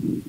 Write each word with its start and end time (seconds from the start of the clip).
Mm-hmm. 0.00 0.27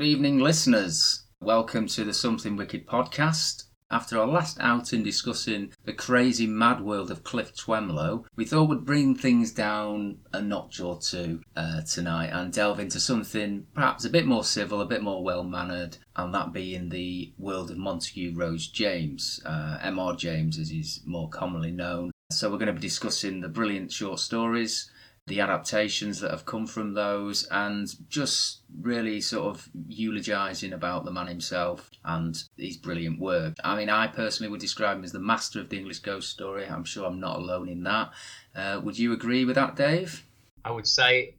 Good 0.00 0.06
evening, 0.06 0.38
listeners. 0.38 1.24
Welcome 1.42 1.86
to 1.88 2.04
the 2.04 2.14
Something 2.14 2.56
Wicked 2.56 2.86
podcast. 2.86 3.64
After 3.90 4.18
our 4.18 4.26
last 4.26 4.56
outing 4.58 5.02
discussing 5.02 5.74
the 5.84 5.92
crazy 5.92 6.46
mad 6.46 6.80
world 6.80 7.10
of 7.10 7.22
Cliff 7.22 7.54
Twemlow, 7.54 8.24
we 8.34 8.46
thought 8.46 8.70
we'd 8.70 8.86
bring 8.86 9.14
things 9.14 9.52
down 9.52 10.20
a 10.32 10.40
notch 10.40 10.80
or 10.80 10.98
two 10.98 11.42
uh, 11.54 11.82
tonight 11.82 12.28
and 12.28 12.50
delve 12.50 12.80
into 12.80 12.98
something 12.98 13.66
perhaps 13.74 14.06
a 14.06 14.08
bit 14.08 14.24
more 14.24 14.42
civil, 14.42 14.80
a 14.80 14.86
bit 14.86 15.02
more 15.02 15.22
well 15.22 15.44
mannered, 15.44 15.98
and 16.16 16.34
that 16.34 16.54
being 16.54 16.88
the 16.88 17.34
world 17.36 17.70
of 17.70 17.76
Montague 17.76 18.32
Rhodes 18.34 18.68
James, 18.68 19.38
uh, 19.44 19.80
M.R. 19.82 20.16
James 20.16 20.58
as 20.58 20.70
he's 20.70 21.02
more 21.04 21.28
commonly 21.28 21.72
known. 21.72 22.10
So, 22.32 22.50
we're 22.50 22.56
going 22.56 22.68
to 22.68 22.72
be 22.72 22.80
discussing 22.80 23.42
the 23.42 23.50
brilliant 23.50 23.92
short 23.92 24.20
stories 24.20 24.90
the 25.30 25.40
adaptations 25.40 26.20
that 26.20 26.30
have 26.30 26.44
come 26.44 26.66
from 26.66 26.92
those 26.92 27.46
and 27.50 27.88
just 28.10 28.60
really 28.80 29.20
sort 29.20 29.46
of 29.46 29.68
eulogizing 29.88 30.72
about 30.72 31.04
the 31.04 31.10
man 31.10 31.28
himself 31.28 31.88
and 32.04 32.42
his 32.56 32.76
brilliant 32.76 33.18
work. 33.20 33.54
I 33.64 33.76
mean, 33.76 33.88
I 33.88 34.08
personally 34.08 34.50
would 34.50 34.60
describe 34.60 34.98
him 34.98 35.04
as 35.04 35.12
the 35.12 35.20
master 35.20 35.60
of 35.60 35.68
the 35.68 35.78
English 35.78 36.00
ghost 36.00 36.30
story. 36.30 36.66
I'm 36.66 36.84
sure 36.84 37.06
I'm 37.06 37.20
not 37.20 37.36
alone 37.38 37.68
in 37.68 37.82
that. 37.84 38.10
Uh, 38.54 38.80
would 38.82 38.98
you 38.98 39.12
agree 39.12 39.44
with 39.44 39.54
that, 39.54 39.76
Dave? 39.76 40.24
I 40.64 40.72
would 40.72 40.86
say 40.86 41.36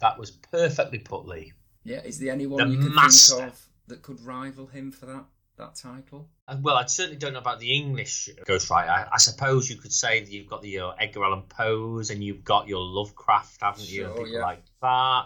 that 0.00 0.18
was 0.18 0.30
perfectly 0.30 0.98
put, 0.98 1.26
Lee. 1.26 1.52
Yeah, 1.82 2.02
is 2.04 2.18
there 2.18 2.32
anyone 2.32 2.68
The 2.68 2.74
you 2.76 2.82
could 2.82 2.94
master. 2.94 3.36
think 3.36 3.48
of 3.48 3.60
that 3.88 4.02
could 4.02 4.20
rival 4.20 4.66
him 4.66 4.92
for 4.92 5.06
that 5.06 5.24
that 5.56 5.74
title? 5.74 6.28
Uh, 6.50 6.56
Well, 6.60 6.76
I 6.76 6.86
certainly 6.86 7.16
don't 7.18 7.32
know 7.32 7.38
about 7.38 7.60
the 7.60 7.72
English 7.72 8.28
ghostwriter. 8.46 8.88
I, 8.88 9.08
I 9.12 9.18
suppose 9.18 9.70
you 9.70 9.76
could 9.76 9.92
say 9.92 10.20
that 10.20 10.30
you've 10.30 10.48
got 10.48 10.62
the 10.62 10.80
uh, 10.80 10.90
Edgar 10.98 11.24
Allan 11.24 11.42
Poe's 11.48 12.10
and 12.10 12.22
you've 12.22 12.44
got 12.44 12.68
your 12.68 12.80
Lovecraft, 12.82 13.60
haven't 13.60 13.88
you? 13.88 14.06
and 14.06 14.14
Sure, 14.16 14.24
people 14.24 14.32
yeah. 14.38 14.42
like 14.42 14.62
that. 14.82 15.24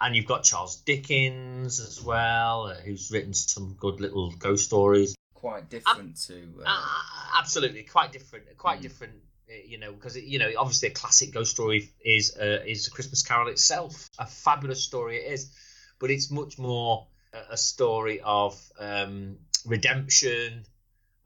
And 0.00 0.14
you've 0.14 0.26
got 0.26 0.44
Charles 0.44 0.76
Dickens 0.76 1.80
as 1.80 2.00
well, 2.02 2.66
uh, 2.66 2.74
who's 2.74 3.10
written 3.10 3.34
some 3.34 3.74
good 3.80 4.00
little 4.00 4.30
ghost 4.32 4.64
stories. 4.64 5.14
Quite 5.34 5.68
different 5.70 6.16
to. 6.26 6.34
Uh, 6.60 6.64
Uh, 6.66 7.38
absolutely, 7.38 7.82
quite 7.84 8.12
different. 8.12 8.44
Quite 8.58 8.78
Mm. 8.80 8.82
different. 8.82 9.12
uh, 9.50 9.54
You 9.66 9.78
know, 9.78 9.92
because 9.92 10.16
you 10.16 10.38
know, 10.38 10.52
obviously, 10.58 10.88
a 10.88 10.92
classic 10.92 11.32
ghost 11.32 11.50
story 11.52 11.90
is 12.04 12.36
uh, 12.36 12.62
is 12.66 12.86
a 12.86 12.90
Christmas 12.90 13.22
Carol 13.22 13.48
itself. 13.48 14.08
A 14.18 14.26
fabulous 14.26 14.84
story 14.84 15.16
it 15.24 15.32
is, 15.32 15.50
but 15.98 16.10
it's 16.10 16.30
much 16.30 16.58
more 16.58 17.06
a- 17.32 17.52
a 17.54 17.56
story 17.56 18.20
of 18.20 18.52
um, 18.78 19.38
redemption 19.66 20.64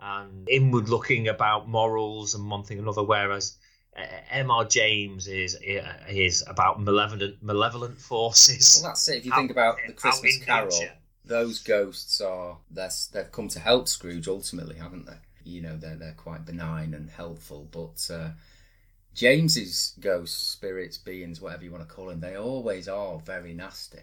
and 0.00 0.48
inward 0.48 0.88
looking 0.88 1.28
about 1.28 1.68
morals 1.68 2.34
and 2.34 2.50
one 2.50 2.64
thing 2.64 2.78
another. 2.78 3.02
Whereas 3.02 3.56
uh, 3.96 4.02
M.R. 4.30 4.64
James 4.64 5.28
is 5.28 5.54
uh, 5.56 5.92
is 6.08 6.44
about 6.46 6.80
malevolent 6.80 7.42
malevolent 7.42 7.98
forces. 7.98 8.80
well, 8.82 8.90
that's 8.90 9.08
it. 9.08 9.18
If 9.18 9.26
you 9.26 9.32
out- 9.32 9.38
think 9.38 9.50
about 9.50 9.76
the 9.86 9.92
Christmas 9.92 10.38
Carol, 10.44 10.70
nature. 10.70 10.92
those 11.24 11.62
ghosts 11.62 12.20
are 12.20 12.58
they've 12.70 13.32
come 13.32 13.48
to 13.48 13.60
help 13.60 13.88
Scrooge 13.88 14.28
ultimately, 14.28 14.76
haven't 14.76 15.06
they? 15.06 15.18
You 15.44 15.60
know, 15.60 15.76
they're 15.76 15.96
they're 15.96 16.14
quite 16.16 16.46
benign 16.46 16.94
and 16.94 17.10
helpful, 17.10 17.68
but 17.70 18.08
uh, 18.12 18.30
James's 19.14 19.94
ghosts, 20.00 20.48
spirits, 20.52 20.96
beings, 20.96 21.40
whatever 21.40 21.64
you 21.64 21.70
want 21.70 21.86
to 21.86 21.94
call 21.94 22.06
them, 22.06 22.20
they 22.20 22.36
always 22.36 22.88
are 22.88 23.18
very 23.18 23.52
nasty, 23.52 23.98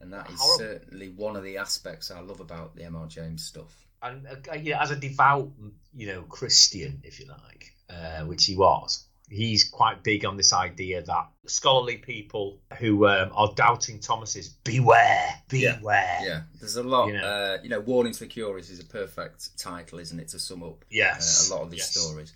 and 0.00 0.12
that 0.12 0.30
is 0.30 0.38
Horrible. 0.40 0.58
certainly 0.80 1.08
one 1.08 1.36
of 1.36 1.42
the 1.44 1.56
aspects 1.58 2.10
I 2.10 2.20
love 2.20 2.40
about 2.40 2.74
the 2.76 2.84
M.R. 2.84 3.06
James 3.06 3.44
stuff. 3.44 3.74
and 4.02 4.26
uh, 4.26 4.54
you 4.54 4.72
know, 4.72 4.80
as 4.80 4.90
a 4.90 4.96
devout, 4.96 5.50
you 5.94 6.06
know, 6.06 6.22
Christian, 6.22 7.00
if 7.04 7.18
you 7.20 7.26
like, 7.26 7.72
uh, 7.90 8.24
which 8.24 8.44
he 8.44 8.56
was, 8.56 9.04
he's 9.28 9.64
quite 9.68 10.02
big 10.04 10.24
on 10.24 10.36
this 10.36 10.52
idea 10.52 11.02
that 11.02 11.28
scholarly 11.46 11.96
people 11.96 12.58
who 12.78 13.06
um, 13.06 13.30
are 13.34 13.52
doubting 13.54 13.98
Thomas's 14.00 14.48
beware, 14.48 15.34
beware. 15.48 16.18
Yeah, 16.22 16.42
there's 16.60 16.76
a 16.76 16.82
lot. 16.82 17.06
You 17.08 17.14
know. 17.14 17.24
uh, 17.24 17.58
you 17.62 17.68
know, 17.70 17.80
Warnings 17.80 18.18
for 18.18 18.26
Curious 18.26 18.70
is 18.70 18.80
a 18.80 18.84
perfect 18.84 19.56
title, 19.58 19.98
isn't 19.98 20.20
it, 20.20 20.28
to 20.28 20.38
sum 20.38 20.62
up 20.62 20.82
uh, 20.82 20.86
Yes, 20.90 21.50
a 21.50 21.54
lot 21.54 21.62
of 21.62 21.70
these 21.70 21.80
yes. 21.80 21.96
stories. 21.96 22.32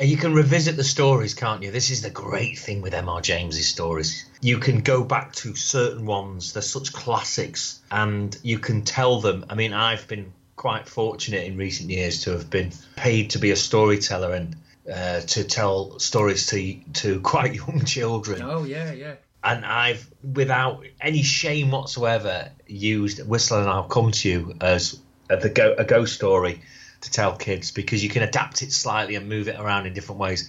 You 0.00 0.16
can 0.16 0.32
revisit 0.32 0.76
the 0.76 0.84
stories, 0.84 1.34
can't 1.34 1.62
you? 1.62 1.72
This 1.72 1.90
is 1.90 2.02
the 2.02 2.10
great 2.10 2.56
thing 2.56 2.82
with 2.82 2.94
M.R. 2.94 3.20
James's 3.20 3.66
stories. 3.66 4.26
You 4.40 4.58
can 4.58 4.80
go 4.80 5.02
back 5.02 5.34
to 5.36 5.56
certain 5.56 6.06
ones; 6.06 6.52
they're 6.52 6.62
such 6.62 6.92
classics, 6.92 7.80
and 7.90 8.36
you 8.44 8.60
can 8.60 8.82
tell 8.82 9.20
them. 9.20 9.46
I 9.50 9.56
mean, 9.56 9.72
I've 9.72 10.06
been 10.06 10.32
quite 10.54 10.88
fortunate 10.88 11.44
in 11.44 11.56
recent 11.56 11.90
years 11.90 12.22
to 12.24 12.30
have 12.30 12.48
been 12.48 12.70
paid 12.94 13.30
to 13.30 13.38
be 13.40 13.50
a 13.50 13.56
storyteller 13.56 14.34
and 14.34 14.56
uh, 14.92 15.20
to 15.20 15.42
tell 15.42 15.98
stories 15.98 16.46
to 16.46 16.74
to 16.94 17.20
quite 17.32 17.54
young 17.54 17.84
children. 17.84 18.40
Oh 18.42 18.62
yeah, 18.62 18.92
yeah. 18.92 19.14
And 19.42 19.64
I've, 19.64 20.08
without 20.22 20.84
any 21.00 21.22
shame 21.22 21.72
whatsoever, 21.72 22.50
used 22.66 23.26
Whistle 23.26 23.60
and 23.60 23.68
I'll 23.68 23.84
come 23.84 24.12
to 24.12 24.28
you 24.28 24.54
as 24.60 25.00
a, 25.30 25.36
the 25.36 25.48
go, 25.48 25.74
a 25.76 25.84
ghost 25.84 26.14
story 26.14 26.62
to 27.00 27.10
tell 27.10 27.36
kids 27.36 27.70
because 27.70 28.02
you 28.02 28.08
can 28.08 28.22
adapt 28.22 28.62
it 28.62 28.72
slightly 28.72 29.14
and 29.14 29.28
move 29.28 29.48
it 29.48 29.58
around 29.58 29.86
in 29.86 29.92
different 29.92 30.20
ways. 30.20 30.48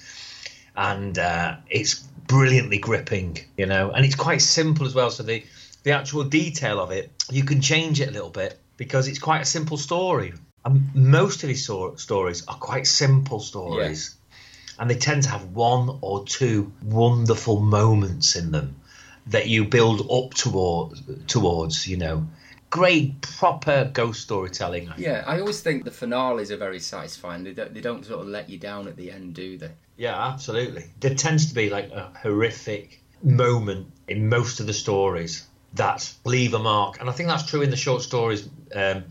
And 0.75 1.17
uh, 1.17 1.57
it's 1.69 1.95
brilliantly 1.95 2.77
gripping, 2.77 3.39
you 3.57 3.65
know, 3.65 3.91
and 3.91 4.05
it's 4.05 4.15
quite 4.15 4.41
simple 4.41 4.85
as 4.85 4.95
well. 4.95 5.11
So 5.11 5.23
the, 5.23 5.43
the 5.83 5.91
actual 5.91 6.23
detail 6.23 6.79
of 6.79 6.91
it, 6.91 7.11
you 7.29 7.43
can 7.43 7.61
change 7.61 8.01
it 8.01 8.09
a 8.09 8.11
little 8.11 8.29
bit 8.29 8.57
because 8.77 9.07
it's 9.07 9.19
quite 9.19 9.41
a 9.41 9.45
simple 9.45 9.77
story. 9.77 10.33
And 10.65 10.93
most 10.95 11.43
of 11.43 11.49
his 11.49 11.63
stor- 11.63 11.97
stories 11.97 12.45
are 12.47 12.55
quite 12.55 12.87
simple 12.87 13.39
stories 13.39 14.15
and 14.79 14.89
they 14.89 14.95
tend 14.95 15.23
to 15.23 15.29
have 15.29 15.43
one 15.51 15.99
or 16.01 16.25
two 16.25 16.71
wonderful 16.81 17.59
moments 17.59 18.35
in 18.35 18.51
them 18.51 18.75
that 19.27 19.47
you 19.47 19.65
build 19.65 20.09
up 20.09 20.33
toward, 20.33 21.27
towards 21.27 21.85
you 21.85 21.97
know 21.97 22.27
great 22.69 23.21
proper 23.21 23.89
ghost 23.93 24.21
storytelling 24.21 24.91
Yeah, 24.97 25.23
I 25.25 25.39
always 25.39 25.61
think 25.61 25.85
the 25.85 25.91
finales 25.91 26.51
are 26.51 26.57
very 26.57 26.79
satisfying. 26.79 27.43
They 27.43 27.53
don't, 27.53 27.73
they 27.73 27.81
don't 27.81 28.05
sort 28.05 28.21
of 28.21 28.27
let 28.27 28.49
you 28.49 28.57
down 28.59 28.87
at 28.87 28.95
the 28.95 29.11
end, 29.11 29.33
do 29.35 29.57
they? 29.57 29.71
yeah 29.99 30.27
absolutely 30.29 30.85
there 31.01 31.13
tends 31.13 31.47
to 31.47 31.53
be 31.53 31.69
like 31.69 31.91
a 31.91 32.09
horrific 32.23 33.01
moment 33.21 33.85
in 34.07 34.29
most 34.29 34.61
of 34.61 34.65
the 34.65 34.73
stories 34.73 35.45
that 35.73 36.09
leave 36.23 36.53
a 36.53 36.59
mark 36.59 37.01
and 37.01 37.09
i 37.09 37.11
think 37.11 37.27
that's 37.27 37.45
true 37.45 37.61
in 37.61 37.69
the 37.69 37.75
short 37.75 38.01
stories 38.01 38.47
um, 38.73 39.03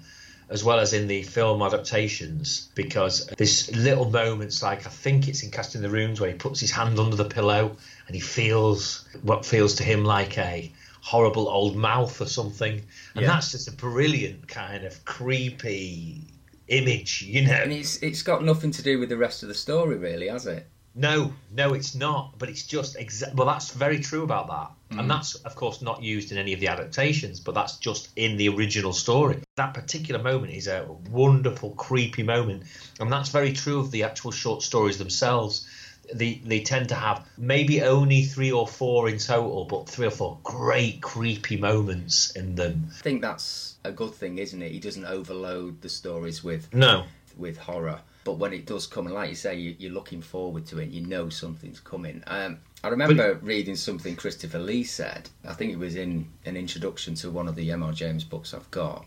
as 0.48 0.64
well 0.64 0.78
as 0.80 0.94
in 0.94 1.06
the 1.06 1.22
film 1.22 1.60
adaptations 1.60 2.70
because 2.74 3.26
there's 3.36 3.74
little 3.76 4.08
moments 4.10 4.62
like 4.62 4.86
I 4.86 4.90
think 4.90 5.28
it's 5.28 5.42
in 5.42 5.50
Casting 5.50 5.82
the 5.82 5.90
Runes 5.90 6.20
where 6.20 6.30
he 6.30 6.36
puts 6.36 6.58
his 6.58 6.70
hand 6.70 6.98
under 6.98 7.16
the 7.16 7.26
pillow 7.26 7.76
and 8.06 8.14
he 8.14 8.20
feels 8.20 9.06
what 9.22 9.44
feels 9.44 9.74
to 9.74 9.82
him 9.84 10.04
like 10.04 10.38
a 10.38 10.72
horrible 11.00 11.48
old 11.48 11.76
mouth 11.76 12.20
or 12.20 12.26
something 12.26 12.74
and 13.14 13.22
Yeah. 13.22 13.28
that's 13.28 13.50
just 13.52 13.68
a 13.68 13.72
brilliant 13.72 14.48
kind 14.48 14.84
of 14.84 15.04
creepy 15.04 16.20
image 16.68 17.22
you 17.22 17.42
know 17.46 17.52
And 17.52 17.72
it's 17.72 17.96
it's 18.02 18.22
got 18.22 18.44
nothing 18.44 18.70
to 18.72 18.82
do 18.82 18.98
with 18.98 19.08
the 19.08 19.16
rest 19.16 19.42
of 19.42 19.48
the 19.48 19.54
story, 19.54 19.96
really, 19.96 20.28
has 20.28 20.46
it? 20.46 20.66
no, 20.94 21.32
no, 21.52 21.74
it's 21.74 21.94
not. 21.94 22.34
But 22.38 22.48
it's 22.48 22.64
just 22.66 22.96
exa- 22.96 23.32
well, 23.34 23.46
that's 23.46 23.70
very 23.70 24.00
true 24.00 24.24
about 24.24 24.48
that, 24.48 24.98
and 24.98 25.06
mm. 25.06 25.08
that's 25.08 25.36
of 25.36 25.54
course 25.54 25.80
not 25.80 26.02
used 26.02 26.32
in 26.32 26.38
any 26.38 26.52
of 26.52 26.60
the 26.60 26.66
adaptations, 26.66 27.38
but 27.38 27.54
that's 27.54 27.76
just 27.76 28.08
in 28.16 28.36
the 28.36 28.48
original 28.48 28.92
story. 28.92 29.38
That 29.56 29.74
particular 29.74 30.20
moment 30.20 30.52
is 30.52 30.66
a 30.66 30.86
wonderful, 31.10 31.70
creepy 31.72 32.24
moment, 32.24 32.64
and 32.98 33.12
that's 33.12 33.28
very 33.28 33.52
true 33.52 33.78
of 33.78 33.90
the 33.92 34.02
actual 34.02 34.32
short 34.32 34.62
stories 34.62 34.98
themselves. 34.98 35.68
They 36.12 36.40
they 36.44 36.60
tend 36.60 36.88
to 36.90 36.94
have 36.94 37.26
maybe 37.36 37.82
only 37.82 38.22
three 38.22 38.52
or 38.52 38.66
four 38.66 39.08
in 39.08 39.18
total, 39.18 39.64
but 39.64 39.88
three 39.88 40.06
or 40.06 40.10
four 40.10 40.38
great 40.42 41.02
creepy 41.02 41.56
moments 41.56 42.30
in 42.30 42.54
them. 42.54 42.88
I 42.90 43.02
think 43.02 43.22
that's 43.22 43.76
a 43.84 43.92
good 43.92 44.14
thing, 44.14 44.38
isn't 44.38 44.62
it? 44.62 44.72
He 44.72 44.80
doesn't 44.80 45.04
overload 45.04 45.80
the 45.82 45.88
stories 45.88 46.42
with 46.42 46.72
No, 46.74 47.04
with 47.36 47.58
horror, 47.58 48.00
but 48.24 48.38
when 48.38 48.52
it 48.52 48.66
does 48.66 48.86
come, 48.86 49.06
and 49.06 49.14
like 49.14 49.30
you 49.30 49.36
say, 49.36 49.56
you, 49.56 49.76
you're 49.78 49.92
looking 49.92 50.22
forward 50.22 50.66
to 50.66 50.78
it. 50.78 50.90
You 50.90 51.06
know 51.06 51.28
something's 51.28 51.80
coming. 51.80 52.22
Um, 52.26 52.58
I 52.82 52.88
remember 52.88 53.34
but, 53.34 53.44
reading 53.44 53.76
something 53.76 54.14
Christopher 54.16 54.58
Lee 54.58 54.84
said. 54.84 55.28
I 55.46 55.52
think 55.54 55.72
it 55.72 55.78
was 55.78 55.96
in 55.96 56.28
an 56.44 56.56
introduction 56.56 57.14
to 57.16 57.30
one 57.30 57.48
of 57.48 57.56
the 57.56 57.70
M.R. 57.72 57.92
James 57.92 58.24
books 58.24 58.54
I've 58.54 58.70
got. 58.70 59.04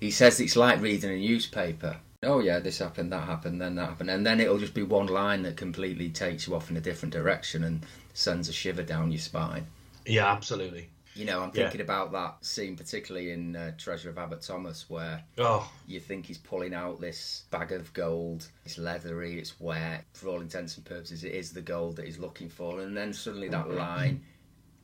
He 0.00 0.10
says 0.10 0.40
it's 0.40 0.56
like 0.56 0.80
reading 0.80 1.10
a 1.10 1.16
newspaper. 1.16 1.98
Oh 2.22 2.40
yeah, 2.40 2.58
this 2.58 2.78
happened, 2.78 3.12
that 3.12 3.24
happened, 3.24 3.62
then 3.62 3.76
that 3.76 3.88
happened, 3.88 4.10
and 4.10 4.26
then 4.26 4.40
it'll 4.40 4.58
just 4.58 4.74
be 4.74 4.82
one 4.82 5.06
line 5.06 5.42
that 5.42 5.56
completely 5.56 6.10
takes 6.10 6.46
you 6.46 6.54
off 6.54 6.70
in 6.70 6.76
a 6.76 6.80
different 6.80 7.14
direction 7.14 7.64
and 7.64 7.86
sends 8.12 8.48
a 8.48 8.52
shiver 8.52 8.82
down 8.82 9.10
your 9.10 9.20
spine. 9.20 9.66
Yeah, 10.04 10.30
absolutely. 10.30 10.90
You 11.14 11.24
know, 11.24 11.42
I'm 11.42 11.50
thinking 11.50 11.80
yeah. 11.80 11.84
about 11.84 12.12
that 12.12 12.44
scene, 12.44 12.76
particularly 12.76 13.32
in 13.32 13.56
uh, 13.56 13.72
Treasure 13.76 14.10
of 14.10 14.18
Abbot 14.18 14.42
Thomas, 14.42 14.88
where 14.88 15.22
oh. 15.38 15.70
you 15.86 15.98
think 15.98 16.26
he's 16.26 16.38
pulling 16.38 16.72
out 16.72 17.00
this 17.00 17.44
bag 17.50 17.72
of 17.72 17.92
gold. 17.94 18.46
It's 18.64 18.78
leathery, 18.78 19.38
it's 19.38 19.58
wet. 19.58 20.04
For 20.12 20.28
all 20.28 20.40
intents 20.40 20.76
and 20.76 20.84
purposes, 20.84 21.24
it 21.24 21.32
is 21.32 21.52
the 21.52 21.62
gold 21.62 21.96
that 21.96 22.06
he's 22.06 22.18
looking 22.18 22.48
for. 22.48 22.80
And 22.80 22.96
then 22.96 23.12
suddenly 23.12 23.48
that 23.48 23.66
mm-hmm. 23.66 23.78
line, 23.78 24.22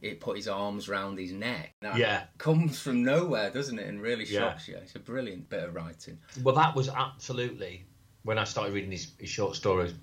it 0.03 0.21
put 0.21 0.37
his 0.37 0.49
arms 0.49 0.89
round 0.89 1.19
his 1.19 1.33
neck. 1.33 1.75
That 1.81 1.97
yeah. 1.99 2.25
comes 2.39 2.81
from 2.81 3.03
nowhere, 3.03 3.51
doesn't 3.51 3.79
it? 3.79 3.89
And 3.89 4.01
really 4.01 4.25
shocks 4.25 4.69
yeah. 4.69 4.77
you. 4.77 4.81
It's 4.83 4.95
a 4.95 5.01
brilliant 5.01 5.49
bit 5.49 5.65
of 5.65 5.75
writing. 5.75 6.19
Well, 6.43 6.55
that 6.55 6.75
was 6.75 6.89
absolutely, 6.89 7.87
when 8.23 8.39
I 8.39 8.45
started 8.45 8.75
reading 8.75 8.93
his, 8.93 9.13
his 9.19 9.31
short 9.31 9.57
stories, 9.57 9.95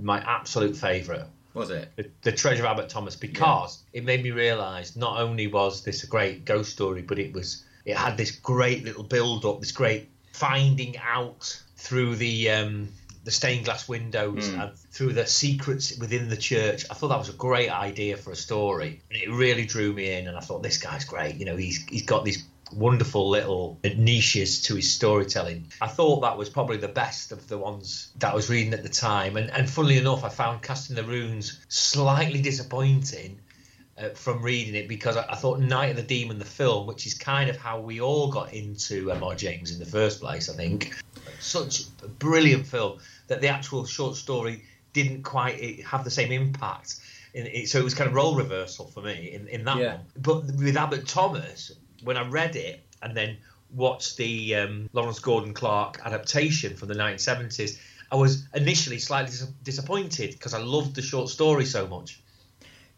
my 0.00 0.20
absolute 0.20 0.76
favourite 0.76 1.26
was 1.54 1.70
it? 1.70 1.90
The, 1.96 2.10
the 2.22 2.32
Treasure 2.32 2.64
of 2.64 2.70
Abbot 2.70 2.88
Thomas 2.88 3.16
because 3.16 3.82
yeah. 3.92 3.98
it 3.98 4.04
made 4.04 4.22
me 4.22 4.30
realise 4.30 4.96
not 4.96 5.20
only 5.20 5.46
was 5.46 5.82
this 5.82 6.04
a 6.04 6.06
great 6.06 6.44
ghost 6.44 6.72
story, 6.72 7.02
but 7.02 7.18
it 7.18 7.32
was 7.32 7.64
it 7.84 7.96
had 7.96 8.16
this 8.16 8.30
great 8.30 8.84
little 8.84 9.02
build 9.02 9.44
up, 9.44 9.60
this 9.60 9.72
great 9.72 10.08
finding 10.32 10.96
out 10.98 11.60
through 11.76 12.16
the 12.16 12.50
um, 12.50 12.88
the 13.28 13.32
stained 13.32 13.66
glass 13.66 13.86
windows 13.86 14.48
mm. 14.48 14.58
and 14.58 14.78
through 14.90 15.12
the 15.12 15.26
secrets 15.26 15.98
within 15.98 16.30
the 16.30 16.36
church. 16.36 16.86
I 16.90 16.94
thought 16.94 17.08
that 17.08 17.18
was 17.18 17.28
a 17.28 17.34
great 17.34 17.68
idea 17.68 18.16
for 18.16 18.32
a 18.32 18.36
story. 18.36 19.02
And 19.10 19.20
it 19.20 19.30
really 19.30 19.66
drew 19.66 19.92
me 19.92 20.12
in, 20.12 20.28
and 20.28 20.34
I 20.34 20.40
thought 20.40 20.62
this 20.62 20.78
guy's 20.78 21.04
great. 21.04 21.34
You 21.34 21.44
know, 21.44 21.54
he's 21.54 21.84
he's 21.90 22.04
got 22.06 22.24
these 22.24 22.42
wonderful 22.72 23.28
little 23.28 23.78
niches 23.84 24.62
to 24.62 24.76
his 24.76 24.90
storytelling. 24.90 25.70
I 25.82 25.88
thought 25.88 26.22
that 26.22 26.38
was 26.38 26.48
probably 26.48 26.78
the 26.78 26.88
best 26.88 27.30
of 27.30 27.48
the 27.48 27.58
ones 27.58 28.10
that 28.16 28.32
I 28.32 28.34
was 28.34 28.48
reading 28.48 28.72
at 28.72 28.82
the 28.82 28.88
time. 28.88 29.36
And, 29.36 29.50
and 29.50 29.68
funnily 29.68 29.98
enough, 29.98 30.24
I 30.24 30.30
found 30.30 30.62
Casting 30.62 30.96
the 30.96 31.04
Runes 31.04 31.62
slightly 31.68 32.40
disappointing 32.40 33.40
uh, 33.98 34.10
from 34.10 34.42
reading 34.42 34.74
it 34.74 34.88
because 34.88 35.18
I, 35.18 35.26
I, 35.28 35.36
thought 35.36 35.60
Night 35.60 35.90
of 35.90 35.96
the 35.96 36.02
Demon, 36.02 36.38
the 36.38 36.44
film, 36.44 36.86
which 36.86 37.06
is 37.06 37.14
kind 37.14 37.50
of 37.50 37.56
how 37.56 37.80
we 37.80 38.00
all 38.00 38.30
got 38.30 38.52
into 38.54 39.10
M.R. 39.10 39.34
James 39.34 39.70
in 39.70 39.78
the 39.78 39.86
first 39.86 40.20
place, 40.20 40.48
I 40.48 40.54
think, 40.54 40.94
such 41.40 41.82
a 42.02 42.08
brilliant 42.08 42.66
film 42.66 42.98
that 43.28 43.40
the 43.40 43.48
actual 43.48 43.86
short 43.86 44.16
story 44.16 44.64
didn't 44.92 45.22
quite 45.22 45.82
have 45.84 46.04
the 46.04 46.10
same 46.10 46.32
impact. 46.32 46.96
It, 47.34 47.68
so 47.68 47.78
it 47.78 47.84
was 47.84 47.94
kind 47.94 48.08
of 48.08 48.14
role 48.14 48.34
reversal 48.34 48.86
for 48.86 49.02
me 49.02 49.32
in, 49.32 49.46
in 49.48 49.64
that 49.64 49.76
yeah. 49.76 49.96
one. 49.96 50.04
But 50.16 50.44
with 50.56 50.76
Abbot 50.76 51.06
Thomas, 51.06 51.72
when 52.02 52.16
I 52.16 52.26
read 52.28 52.56
it 52.56 52.84
and 53.02 53.16
then 53.16 53.36
watched 53.74 54.16
the 54.16 54.54
um, 54.56 54.88
Lawrence 54.92 55.20
Gordon 55.20 55.54
Clark 55.54 56.00
adaptation 56.04 56.74
from 56.76 56.88
the 56.88 56.94
1970s, 56.94 57.78
I 58.10 58.16
was 58.16 58.48
initially 58.54 58.98
slightly 58.98 59.30
dis- 59.30 59.52
disappointed 59.62 60.32
because 60.32 60.54
I 60.54 60.58
loved 60.58 60.94
the 60.94 61.02
short 61.02 61.28
story 61.28 61.66
so 61.66 61.86
much. 61.86 62.20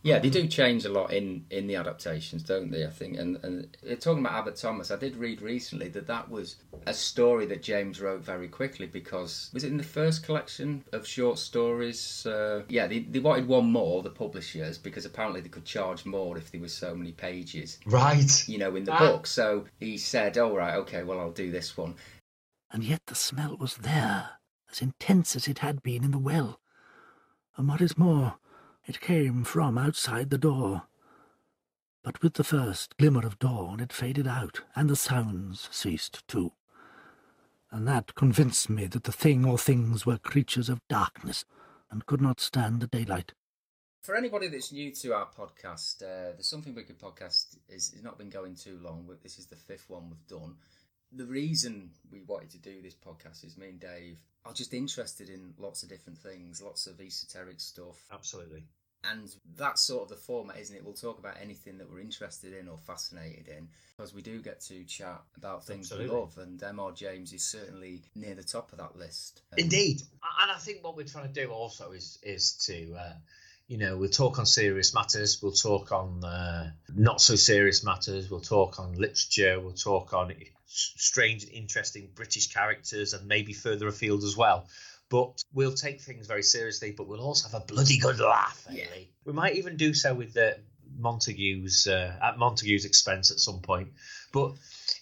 Yeah, 0.03 0.19
they 0.19 0.31
do 0.31 0.47
change 0.47 0.87
a 0.87 0.89
lot 0.89 1.13
in, 1.13 1.45
in 1.51 1.67
the 1.67 1.77
adaptations, 1.77 2.43
don't 2.43 2.71
they? 2.71 2.87
I 2.87 2.91
think, 2.91 3.19
and 3.19 3.37
and 3.43 3.77
talking 4.01 4.21
about 4.21 4.33
Abbot 4.33 4.57
Thomas, 4.57 4.91
I 4.91 4.97
did 4.97 5.17
read 5.17 5.43
recently 5.43 5.89
that 5.89 6.07
that 6.07 6.31
was 6.31 6.57
a 6.87 6.95
story 6.95 7.45
that 7.47 7.63
James 7.63 8.01
wrote 8.01 8.23
very 8.23 8.49
quickly 8.49 8.87
because 8.87 9.51
was 9.53 9.63
it 9.63 9.71
in 9.71 9.77
the 9.77 9.83
first 9.85 10.25
collection 10.25 10.85
of 10.93 11.07
short 11.07 11.39
stories? 11.39 12.25
Uh, 12.25 12.63
yeah, 12.69 12.87
they, 12.87 13.01
they 13.01 13.19
wanted 13.19 13.47
one 13.47 13.71
more, 13.71 14.03
the 14.03 14.11
publishers, 14.11 14.79
because 14.79 15.05
apparently 15.05 15.43
they 15.43 15.51
could 15.51 15.67
charge 15.67 16.07
more 16.07 16.39
if 16.39 16.51
there 16.51 16.63
was 16.63 16.73
so 16.73 16.95
many 16.95 17.13
pages. 17.13 17.79
Right. 17.85 18.49
You 18.49 18.57
know, 18.57 18.77
in 18.77 18.85
the 18.85 18.95
ah. 18.95 18.99
book. 18.99 19.27
So 19.27 19.67
he 19.79 19.99
said, 19.99 20.39
"All 20.39 20.53
oh, 20.53 20.57
right, 20.57 20.77
okay, 20.77 21.03
well, 21.03 21.21
I'll 21.21 21.31
do 21.31 21.51
this 21.51 21.77
one." 21.77 21.95
And 22.73 22.83
yet 22.83 23.03
the 23.07 23.15
smell 23.15 23.57
was 23.57 23.77
there, 23.77 24.31
as 24.71 24.81
intense 24.81 25.37
as 25.37 25.47
it 25.47 25.59
had 25.59 25.83
been 25.83 26.05
in 26.05 26.13
the 26.13 26.19
well. 26.19 26.61
And 27.57 27.69
what 27.69 27.83
is 27.83 27.99
more 27.99 28.37
it 28.91 29.01
came 29.01 29.45
from 29.45 29.79
outside 29.79 30.31
the 30.31 30.37
door. 30.37 30.83
But 32.03 32.21
with 32.25 32.35
the 32.35 32.43
first 32.43 32.97
glimmer 32.97 33.25
of 33.25 33.39
dawn 33.39 33.79
it 33.79 33.93
faded 33.93 34.27
out, 34.27 34.63
and 34.75 34.91
the 34.91 34.97
sounds 34.97 35.69
ceased 35.71 36.27
too. 36.27 36.55
And 37.71 37.87
that 37.87 38.17
convinced 38.17 38.69
me 38.69 38.87
that 38.87 39.05
the 39.05 39.13
thing 39.13 39.45
or 39.45 39.59
things 39.59 40.05
were 40.05 40.19
creatures 40.19 40.69
of 40.69 40.81
darkness, 40.89 41.45
and 41.89 42.05
could 42.05 42.21
not 42.21 42.41
stand 42.41 42.81
the 42.81 42.89
daylight. 42.89 43.33
For 44.03 44.17
anybody 44.17 44.49
that's 44.49 44.73
new 44.73 44.91
to 44.91 45.15
our 45.15 45.29
podcast, 45.39 46.03
uh, 46.03 46.37
the 46.37 46.43
Something 46.43 46.75
Wicked 46.75 46.99
podcast 46.99 47.59
is, 47.69 47.93
has 47.93 48.03
not 48.03 48.19
been 48.19 48.31
going 48.31 48.57
too 48.57 48.77
long. 48.83 49.09
This 49.23 49.39
is 49.39 49.47
the 49.47 49.55
fifth 49.55 49.89
one 49.89 50.11
we've 50.11 50.27
done. 50.27 50.57
The 51.13 51.27
reason 51.27 51.91
we 52.11 52.23
wanted 52.23 52.51
to 52.51 52.59
do 52.59 52.83
this 52.83 52.97
podcast 52.97 53.45
is 53.45 53.57
me 53.57 53.69
and 53.69 53.79
Dave 53.79 54.19
are 54.45 54.53
just 54.53 54.75
interested 54.75 55.29
in 55.29 55.55
lots 55.59 55.85
of 55.85 55.89
different 55.89 56.19
things, 56.19 56.61
lots 56.61 56.89
of 56.89 57.01
esoteric 57.01 57.61
stuff. 57.61 58.03
Absolutely 58.13 58.65
and 59.05 59.35
that's 59.57 59.83
sort 59.83 60.05
of 60.05 60.09
the 60.09 60.17
format, 60.17 60.59
isn't 60.59 60.77
it? 60.77 60.85
We'll 60.85 60.93
talk 60.93 61.19
about 61.19 61.37
anything 61.41 61.79
that 61.79 61.91
we're 61.91 62.01
interested 62.01 62.53
in 62.53 62.69
or 62.69 62.77
fascinated 62.77 63.49
in, 63.49 63.69
because 63.97 64.15
we 64.15 64.23
do 64.23 64.41
get 64.41 64.61
to 64.63 64.85
chat 64.85 65.23
about 65.37 65.65
things 65.65 65.91
Absolutely. 65.91 66.15
we 66.15 66.21
love, 66.21 66.39
and 66.39 66.63
M.R. 66.63 66.93
James 66.93 67.33
is 67.33 67.43
certainly 67.43 68.03
near 68.15 68.35
the 68.35 68.43
top 68.43 68.73
of 68.73 68.79
that 68.79 68.97
list. 68.97 69.43
Um, 69.53 69.59
Indeed, 69.59 70.03
and 70.43 70.51
I 70.51 70.59
think 70.59 70.85
what 70.85 70.97
we're 70.97 71.07
trying 71.07 71.33
to 71.33 71.41
do 71.45 71.51
also 71.51 71.93
is 71.93 72.19
is 72.23 72.53
to. 72.67 72.95
Uh, 72.95 73.13
you 73.69 73.79
know, 73.79 73.97
we'll 73.97 74.11
talk 74.11 74.41
on 74.41 74.47
serious 74.47 74.93
matters, 74.95 75.41
we'll 75.41 75.53
talk 75.53 75.93
on 75.93 76.25
uh, 76.25 76.73
not 76.93 77.21
so 77.21 77.37
serious 77.37 77.85
matters, 77.85 78.29
we'll 78.29 78.41
talk 78.41 78.81
on 78.81 78.95
literature, 78.95 79.61
we'll 79.61 79.75
talk 79.75 80.13
on 80.13 80.35
strange, 80.67 81.45
and 81.45 81.53
interesting 81.53 82.09
British 82.13 82.53
characters, 82.53 83.15
and 83.15 83.29
maybe 83.29 83.53
further 83.53 83.87
afield 83.87 84.25
as 84.25 84.37
well 84.37 84.67
but 85.11 85.43
we'll 85.53 85.75
take 85.75 86.01
things 86.01 86.27
very 86.27 86.43
seriously, 86.43 86.93
but 86.93 87.09
we'll 87.09 87.21
also 87.21 87.49
have 87.49 87.61
a 87.61 87.65
bloody 87.65 87.99
good 87.99 88.21
laugh. 88.21 88.65
Yeah. 88.71 88.87
We 89.25 89.33
might 89.33 89.57
even 89.57 89.77
do 89.77 89.93
so 89.93 90.15
with 90.15 90.33
the 90.33 90.57
Montague's 90.97 91.87
uh, 91.87 92.17
at 92.23 92.39
Montague's 92.39 92.85
expense 92.85 93.31
at 93.31 93.41
some 93.41 93.61
point. 93.61 93.89
But 94.33 94.53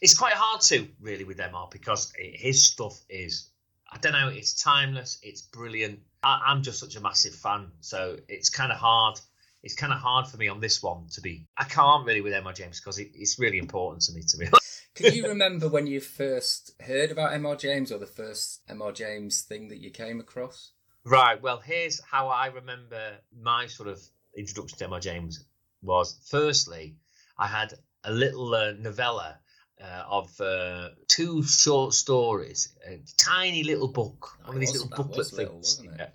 it's 0.00 0.16
quite 0.16 0.32
hard 0.32 0.62
to 0.62 0.88
really 1.00 1.24
with 1.24 1.38
MR 1.38 1.70
because 1.70 2.12
his 2.16 2.64
stuff 2.64 2.98
is 3.08 3.50
I 3.90 3.98
don't 3.98 4.12
know, 4.12 4.28
it's 4.28 4.62
timeless, 4.62 5.18
it's 5.22 5.42
brilliant. 5.42 6.00
I, 6.22 6.52
am 6.52 6.62
just 6.62 6.80
such 6.80 6.96
a 6.96 7.00
massive 7.00 7.34
fan, 7.34 7.70
so 7.80 8.18
it's 8.28 8.50
kind 8.50 8.70
of 8.70 8.78
hard. 8.78 9.18
It's 9.62 9.74
kind 9.74 9.92
of 9.92 9.98
hard 9.98 10.28
for 10.28 10.36
me 10.36 10.48
on 10.48 10.60
this 10.60 10.82
one 10.82 11.06
to 11.12 11.20
be. 11.20 11.46
I 11.56 11.64
can't 11.64 12.06
really 12.06 12.20
with 12.20 12.32
M.R. 12.32 12.52
James 12.52 12.80
because 12.80 12.98
it, 12.98 13.10
it's 13.14 13.38
really 13.38 13.58
important 13.58 14.02
to 14.02 14.12
me 14.12 14.22
to 14.22 14.36
be 14.36 14.46
honest. 14.46 14.82
Can 14.94 15.14
you 15.14 15.28
remember 15.28 15.68
when 15.68 15.86
you 15.86 16.00
first 16.00 16.72
heard 16.80 17.10
about 17.10 17.32
M.R. 17.32 17.56
James 17.56 17.92
or 17.92 17.98
the 17.98 18.06
first 18.06 18.62
M.R. 18.68 18.92
James 18.92 19.42
thing 19.42 19.68
that 19.68 19.78
you 19.78 19.90
came 19.90 20.18
across? 20.18 20.72
Right. 21.04 21.40
Well, 21.40 21.60
here's 21.60 22.00
how 22.02 22.28
I 22.28 22.48
remember 22.48 23.18
my 23.40 23.66
sort 23.66 23.88
of 23.88 24.00
introduction 24.36 24.78
to 24.78 24.84
M.R. 24.84 25.00
James 25.00 25.44
was 25.82 26.18
firstly, 26.28 26.96
I 27.38 27.46
had 27.46 27.74
a 28.04 28.12
little 28.12 28.54
uh, 28.54 28.72
novella 28.72 29.38
uh, 29.80 30.02
of 30.08 30.40
uh, 30.40 30.88
two 31.06 31.42
short 31.42 31.94
stories, 31.94 32.76
a 32.86 33.00
tiny 33.16 33.62
little 33.62 33.88
book, 33.88 34.38
one 34.44 34.56
of 34.56 34.60
these 34.60 34.72
little 34.72 34.88
booklet 34.88 35.26
things. 35.28 35.80
Little, 35.80 36.08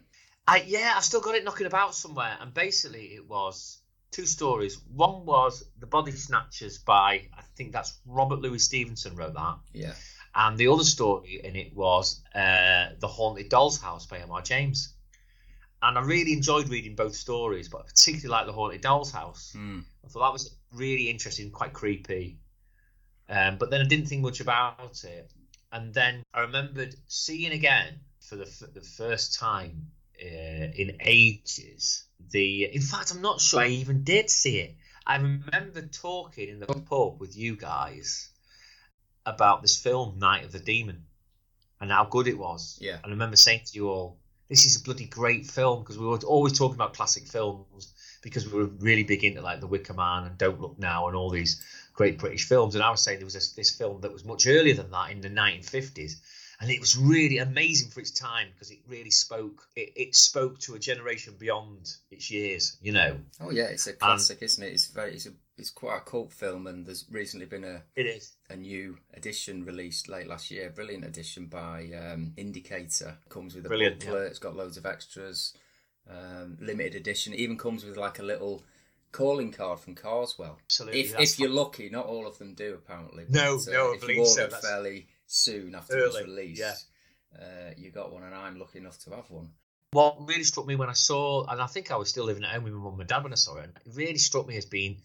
I, 0.47 0.63
yeah, 0.67 0.93
I've 0.95 1.03
still 1.03 1.21
got 1.21 1.35
it 1.35 1.43
knocking 1.43 1.67
about 1.67 1.95
somewhere, 1.95 2.37
and 2.39 2.53
basically 2.53 3.05
it 3.15 3.27
was 3.27 3.79
two 4.11 4.25
stories. 4.25 4.77
One 4.93 5.25
was 5.25 5.63
The 5.79 5.87
Body 5.87 6.11
Snatchers 6.11 6.77
by, 6.77 7.27
I 7.37 7.41
think 7.55 7.71
that's 7.71 7.97
Robert 8.05 8.39
Louis 8.39 8.59
Stevenson 8.59 9.15
wrote 9.15 9.33
that. 9.33 9.57
Yeah. 9.73 9.93
And 10.35 10.57
the 10.57 10.67
other 10.67 10.83
story 10.83 11.41
in 11.43 11.55
it 11.55 11.75
was 11.75 12.21
uh, 12.33 12.89
The 12.99 13.07
Haunted 13.07 13.49
Doll's 13.49 13.81
House 13.81 14.05
by 14.05 14.19
M.R. 14.19 14.41
James. 14.41 14.93
And 15.81 15.97
I 15.97 16.01
really 16.01 16.33
enjoyed 16.33 16.69
reading 16.69 16.95
both 16.95 17.15
stories, 17.15 17.69
but 17.69 17.81
I 17.81 17.83
particularly 17.83 18.29
like 18.29 18.45
The 18.45 18.53
Haunted 18.53 18.81
Doll's 18.81 19.11
House. 19.11 19.53
Mm. 19.55 19.83
I 20.03 20.07
thought 20.07 20.21
that 20.21 20.33
was 20.33 20.55
really 20.73 21.09
interesting, 21.09 21.51
quite 21.51 21.73
creepy. 21.73 22.37
Um, 23.29 23.57
but 23.57 23.69
then 23.69 23.81
I 23.81 23.85
didn't 23.85 24.07
think 24.07 24.21
much 24.21 24.39
about 24.39 25.03
it. 25.03 25.31
And 25.71 25.93
then 25.93 26.23
I 26.33 26.41
remembered 26.41 26.95
seeing 27.07 27.51
again 27.51 27.99
for 28.19 28.35
the, 28.35 28.45
f- 28.45 28.73
the 28.73 28.81
first 28.81 29.39
time 29.39 29.87
uh, 30.23 30.71
in 30.75 30.97
ages 31.01 32.03
the. 32.31 32.65
In 32.65 32.81
fact, 32.81 33.11
I'm 33.11 33.21
not 33.21 33.41
sure 33.41 33.61
I 33.61 33.67
even 33.67 34.03
did 34.03 34.29
see 34.29 34.59
it. 34.59 34.75
I 35.05 35.17
remember 35.17 35.81
talking 35.81 36.49
in 36.49 36.59
the 36.59 36.67
pub 36.67 37.19
with 37.19 37.37
you 37.37 37.55
guys 37.55 38.29
about 39.25 39.61
this 39.61 39.77
film, 39.77 40.19
Night 40.19 40.45
of 40.45 40.51
the 40.51 40.59
Demon, 40.59 41.05
and 41.81 41.91
how 41.91 42.05
good 42.05 42.27
it 42.27 42.37
was. 42.37 42.77
Yeah. 42.81 42.95
And 42.95 43.07
I 43.07 43.09
remember 43.09 43.35
saying 43.35 43.61
to 43.65 43.75
you 43.75 43.89
all, 43.89 44.17
"This 44.47 44.65
is 44.65 44.79
a 44.79 44.83
bloody 44.83 45.05
great 45.05 45.45
film," 45.45 45.79
because 45.79 45.97
we 45.97 46.05
were 46.05 46.17
always 46.19 46.57
talking 46.57 46.75
about 46.75 46.93
classic 46.93 47.27
films 47.27 47.93
because 48.21 48.49
we 48.49 48.59
were 48.59 48.69
really 48.79 49.03
big 49.03 49.23
into 49.23 49.41
like 49.41 49.59
The 49.59 49.67
Wicker 49.67 49.93
Man 49.93 50.23
and 50.23 50.37
Don't 50.37 50.61
Look 50.61 50.79
Now 50.79 51.07
and 51.07 51.15
all 51.15 51.29
these 51.29 51.61
great 51.93 52.17
British 52.17 52.47
films. 52.47 52.75
And 52.75 52.83
I 52.83 52.89
was 52.89 53.01
saying 53.01 53.19
there 53.19 53.25
was 53.25 53.33
this, 53.33 53.51
this 53.51 53.71
film 53.71 54.01
that 54.01 54.13
was 54.13 54.25
much 54.25 54.47
earlier 54.47 54.73
than 54.73 54.89
that 54.91 55.11
in 55.11 55.21
the 55.21 55.29
1950s 55.29 56.15
and 56.63 56.71
it 56.71 56.79
was 56.79 56.97
really 56.97 57.39
amazing 57.39 57.89
for 57.89 57.99
its 57.99 58.11
time 58.11 58.47
because 58.53 58.71
it 58.71 58.79
really 58.87 59.11
spoke. 59.11 59.67
It, 59.75 59.91
it 59.97 60.15
spoke 60.15 60.59
to 60.59 60.75
a 60.75 60.79
generation 60.79 61.35
beyond 61.37 61.93
its 62.09 62.31
years. 62.31 62.77
You 62.81 62.93
know. 62.93 63.17
Oh 63.41 63.51
yeah, 63.51 63.65
it's 63.65 63.85
a 63.87 63.93
classic, 63.93 64.37
um, 64.37 64.45
isn't 64.45 64.63
it? 64.63 64.71
It's 64.71 64.87
very, 64.87 65.13
it's 65.13 65.25
a, 65.25 65.31
it's 65.57 65.69
quite 65.69 65.97
a 65.97 66.09
cult 66.09 66.31
film, 66.31 66.67
and 66.67 66.85
there's 66.85 67.05
recently 67.11 67.45
been 67.45 67.65
a 67.65 67.83
it 67.97 68.05
is 68.05 68.31
a 68.49 68.55
new 68.55 68.97
edition 69.13 69.65
released 69.65 70.07
late 70.07 70.27
last 70.27 70.49
year. 70.51 70.69
Brilliant 70.69 71.03
edition 71.03 71.47
by 71.47 71.89
um, 71.93 72.31
Indicator. 72.37 73.17
Comes 73.27 73.55
with 73.55 73.65
a 73.65 73.67
Brilliant, 73.67 73.99
booklet. 73.99 74.21
Yeah. 74.21 74.27
It's 74.29 74.39
got 74.39 74.55
loads 74.55 74.77
of 74.77 74.85
extras. 74.85 75.53
Um, 76.09 76.57
limited 76.59 76.95
edition. 76.95 77.33
It 77.33 77.39
even 77.39 77.57
comes 77.57 77.85
with 77.85 77.97
like 77.97 78.19
a 78.19 78.23
little 78.23 78.63
calling 79.13 79.51
card 79.51 79.79
from 79.79 79.95
Karswell. 79.95 80.57
Absolutely. 80.65 81.01
If, 81.01 81.19
if 81.19 81.39
you're 81.39 81.49
lucky, 81.49 81.89
not 81.89 82.05
all 82.05 82.27
of 82.27 82.37
them 82.39 82.53
do 82.55 82.73
apparently. 82.73 83.25
No, 83.29 83.57
but, 83.65 83.73
uh, 83.73 83.77
no, 83.77 83.91
I 83.91 83.95
if 83.95 84.07
you 84.09 84.19
ordered 84.19 84.51
so. 84.51 84.57
fairly 84.57 85.07
soon 85.33 85.73
after 85.75 85.95
Early, 85.95 86.05
its 86.05 86.27
release, 86.27 86.59
yeah. 86.59 86.75
uh, 87.39 87.71
you 87.75 87.91
got 87.91 88.13
one, 88.13 88.23
and 88.23 88.35
I'm 88.35 88.59
lucky 88.59 88.79
enough 88.79 88.99
to 88.99 89.09
have 89.11 89.29
one. 89.29 89.49
What 89.91 90.27
really 90.27 90.43
struck 90.43 90.65
me 90.65 90.75
when 90.75 90.89
I 90.89 90.93
saw, 90.93 91.45
and 91.45 91.61
I 91.61 91.67
think 91.67 91.91
I 91.91 91.95
was 91.95 92.09
still 92.09 92.25
living 92.25 92.43
at 92.43 92.51
home 92.51 92.63
with 92.63 92.73
my 92.73 92.83
mum 92.83 92.99
and 92.99 93.09
dad 93.09 93.23
when 93.23 93.31
I 93.31 93.35
saw 93.35 93.57
it, 93.57 93.69
it 93.85 93.95
really 93.95 94.17
struck 94.17 94.47
me 94.47 94.57
as 94.57 94.65
being 94.65 95.01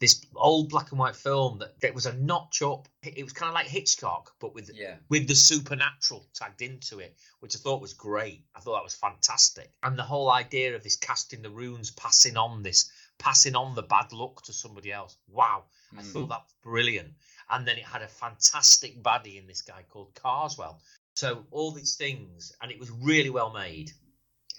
this 0.00 0.24
old 0.34 0.70
black 0.70 0.90
and 0.90 0.98
white 0.98 1.14
film 1.14 1.58
that, 1.58 1.78
that 1.80 1.94
was 1.94 2.06
a 2.06 2.14
notch 2.14 2.62
up. 2.62 2.88
It 3.02 3.22
was 3.22 3.32
kind 3.32 3.48
of 3.48 3.54
like 3.54 3.66
Hitchcock, 3.66 4.32
but 4.40 4.54
with 4.54 4.70
yeah. 4.74 4.96
with 5.08 5.28
the 5.28 5.34
supernatural 5.34 6.26
tagged 6.34 6.62
into 6.62 6.98
it, 6.98 7.16
which 7.40 7.54
I 7.54 7.58
thought 7.58 7.80
was 7.80 7.92
great. 7.92 8.44
I 8.54 8.60
thought 8.60 8.74
that 8.74 8.84
was 8.84 8.94
fantastic, 8.94 9.72
and 9.82 9.98
the 9.98 10.02
whole 10.02 10.30
idea 10.30 10.74
of 10.74 10.82
this 10.82 10.96
casting 10.96 11.42
the 11.42 11.50
runes, 11.50 11.90
passing 11.90 12.36
on 12.36 12.62
this, 12.62 12.90
passing 13.18 13.54
on 13.54 13.74
the 13.74 13.82
bad 13.82 14.12
luck 14.12 14.42
to 14.44 14.52
somebody 14.52 14.90
else. 14.90 15.16
Wow, 15.28 15.64
mm. 15.94 16.00
I 16.00 16.02
thought 16.02 16.28
that 16.28 16.42
was 16.42 16.54
brilliant. 16.62 17.10
And 17.50 17.66
then 17.66 17.76
it 17.76 17.84
had 17.84 18.02
a 18.02 18.08
fantastic 18.08 19.02
baddie 19.02 19.38
in 19.38 19.46
this 19.46 19.62
guy 19.62 19.84
called 19.88 20.14
Karswell. 20.14 20.76
So 21.14 21.44
all 21.50 21.72
these 21.72 21.96
things, 21.96 22.52
and 22.62 22.70
it 22.70 22.78
was 22.78 22.90
really 22.90 23.30
well 23.30 23.52
made. 23.52 23.92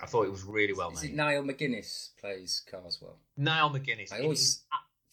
I 0.01 0.05
thought 0.05 0.25
it 0.25 0.31
was 0.31 0.43
really 0.43 0.73
well 0.73 0.91
Is 0.91 1.03
made. 1.03 1.11
It 1.11 1.15
Niall 1.15 1.43
MacGinnis 1.43 2.09
plays 2.19 2.63
Karswell. 2.71 3.15
Niall 3.37 3.69
MacGinnis. 3.71 4.11
I 4.11 4.21
always 4.21 4.63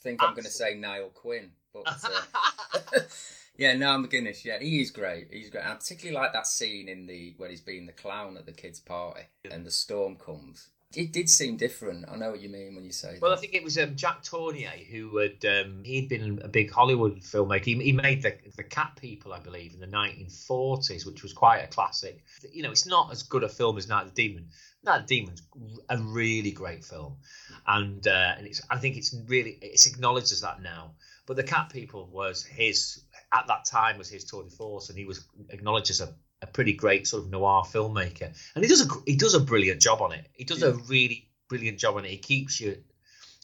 think 0.02 0.22
I'm 0.22 0.32
going 0.32 0.44
to 0.44 0.50
say 0.50 0.74
Niall 0.74 1.10
Quinn, 1.10 1.50
but 1.72 1.84
uh, 1.86 3.00
yeah, 3.56 3.74
Niall 3.74 4.00
MacGinnis. 4.00 4.44
Yeah, 4.44 4.58
he 4.58 4.80
is 4.80 4.90
great. 4.90 5.28
He's 5.30 5.50
great. 5.50 5.62
And 5.62 5.72
I 5.72 5.76
particularly 5.76 6.18
like 6.18 6.32
that 6.32 6.46
scene 6.46 6.88
in 6.88 7.06
the 7.06 7.34
where 7.36 7.50
he's 7.50 7.60
being 7.60 7.86
the 7.86 7.92
clown 7.92 8.36
at 8.36 8.46
the 8.46 8.52
kids' 8.52 8.80
party, 8.80 9.22
and 9.50 9.64
the 9.64 9.70
storm 9.70 10.16
comes. 10.16 10.68
It 10.94 11.12
did 11.12 11.28
seem 11.28 11.58
different. 11.58 12.06
I 12.08 12.16
know 12.16 12.30
what 12.30 12.40
you 12.40 12.48
mean 12.48 12.74
when 12.74 12.82
you 12.82 12.92
say. 12.92 13.18
Well, 13.20 13.30
that. 13.30 13.38
I 13.38 13.40
think 13.40 13.54
it 13.54 13.62
was 13.62 13.76
um, 13.76 13.94
Jack 13.94 14.22
Tourneur 14.22 14.70
who 14.90 15.18
had 15.18 15.44
um, 15.44 15.84
he'd 15.84 16.08
been 16.08 16.40
a 16.42 16.48
big 16.48 16.70
Hollywood 16.70 17.20
filmmaker. 17.20 17.64
He, 17.64 17.74
he, 17.74 17.92
made 17.92 18.22
the 18.22 18.34
the 18.56 18.62
Cat 18.62 18.92
People, 18.96 19.34
I 19.34 19.38
believe, 19.38 19.74
in 19.74 19.80
the 19.80 19.86
1940s, 19.86 21.04
which 21.04 21.22
was 21.22 21.34
quite 21.34 21.58
a 21.58 21.66
classic. 21.66 22.24
You 22.50 22.62
know, 22.62 22.70
it's 22.70 22.86
not 22.86 23.12
as 23.12 23.22
good 23.22 23.44
a 23.44 23.50
film 23.50 23.76
as 23.76 23.86
Night 23.86 24.06
of 24.06 24.14
the 24.14 24.28
Demon. 24.28 24.48
Night 24.82 25.02
of 25.02 25.06
the 25.06 25.20
Demon's 25.20 25.42
a 25.90 25.98
really 25.98 26.52
great 26.52 26.82
film, 26.82 27.18
and 27.66 28.06
uh, 28.08 28.34
and 28.38 28.46
it's 28.46 28.62
I 28.70 28.78
think 28.78 28.96
it's 28.96 29.14
really 29.26 29.58
it's 29.60 29.86
acknowledged 29.86 30.32
as 30.32 30.40
that 30.40 30.62
now. 30.62 30.94
But 31.26 31.36
the 31.36 31.44
Cat 31.44 31.68
People 31.70 32.08
was 32.10 32.44
his 32.44 33.04
at 33.30 33.46
that 33.48 33.66
time 33.66 33.98
was 33.98 34.08
his 34.08 34.24
tour 34.24 34.42
de 34.42 34.48
force, 34.50 34.88
and 34.88 34.98
he 34.98 35.04
was 35.04 35.22
acknowledged 35.50 35.90
as 35.90 36.00
a 36.00 36.14
a 36.42 36.46
pretty 36.46 36.72
great 36.72 37.06
sort 37.06 37.24
of 37.24 37.30
noir 37.30 37.64
filmmaker, 37.64 38.32
and 38.54 38.64
he 38.64 38.68
does 38.68 38.86
a 38.86 38.88
he 39.06 39.16
does 39.16 39.34
a 39.34 39.40
brilliant 39.40 39.80
job 39.80 40.00
on 40.00 40.12
it. 40.12 40.26
He 40.34 40.44
does 40.44 40.62
yeah. 40.62 40.68
a 40.68 40.72
really 40.72 41.28
brilliant 41.48 41.78
job 41.78 41.96
on 41.96 42.04
it. 42.04 42.10
He 42.10 42.18
keeps 42.18 42.60
you 42.60 42.76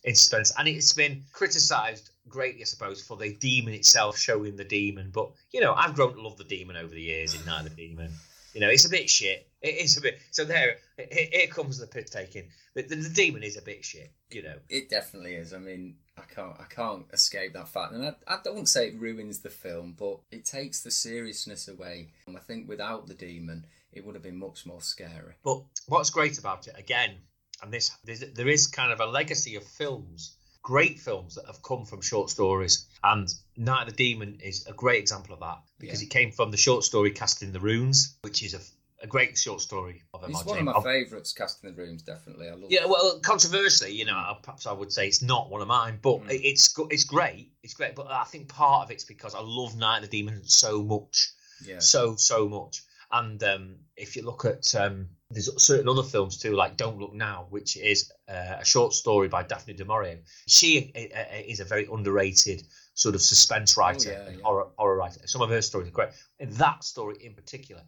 in 0.04 0.14
suspense, 0.14 0.52
and 0.58 0.68
it's 0.68 0.92
been 0.92 1.24
criticised 1.32 2.10
greatly, 2.28 2.62
I 2.62 2.64
suppose, 2.64 3.02
for 3.02 3.16
the 3.16 3.34
demon 3.34 3.74
itself 3.74 4.18
showing 4.18 4.56
the 4.56 4.64
demon. 4.64 5.10
But 5.12 5.30
you 5.52 5.60
know, 5.60 5.74
I've 5.74 5.94
grown 5.94 6.14
to 6.14 6.20
love 6.20 6.36
the 6.36 6.44
demon 6.44 6.76
over 6.76 6.94
the 6.94 7.02
years 7.02 7.34
in 7.34 7.44
Night 7.44 7.66
of 7.66 7.76
the 7.76 7.88
Demon. 7.88 8.12
You 8.52 8.60
know, 8.60 8.68
it's 8.68 8.86
a 8.86 8.90
bit 8.90 9.10
shit. 9.10 9.48
It 9.62 9.84
is 9.84 9.96
a 9.96 10.00
bit. 10.00 10.20
So 10.30 10.44
there, 10.44 10.76
here 10.96 11.46
comes 11.48 11.78
the 11.78 11.86
piss 11.86 12.10
taking. 12.10 12.48
The, 12.74 12.82
the, 12.82 12.96
the, 12.96 13.08
demon 13.08 13.42
is 13.42 13.56
a 13.56 13.62
bit 13.62 13.84
shit. 13.84 14.12
You 14.30 14.42
know, 14.42 14.54
it 14.68 14.88
definitely 14.88 15.34
is. 15.34 15.52
I 15.52 15.58
mean, 15.58 15.96
I 16.16 16.22
can't, 16.22 16.54
I 16.58 16.64
can't 16.64 17.04
escape 17.12 17.52
that 17.54 17.68
fact, 17.68 17.92
and 17.92 18.04
I, 18.06 18.14
I 18.26 18.38
don't 18.44 18.68
say 18.68 18.88
it 18.88 18.98
ruins 18.98 19.40
the 19.40 19.50
film, 19.50 19.94
but 19.98 20.20
it 20.30 20.44
takes 20.44 20.82
the 20.82 20.90
seriousness 20.90 21.68
away. 21.68 22.08
And 22.26 22.36
I 22.36 22.40
think 22.40 22.68
without 22.68 23.06
the 23.06 23.14
demon, 23.14 23.66
it 23.92 24.04
would 24.04 24.14
have 24.14 24.24
been 24.24 24.38
much 24.38 24.66
more 24.66 24.80
scary. 24.80 25.34
But 25.44 25.62
what's 25.86 26.10
great 26.10 26.38
about 26.38 26.68
it, 26.68 26.74
again, 26.78 27.16
and 27.62 27.72
this, 27.72 27.90
there 28.04 28.48
is 28.48 28.66
kind 28.66 28.92
of 28.92 29.00
a 29.00 29.06
legacy 29.06 29.56
of 29.56 29.64
films 29.64 30.36
great 30.64 30.98
films 30.98 31.36
that 31.36 31.46
have 31.46 31.62
come 31.62 31.84
from 31.84 32.00
short 32.00 32.30
stories. 32.30 32.86
And 33.04 33.32
Night 33.56 33.82
of 33.82 33.90
the 33.90 33.94
Demon 33.94 34.40
is 34.42 34.66
a 34.66 34.72
great 34.72 34.98
example 34.98 35.34
of 35.34 35.40
that 35.40 35.58
because 35.78 36.02
yeah. 36.02 36.06
it 36.06 36.10
came 36.10 36.32
from 36.32 36.50
the 36.50 36.56
short 36.56 36.82
story 36.82 37.10
Casting 37.10 37.52
the 37.52 37.60
Runes, 37.60 38.16
which 38.22 38.42
is 38.42 38.54
a, 38.54 38.60
a 39.04 39.06
great 39.06 39.36
short 39.36 39.60
story 39.60 40.02
of 40.14 40.24
It's 40.28 40.44
one 40.44 40.58
of 40.58 40.64
my 40.64 40.80
favourites, 40.82 41.32
Casting 41.34 41.70
the 41.70 41.76
Runes, 41.76 42.02
definitely. 42.02 42.48
I 42.48 42.54
love 42.54 42.70
Yeah, 42.70 42.86
well, 42.86 43.20
controversially, 43.20 43.92
you 43.92 44.06
know, 44.06 44.36
perhaps 44.42 44.66
I 44.66 44.72
would 44.72 44.90
say 44.90 45.06
it's 45.06 45.22
not 45.22 45.50
one 45.50 45.60
of 45.60 45.68
mine, 45.68 45.98
but 46.00 46.22
mm. 46.22 46.30
it's 46.30 46.74
it's 46.90 47.04
great. 47.04 47.52
It's 47.62 47.74
great. 47.74 47.94
But 47.94 48.10
I 48.10 48.24
think 48.24 48.48
part 48.48 48.86
of 48.86 48.90
it's 48.90 49.04
because 49.04 49.34
I 49.34 49.40
love 49.42 49.76
Night 49.76 49.98
of 50.02 50.10
the 50.10 50.18
Demon 50.18 50.40
so 50.44 50.82
much. 50.82 51.32
Yeah. 51.64 51.78
So, 51.80 52.16
so 52.16 52.48
much. 52.48 52.82
And 53.12 53.42
um, 53.44 53.76
if 53.96 54.16
you 54.16 54.22
look 54.22 54.46
at 54.46 54.74
um, 54.74 55.10
there's 55.30 55.62
certain 55.62 55.88
other 55.88 56.02
films 56.02 56.38
too, 56.38 56.54
like 56.54 56.76
Don't 56.76 56.98
Look 56.98 57.12
Now, 57.12 57.46
which 57.50 57.76
is 57.76 58.10
uh, 58.28 58.56
a 58.60 58.64
short 58.64 58.94
story 58.94 59.28
by 59.28 59.42
Daphne 59.42 59.74
du 59.74 59.84
Maurier. 59.84 60.20
She 60.46 60.92
uh, 60.96 61.18
uh, 61.18 61.42
is 61.46 61.60
a 61.60 61.64
very 61.64 61.86
underrated 61.92 62.62
sort 62.94 63.14
of 63.14 63.20
suspense 63.20 63.76
writer, 63.76 64.16
oh, 64.18 64.24
yeah, 64.24 64.36
yeah. 64.36 64.42
Horror, 64.42 64.66
horror 64.78 64.96
writer. 64.96 65.20
Some 65.26 65.42
of 65.42 65.50
her 65.50 65.60
stories 65.60 65.88
are 65.88 65.92
great. 65.92 66.10
And 66.40 66.52
that 66.54 66.84
story 66.84 67.16
in 67.20 67.34
particular, 67.34 67.82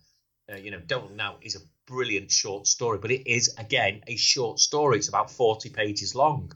uh, 0.52 0.56
you 0.56 0.70
know, 0.70 0.80
Don't 0.80 1.04
Look 1.04 1.16
Now 1.16 1.36
is 1.42 1.56
a 1.56 1.60
brilliant 1.86 2.30
short 2.30 2.66
story, 2.66 2.98
but 2.98 3.10
it 3.10 3.26
is 3.26 3.54
again 3.58 4.02
a 4.06 4.16
short 4.16 4.60
story. 4.60 4.98
It's 4.98 5.08
about 5.08 5.30
40 5.30 5.70
pages 5.70 6.14
long, 6.14 6.52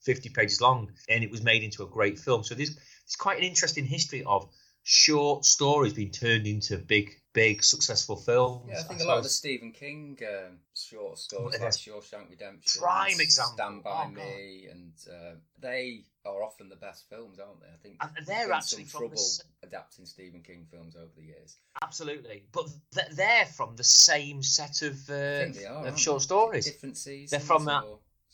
50 0.00 0.30
pages 0.30 0.60
long, 0.60 0.92
and 1.08 1.24
it 1.24 1.30
was 1.30 1.42
made 1.42 1.62
into 1.62 1.82
a 1.82 1.86
great 1.86 2.18
film. 2.18 2.44
So 2.44 2.54
there's, 2.54 2.74
there's 2.74 3.16
quite 3.18 3.38
an 3.38 3.44
interesting 3.44 3.84
history 3.84 4.24
of 4.24 4.48
short 4.84 5.44
stories 5.44 5.92
being 5.92 6.10
turned 6.10 6.46
into 6.46 6.76
big 6.76 7.16
big 7.32 7.62
successful 7.64 8.16
films. 8.16 8.68
Yeah, 8.68 8.80
I 8.80 8.82
think 8.82 9.00
I 9.00 9.04
a 9.04 9.06
lot 9.06 9.16
of 9.18 9.22
the 9.22 9.30
Stephen 9.30 9.72
King 9.72 10.18
um, 10.22 10.58
short 10.74 11.18
stories, 11.18 11.60
like 11.60 11.70
Shawshank 11.70 12.30
Redemption, 12.30 12.82
prime 12.82 13.20
example, 13.20 13.54
Stand 13.56 13.82
by 13.82 14.06
oh, 14.06 14.10
Me, 14.10 14.68
and 14.70 14.92
uh, 15.10 15.34
they 15.58 16.04
are 16.24 16.42
often 16.42 16.68
the 16.68 16.76
best 16.76 17.08
films, 17.08 17.38
aren't 17.38 17.60
they? 17.60 17.66
I 17.66 17.76
think 17.82 17.96
and 18.00 18.26
they're 18.26 18.52
actually 18.52 18.84
some 18.84 19.00
trouble 19.00 19.16
the... 19.16 19.66
adapting 19.66 20.06
Stephen 20.06 20.42
King 20.42 20.66
films 20.70 20.96
over 20.96 21.10
the 21.16 21.22
years. 21.22 21.56
Absolutely, 21.82 22.44
but 22.52 22.68
they're 23.12 23.46
from 23.46 23.76
the 23.76 23.84
same 23.84 24.42
set 24.42 24.82
of 24.82 25.10
uh, 25.10 25.46
are, 25.68 25.86
of 25.86 25.98
short 25.98 26.22
stories. 26.22 26.66
Different 26.66 26.96
seasons. 26.96 27.30
They're 27.30 27.40
from 27.40 27.64
that. 27.66 27.84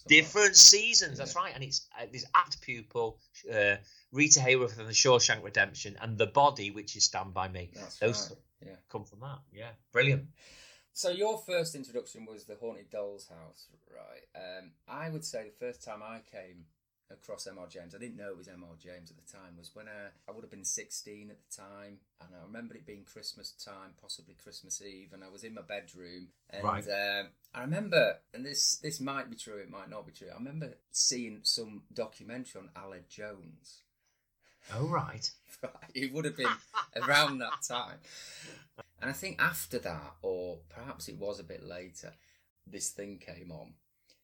Different 0.06 0.56
seasons, 0.56 1.12
yeah. 1.12 1.18
that's 1.18 1.36
right, 1.36 1.52
and 1.54 1.62
it's 1.62 1.86
uh, 2.00 2.06
there's 2.10 2.24
Apt 2.34 2.62
Pupil, 2.62 3.18
uh, 3.52 3.76
Rita 4.12 4.40
Hayworth 4.40 4.78
and 4.78 4.88
the 4.88 4.92
Shawshank 4.92 5.44
Redemption, 5.44 5.96
and 6.00 6.16
The 6.16 6.28
Body, 6.28 6.70
which 6.70 6.96
is 6.96 7.04
Stand 7.04 7.34
by 7.34 7.48
Me. 7.48 7.70
That's 7.74 7.98
Those 7.98 8.30
right 8.30 8.38
yeah, 8.64 8.76
come 8.90 9.04
from 9.04 9.20
that. 9.20 9.38
Yeah, 9.52 9.70
brilliant. 9.92 10.24
So 10.92 11.10
your 11.10 11.38
first 11.38 11.74
introduction 11.74 12.26
was 12.26 12.44
the 12.44 12.56
Haunted 12.56 12.90
Doll's 12.90 13.28
House, 13.28 13.68
right? 13.88 14.26
Um, 14.34 14.72
I 14.88 15.10
would 15.10 15.24
say 15.24 15.44
the 15.44 15.66
first 15.66 15.84
time 15.84 16.02
I 16.02 16.20
came 16.30 16.64
across 17.10 17.46
M.R. 17.46 17.66
James, 17.68 17.94
I 17.94 17.98
didn't 17.98 18.16
know 18.16 18.28
it 18.30 18.36
was 18.38 18.48
M.R. 18.48 18.76
James 18.78 19.10
at 19.10 19.16
the 19.16 19.32
time, 19.32 19.56
was 19.58 19.70
when 19.74 19.86
I, 19.88 20.08
I 20.28 20.34
would 20.34 20.42
have 20.42 20.50
been 20.50 20.64
16 20.64 21.30
at 21.30 21.36
the 21.40 21.62
time, 21.62 21.98
and 22.20 22.30
I 22.34 22.44
remember 22.44 22.74
it 22.74 22.86
being 22.86 23.04
Christmas 23.04 23.52
time, 23.52 23.92
possibly 24.00 24.34
Christmas 24.42 24.82
Eve, 24.82 25.10
and 25.12 25.24
I 25.24 25.28
was 25.28 25.44
in 25.44 25.54
my 25.54 25.62
bedroom, 25.62 26.28
and 26.50 26.64
right. 26.64 26.84
um, 26.84 27.28
I 27.54 27.62
remember, 27.62 28.16
and 28.34 28.44
this 28.44 28.76
this 28.82 29.00
might 29.00 29.30
be 29.30 29.36
true, 29.36 29.56
it 29.58 29.70
might 29.70 29.90
not 29.90 30.06
be 30.06 30.12
true. 30.12 30.28
I 30.32 30.38
remember 30.38 30.74
seeing 30.92 31.40
some 31.42 31.82
documentary 31.92 32.60
on 32.62 32.70
Aled 32.82 33.08
Jones, 33.08 33.82
Oh, 34.74 34.86
right. 34.88 35.30
it 35.94 36.12
would 36.12 36.24
have 36.24 36.36
been 36.36 36.46
around 36.96 37.38
that 37.38 37.62
time. 37.66 37.98
And 39.00 39.10
I 39.10 39.12
think 39.14 39.40
after 39.40 39.78
that, 39.78 40.14
or 40.22 40.58
perhaps 40.68 41.08
it 41.08 41.16
was 41.18 41.40
a 41.40 41.44
bit 41.44 41.64
later, 41.64 42.12
this 42.66 42.90
thing 42.90 43.18
came 43.18 43.50
on. 43.50 43.74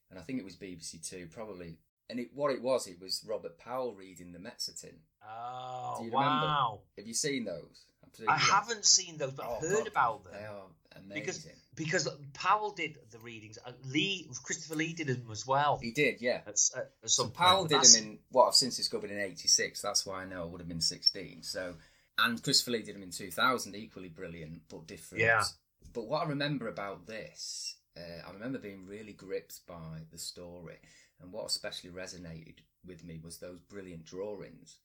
And 0.09 0.19
I 0.19 0.21
think 0.21 0.39
it 0.39 0.45
was 0.45 0.55
BBC 0.55 1.07
Two, 1.07 1.27
probably. 1.31 1.77
And 2.09 2.19
it, 2.19 2.29
what 2.33 2.51
it 2.51 2.61
was, 2.61 2.87
it 2.87 3.01
was 3.01 3.25
Robert 3.27 3.57
Powell 3.57 3.93
reading 3.95 4.31
the 4.31 4.39
Mezzotint. 4.39 4.99
Oh, 5.27 5.97
Do 5.99 6.05
you 6.05 6.11
wow. 6.11 6.21
Remember? 6.21 6.81
Have 6.97 7.07
you 7.07 7.13
seen 7.13 7.45
those? 7.45 7.85
I 8.27 8.37
haven't 8.37 8.85
seen 8.85 9.17
those, 9.17 9.33
but 9.33 9.45
oh, 9.47 9.55
I've 9.55 9.67
heard 9.67 9.77
God, 9.79 9.87
about 9.87 10.23
them. 10.23 10.33
They 10.33 10.45
are 10.45 11.01
amazing. 11.03 11.51
Because, 11.75 12.05
because 12.05 12.09
Powell 12.33 12.71
did 12.71 12.97
the 13.11 13.19
readings. 13.19 13.57
Lee, 13.85 14.29
Christopher 14.43 14.75
Lee 14.75 14.93
did 14.93 15.07
them 15.07 15.27
as 15.31 15.45
well. 15.45 15.79
He 15.81 15.91
did, 15.91 16.21
yeah. 16.21 16.41
At, 16.47 16.59
at 16.75 16.91
so 17.05 17.27
Powell 17.27 17.65
did 17.65 17.83
them 17.83 18.03
in 18.03 18.19
what 18.31 18.47
I've 18.47 18.55
since 18.55 18.77
discovered 18.77 19.11
in 19.11 19.19
'86. 19.19 19.81
That's 19.81 20.05
why 20.05 20.21
I 20.21 20.25
know 20.25 20.43
I 20.43 20.45
would 20.45 20.61
have 20.61 20.67
been 20.67 20.81
16. 20.81 21.43
So, 21.43 21.75
and 22.17 22.41
Christopher 22.41 22.71
Lee 22.71 22.83
did 22.83 22.95
them 22.95 23.03
in 23.03 23.11
2000, 23.11 23.75
equally 23.75 24.09
brilliant 24.09 24.61
but 24.69 24.87
different. 24.87 25.23
Yeah. 25.23 25.43
But 25.93 26.07
what 26.07 26.25
I 26.25 26.29
remember 26.29 26.67
about 26.67 27.07
this, 27.07 27.75
uh, 27.97 28.27
I 28.27 28.31
remember 28.33 28.59
being 28.59 28.85
really 28.85 29.13
gripped 29.13 29.65
by 29.67 30.01
the 30.11 30.17
story, 30.17 30.77
and 31.21 31.31
what 31.31 31.45
especially 31.45 31.89
resonated 31.89 32.59
with 32.85 33.03
me 33.03 33.19
was 33.23 33.37
those 33.37 33.59
brilliant 33.59 34.05
drawings 34.05 34.77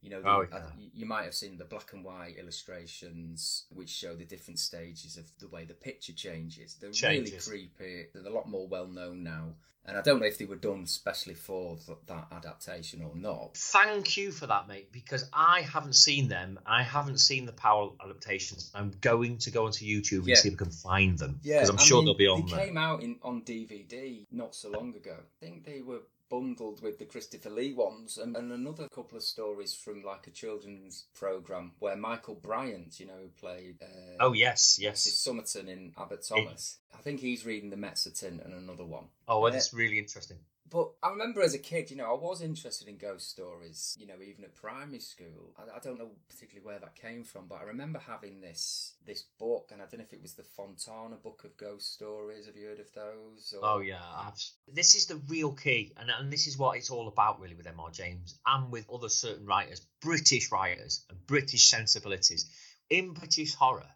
You 0.00 0.10
know, 0.10 0.22
the, 0.22 0.28
Oh, 0.28 0.42
uh, 0.42 0.46
yeah. 0.52 0.62
you 0.78 0.90
you 0.94 1.06
might 1.06 1.24
have 1.24 1.34
seen 1.34 1.58
the 1.58 1.64
black 1.64 1.92
and 1.92 2.04
white 2.04 2.36
illustrations 2.38 3.64
which 3.70 3.90
show 3.90 4.14
the 4.14 4.24
different 4.24 4.58
stages 4.58 5.16
of 5.16 5.24
the 5.38 5.48
way 5.48 5.64
the 5.64 5.74
picture 5.74 6.12
changes. 6.12 6.76
They're 6.80 6.90
Changes. 6.92 7.48
really 7.48 7.70
creepy. 7.76 8.06
They're 8.14 8.30
a 8.30 8.34
lot 8.34 8.48
more 8.48 8.68
well 8.68 8.86
known 8.86 9.22
now. 9.22 9.54
And 9.84 9.96
I 9.96 10.02
don't 10.02 10.20
know 10.20 10.26
if 10.26 10.36
they 10.36 10.44
were 10.44 10.56
done 10.56 10.84
specially 10.86 11.32
for 11.34 11.78
th- 11.78 11.96
that 12.08 12.26
adaptation 12.30 13.00
or 13.02 13.16
not. 13.16 13.56
Thank 13.56 14.18
you 14.18 14.32
for 14.32 14.46
that, 14.46 14.68
mate, 14.68 14.92
because 14.92 15.24
I 15.32 15.62
haven't 15.62 15.94
seen 15.94 16.28
them. 16.28 16.58
I 16.66 16.82
haven't 16.82 17.18
seen 17.20 17.46
the 17.46 17.52
Powell 17.54 17.96
adaptations. 18.04 18.70
I'm 18.74 18.92
going 19.00 19.38
to 19.38 19.50
go 19.50 19.64
onto 19.64 19.86
YouTube 19.86 20.18
and 20.18 20.28
Yeah. 20.28 20.34
see 20.34 20.48
if 20.48 20.54
I 20.54 20.58
can 20.58 20.70
find 20.70 21.18
them. 21.18 21.40
Yeah, 21.42 21.60
Because 21.60 21.70
I'm 21.70 21.78
I 21.78 21.82
sure 21.84 21.98
mean, 21.98 22.04
they'll 22.04 22.14
be 22.16 22.26
on 22.28 22.44
They 22.46 22.52
there. 22.56 22.66
came 22.66 22.76
out 22.76 23.02
in 23.02 23.18
on 23.22 23.42
DVD 23.42 24.26
not 24.30 24.54
so 24.54 24.68
long 24.70 24.94
ago. 24.94 25.16
I 25.18 25.44
think 25.44 25.64
they 25.64 25.80
were 25.80 26.02
bundled 26.30 26.82
with 26.82 26.98
the 26.98 27.04
Christopher 27.04 27.50
Lee 27.50 27.72
ones 27.72 28.18
and, 28.18 28.36
and 28.36 28.52
another 28.52 28.88
couple 28.88 29.16
of 29.16 29.22
stories 29.24 29.74
from 29.74 30.02
like 30.02 30.26
a 30.26 30.30
children's 30.30 31.06
program 31.14 31.72
where 31.78 31.96
Michael 31.96 32.34
Bryant, 32.34 33.00
you 33.00 33.06
know, 33.06 33.14
who 33.22 33.28
played 33.28 33.76
uh, 33.82 34.16
Oh, 34.20 34.32
yes, 34.32 34.78
yes. 34.80 35.02
Somerton 35.02 35.68
in 35.68 35.92
Abbot 35.98 36.24
Thomas. 36.26 36.78
I 36.96 36.98
think 37.02 37.20
he's 37.20 37.46
reading 37.46 37.70
the 37.70 37.76
Mezzotint 37.76 38.44
and 38.44 38.54
another 38.54 38.84
one. 38.84 39.04
Oh, 39.26 39.44
Uh, 39.44 39.50
that's 39.50 39.72
really 39.72 39.98
interesting. 39.98 40.38
But 40.70 40.90
I 41.02 41.10
remember 41.10 41.40
as 41.40 41.54
a 41.54 41.58
kid, 41.58 41.90
you 41.90 41.96
know, 41.96 42.10
I 42.10 42.18
was 42.18 42.42
interested 42.42 42.88
in 42.88 42.98
ghost 42.98 43.30
stories, 43.30 43.96
you 43.98 44.06
know, 44.06 44.14
even 44.22 44.44
at 44.44 44.54
primary 44.54 45.00
school. 45.00 45.54
I, 45.58 45.76
I 45.76 45.78
don't 45.80 45.98
know 45.98 46.10
particularly 46.28 46.66
where 46.66 46.78
that 46.78 46.94
came 46.94 47.24
from, 47.24 47.46
but 47.48 47.60
I 47.60 47.64
remember 47.64 47.98
having 47.98 48.40
this 48.40 48.94
this 49.06 49.24
book, 49.38 49.70
and 49.72 49.80
I 49.80 49.86
don't 49.86 49.98
know 49.98 50.04
if 50.06 50.12
it 50.12 50.22
was 50.22 50.34
the 50.34 50.42
Fontana 50.42 51.16
Book 51.16 51.42
of 51.44 51.56
Ghost 51.56 51.94
Stories. 51.94 52.46
Have 52.46 52.56
you 52.56 52.66
heard 52.66 52.80
of 52.80 52.92
those? 52.92 53.54
Or... 53.54 53.64
Oh 53.64 53.80
yeah, 53.80 54.02
I've, 54.02 54.34
this 54.72 54.94
is 54.94 55.06
the 55.06 55.20
real 55.28 55.52
key, 55.52 55.92
and 55.96 56.10
and 56.10 56.32
this 56.32 56.46
is 56.46 56.58
what 56.58 56.76
it's 56.76 56.90
all 56.90 57.08
about 57.08 57.40
really 57.40 57.54
with 57.54 57.66
M.R. 57.66 57.90
James 57.90 58.38
and 58.46 58.70
with 58.70 58.90
other 58.92 59.08
certain 59.08 59.46
writers, 59.46 59.80
British 60.02 60.52
writers 60.52 61.04
and 61.08 61.26
British 61.26 61.68
sensibilities 61.68 62.50
in 62.90 63.12
British 63.12 63.54
horror. 63.54 63.88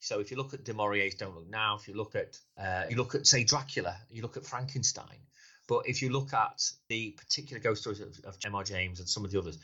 So 0.00 0.20
if 0.20 0.30
you 0.30 0.36
look 0.36 0.52
at 0.52 0.64
Du 0.64 0.74
Maurier's 0.74 1.14
Don't 1.14 1.34
Look 1.34 1.48
Now, 1.48 1.76
if 1.76 1.88
you 1.88 1.94
look 1.94 2.14
at 2.14 2.38
uh, 2.58 2.84
you 2.90 2.96
look 2.96 3.14
at 3.14 3.26
say 3.26 3.44
Dracula, 3.44 3.96
you 4.10 4.22
look 4.22 4.36
at 4.36 4.44
Frankenstein. 4.44 5.18
But 5.66 5.88
if 5.88 6.02
you 6.02 6.10
look 6.10 6.32
at 6.34 6.62
the 6.88 7.12
particular 7.12 7.60
ghost 7.60 7.82
stories 7.82 8.00
of, 8.00 8.08
of 8.24 8.36
M.R. 8.44 8.64
James 8.64 9.00
and 9.00 9.08
some 9.08 9.24
of 9.24 9.30
the 9.30 9.38
others, 9.38 9.56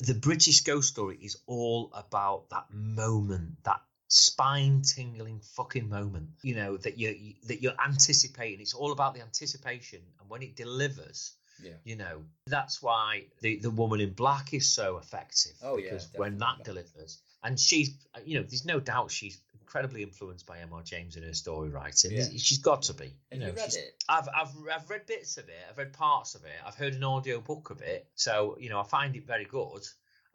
the 0.00 0.14
British 0.14 0.62
ghost 0.62 0.88
story 0.88 1.16
is 1.22 1.36
all 1.46 1.90
about 1.94 2.50
that 2.50 2.66
moment, 2.72 3.62
that 3.64 3.80
spine 4.08 4.82
tingling 4.82 5.40
fucking 5.56 5.88
moment 5.88 6.28
you 6.42 6.54
know 6.54 6.76
that 6.76 6.98
you 6.98 7.08
you- 7.08 7.34
that 7.48 7.62
you're 7.62 7.74
anticipating 7.84 8.60
it's 8.60 8.74
all 8.74 8.92
about 8.92 9.14
the 9.14 9.20
anticipation 9.22 9.98
and 10.20 10.28
when 10.30 10.42
it 10.42 10.54
delivers 10.54 11.32
Yeah. 11.60 11.72
you 11.84 11.96
know 11.96 12.22
that's 12.46 12.82
why 12.82 13.24
the 13.40 13.56
the 13.56 13.70
woman 13.70 14.00
in 14.00 14.12
black 14.12 14.52
is 14.52 14.68
so 14.68 14.98
effective 14.98 15.52
Oh, 15.62 15.78
yeah, 15.78 15.84
because 15.84 16.08
when 16.14 16.38
that 16.38 16.62
delivers 16.64 17.18
and 17.42 17.58
she's 17.58 17.90
you 18.24 18.38
know 18.38 18.44
there's 18.46 18.66
no 18.66 18.78
doubt 18.78 19.10
she's 19.10 19.40
incredibly 19.64 20.02
influenced 20.02 20.46
by 20.46 20.58
Mr 20.58 20.84
James 20.84 21.16
in 21.16 21.22
her 21.22 21.34
story 21.34 21.70
writing 21.70 22.12
Yeah. 22.12 22.28
she's 22.36 22.58
got 22.58 22.82
to 22.82 22.94
be 22.94 23.12
Have 23.32 23.40
know 23.40 23.46
you 23.48 23.52
read 23.54 23.74
it? 23.74 24.02
I've, 24.08 24.28
I've 24.28 24.52
I've 24.72 24.90
read 24.90 25.06
bits 25.06 25.38
of 25.38 25.48
it. 25.48 25.56
I've 25.68 25.78
read 25.78 25.92
parts 25.92 26.34
of 26.34 26.44
it. 26.44 26.52
I've 26.66 26.74
heard 26.74 26.94
an 26.94 27.04
audio 27.04 27.40
book 27.40 27.70
of 27.70 27.80
it. 27.82 28.06
So 28.14 28.56
you 28.60 28.68
know, 28.68 28.78
I 28.80 28.84
find 28.84 29.16
it 29.16 29.26
very 29.26 29.46
good. 29.46 29.82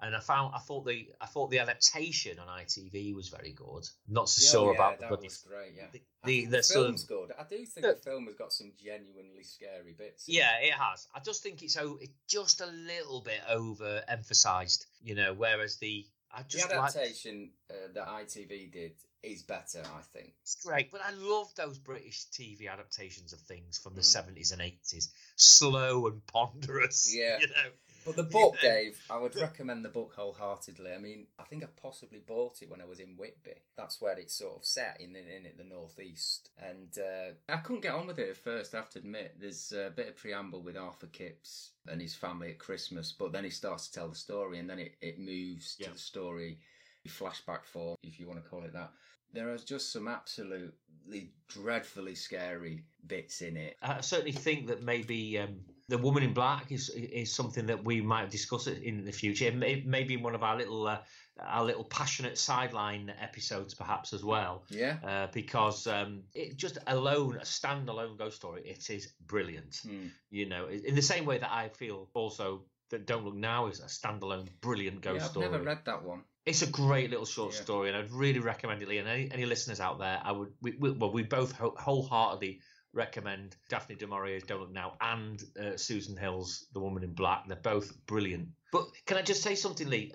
And 0.01 0.15
I 0.15 0.21
found 0.21 0.55
I 0.55 0.59
thought 0.59 0.85
the 0.85 1.09
I 1.21 1.25
thought 1.27 1.51
the 1.51 1.59
adaptation 1.59 2.39
on 2.39 2.47
ITV 2.47 3.13
was 3.13 3.27
very 3.29 3.51
good. 3.51 3.83
Not 4.07 4.29
so 4.29 4.41
Yeah, 4.43 4.51
sure 4.51 4.69
oh, 4.69 4.71
yeah, 4.71 4.77
about 4.77 4.97
the 4.97 5.01
that 5.01 5.09
bloody 5.09 5.27
was 5.27 5.37
great. 5.37 5.73
Yeah, 5.75 5.87
the, 5.91 6.01
I 6.23 6.27
the, 6.27 6.45
the 6.45 6.51
the 6.57 6.63
sort 6.63 6.85
film's 6.85 7.03
of 7.03 7.09
good. 7.09 7.31
I 7.37 7.43
do 7.43 7.65
think 7.65 7.85
the- 7.85 7.93
the 7.93 7.99
film 8.09 8.25
has 8.27 8.35
got 8.35 8.51
some 8.53 8.71
genuinely 8.81 9.43
scary 9.43 9.93
bits. 9.97 10.23
yeah, 10.27 10.57
it 10.61 10.73
has. 10.73 11.07
I 11.13 11.19
just 11.19 11.43
think 11.43 11.61
it's 11.63 11.75
o- 11.77 11.99
it's 12.01 12.13
just 12.29 12.61
a 12.61 12.65
little 12.67 13.21
bit 13.21 13.41
over 13.49 14.01
emphasized, 14.07 14.85
you 15.03 15.15
know. 15.15 15.33
Whereas 15.33 15.75
the 15.77 16.05
I 16.31 16.43
The 16.43 16.47
just 16.47 16.69
like 16.69 16.95
adaptation 16.95 17.51
uh, 17.69 17.73
that 17.95 18.07
ITV 18.07 18.71
did 18.71 18.93
is 19.23 19.43
better, 19.43 19.81
I 19.83 20.01
think. 20.13 20.33
It's 20.43 20.55
great, 20.63 20.91
but 20.91 21.01
I 21.05 21.11
love 21.11 21.53
those 21.55 21.77
British 21.77 22.25
TV 22.31 22.69
adaptations 22.71 23.33
of 23.33 23.39
things 23.41 23.77
from 23.77 23.95
the 23.95 24.01
Mm. 24.01 24.05
seventies 24.05 24.51
and 24.51 24.61
eighties. 24.61 25.09
Slow 25.35 26.07
and 26.07 26.25
ponderous. 26.27 27.13
Yeah. 27.13 27.39
you 27.39 27.47
know. 27.47 27.71
But 28.05 28.15
the 28.15 28.23
book. 28.37 28.55
Dave, 28.61 28.97
I 29.09 29.17
would 29.17 29.35
recommend 29.41 29.83
the 29.83 29.89
book 29.89 30.13
wholeheartedly. 30.15 30.93
I 30.93 30.97
mean, 30.99 31.27
I 31.37 31.43
think 31.43 31.63
I 31.63 31.67
possibly 31.81 32.19
bought 32.19 32.61
it 32.61 32.69
when 32.69 32.79
I 32.81 32.85
was 32.85 32.99
in 33.01 33.17
Whitby. 33.17 33.55
That's 33.75 33.99
where 33.99 34.17
it's 34.17 34.33
sort 34.35 34.55
of 34.57 34.65
set 34.65 35.01
in 35.01 35.15
in, 35.17 35.27
in 35.27 35.45
it, 35.45 35.57
the 35.57 35.65
northeast. 35.65 36.49
And 36.57 36.97
uh, 36.97 37.33
I 37.51 37.57
couldn't 37.57 37.81
get 37.81 37.93
on 37.93 38.07
with 38.07 38.19
it 38.19 38.29
at 38.29 38.37
first. 38.37 38.73
I 38.73 38.77
have 38.77 38.89
to 38.91 38.99
admit, 38.99 39.35
there's 39.39 39.73
a 39.73 39.91
bit 39.93 40.07
of 40.07 40.15
preamble 40.15 40.61
with 40.61 40.77
Arthur 40.77 41.07
Kipps 41.07 41.71
and 41.87 42.01
his 42.01 42.15
family 42.15 42.51
at 42.51 42.59
Christmas, 42.59 43.11
but 43.11 43.33
then 43.33 43.43
he 43.43 43.49
starts 43.49 43.87
to 43.89 43.93
tell 43.99 44.07
the 44.07 44.15
story, 44.15 44.59
and 44.59 44.69
then 44.69 44.79
it, 44.79 44.95
it 45.01 45.19
moves 45.19 45.75
Yeah. 45.77 45.87
to 45.87 45.93
the 45.93 45.99
story 45.99 46.59
flashback 47.07 47.65
form, 47.65 47.97
if 48.03 48.19
you 48.19 48.27
want 48.27 48.43
to 48.43 48.47
call 48.47 48.63
it 48.63 48.73
that. 48.73 48.91
There 49.33 49.51
are 49.51 49.57
just 49.57 49.91
some 49.91 50.07
absolutely 50.07 51.31
dreadfully 51.47 52.15
scary 52.15 52.83
bits 53.05 53.41
in 53.41 53.57
it. 53.57 53.77
I 53.81 54.01
certainly 54.01 54.31
think 54.31 54.67
that 54.67 54.83
maybe 54.83 55.37
um, 55.39 55.59
the 55.87 55.97
woman 55.97 56.23
in 56.23 56.33
black 56.33 56.71
is 56.71 56.89
is 56.89 57.33
something 57.33 57.65
that 57.67 57.83
we 57.83 58.01
might 58.01 58.29
discuss 58.29 58.67
it 58.67 58.81
in 58.83 59.05
the 59.05 59.11
future. 59.11 59.51
May, 59.51 59.83
maybe 59.85 60.13
in 60.15 60.21
one 60.21 60.35
of 60.35 60.43
our 60.43 60.57
little 60.57 60.87
uh, 60.87 60.99
our 61.41 61.63
little 61.63 61.83
passionate 61.83 62.37
sideline 62.37 63.11
episodes, 63.19 63.73
perhaps 63.73 64.13
as 64.13 64.23
well. 64.23 64.63
Yeah. 64.69 64.97
Uh, 65.03 65.27
because 65.33 65.87
um, 65.87 66.23
it 66.33 66.57
just 66.57 66.77
alone 66.87 67.37
a 67.37 67.45
standalone 67.45 68.17
ghost 68.17 68.37
story, 68.37 68.61
it 68.65 68.89
is 68.89 69.13
brilliant. 69.25 69.81
Hmm. 69.83 70.07
You 70.29 70.47
know, 70.47 70.67
in 70.67 70.95
the 70.95 71.01
same 71.01 71.25
way 71.25 71.37
that 71.39 71.51
I 71.51 71.69
feel 71.69 72.09
also 72.13 72.63
that 72.89 73.05
Don't 73.05 73.25
Look 73.25 73.35
Now 73.35 73.67
is 73.67 73.79
a 73.79 73.85
standalone 73.85 74.47
brilliant 74.61 75.01
ghost 75.01 75.17
yeah, 75.17 75.25
I've 75.25 75.31
story. 75.31 75.49
never 75.49 75.63
read 75.63 75.79
that 75.85 76.03
one. 76.03 76.23
It's 76.45 76.61
a 76.61 76.67
great 76.67 77.09
little 77.09 77.25
short 77.25 77.53
Yeah. 77.53 77.61
story, 77.61 77.89
and 77.89 77.97
I'd 77.97 78.11
really 78.11 78.39
recommend 78.39 78.81
it. 78.81 78.87
Lee, 78.89 78.97
And 78.97 79.07
any, 79.07 79.31
any 79.31 79.45
listeners 79.45 79.79
out 79.79 79.99
there, 79.99 80.19
I 80.23 80.31
would. 80.31 80.53
We, 80.61 80.75
we, 80.79 80.91
well, 80.91 81.11
we 81.11 81.23
both 81.23 81.51
whole- 81.51 81.75
wholeheartedly 81.77 82.61
recommend 82.91 83.55
Daphne 83.69 83.95
du 83.95 84.07
Maurier's 84.07 84.43
Don't 84.43 84.61
Look 84.61 84.71
Now 84.71 84.93
and 84.99 85.43
uh, 85.61 85.77
Susan 85.77 86.17
Hill's 86.17 86.65
The 86.73 86.79
Woman 86.79 87.03
in 87.03 87.13
Black. 87.13 87.47
They're 87.47 87.55
both 87.57 87.93
brilliant. 88.07 88.47
But 88.71 88.87
can 89.05 89.17
I 89.17 89.21
just 89.21 89.43
say 89.43 89.53
something, 89.55 89.87
Lee? 89.89 90.11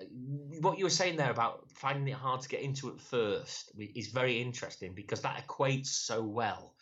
What 0.59 0.77
you 0.77 0.83
were 0.83 0.89
saying 0.89 1.15
there 1.15 1.31
about 1.31 1.69
finding 1.73 2.07
it 2.07 2.15
hard 2.17 2.41
to 2.41 2.49
get 2.49 2.61
into 2.61 2.89
at 2.89 2.99
first 2.99 3.71
is 3.77 4.07
very 4.09 4.41
interesting 4.41 4.93
because 4.93 5.21
that 5.21 5.45
equates 5.47 5.87
so 5.87 6.21
well 6.21 6.75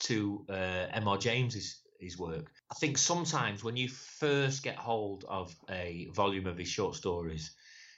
to 0.00 0.44
uh, 0.48 0.52
M.R. 0.92 1.16
James's 1.18 1.80
his 1.98 2.18
work. 2.18 2.50
I 2.70 2.74
think 2.74 2.98
sometimes 2.98 3.64
when 3.64 3.76
you 3.76 3.88
first 3.88 4.62
get 4.62 4.76
hold 4.76 5.24
of 5.28 5.54
a 5.70 6.08
volume 6.14 6.46
of 6.46 6.58
his 6.58 6.68
short 6.68 6.94
stories, 6.94 7.55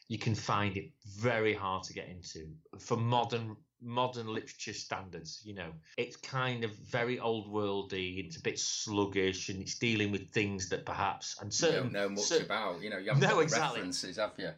you 0.09 0.19
can 0.19 0.35
find 0.35 0.77
it 0.77 0.91
very 1.07 1.55
hard 1.55 1.83
to 1.85 1.93
get 1.93 2.09
into 2.09 2.49
for 2.79 2.97
modern 2.97 3.57
modern 3.81 4.27
literature 4.27 4.73
standards. 4.73 5.41
You 5.45 5.55
know, 5.55 5.73
it's 5.97 6.17
kind 6.17 6.65
of 6.65 6.73
very 6.73 7.21
old 7.21 7.47
worldy. 7.53 8.25
It's 8.27 8.37
a 8.37 8.43
bit 8.43 8.59
sluggish, 8.59 9.49
and 9.51 9.61
it's 9.63 9.79
dealing 9.79 10.11
with 10.11 10.31
things 10.31 10.69
that 10.71 10.85
perhaps 10.85 11.37
and 11.41 11.53
You 11.53 11.57
certain 11.57 11.83
don't 11.85 11.93
know 11.93 12.09
much 12.09 12.25
cer- 12.25 12.43
about. 12.43 12.83
You 12.83 12.91
know, 12.91 12.99
you 12.99 13.09
haven't 13.11 13.23
No, 13.23 13.37
got 13.37 13.41
exactly. 13.43 13.81
references, 13.81 14.17
have 14.17 14.33
you? 14.39 14.51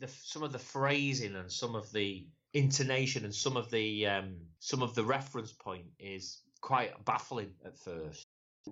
the, 0.00 0.08
some 0.08 0.42
of 0.42 0.52
the 0.52 0.58
phrasing 0.58 1.36
and 1.36 1.50
some 1.52 1.76
of 1.76 1.90
the 1.92 2.26
intonation 2.52 3.24
and 3.24 3.34
some 3.34 3.56
of 3.56 3.70
the 3.70 4.06
um, 4.06 4.36
some 4.58 4.82
of 4.82 4.94
the 4.94 5.04
reference 5.04 5.52
point 5.52 5.86
is 5.98 6.42
quite 6.60 7.04
baffling 7.04 7.52
at 7.64 7.76
first. 7.78 8.24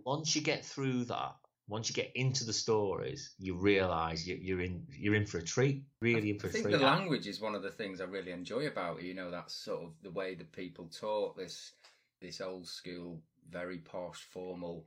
Once 0.04 0.34
you 0.34 0.40
get 0.40 0.64
through 0.64 1.04
that, 1.04 1.34
once 1.68 1.88
you 1.88 1.94
get 1.94 2.12
into 2.14 2.44
the 2.44 2.52
stories, 2.52 3.34
you 3.38 3.54
realise 3.54 4.26
you, 4.26 4.36
you're 4.40 4.60
in 4.60 4.86
you're 4.90 5.14
in 5.14 5.26
for 5.26 5.38
a 5.38 5.42
treat. 5.42 5.84
Really 6.00 6.30
in 6.30 6.38
for 6.38 6.46
I 6.48 6.50
a 6.50 6.52
think 6.52 6.64
treat. 6.66 6.72
the 6.78 6.84
language 6.84 7.26
is 7.26 7.40
one 7.40 7.54
of 7.54 7.62
the 7.62 7.70
things 7.70 8.00
I 8.00 8.04
really 8.04 8.32
enjoy 8.32 8.66
about 8.66 8.98
it. 8.98 9.04
You 9.04 9.14
know, 9.14 9.30
that's 9.30 9.54
sort 9.54 9.82
of 9.84 9.92
the 10.02 10.10
way 10.10 10.34
that 10.34 10.52
people 10.52 10.86
talk. 10.86 11.36
This 11.36 11.72
this 12.20 12.40
old 12.40 12.66
school, 12.68 13.20
very 13.50 13.78
posh, 13.78 14.26
formal, 14.32 14.86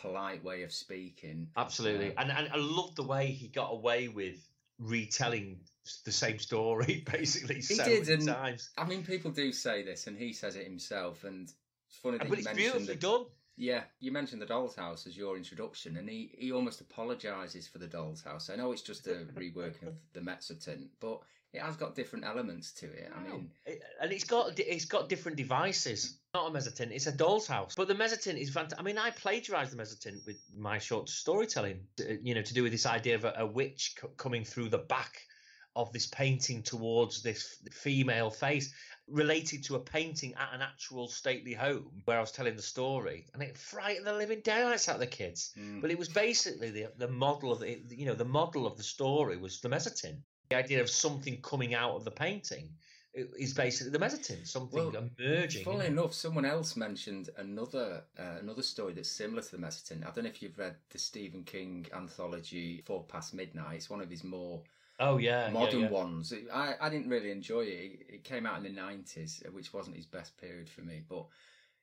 polite 0.00 0.42
way 0.44 0.62
of 0.62 0.72
speaking. 0.72 1.48
Absolutely, 1.56 2.06
Yeah. 2.08 2.12
and, 2.22 2.30
and 2.30 2.48
I 2.52 2.56
love 2.56 2.94
the 2.94 3.02
way 3.02 3.28
he 3.32 3.48
got 3.48 3.70
away 3.72 4.08
with 4.08 4.36
retelling 4.78 5.58
the 6.04 6.12
same 6.12 6.38
story 6.38 7.04
basically 7.12 7.60
so 7.60 7.84
did, 7.84 8.08
and- 8.08 8.26
times. 8.26 8.70
I 8.78 8.84
mean, 8.84 9.04
people 9.04 9.30
do 9.30 9.52
say 9.52 9.82
this, 9.82 10.06
and 10.06 10.16
he 10.16 10.32
says 10.32 10.54
it 10.56 10.64
himself. 10.64 11.24
And 11.24 11.48
it's 11.88 11.98
funny 12.02 12.18
that 12.18 12.28
But 12.28 12.38
it's 12.38 12.44
mentioned 12.46 12.86
beautifully 12.86 12.94
the, 12.94 13.00
done. 13.00 13.26
Yeah, 13.58 13.82
you 13.98 14.12
mentioned 14.12 14.40
the 14.40 14.46
Doll's 14.46 14.76
House 14.76 15.06
as 15.08 15.16
your 15.16 15.36
introduction, 15.36 15.96
and 15.96 16.08
he, 16.08 16.30
he 16.38 16.52
almost 16.52 16.80
apologises 16.80 17.66
for 17.66 17.78
the 17.78 17.88
Doll's 17.88 18.22
House. 18.22 18.50
I 18.50 18.56
know 18.56 18.70
it's 18.70 18.82
just 18.82 19.08
a 19.08 19.26
reworking 19.36 19.88
of 19.88 19.94
the 20.12 20.20
Mezzotint, 20.20 20.86
but 21.00 21.20
it 21.52 21.60
has 21.60 21.74
got 21.76 21.96
different 21.96 22.24
elements 22.24 22.70
to 22.74 22.86
it. 22.86 23.10
I 23.16 23.20
mean, 23.28 23.50
It- 23.66 23.82
and 24.00 24.12
it's 24.12 24.22
got 24.24 24.58
it's 24.60 24.84
got 24.84 25.08
different 25.08 25.36
devices. 25.36 26.18
Not 26.34 26.54
a 26.54 26.56
mezzotint, 26.56 26.92
it's 26.92 27.06
a 27.08 27.12
doll's 27.12 27.48
house. 27.48 27.74
But 27.74 27.88
the 27.88 27.94
mezzotint 27.94 28.38
is 28.38 28.50
fantastic. 28.50 28.78
I 28.78 28.82
mean, 28.82 28.98
I 28.98 29.10
plagiarised 29.10 29.72
the 29.72 29.82
mezzotint 29.82 30.24
with 30.26 30.36
my 30.56 30.78
short 30.78 31.08
storytelling. 31.08 31.80
uh, 32.00 32.12
You 32.22 32.34
know, 32.36 32.42
to 32.42 32.54
do 32.54 32.62
with 32.62 32.70
this 32.70 32.86
idea 32.86 33.16
of 33.16 33.24
a, 33.24 33.34
a 33.38 33.46
witch 33.46 33.94
co- 33.98 34.08
coming 34.16 34.44
through 34.44 34.68
the 34.68 34.78
back 34.78 35.26
of 35.76 35.92
this 35.92 36.06
painting 36.06 36.62
towards 36.62 37.22
this 37.22 37.56
female 37.70 38.30
face 38.30 38.72
related 39.06 39.64
to 39.64 39.76
a 39.76 39.80
painting 39.80 40.34
at 40.34 40.52
an 40.52 40.60
actual 40.60 41.08
stately 41.08 41.54
home 41.54 42.02
where 42.04 42.18
I 42.18 42.20
was 42.20 42.32
telling 42.32 42.56
the 42.56 42.62
story, 42.62 43.26
and 43.32 43.42
it 43.42 43.56
frightened 43.56 44.06
the 44.06 44.12
living 44.12 44.40
daylights 44.40 44.88
out 44.88 44.96
of 44.96 45.00
the 45.00 45.06
kids. 45.06 45.52
Mm. 45.58 45.80
But 45.80 45.90
it 45.90 45.98
was 45.98 46.08
basically 46.08 46.70
the 46.70 46.92
the 46.96 47.08
model 47.08 47.52
of 47.52 47.60
the 47.60 47.80
you 47.90 48.06
know 48.06 48.14
the 48.14 48.24
model 48.24 48.66
of 48.66 48.76
the 48.76 48.82
story 48.82 49.36
was 49.36 49.60
the 49.60 49.68
mezzotint. 49.68 50.18
The 50.50 50.56
idea 50.56 50.80
of 50.80 50.90
something 50.90 51.40
coming 51.42 51.74
out 51.74 51.94
of 51.94 52.04
the 52.04 52.10
painting 52.10 52.70
is 53.14 53.54
basically 53.54 53.90
the 53.90 53.98
mezzotint, 53.98 54.46
something 54.46 54.92
Well, 54.92 55.08
emerging. 55.18 55.64
Funnily 55.64 55.86
you 55.86 55.94
know. 55.94 56.02
enough, 56.02 56.14
someone 56.14 56.44
else 56.44 56.76
mentioned 56.76 57.30
another 57.36 58.04
uh, 58.18 58.36
another 58.40 58.62
story 58.62 58.92
that's 58.92 59.10
similar 59.10 59.42
to 59.42 59.50
the 59.52 59.58
Mezzotint. 59.58 60.06
I 60.06 60.10
don't 60.10 60.24
know 60.24 60.30
if 60.30 60.42
you've 60.42 60.58
read 60.58 60.76
the 60.90 60.98
Stephen 60.98 61.44
King 61.44 61.86
anthology 61.94 62.82
Four 62.86 63.04
Past 63.04 63.34
Midnight. 63.34 63.76
It's 63.76 63.90
one 63.90 64.00
of 64.00 64.10
his 64.10 64.24
more 64.24 64.62
Oh 65.00 65.18
yeah, 65.18 65.50
modern 65.50 65.80
yeah, 65.80 65.86
yeah. 65.86 65.92
ones. 65.92 66.32
I, 66.52 66.74
I 66.80 66.88
didn't 66.88 67.08
really 67.08 67.30
enjoy 67.30 67.60
it. 67.62 67.66
it. 67.66 68.06
It 68.14 68.24
came 68.24 68.46
out 68.46 68.58
in 68.58 68.64
the 68.64 68.70
nineties, 68.80 69.42
which 69.52 69.72
wasn't 69.72 69.96
his 69.96 70.06
best 70.06 70.36
period 70.36 70.68
for 70.68 70.80
me. 70.82 71.02
But 71.08 71.26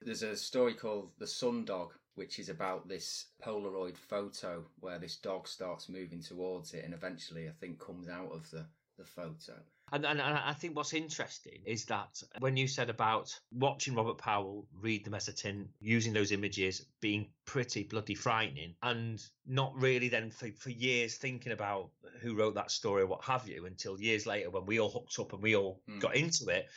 there's 0.01 0.23
a 0.23 0.35
story 0.35 0.73
called 0.73 1.11
The 1.17 1.27
Sun 1.27 1.65
Dog, 1.65 1.93
which 2.15 2.39
is 2.39 2.49
about 2.49 2.87
this 2.87 3.27
Polaroid 3.43 3.97
photo 3.97 4.65
where 4.79 4.99
this 4.99 5.15
dog 5.15 5.47
starts 5.47 5.87
moving 5.87 6.21
towards 6.21 6.73
it, 6.73 6.83
and 6.83 6.93
eventually, 6.93 7.47
I 7.47 7.53
think, 7.59 7.79
comes 7.79 8.09
out 8.09 8.31
of 8.31 8.49
the 8.51 8.65
the 8.97 9.05
photo. 9.05 9.55
And, 9.91 10.03
and, 10.05 10.19
and 10.19 10.37
I 10.37 10.53
think 10.53 10.75
what's 10.75 10.93
interesting 10.93 11.59
is 11.63 11.85
that 11.85 12.21
when 12.39 12.57
you 12.57 12.67
said 12.67 12.89
about 12.89 13.39
watching 13.51 13.93
Robert 13.93 14.17
Powell 14.17 14.65
read 14.81 15.05
the 15.05 15.11
Mezzotint, 15.11 15.67
using 15.79 16.11
those 16.11 16.31
images, 16.31 16.85
being 17.01 17.27
pretty 17.45 17.83
bloody 17.83 18.15
frightening, 18.15 18.73
and 18.81 19.23
not 19.45 19.75
really 19.75 20.09
then 20.09 20.31
for, 20.31 20.47
for 20.57 20.71
years 20.71 21.17
thinking 21.17 21.51
about 21.51 21.91
who 22.19 22.35
wrote 22.35 22.55
that 22.55 22.71
story 22.71 23.03
or 23.03 23.07
what 23.07 23.23
have 23.23 23.47
you, 23.47 23.67
until 23.67 23.99
years 24.01 24.25
later 24.25 24.49
when 24.49 24.65
we 24.65 24.79
all 24.79 24.89
hooked 24.89 25.19
up 25.19 25.33
and 25.33 25.41
we 25.43 25.55
all 25.55 25.79
Hmm. 25.87 25.99
got 25.99 26.15
into 26.15 26.49
it, 26.49 26.67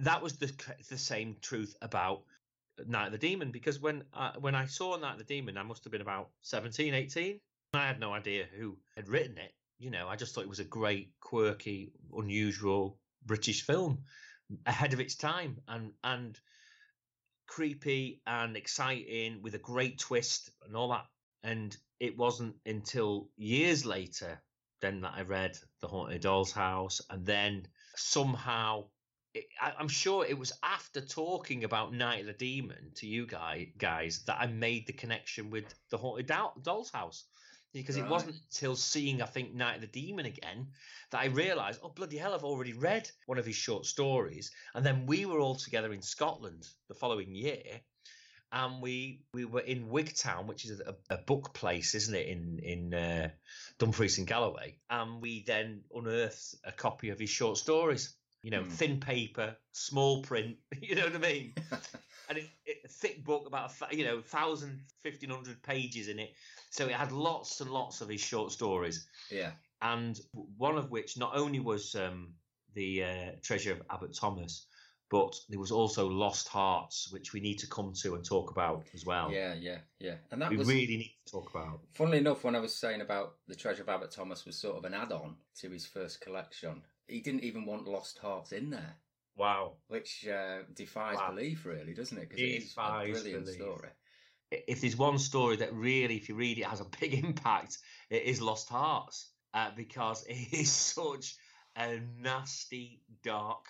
that 0.00 0.22
was 0.22 0.36
the 0.36 0.52
the 0.90 0.98
same 0.98 1.36
truth 1.40 1.74
about 1.80 2.24
Night 2.86 3.06
of 3.06 3.12
the 3.12 3.18
Demon. 3.18 3.52
Because 3.52 3.80
when 3.80 4.04
I, 4.12 4.32
when 4.38 4.54
I 4.54 4.66
saw 4.66 4.96
Night 4.96 5.12
of 5.12 5.18
the 5.18 5.24
Demon, 5.24 5.56
I 5.56 5.62
must 5.62 5.82
have 5.84 5.92
been 5.92 6.02
about 6.02 6.28
17, 6.42 6.92
18. 6.92 7.40
I 7.72 7.86
had 7.86 8.00
no 8.00 8.12
idea 8.12 8.46
who 8.56 8.76
had 8.94 9.08
written 9.08 9.38
it. 9.38 9.52
You 9.84 9.90
know, 9.90 10.08
I 10.08 10.16
just 10.16 10.34
thought 10.34 10.44
it 10.44 10.48
was 10.48 10.60
a 10.60 10.64
great, 10.64 11.10
quirky, 11.20 11.92
unusual 12.16 12.98
British 13.26 13.66
film 13.66 14.04
ahead 14.64 14.94
of 14.94 15.00
its 15.00 15.14
time 15.14 15.60
and 15.68 15.92
and 16.02 16.40
creepy 17.46 18.22
and 18.26 18.56
exciting 18.56 19.42
with 19.42 19.54
a 19.54 19.58
great 19.58 19.98
twist 19.98 20.48
and 20.66 20.74
all 20.74 20.88
that. 20.88 21.04
And 21.42 21.76
it 22.00 22.16
wasn't 22.16 22.56
until 22.64 23.28
years 23.36 23.84
later 23.84 24.40
then 24.80 25.02
that 25.02 25.12
I 25.16 25.20
read 25.20 25.58
The 25.82 25.88
Haunted 25.88 26.22
Doll's 26.22 26.52
House, 26.52 27.02
and 27.10 27.26
then 27.26 27.68
somehow. 27.94 28.84
I'm 29.60 29.88
sure 29.88 30.24
it 30.24 30.38
was 30.38 30.52
after 30.62 31.02
talking 31.02 31.64
about 31.64 31.92
Night 31.92 32.20
of 32.20 32.26
the 32.26 32.32
Demon 32.32 32.92
to 32.94 33.06
you 33.06 33.26
guy, 33.26 33.72
guys 33.76 34.22
that 34.28 34.40
I 34.40 34.46
made 34.46 34.86
the 34.86 34.92
connection 34.94 35.50
with 35.50 35.66
The 35.90 35.98
Haunted 35.98 36.32
Doll's 36.62 36.90
House 36.90 37.24
because 37.74 37.96
it 37.96 38.06
wasn't 38.06 38.36
until 38.50 38.76
seeing 38.76 39.20
I 39.20 39.26
think 39.26 39.52
Night 39.52 39.74
of 39.76 39.80
the 39.82 39.86
Demon 39.88 40.26
again 40.26 40.68
that 41.10 41.20
I 41.20 41.26
realised, 41.26 41.80
oh 41.82 41.90
bloody 41.90 42.16
hell, 42.16 42.32
I've 42.34 42.44
already 42.44 42.72
read 42.72 43.10
one 43.26 43.38
of 43.38 43.44
his 43.44 43.56
short 43.56 43.84
stories. 43.84 44.50
And 44.74 44.86
then 44.86 45.06
we 45.06 45.26
were 45.26 45.40
all 45.40 45.56
together 45.56 45.92
in 45.92 46.00
Scotland 46.02 46.66
the 46.88 46.94
following 46.94 47.34
year, 47.34 47.80
and 48.52 48.80
we 48.80 49.24
we 49.34 49.44
were 49.44 49.60
in 49.60 49.88
Wigtown, 49.88 50.46
which 50.46 50.64
is 50.64 50.80
a, 50.80 50.94
a 51.10 51.18
book 51.18 51.52
place, 51.52 51.94
isn't 51.94 52.14
it, 52.14 52.28
in 52.28 52.60
in 52.62 52.94
uh, 52.94 53.30
Dumfries 53.78 54.18
and 54.18 54.26
Galloway, 54.26 54.76
and 54.88 55.20
we 55.20 55.42
then 55.44 55.82
unearthed 55.92 56.54
a 56.64 56.72
copy 56.72 57.10
of 57.10 57.18
his 57.18 57.30
short 57.30 57.58
stories. 57.58 58.14
You 58.42 58.50
know, 58.50 58.62
Hmm. 58.62 58.70
thin 58.70 59.00
paper, 59.00 59.56
small 59.72 60.22
print. 60.22 60.58
You 60.80 60.96
know 60.96 61.04
what 61.06 61.14
I 61.16 61.18
mean? 61.18 61.54
and 62.28 62.38
it, 62.38 62.44
it, 62.64 62.76
a 62.84 62.88
thick 62.88 63.24
book 63.24 63.46
about 63.46 63.72
you 63.92 64.04
know 64.04 64.20
thousand 64.20 64.80
fifteen 65.02 65.30
hundred 65.30 65.62
pages 65.62 66.08
in 66.08 66.18
it. 66.18 66.32
So 66.70 66.86
it 66.86 66.92
had 66.92 67.12
lots 67.12 67.60
and 67.60 67.70
lots 67.70 68.00
of 68.00 68.08
his 68.08 68.20
short 68.20 68.52
stories. 68.52 69.06
Yeah. 69.30 69.52
and 69.82 70.18
one 70.56 70.76
of 70.76 70.90
which 70.90 71.16
not 71.16 71.36
only 71.36 71.60
was 71.60 71.94
um, 71.94 72.34
the 72.74 73.04
uh, 73.04 73.30
treasure 73.42 73.72
of 73.72 73.82
Abbot 73.90 74.14
thomas 74.14 74.66
but 75.10 75.36
there 75.48 75.60
was 75.60 75.70
also 75.70 76.08
lost 76.08 76.48
hearts 76.48 77.12
which 77.12 77.32
we 77.32 77.40
need 77.40 77.58
to 77.58 77.68
come 77.68 77.92
to 77.92 78.14
and 78.14 78.24
talk 78.24 78.50
about 78.50 78.84
as 78.94 79.04
well. 79.04 79.30
Yeah, 79.30 79.54
yeah, 79.54 79.78
yeah. 80.00 80.14
And 80.30 80.42
that 80.42 80.50
we 80.50 80.56
was 80.56 80.66
really 80.66 80.96
need 80.96 81.14
to 81.26 81.32
talk 81.32 81.54
about. 81.54 81.80
Funnily 81.92 82.18
enough, 82.18 82.42
when 82.42 82.56
I 82.56 82.60
was 82.60 82.74
saying 82.74 83.00
about 83.00 83.34
the 83.46 83.54
Treasure 83.54 83.82
of 83.82 83.88
Abbot 83.88 84.10
Thomas 84.10 84.44
was 84.44 84.56
sort 84.56 84.76
of 84.76 84.84
an 84.84 84.94
add-on 84.94 85.36
to 85.60 85.70
his 85.70 85.86
first 85.86 86.20
collection, 86.20 86.82
he 87.06 87.20
didn't 87.20 87.44
even 87.44 87.66
want 87.66 87.86
Lost 87.86 88.18
Hearts 88.18 88.52
in 88.52 88.70
there, 88.70 88.96
wow 89.36 89.72
which 89.88 90.26
uh, 90.28 90.62
defies 90.74 91.16
Wow. 91.18 91.30
belief, 91.30 91.64
really, 91.66 91.94
doesn't 91.94 92.18
it? 92.18 92.28
Because 92.28 92.40
it 92.42 92.46
is 92.46 92.74
a 92.76 92.92
brilliant 93.08 93.44
belief. 93.46 93.60
story. 93.60 93.88
if 94.50 94.80
there's 94.80 94.96
one 94.96 95.18
story 95.18 95.56
that 95.56 95.72
really, 95.74 96.16
if 96.16 96.28
you 96.28 96.34
read 96.34 96.58
it, 96.58 96.64
has 96.66 96.80
a 96.80 96.86
big 97.00 97.14
impact, 97.24 97.78
it 98.10 98.22
is 98.22 98.40
Lost 98.40 98.68
Hearts 98.68 99.30
uh, 99.52 99.70
because 99.76 100.24
it 100.28 100.52
is 100.52 100.70
such 100.70 101.36
a 101.76 102.00
nasty, 102.20 103.02
dark. 103.22 103.64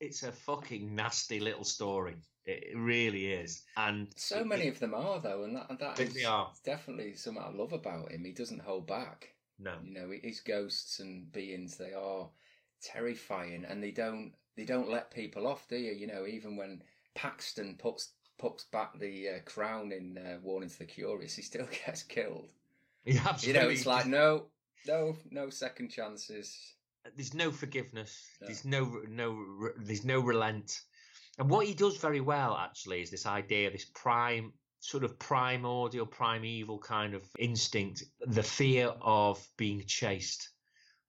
It's 0.00 0.22
a 0.22 0.32
fucking 0.32 0.94
nasty 0.94 1.40
little 1.40 1.64
story. 1.64 2.16
It 2.44 2.76
really 2.76 3.26
is, 3.32 3.62
and 3.76 4.08
So 4.16 4.44
many 4.44 4.68
of 4.68 4.78
them 4.78 4.94
are, 4.94 5.20
though, 5.20 5.44
and 5.44 5.56
that, 5.56 5.70
and 5.70 5.78
that 5.78 5.98
is 6.00 6.16
definitely 6.64 7.14
something 7.14 7.42
I 7.42 7.50
love 7.50 7.72
about 7.72 8.12
him. 8.12 8.24
He 8.24 8.32
doesn't 8.32 8.62
hold 8.62 8.86
back. 8.86 9.34
no, 9.58 9.74
You 9.82 9.92
know, 9.92 10.10
his 10.22 10.40
ghosts 10.40 11.00
and 11.00 11.30
beings, 11.32 11.76
they 11.76 11.92
are 11.92 12.30
terrifying, 12.82 13.64
and 13.64 13.82
they 13.82 13.90
don't 13.92 14.32
they 14.56 14.64
don't 14.64 14.90
let 14.90 15.10
people 15.10 15.46
off, 15.46 15.68
do 15.68 15.76
you? 15.76 15.92
You 15.92 16.06
know, 16.06 16.26
even 16.26 16.56
when 16.56 16.82
Paxton 17.14 17.76
puts 17.78 18.12
puts 18.38 18.64
back 18.64 18.98
the 18.98 19.28
uh, 19.28 19.38
crown 19.44 19.92
in 19.92 20.18
uh, 20.18 20.38
Warning 20.42 20.68
to 20.68 20.78
the 20.78 20.84
Curious, 20.84 21.36
he 21.36 21.42
still 21.42 21.66
gets 21.86 22.02
killed. 22.02 22.48
Yeah, 23.04 23.36
You 23.40 23.52
know, 23.52 23.68
it's 23.68 23.86
like 23.86 24.06
no, 24.06 24.46
no, 24.86 25.16
no 25.30 25.48
second 25.50 25.90
chances. 25.90 26.74
there's 27.14 27.34
no 27.34 27.50
forgiveness. 27.52 28.26
No. 28.40 28.46
There's 28.46 28.64
no 28.64 29.00
no 29.08 29.70
there's 29.78 30.04
no 30.04 30.20
relent. 30.20 30.80
And 31.38 31.50
what 31.50 31.66
he 31.66 31.74
does 31.74 31.98
very 31.98 32.20
well 32.22 32.56
actually 32.56 33.02
is 33.02 33.10
this 33.10 33.26
idea, 33.26 33.70
this 33.70 33.84
prime 33.94 34.52
sort 34.80 35.04
of 35.04 35.18
primordial, 35.18 36.06
primeval 36.06 36.78
kind 36.78 37.14
of 37.14 37.22
instinct, 37.38 38.04
the 38.26 38.42
fear 38.42 38.86
of 39.02 39.46
being 39.56 39.82
chased, 39.86 40.50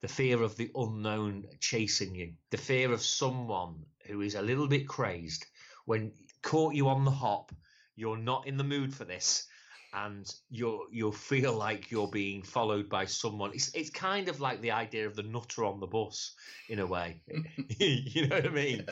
the 0.01 0.07
fear 0.07 0.41
of 0.43 0.55
the 0.57 0.71
unknown 0.75 1.45
chasing 1.59 2.15
you, 2.15 2.33
the 2.51 2.57
fear 2.57 2.91
of 2.91 3.01
someone 3.01 3.85
who 4.05 4.21
is 4.21 4.35
a 4.35 4.41
little 4.41 4.67
bit 4.67 4.87
crazed 4.87 5.45
when 5.87 6.11
caught 6.41 6.75
you 6.75 6.89
on 6.89 7.05
the 7.05 7.11
hop, 7.11 7.51
you're 7.95 8.17
not 8.17 8.45
in 8.45 8.57
the 8.57 8.63
mood 8.63 8.93
for 8.93 9.05
this. 9.05 9.47
And 9.93 10.29
you'll 10.49 10.85
you'll 10.91 11.13
feel 11.13 11.53
like 11.67 11.89
you're 11.89 12.09
being 12.09 12.43
followed 12.43 12.89
by 12.89 13.05
someone. 13.05 13.51
It's 13.53 13.73
it's 13.73 13.89
kind 13.89 14.27
of 14.27 14.41
like 14.41 14.61
the 14.61 14.71
idea 14.71 15.07
of 15.07 15.15
the 15.15 15.23
nutter 15.23 15.63
on 15.63 15.79
the 15.79 15.87
bus, 15.87 16.35
in 16.69 16.79
a 16.79 16.85
way. 16.85 17.21
you 17.79 18.27
know 18.27 18.35
what 18.35 18.45
I 18.45 18.49
mean? 18.49 18.85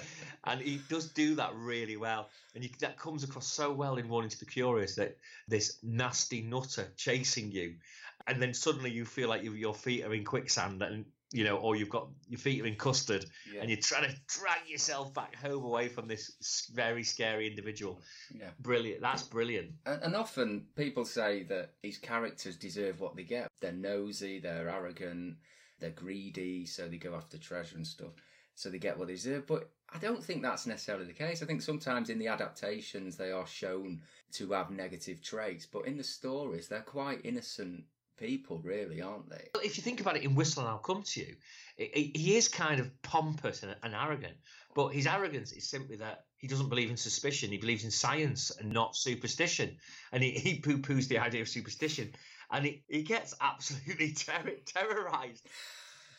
And 0.46 0.62
he 0.62 0.80
does 0.89 1.12
do 1.12 1.36
that 1.36 1.52
really 1.54 1.98
well, 1.98 2.30
and 2.56 2.63
you, 2.63 2.70
that 2.80 2.98
comes 2.98 3.26
across 3.26 3.46
so 3.46 3.74
well 3.74 3.98
in 3.98 4.08
Warning 4.08 4.30
to 4.30 4.39
the 4.39 4.46
Curious 4.46 4.96
that 4.96 5.18
this 5.50 5.78
nasty 5.84 6.41
nutter 6.41 6.88
chasing 6.96 7.52
you, 7.52 7.76
and 8.28 8.42
then 8.42 8.54
suddenly 8.54 8.92
you 8.92 9.06
feel 9.06 9.30
like 9.30 9.44
you, 9.44 9.54
your 9.54 9.74
feet 9.74 10.04
are 10.04 10.14
in 10.14 10.24
quicksand, 10.24 10.82
and 10.82 11.06
you 11.32 11.44
know, 11.44 11.58
or 11.58 11.76
you've 11.76 11.90
got 11.90 12.08
your 12.30 12.38
feet 12.40 12.62
are 12.62 12.68
in 12.68 12.76
custard, 12.76 13.26
Yeah. 13.52 13.62
and 13.62 13.70
you're 13.70 13.80
trying 13.80 14.10
to 14.10 14.16
drag 14.28 14.70
yourself 14.70 15.14
back 15.14 15.36
home 15.36 15.64
away 15.66 15.90
from 15.90 16.08
this 16.08 16.70
very 16.74 17.04
scary 17.04 17.48
individual. 17.50 18.00
Yeah. 18.34 18.52
Brilliant. 18.60 19.02
That's 19.02 19.24
brilliant. 19.24 19.72
And, 19.86 20.04
and 20.04 20.16
often 20.16 20.68
people 20.76 21.04
say 21.04 21.44
that 21.44 21.72
these 21.82 21.98
characters 21.98 22.56
deserve 22.58 23.00
what 23.02 23.16
they 23.16 23.24
get. 23.24 23.48
They're 23.60 23.72
nosy, 23.74 24.40
they're 24.40 24.70
arrogant, 24.70 25.38
they're 25.80 25.90
greedy, 25.90 26.66
so 26.68 26.88
they 26.88 26.98
go 26.98 27.16
after 27.16 27.38
treasure 27.38 27.76
and 27.76 27.86
stuff. 27.88 28.12
So 28.54 28.70
they 28.70 28.78
get 28.80 28.98
what 28.98 29.08
they 29.08 29.16
deserve. 29.16 29.46
But 29.48 29.70
I 29.94 29.98
don't 29.98 30.24
think 30.24 30.42
that's 30.42 30.66
necessarily 30.66 31.06
the 31.06 31.14
case. 31.14 31.44
I 31.44 31.46
think 31.46 31.62
sometimes 31.62 32.10
in 32.10 32.20
the 32.20 32.28
adaptations 32.28 33.18
they 33.18 33.32
are 33.32 33.48
shown 33.48 34.02
to 34.34 34.52
have 34.52 34.70
negative 34.72 35.22
traits, 35.22 35.66
but 35.66 35.86
in 35.88 35.98
the 35.98 36.04
stories 36.04 36.68
they're 36.70 36.82
quite 36.82 37.26
innocent 37.26 37.84
people, 38.17 38.60
really, 38.63 39.01
aren't 39.01 39.30
they? 39.30 39.49
If 39.63 39.78
you 39.78 39.84
think 39.84 40.01
about 40.01 40.17
it 40.17 40.23
in 40.23 40.36
Whistle 40.36 40.62
and 40.63 40.69
I'll 40.69 40.78
Come 40.78 41.04
to 41.04 41.19
You, 41.19 41.36
he 41.78 42.36
is 42.36 42.47
kind 42.47 42.80
of 42.80 43.01
pompous 43.01 43.63
and, 43.63 43.75
and 43.84 43.93
arrogant, 43.93 44.36
but 44.73 44.89
his 44.89 45.08
arrogance 45.08 45.51
is 45.51 45.67
simply 45.69 45.97
that 45.97 46.25
he 46.38 46.47
doesn't 46.47 46.69
believe 46.69 46.89
in 46.89 46.97
suspicion. 46.97 47.49
He 47.49 47.58
believes 47.58 47.84
in 47.84 47.91
science 47.91 48.51
and 48.51 48.71
not 48.71 48.95
superstition. 48.95 49.78
And 50.12 50.23
he, 50.23 50.32
he 50.32 50.60
poo 50.60 50.78
poos 50.78 51.08
the 51.08 51.17
idea 51.19 51.41
of 51.41 51.49
superstition. 51.49 52.13
And 52.51 52.65
he, 52.65 52.84
he 52.88 53.04
gets 53.04 53.34
absolutely 53.41 54.12
terror, 54.15 54.51
terrorized 54.65 55.47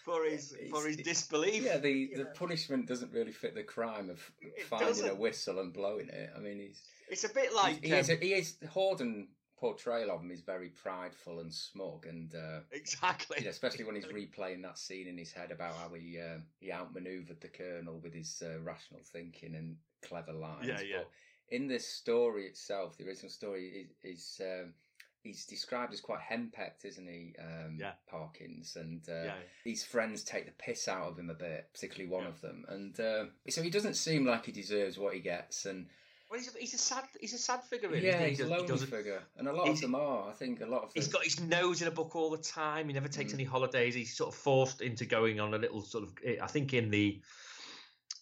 for 0.04 0.24
his, 0.24 0.52
It's- 0.52 0.70
for 0.70 0.87
his 0.87 0.96
disbelief. 0.96 1.64
Yeah, 1.64 1.78
the, 1.78 2.11
the 2.16 2.24
punishment 2.26 2.87
doesn't 2.87 3.12
really 3.12 3.32
fit 3.32 3.54
the 3.54 3.62
crime 3.62 4.11
of 4.11 4.20
It 4.40 4.64
finding 4.64 5.09
a 5.09 5.14
whistle 5.14 5.61
and 5.61 5.72
blowing 5.72 6.09
it. 6.09 6.30
I 6.37 6.40
mean, 6.40 6.59
he's 6.59 6.80
It's 7.09 7.24
a 7.24 7.28
bit 7.32 7.54
like. 7.54 7.85
he, 7.85 7.92
is, 7.92 8.11
um, 8.11 8.18
he 8.20 8.32
is 8.35 8.56
Hordern 8.74 9.26
portrayal 9.59 10.11
of 10.11 10.21
him 10.21 10.31
is 10.31 10.40
very 10.42 10.69
prideful 10.69 11.40
and 11.40 11.53
smug, 11.53 12.07
and 12.07 12.35
uh, 12.35 12.61
exactly, 12.73 13.37
you 13.38 13.45
know, 13.45 13.51
especially 13.51 13.85
when 13.85 13.95
he's 13.97 14.05
replaying 14.07 14.62
that 14.62 14.79
scene 14.79 15.07
in 15.09 15.16
his 15.19 15.33
head 15.33 15.51
about 15.51 15.75
how 15.77 15.95
he 15.95 16.19
uh, 16.19 16.38
he 16.61 16.73
outmaneuvered 16.73 17.40
the 17.40 17.49
colonel 17.49 17.99
with 17.99 18.12
his 18.14 18.42
uh, 18.45 18.61
rational 18.62 19.01
thinking 19.12 19.55
and 19.55 19.77
clever 20.03 20.33
lines. 20.33 20.66
Yeah, 20.66 20.81
yeah. 20.81 20.97
But 20.99 21.11
in 21.49 21.69
this 21.69 21.87
story 21.87 22.47
itself, 22.47 22.97
the 22.99 23.07
original 23.07 23.31
story 23.31 23.87
is, 24.03 24.38
is 24.38 24.40
um, 24.45 24.75
he's 25.23 25.47
described 25.47 25.92
as 25.92 26.01
quite 26.01 26.21
henpecked, 26.21 26.85
isn't 26.85 27.09
he? 27.09 27.35
Um, 27.38 27.77
Yeah. 27.79 27.92
Parkins, 28.09 28.77
and 28.77 29.09
uh, 29.09 29.25
Yeah. 29.25 29.35
his 29.64 29.85
friends 29.85 30.23
take 30.23 30.47
the 30.47 30.53
piss 30.53 30.87
out 30.88 31.09
of 31.09 31.19
him 31.19 31.31
a 31.31 31.35
bit, 31.35 31.69
particularly 31.73 32.11
one 32.11 32.25
Yeah. 32.25 32.29
of 32.29 32.40
them, 32.40 32.64
and 32.69 33.01
uh, 33.01 33.25
so 33.49 33.62
he 33.62 33.71
doesn't 33.71 33.95
seem 33.95 34.27
like 34.27 34.47
he 34.47 34.53
deserves 34.53 34.99
what 34.99 35.14
he 35.14 35.21
gets, 35.21 35.66
and 35.66 35.87
Well, 36.31 36.41
he's 36.41 36.55
a, 36.55 36.59
he's 36.59 36.75
a 36.75 36.79
sad 36.79 37.05
he's 37.21 37.35
a 37.35 37.39
sad 37.39 37.62
figure. 37.62 37.89
Really, 37.89 38.07
yeah, 38.07 38.15
isn't 38.15 38.25
he? 38.25 38.31
he's 38.31 38.41
a 38.41 38.47
lonely 38.47 38.77
figure, 38.79 39.23
and 39.37 39.47
a 39.47 39.53
lot 39.53 39.69
of 39.69 39.81
them 39.81 39.95
are. 39.95 40.29
I 40.29 40.33
think 40.33 40.61
a 40.61 40.67
lot 40.67 40.83
of 40.83 40.93
them. 40.93 41.03
He's 41.03 41.09
got 41.09 41.23
his 41.25 41.41
nose 41.41 41.83
in 41.83 41.89
a 41.89 41.93
book 41.93 42.17
all 42.17 42.31
the 42.31 42.39
time. 42.39 42.89
He 42.89 42.95
never 42.95 43.09
takes 43.09 43.33
Mm. 43.33 43.37
any 43.37 43.45
holidays. 43.45 43.95
He's 43.95 44.17
sort 44.17 44.35
of 44.35 44.39
forced 44.41 44.81
into 44.81 45.05
going 45.07 45.39
on 45.39 45.55
a 45.55 45.59
little 45.59 45.83
sort 45.83 46.05
of. 46.05 46.12
I 46.43 46.47
think 46.49 46.75
in 46.75 46.91
the, 46.91 47.21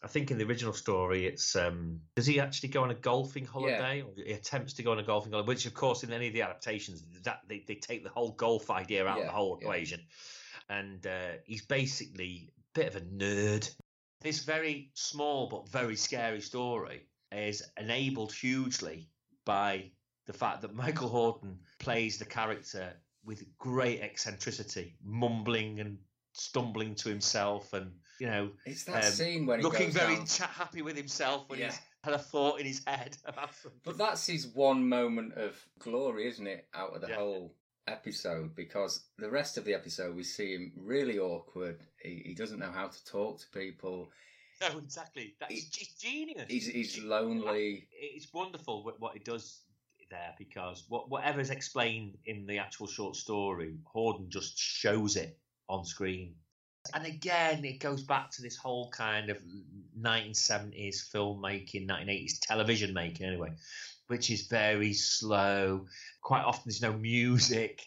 I 0.02 0.06
think 0.06 0.30
in 0.30 0.36
the 0.36 0.44
original 0.44 0.74
story, 0.74 1.26
it's 1.26 1.56
um, 1.56 2.00
does 2.14 2.26
he 2.26 2.40
actually 2.40 2.68
go 2.68 2.82
on 2.82 2.90
a 2.90 2.94
golfing 2.94 3.46
holiday? 3.46 4.02
Or 4.02 4.12
he 4.16 4.32
attempts 4.32 4.74
to 4.74 4.82
go 4.82 4.92
on 4.92 4.98
a 4.98 5.02
golfing 5.02 5.32
holiday, 5.32 5.48
which 5.48 5.64
of 5.64 5.72
course 5.72 6.04
in 6.04 6.12
any 6.12 6.26
of 6.26 6.34
the 6.34 6.42
adaptations 6.42 7.02
that 7.22 7.40
they, 7.48 7.64
they 7.66 7.76
take 7.76 8.04
the 8.04 8.10
whole 8.10 8.32
golf 8.32 8.70
idea 8.70 9.06
out 9.06 9.16
of 9.16 9.24
Yeah, 9.24 9.30
the 9.30 9.32
whole 9.32 9.58
yeah. 9.58 9.66
equation, 9.66 10.00
and 10.68 11.06
uh, 11.06 11.38
he's 11.46 11.64
basically 11.64 12.50
a 12.58 12.78
bit 12.78 12.88
of 12.88 12.96
a 12.96 13.00
nerd. 13.00 13.74
This 14.20 14.44
very 14.44 14.90
small 14.94 15.48
but 15.48 15.68
very 15.70 15.96
scary 15.96 16.42
story 16.42 17.06
is 17.34 17.62
enabled 17.78 18.32
hugely 18.32 19.08
by 19.44 19.90
the 20.26 20.32
fact 20.32 20.62
that 20.62 20.74
Michael 20.74 21.10
Hordern 21.10 21.56
plays 21.78 22.18
the 22.18 22.24
character 22.24 22.92
with 23.24 23.44
great 23.58 24.00
eccentricity, 24.00 24.96
mumbling 25.02 25.80
and 25.80 25.98
stumbling 26.32 26.94
to 26.96 27.08
himself, 27.08 27.72
and 27.72 27.92
you 28.20 28.26
know, 28.26 28.50
It's 28.64 28.84
that 28.84 29.04
um, 29.06 29.10
scene 29.12 29.46
when 29.46 29.58
he 29.60 29.64
looking 29.64 29.90
very 29.90 30.16
down- 30.16 30.26
happy 30.26 30.82
with 30.82 30.96
himself 30.96 31.48
when 31.48 31.58
Yeah. 31.58 31.66
he's 31.66 31.80
had 32.04 32.14
a 32.14 32.18
thought 32.18 32.60
in 32.60 32.66
his 32.66 32.82
head 32.86 33.16
about 33.24 33.54
something. 33.54 33.80
But 33.84 33.98
that's 33.98 34.26
his 34.26 34.46
one 34.48 34.88
moment 34.88 35.34
of 35.34 35.56
glory, 35.78 36.28
isn't 36.28 36.46
it, 36.46 36.68
out 36.74 36.94
of 36.94 37.00
the 37.00 37.08
Yeah. 37.08 37.16
whole 37.16 37.54
episode? 37.86 38.54
Because 38.54 39.04
the 39.18 39.30
rest 39.30 39.58
of 39.58 39.64
the 39.64 39.74
episode, 39.74 40.14
we 40.14 40.22
see 40.22 40.54
him 40.54 40.72
really 40.76 41.18
awkward. 41.18 41.80
He, 42.02 42.22
he 42.26 42.34
doesn't 42.34 42.58
know 42.58 42.70
how 42.72 42.88
to 42.88 43.04
talk 43.04 43.40
to 43.40 43.46
people. 43.58 44.10
no, 44.72 44.78
exactly. 44.78 45.34
That's 45.40 45.52
He- 45.52 45.58
it's 45.58 45.94
genius. 45.94 46.46
He's, 46.48 46.66
he's 46.66 46.98
lonely. 47.02 47.88
It's 47.92 48.32
wonderful 48.32 48.84
what, 48.84 49.00
what 49.00 49.14
he 49.14 49.20
does 49.20 49.60
there 50.10 50.34
because 50.38 50.84
what, 50.88 51.08
whatever's 51.10 51.50
explained 51.50 52.16
in 52.26 52.46
the 52.46 52.58
actual 52.58 52.86
short 52.86 53.16
story, 53.16 53.74
Hordern 53.94 54.28
just 54.28 54.58
shows 54.58 55.16
it 55.16 55.38
on 55.68 55.84
screen. 55.84 56.34
And 56.92 57.06
again, 57.06 57.64
it 57.64 57.80
goes 57.80 58.02
back 58.02 58.30
to 58.32 58.42
this 58.42 58.56
whole 58.56 58.90
kind 58.90 59.30
of 59.30 59.38
1970s 59.98 61.10
filmmaking, 61.10 61.88
1980s 61.88 62.40
television 62.42 62.92
making, 62.92 63.26
anyway, 63.26 63.52
which 64.08 64.30
is 64.30 64.46
very 64.48 64.92
slow. 64.92 65.86
Quite 66.20 66.44
often, 66.44 66.64
there's 66.66 66.82
no 66.82 66.92
music. 66.92 67.82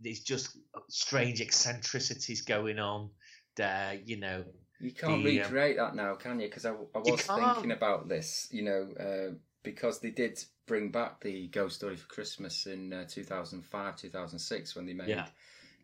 There's 0.00 0.20
just 0.20 0.56
strange 0.88 1.42
eccentricities 1.42 2.40
going 2.42 2.78
on 2.78 3.10
there, 3.56 4.00
you 4.04 4.16
know. 4.18 4.44
You 4.80 4.92
can't 4.92 5.24
The, 5.24 5.40
um, 5.40 5.46
recreate 5.46 5.76
that 5.76 5.94
now, 5.96 6.14
can 6.14 6.38
you? 6.40 6.46
Because 6.48 6.64
I, 6.64 6.70
I 6.94 6.98
was 6.98 7.22
thinking 7.22 7.72
about 7.72 8.08
this, 8.08 8.48
you 8.50 8.62
know, 8.62 8.88
uh, 8.98 9.34
because 9.62 9.98
they 10.00 10.10
did 10.10 10.42
bring 10.66 10.90
back 10.90 11.20
the 11.20 11.48
Ghost 11.48 11.76
Story 11.76 11.96
for 11.96 12.06
Christmas 12.06 12.66
in 12.66 12.92
uh, 12.92 13.04
2005, 13.08 13.96
2006 13.96 14.76
when 14.76 14.86
they 14.86 14.92
made 14.94 15.08
Yeah. 15.08 15.26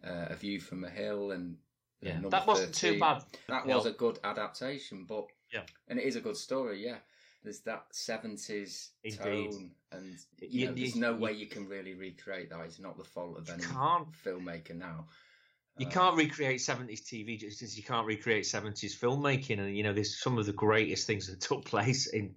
uh, 0.05 0.27
A 0.31 0.37
View 0.37 0.61
from 0.61 0.85
a 0.85 0.91
Hill 0.91 1.33
and 1.33 1.57
Yeah, 2.01 2.21
that 2.31 2.47
wasn't 2.47 2.75
13. 2.75 2.95
too 2.95 3.01
bad. 3.01 3.23
That 3.49 3.67
was 3.67 3.87
a 3.87 3.93
good 3.93 4.19
adaptation, 4.23 5.05
but 5.07 5.27
Yeah. 5.53 5.63
and 5.89 5.99
it 5.99 6.05
is 6.05 6.17
a 6.17 6.21
good 6.21 6.37
story. 6.37 6.85
Yeah, 6.85 6.99
there's 7.43 7.61
that 7.61 7.87
seventies 7.91 8.91
tone, 9.17 9.73
and 9.91 10.15
you 10.41 10.49
You- 10.51 10.67
know, 10.67 10.75
there's 10.75 10.95
you- 10.95 11.01
no 11.01 11.15
way 11.17 11.33
you 11.33 11.47
can 11.47 11.67
really 11.69 11.95
recreate 11.95 12.51
that. 12.51 12.61
It's 12.65 12.79
not 12.79 12.97
the 12.97 13.05
fault 13.05 13.39
of 13.39 13.49
any 13.51 13.63
can't. 13.65 14.13
filmmaker 14.13 14.75
now. 14.77 15.09
You 15.79 15.87
Uh, 15.87 15.91
can't 15.91 16.17
recreate 16.17 16.61
70s 16.61 17.03
TV 17.03 17.39
just 17.39 17.63
as 17.63 17.77
you 17.77 17.83
can't 17.83 18.07
recreate 18.07 18.45
70s 18.45 18.97
filmmaking. 18.99 19.59
And, 19.59 19.77
you 19.77 19.83
know, 19.83 19.93
there's 19.93 20.21
some 20.21 20.39
of 20.39 20.47
the 20.47 20.53
greatest 20.53 21.07
things 21.07 21.27
that 21.27 21.41
took 21.41 21.65
place 21.75 22.07
in, 22.07 22.35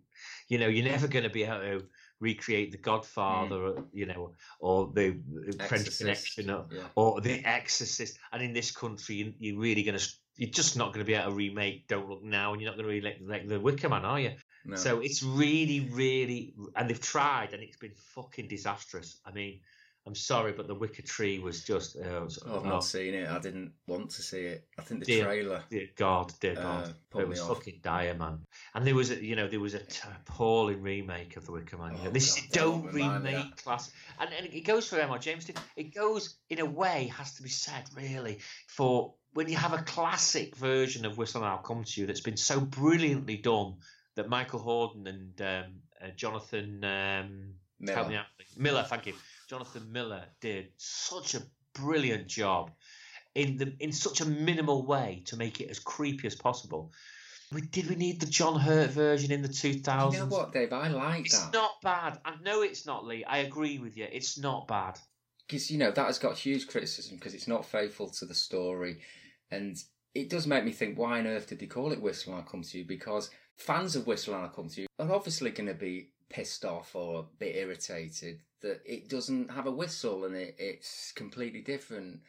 you 0.48 0.58
know, 0.58 0.68
you're 0.68 0.86
never 0.90 1.08
going 1.08 1.24
to 1.24 1.30
be 1.30 1.44
able 1.44 1.60
to 1.60 1.86
recreate 2.20 2.72
The 2.72 2.78
Godfather, 2.80 3.62
or, 3.62 3.86
you 3.94 4.08
know, 4.08 4.34
or 4.60 4.92
the 4.94 5.20
French 5.68 5.98
Connection, 5.98 6.50
or, 6.50 6.66
yeah. 6.72 6.88
or 6.96 7.22
The 7.22 7.46
Exorcist. 7.46 8.18
And 8.32 8.42
in 8.42 8.54
this 8.54 8.72
country, 8.72 9.16
you, 9.16 9.34
you're 9.40 9.60
really 9.60 9.84
going 9.84 10.00
to, 10.00 10.10
you're 10.36 10.50
just 10.50 10.76
not 10.76 10.94
going 10.94 11.06
to 11.06 11.06
be 11.06 11.14
able 11.14 11.30
to 11.30 11.36
remake 11.36 11.88
Don't 11.88 12.10
Look 12.10 12.24
Now, 12.24 12.54
and 12.54 12.62
you're 12.62 12.72
not 12.72 12.78
going 12.78 12.88
to 12.88 12.94
remake 12.94 13.18
like, 13.22 13.48
The 13.48 13.60
Wicker 13.60 13.90
Man, 13.90 14.04
are 14.04 14.20
you? 14.20 14.32
No. 14.66 14.76
So 14.76 15.00
it's 15.00 15.22
really, 15.22 15.90
really, 15.92 16.56
and 16.76 16.90
they've 16.90 17.00
tried, 17.00 17.54
and 17.54 17.62
it's 17.62 17.78
been 17.78 17.94
fucking 17.96 18.48
disastrous. 18.48 19.20
I 19.26 19.32
mean, 19.32 19.62
I'm 20.08 20.16
sorry, 20.16 20.54
but 20.54 20.68
The 20.68 20.74
Wicker 20.76 21.02
Tree 21.02 21.38
was 21.40 21.64
just, 21.66 21.98
uh, 21.98 22.22
was- 22.24 22.40
Oh, 22.46 22.60
I've 22.60 22.66
not 22.66 22.84
seen 22.86 23.14
it. 23.14 23.28
I 23.30 23.40
didn't 23.40 23.74
want 23.88 24.10
to 24.12 24.22
see 24.22 24.40
it. 24.46 24.66
I 24.80 24.82
think 24.82 25.02
the 25.02 25.06
Dear- 25.06 25.26
trailer. 25.26 25.64
Dear 25.70 25.90
God, 25.98 26.34
dear 26.40 26.54
Uh, 26.58 26.62
God, 26.86 26.96
put 27.10 27.22
it 27.24 27.28
was 27.28 27.42
off. 27.42 27.58
fucking 27.58 27.80
dire, 27.84 28.14
man. 28.14 28.40
And 28.74 28.88
there 28.88 28.96
was 28.96 29.12
a, 29.12 29.22
you 29.22 29.36
know, 29.36 29.50
there 29.50 29.60
was 29.60 29.74
a 29.74 29.80
t- 29.80 30.08
appalling 30.22 30.82
remake 30.82 31.36
of 31.36 31.46
The 31.46 31.52
Wicker 31.52 31.78
Man. 31.78 31.98
Oh, 32.02 32.10
this 32.10 32.40
God, 32.40 32.50
don't 32.54 32.84
don't 32.86 32.94
remake 32.94 33.58
class, 33.58 33.92
and, 34.20 34.30
and 34.34 34.46
it 34.48 34.62
goes 34.62 34.88
for 34.88 34.98
M.R. 34.98 35.20
James. 35.20 35.46
It 35.76 35.94
goes 35.94 36.38
in 36.50 36.60
a 36.60 36.66
way, 36.66 37.08
has 37.16 37.34
to 37.36 37.44
be 37.44 37.50
said, 37.50 37.84
really, 37.94 38.40
for 38.68 39.14
when 39.34 39.50
you 39.50 39.58
have 39.58 39.74
a 39.74 39.84
classic 39.84 40.56
version 40.56 41.06
of 41.06 41.18
Whistle 41.18 41.42
and 41.44 41.50
I'll 41.52 41.58
Come 41.58 41.84
to 41.84 42.02
You 42.02 42.08
that's 42.08 42.22
been 42.22 42.38
so 42.38 42.60
brilliantly 42.62 43.38
done 43.38 43.76
that 44.16 44.30
Michael 44.30 44.62
Hordern 44.62 45.06
and 45.08 45.42
um, 45.42 45.74
uh, 46.02 46.08
Jonathan 46.16 46.84
um, 46.84 47.54
Miller. 47.80 47.96
help 47.96 48.08
me 48.10 48.16
out, 48.16 48.26
Miller, 48.56 48.84
thank 48.84 49.06
you, 49.06 49.14
Jonathan 49.48 49.92
Miller 49.92 50.26
did 50.42 50.70
such 50.78 51.36
a 51.36 51.42
brilliant 51.74 52.28
job 52.28 52.72
in 53.36 53.58
the 53.58 53.74
in 53.80 53.92
such 53.92 54.22
a 54.22 54.26
minimal 54.26 54.86
way 54.86 55.24
to 55.28 55.38
make 55.38 55.62
it 55.62 55.70
as 55.70 55.80
creepy 55.80 56.28
as 56.28 56.36
possible. 56.36 56.92
We, 57.54 57.62
did 57.62 57.88
we 57.90 57.96
need 57.96 58.20
the 58.20 58.26
John 58.26 58.60
Hurt 58.60 58.90
version 58.90 59.32
in 59.32 59.42
the 59.42 59.48
two 59.48 59.76
thousands? 59.76 60.22
You 60.22 60.30
know 60.30 60.36
what, 60.36 60.52
Dave? 60.52 60.74
I 60.74 60.90
like 60.90 61.26
It's 61.28 61.40
that 61.40 61.46
It's 61.48 61.54
not 61.54 61.82
bad. 61.82 62.20
I 62.26 62.34
know 62.44 62.62
it's 62.62 62.86
not 62.86 63.06
Lee. 63.06 63.24
I 63.24 63.38
agree 63.38 63.80
with 63.80 63.96
you. 63.96 64.06
It's 64.12 64.38
not 64.38 64.68
bad. 64.68 65.00
because 65.48 65.72
you 65.72 65.78
know 65.78 65.92
that 65.92 66.06
has 66.08 66.20
got 66.20 66.38
huge 66.38 66.68
criticism 66.68 67.16
because 67.16 67.34
it's 67.34 67.48
not 67.48 67.64
faithful 67.66 68.10
to 68.10 68.26
the 68.26 68.34
story, 68.34 69.00
and 69.50 69.78
it 70.14 70.30
does 70.30 70.46
make 70.46 70.66
me 70.66 70.72
think 70.74 70.98
why 70.98 71.20
on 71.20 71.28
earth 71.28 71.48
did 71.48 71.60
they 71.60 71.68
call 71.68 71.94
it 71.94 72.02
Whistle 72.02 72.34
and 72.34 72.42
I'll 72.42 72.50
Come 72.50 72.64
to 72.64 72.78
You? 72.80 72.86
Because 72.86 73.30
fans 73.56 73.96
of 73.96 74.08
Whistle 74.08 74.34
and 74.34 74.44
I'll 74.44 74.50
Come 74.50 74.68
to 74.70 74.82
You 74.82 74.88
are 75.00 75.12
obviously 75.14 75.52
going 75.52 75.68
to 75.68 75.74
be 75.74 76.10
pissed 76.30 76.66
off 76.66 76.96
or 76.96 77.20
a 77.20 77.24
bit 77.40 77.56
irritated 77.56 78.42
that 78.62 78.82
it 78.86 79.10
doesn't 79.10 79.52
have 79.52 79.68
a 79.68 79.72
whistle 79.72 80.26
and 80.26 80.36
it, 80.36 80.56
it's 80.58 81.12
completely 81.12 81.62
different. 81.62 82.20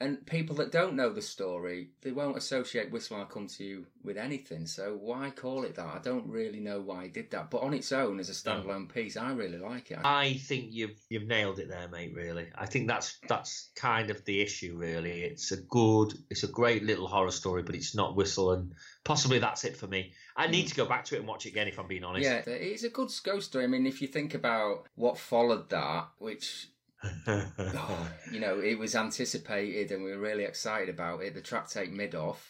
And 0.00 0.24
people 0.26 0.54
that 0.56 0.70
don't 0.70 0.94
know 0.94 1.12
the 1.12 1.20
story, 1.20 1.88
they 2.02 2.12
won't 2.12 2.36
associate 2.36 2.92
Whistle 2.92 3.16
I'll 3.16 3.24
Come 3.24 3.48
to 3.48 3.64
You 3.64 3.86
with 4.04 4.16
anything. 4.16 4.64
So 4.66 4.96
why 5.00 5.30
call 5.30 5.64
it 5.64 5.74
that? 5.74 5.86
I 5.86 5.98
don't 6.00 6.28
really 6.28 6.60
know 6.60 6.80
why 6.80 7.04
he 7.04 7.08
did 7.08 7.32
that. 7.32 7.50
But 7.50 7.62
on 7.62 7.74
its 7.74 7.90
own, 7.90 8.20
as 8.20 8.28
a 8.28 8.32
standalone 8.32 8.92
piece, 8.92 9.16
I 9.16 9.32
really 9.32 9.58
like 9.58 9.90
it. 9.90 9.98
I 10.04 10.34
think 10.34 10.68
you've 10.70 10.96
you've 11.08 11.26
nailed 11.26 11.58
it 11.58 11.68
there, 11.68 11.88
mate. 11.88 12.14
Really, 12.14 12.46
I 12.54 12.66
think 12.66 12.86
that's 12.86 13.18
that's 13.28 13.70
kind 13.74 14.10
of 14.10 14.24
the 14.24 14.40
issue. 14.40 14.76
Really, 14.76 15.22
it's 15.22 15.50
a 15.50 15.56
good, 15.56 16.14
it's 16.30 16.44
a 16.44 16.48
great 16.48 16.84
little 16.84 17.08
horror 17.08 17.32
story, 17.32 17.64
but 17.64 17.74
it's 17.74 17.96
not 17.96 18.14
whistle, 18.14 18.52
and 18.52 18.74
possibly 19.02 19.40
that's 19.40 19.64
it 19.64 19.76
for 19.76 19.88
me. 19.88 20.12
I 20.36 20.46
need 20.46 20.66
mm. 20.66 20.68
to 20.68 20.74
go 20.76 20.86
back 20.86 21.06
to 21.06 21.16
it 21.16 21.18
and 21.18 21.26
watch 21.26 21.44
it 21.44 21.50
again, 21.50 21.66
if 21.66 21.76
I'm 21.76 21.88
being 21.88 22.04
honest. 22.04 22.24
Yeah, 22.24 22.42
it's 22.46 22.84
a 22.84 22.90
good 22.90 23.10
ghost 23.24 23.48
story. 23.48 23.64
I 23.64 23.66
mean, 23.66 23.86
if 23.86 24.00
you 24.00 24.06
think 24.06 24.34
about 24.34 24.86
what 24.94 25.18
followed 25.18 25.70
that, 25.70 26.08
which 26.18 26.68
oh, 27.04 28.08
you 28.32 28.40
know, 28.40 28.58
it 28.58 28.78
was 28.78 28.94
anticipated 28.94 29.90
and 29.90 30.04
we 30.04 30.10
were 30.10 30.18
really 30.18 30.44
excited 30.44 30.88
about 30.88 31.22
it. 31.22 31.34
The 31.34 31.40
Tractate 31.40 31.92
Middoth, 31.92 32.42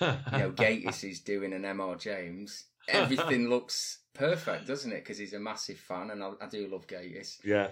you 0.00 0.38
know, 0.38 0.50
Gatiss 0.50 1.08
is 1.08 1.20
doing 1.20 1.52
an 1.52 1.62
MR 1.62 1.98
James. 1.98 2.64
Everything 2.88 3.48
looks 3.50 4.00
perfect, 4.14 4.66
doesn't 4.66 4.92
it? 4.92 5.02
Because 5.02 5.18
he's 5.18 5.32
a 5.32 5.40
massive 5.40 5.78
fan, 5.78 6.10
and 6.10 6.22
I, 6.22 6.32
I 6.40 6.48
do 6.48 6.68
love 6.70 6.86
Gatiss. 6.86 7.38
yeah. 7.44 7.68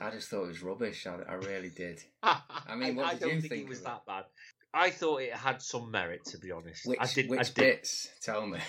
I 0.00 0.10
just 0.10 0.28
thought 0.28 0.44
it 0.44 0.48
was 0.48 0.62
rubbish. 0.62 1.06
I, 1.08 1.16
I 1.28 1.34
really 1.34 1.70
did. 1.70 2.00
I 2.22 2.76
mean, 2.76 2.94
what 2.94 3.06
I 3.06 3.10
did 3.14 3.20
don't 3.20 3.34
you 3.34 3.40
think, 3.40 3.52
think 3.52 3.64
it 3.64 3.68
was 3.68 3.80
that 3.82 4.06
bad. 4.06 4.24
I 4.72 4.90
thought 4.90 5.22
it 5.22 5.32
had 5.32 5.60
some 5.60 5.90
merit, 5.90 6.24
to 6.26 6.38
be 6.38 6.52
honest. 6.52 6.86
Which 6.86 7.00
I 7.00 7.06
did. 7.06 7.28
which 7.28 7.40
I 7.40 7.42
did. 7.42 7.54
bits? 7.56 8.08
Tell 8.22 8.46
me. 8.46 8.60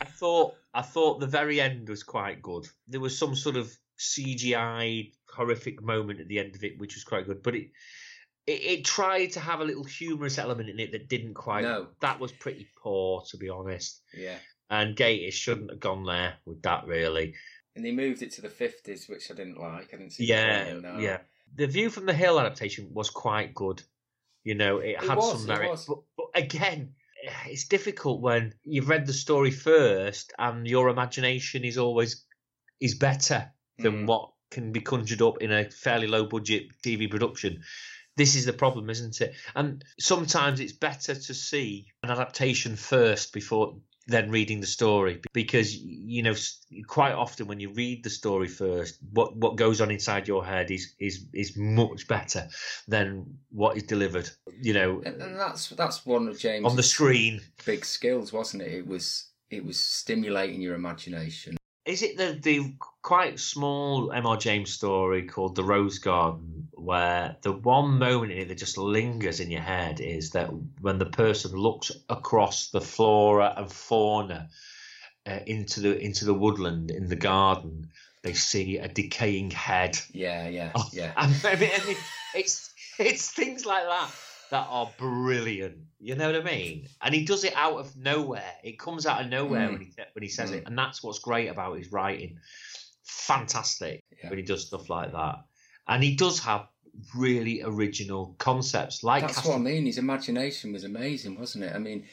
I 0.00 0.04
thought 0.06 0.54
I 0.72 0.82
thought 0.82 1.20
the 1.20 1.26
very 1.26 1.60
end 1.60 1.88
was 1.88 2.02
quite 2.02 2.40
good. 2.40 2.66
There 2.88 3.00
was 3.00 3.18
some 3.18 3.34
sort 3.34 3.56
of 3.56 3.76
CGI 3.98 5.12
horrific 5.34 5.82
moment 5.82 6.20
at 6.20 6.28
the 6.28 6.38
end 6.38 6.54
of 6.54 6.64
it, 6.64 6.78
which 6.78 6.94
was 6.94 7.04
quite 7.04 7.26
good. 7.26 7.42
But 7.42 7.54
it 7.56 7.68
it, 8.46 8.62
it 8.62 8.84
tried 8.84 9.32
to 9.32 9.40
have 9.40 9.60
a 9.60 9.64
little 9.64 9.84
humorous 9.84 10.38
element 10.38 10.68
in 10.68 10.78
it 10.78 10.92
that 10.92 11.08
didn't 11.08 11.34
quite. 11.34 11.62
No. 11.62 11.88
That 12.00 12.20
was 12.20 12.32
pretty 12.32 12.68
poor, 12.82 13.22
to 13.30 13.36
be 13.36 13.48
honest. 13.48 14.02
Yeah. 14.16 14.36
And 14.70 14.96
Gatiss 14.96 15.32
shouldn't 15.34 15.70
have 15.70 15.80
gone 15.80 16.04
there 16.04 16.34
with 16.44 16.62
that, 16.62 16.86
really. 16.86 17.34
And 17.76 17.84
they 17.84 17.92
moved 17.92 18.22
it 18.22 18.32
to 18.32 18.42
the 18.42 18.48
fifties, 18.48 19.08
which 19.08 19.30
I 19.30 19.34
didn't 19.34 19.58
like. 19.58 19.92
I 19.92 19.96
didn't 19.96 20.12
see. 20.12 20.26
Yeah, 20.26 20.74
that. 20.80 21.00
yeah. 21.00 21.18
The 21.56 21.66
View 21.66 21.90
from 21.90 22.06
the 22.06 22.14
Hill 22.14 22.40
adaptation 22.40 22.88
was 22.92 23.10
quite 23.10 23.54
good. 23.54 23.82
You 24.44 24.54
know, 24.54 24.78
it, 24.78 24.90
It 24.90 25.04
had 25.04 25.16
was, 25.16 25.42
some 25.42 25.50
it 25.50 25.58
merit, 25.58 25.80
but, 25.88 25.98
but 26.16 26.26
again, 26.34 26.94
it's 27.46 27.64
difficult 27.64 28.20
when 28.20 28.54
you've 28.62 28.88
read 28.88 29.06
the 29.06 29.12
story 29.12 29.50
first 29.50 30.32
and 30.38 30.66
your 30.66 30.88
imagination 30.88 31.64
is 31.64 31.78
always 31.78 32.24
is 32.80 32.94
better 32.94 33.50
than 33.78 34.04
Mm. 34.04 34.06
what 34.06 34.30
can 34.54 34.72
be 34.72 34.80
conjured 34.80 35.20
up 35.20 35.42
in 35.42 35.52
a 35.52 35.70
fairly 35.70 36.06
low 36.06 36.24
budget 36.24 36.68
TV 36.82 37.10
production. 37.10 37.62
This 38.16 38.36
is 38.36 38.46
the 38.46 38.52
problem, 38.52 38.88
isn't 38.88 39.20
it? 39.20 39.34
And 39.54 39.84
sometimes 39.98 40.60
it's 40.60 40.72
better 40.72 41.14
to 41.14 41.34
see 41.34 41.88
an 42.02 42.10
adaptation 42.10 42.76
first 42.76 43.32
before 43.32 43.74
then 44.06 44.30
reading 44.30 44.60
the 44.60 44.66
story 44.66 45.20
because 45.32 45.74
you 45.74 46.22
know 46.22 46.34
quite 46.86 47.14
often 47.14 47.46
when 47.46 47.58
you 47.58 47.72
read 47.72 48.04
the 48.04 48.10
story 48.10 48.48
first 48.48 48.98
what 49.12 49.34
what 49.36 49.56
goes 49.56 49.80
on 49.80 49.90
inside 49.90 50.28
your 50.28 50.44
head 50.44 50.70
is 50.70 50.94
is 50.98 51.24
is 51.32 51.56
much 51.56 52.06
better 52.06 52.46
than 52.86 53.24
what 53.50 53.78
is 53.78 53.82
delivered 53.84 54.28
you 54.60 54.74
know 54.74 55.00
And, 55.06 55.22
and 55.22 55.40
that's 55.40 55.70
that's 55.70 56.04
one 56.04 56.28
of 56.28 56.38
James' 56.38 56.66
on 56.66 56.76
the 56.76 56.82
screen 56.82 57.40
big 57.64 57.84
skills, 57.84 58.30
wasn't 58.30 58.62
it? 58.62 58.72
It 58.72 58.86
was 58.86 59.30
it 59.50 59.64
was 59.64 59.78
stimulating 59.78 60.60
your 60.60 60.74
imagination. 60.74 61.56
Is 61.86 62.02
it 62.02 62.16
the 62.16 62.38
the 62.40 62.74
quite 63.02 63.38
small 63.38 64.10
M.R. 64.12 64.38
James 64.38 64.72
story 64.72 65.26
called 65.26 65.54
The 65.54 65.64
Rose 65.64 65.98
Garden, 65.98 66.68
where 66.72 67.36
the 67.42 67.52
one 67.52 67.98
moment 67.98 68.32
in 68.32 68.38
it 68.38 68.48
that 68.48 68.58
just 68.58 68.78
lingers 68.78 69.40
in 69.40 69.50
your 69.50 69.60
head 69.60 70.00
is 70.00 70.30
that 70.30 70.48
when 70.80 70.98
the 70.98 71.06
person 71.06 71.52
looks 71.52 71.92
across 72.08 72.68
the 72.68 72.80
flora 72.80 73.52
and 73.56 73.70
fauna 73.70 74.48
uh, 75.26 75.40
into 75.46 75.80
the 75.80 75.98
into 75.98 76.24
the 76.24 76.32
woodland 76.34 76.90
in 76.90 77.08
the 77.08 77.16
garden, 77.16 77.90
they 78.22 78.32
see 78.32 78.78
a 78.78 78.88
decaying 78.88 79.50
head. 79.50 79.98
Yeah, 80.12 80.48
yeah, 80.48 80.72
Oh, 80.74 80.88
yeah. 80.92 81.12
And, 81.18 81.34
I 81.44 81.56
mean, 81.56 81.70
I 81.74 81.86
mean, 81.86 81.96
it's 82.34 82.72
it's 82.98 83.30
things 83.30 83.66
like 83.66 83.84
that 83.84 84.10
that 84.50 84.66
are 84.70 84.90
brilliant. 84.98 85.78
You 86.00 86.14
know 86.16 86.30
what 86.32 86.40
I 86.40 86.44
mean? 86.44 86.88
And 87.02 87.14
he 87.14 87.24
does 87.24 87.44
it 87.44 87.54
out 87.56 87.78
of 87.78 87.96
nowhere. 87.96 88.52
It 88.62 88.78
comes 88.78 89.06
out 89.06 89.20
of 89.22 89.28
nowhere 89.28 89.68
Mm. 89.68 89.72
when 89.72 89.80
he 89.80 89.92
when 90.12 90.22
he 90.22 90.28
says 90.28 90.50
Mm. 90.50 90.54
it, 90.56 90.62
and 90.66 90.78
that's 90.78 91.02
what's 91.02 91.18
great 91.18 91.48
about 91.48 91.78
his 91.78 91.90
writing. 91.92 92.38
Fantastic 93.04 94.02
Yeah. 94.22 94.30
when 94.30 94.38
he 94.38 94.44
does 94.44 94.66
stuff 94.66 94.88
like 94.88 95.12
that, 95.12 95.36
and 95.88 96.02
he 96.02 96.14
does 96.14 96.40
have 96.40 96.68
really 97.14 97.62
original 97.62 98.34
concepts 98.38 99.02
like 99.02 99.22
That's 99.22 99.34
Castle- 99.36 99.52
what 99.52 99.58
I 99.58 99.62
mean. 99.62 99.86
His 99.86 99.98
imagination 99.98 100.72
was 100.72 100.84
amazing, 100.84 101.38
wasn't 101.38 101.64
it? 101.64 101.74
I 101.74 101.78
mean, 101.78 102.06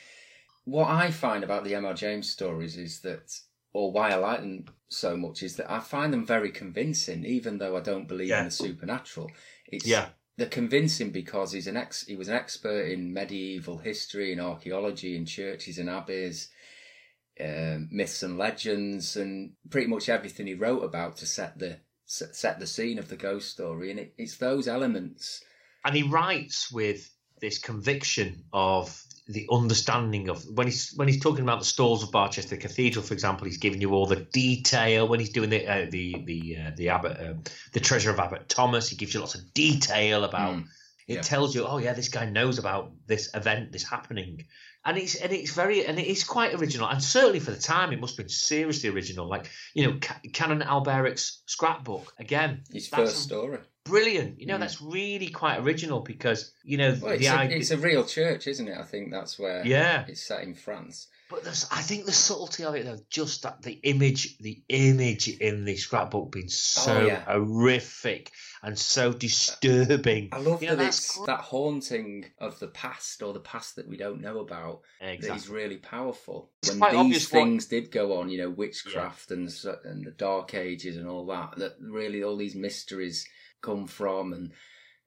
what 0.65 0.89
I 0.89 1.11
find 1.11 1.43
about 1.43 1.63
the 1.63 1.75
M.R. 1.75 1.93
James 1.93 2.29
stories 2.29 2.77
is 2.77 3.01
that, 3.01 3.31
or 3.73 3.91
why 3.91 4.11
I 4.11 4.15
like 4.15 4.41
them 4.41 4.65
so 4.89 5.15
much, 5.15 5.43
is 5.43 5.55
that 5.57 5.71
I 5.71 5.79
find 5.79 6.11
them 6.11 6.25
very 6.25 6.51
convincing, 6.51 7.25
even 7.25 7.57
though 7.59 7.77
I 7.77 7.81
don't 7.81 8.07
believe 8.07 8.29
Yeah. 8.29 8.39
in 8.39 8.45
the 8.45 8.51
supernatural. 8.51 9.31
It's, 9.67 9.85
Yeah. 9.85 10.09
They're 10.37 10.47
convincing 10.47 11.11
because 11.11 11.51
he's 11.51 11.67
an 11.67 11.77
ex. 11.77 12.05
He 12.05 12.15
was 12.15 12.27
an 12.27 12.35
expert 12.35 12.85
in 12.85 13.13
medieval 13.13 13.77
history 13.77 14.31
and 14.31 14.41
archaeology 14.41 15.15
in 15.15 15.25
churches 15.25 15.77
and 15.77 15.89
abbeys, 15.89 16.49
um, 17.39 17.89
myths 17.91 18.23
and 18.23 18.37
legends, 18.37 19.17
and 19.17 19.53
pretty 19.69 19.87
much 19.87 20.09
everything 20.09 20.47
he 20.47 20.53
wrote 20.53 20.83
about 20.83 21.17
to 21.17 21.25
set 21.25 21.59
the 21.59 21.79
set 22.05 22.59
the 22.59 22.67
scene 22.67 22.99
of 22.99 23.07
the 23.07 23.15
ghost 23.15 23.49
story. 23.51 23.91
And 23.91 23.99
it, 23.99 24.13
it's 24.17 24.37
those 24.37 24.67
elements. 24.67 25.43
and 25.85 25.95
he 25.95 26.03
writes 26.03 26.71
with 26.71 27.09
this 27.39 27.57
conviction 27.57 28.45
of 28.53 29.03
the 29.31 29.47
understanding 29.51 30.29
of 30.29 30.43
when 30.43 30.67
he's 30.67 30.93
when 30.95 31.07
he's 31.07 31.19
talking 31.19 31.43
about 31.43 31.59
the 31.59 31.65
stalls 31.65 32.03
of 32.03 32.11
Barchester 32.11 32.57
Cathedral, 32.57 33.03
for 33.03 33.13
example, 33.13 33.45
he's 33.45 33.57
giving 33.57 33.81
you 33.81 33.93
all 33.93 34.05
the 34.05 34.17
detail. 34.17 35.07
When 35.07 35.19
he's 35.19 35.31
doing 35.31 35.49
the 35.49 35.67
uh, 35.67 35.87
the 35.89 36.15
the 36.25 36.57
uh, 36.57 36.71
the 36.75 36.89
Abbot, 36.89 37.17
um, 37.19 37.43
the 37.73 37.79
Treasure 37.79 38.11
of 38.11 38.19
Abbot 38.19 38.49
Thomas, 38.49 38.89
he 38.89 38.95
gives 38.95 39.13
you 39.13 39.19
lots 39.19 39.35
of 39.35 39.53
detail 39.53 40.23
about. 40.23 40.55
Mm, 40.55 40.65
It 41.07 41.15
yeah. 41.15 41.21
tells 41.21 41.55
you, 41.55 41.65
oh 41.65 41.77
yeah, 41.77 41.93
this 41.93 42.09
guy 42.09 42.25
knows 42.29 42.59
about 42.59 42.91
this 43.07 43.33
event, 43.33 43.71
this 43.71 43.83
happening, 43.83 44.45
and 44.85 44.97
it's 44.97 45.15
and 45.15 45.31
it's 45.31 45.51
very 45.51 45.85
and 45.85 45.99
it 45.99 46.07
is 46.07 46.23
quite 46.23 46.53
original, 46.53 46.87
and 46.87 47.03
certainly 47.03 47.39
for 47.39 47.51
the 47.51 47.59
time, 47.59 47.91
it 47.91 47.99
must 47.99 48.17
have 48.17 48.25
been 48.25 48.29
seriously 48.29 48.89
original. 48.89 49.27
Like 49.27 49.49
you 49.73 49.87
know, 49.87 49.97
Ca- 49.99 50.21
Canon 50.31 50.61
Alberic's 50.61 51.41
scrapbook 51.45 52.13
again. 52.19 52.63
His 52.71 52.87
first 52.87 53.17
story. 53.23 53.59
Brilliant. 53.85 54.39
You 54.39 54.47
know, 54.47 54.57
Mm. 54.57 54.61
that's 54.61 54.81
really 54.81 55.29
quite 55.29 55.59
original 55.59 56.01
because 56.01 56.51
you 56.63 56.77
know 56.77 56.97
Well, 57.01 57.11
it's, 57.13 57.23
the 57.27 57.35
a, 57.39 57.45
it's 57.45 57.71
a 57.71 57.77
real 57.77 58.05
church, 58.05 58.47
isn't 58.47 58.67
it? 58.67 58.77
I 58.77 58.83
think 58.83 59.11
that's 59.11 59.37
where 59.39 59.65
Yeah. 59.65 60.05
it's 60.07 60.21
set 60.21 60.43
in 60.43 60.53
France. 60.55 61.07
But 61.29 61.45
there's, 61.45 61.65
I 61.71 61.81
think 61.81 62.05
the 62.05 62.11
subtlety 62.11 62.65
of 62.65 62.75
it, 62.75 62.83
though, 62.85 62.99
just 63.09 63.43
that 63.43 63.61
the 63.61 63.79
image, 63.83 64.37
the 64.39 64.61
image 64.67 65.29
in 65.29 65.63
the 65.63 65.77
scrapbook 65.77 66.29
being 66.33 66.49
so 66.49 66.93
Oh, 66.97 67.05
yeah. 67.05 67.23
horrific 67.23 68.31
and 68.61 68.77
so 68.77 69.13
disturbing. 69.13 70.27
I 70.33 70.39
love 70.39 70.61
You 70.61 70.69
know, 70.71 70.75
that 70.75 70.87
it's 70.87 71.17
gr- 71.17 71.25
that 71.27 71.39
haunting 71.39 72.25
of 72.37 72.59
the 72.59 72.67
past 72.67 73.23
or 73.23 73.31
the 73.33 73.39
past 73.39 73.77
that 73.77 73.87
we 73.87 73.95
don't 73.95 74.19
know 74.19 74.39
about 74.39 74.81
that 74.99 75.23
is 75.35 75.47
really 75.47 75.77
powerful. 75.77 76.51
It's 76.63 76.71
when 76.75 76.79
these 76.91 76.99
obvious 76.99 77.31
what- 77.31 77.39
things 77.39 77.65
did 77.67 77.91
go 77.91 78.17
on, 78.19 78.29
you 78.29 78.37
know, 78.37 78.49
witchcraft 78.49 79.31
and 79.31 79.49
and 79.85 80.05
the 80.05 80.11
Dark 80.11 80.53
Ages 80.53 80.97
and 80.97 81.07
all 81.07 81.25
that, 81.27 81.53
that 81.57 81.77
really 81.79 82.23
all 82.23 82.35
these 82.35 82.55
mysteries 82.55 83.25
come 83.61 83.87
from, 83.87 84.33
and 84.33 84.51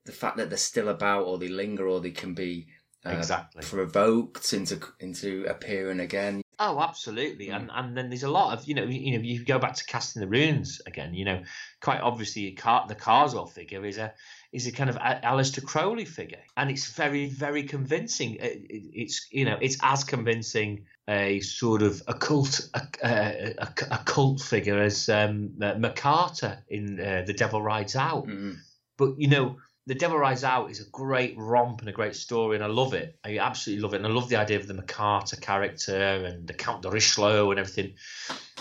the 0.05 0.13
fact 0.13 0.37
that 0.37 0.49
they're 0.51 0.59
still 0.59 0.89
about 0.89 1.25
or 1.25 1.39
they 1.39 1.49
linger 1.49 1.87
or 1.87 2.01
they 2.01 2.11
can 2.11 2.35
be 2.35 2.67
uh, 3.07 3.11
Exactly. 3.11 3.63
provoked 3.63 4.53
into 4.53 4.81
into 5.01 5.45
appearing 5.49 6.01
again. 6.01 6.43
Oh, 6.67 6.81
absolutely, 6.81 7.49
Mm. 7.49 7.57
and 7.57 7.71
and 7.75 7.97
then 7.97 8.09
there's 8.09 8.23
a 8.23 8.31
lot 8.31 8.57
of 8.57 8.67
you 8.67 8.75
know 8.75 8.85
you 8.85 9.13
know 9.19 9.23
you 9.23 9.45
go 9.45 9.59
back 9.59 9.75
to 9.75 9.85
casting 9.85 10.21
the 10.21 10.29
runes 10.29 10.81
again. 10.87 11.13
You 11.13 11.25
know, 11.27 11.43
quite 11.81 12.01
obviously, 12.01 12.53
Car- 12.53 12.87
the 12.89 12.95
Karswell 12.95 13.51
figure 13.53 13.85
is 13.85 13.99
a 13.99 14.15
is 14.53 14.67
a 14.67 14.73
kind 14.73 14.89
of 14.89 14.97
a- 14.97 15.21
Aleister 15.25 15.63
Crowley 15.63 16.05
figure, 16.07 16.43
and 16.57 16.71
it's 16.71 16.87
very 16.95 17.27
very 17.27 17.65
convincing. 17.65 18.37
It, 18.37 18.65
it- 18.71 18.91
it's 19.03 19.29
you 19.31 19.45
know 19.45 19.59
it's 19.61 19.77
as 19.83 20.05
convincing 20.05 20.87
a 21.07 21.41
sort 21.41 21.83
of 21.83 22.03
occult 22.09 22.67
a, 22.73 22.81
a, 23.05 23.55
a, 23.59 23.69
a 23.91 23.99
cult 24.07 24.41
figure 24.41 24.79
as 24.81 25.09
um, 25.11 25.51
uh, 25.61 25.75
Mocata 25.75 26.63
in 26.69 26.99
uh, 26.99 27.25
The 27.27 27.35
Devil 27.35 27.61
Rides 27.61 27.95
Out. 27.95 28.27
Mm. 28.27 28.57
But 28.97 29.19
you 29.19 29.29
know, 29.29 29.57
The 29.87 29.95
Devil 29.95 30.19
Rides 30.19 30.45
Out 30.45 30.71
is 30.71 30.81
a 30.81 30.89
great 30.91 31.37
romp 31.37 31.81
and 31.81 31.89
a 31.89 31.93
great 31.93 32.17
story, 32.17 32.57
and 32.57 32.65
I 32.65 32.69
love 32.69 32.95
it. 32.95 33.19
I 33.23 33.39
absolutely 33.39 33.83
love 33.83 33.93
it, 33.93 33.99
and 33.99 34.07
I 34.07 34.11
love 34.11 34.31
the 34.31 34.37
idea 34.37 34.59
of 34.59 34.67
the 34.67 34.75
Mocata 34.75 35.39
character 35.41 35.95
and 35.95 36.47
the 36.47 36.55
Count 36.55 36.83
de 36.83 36.91
Richelieu 36.91 37.51
and 37.51 37.61
everything. 37.61 37.95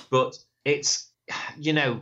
But 0.09 0.37
it's, 0.65 1.09
you 1.57 1.71
know, 1.73 2.01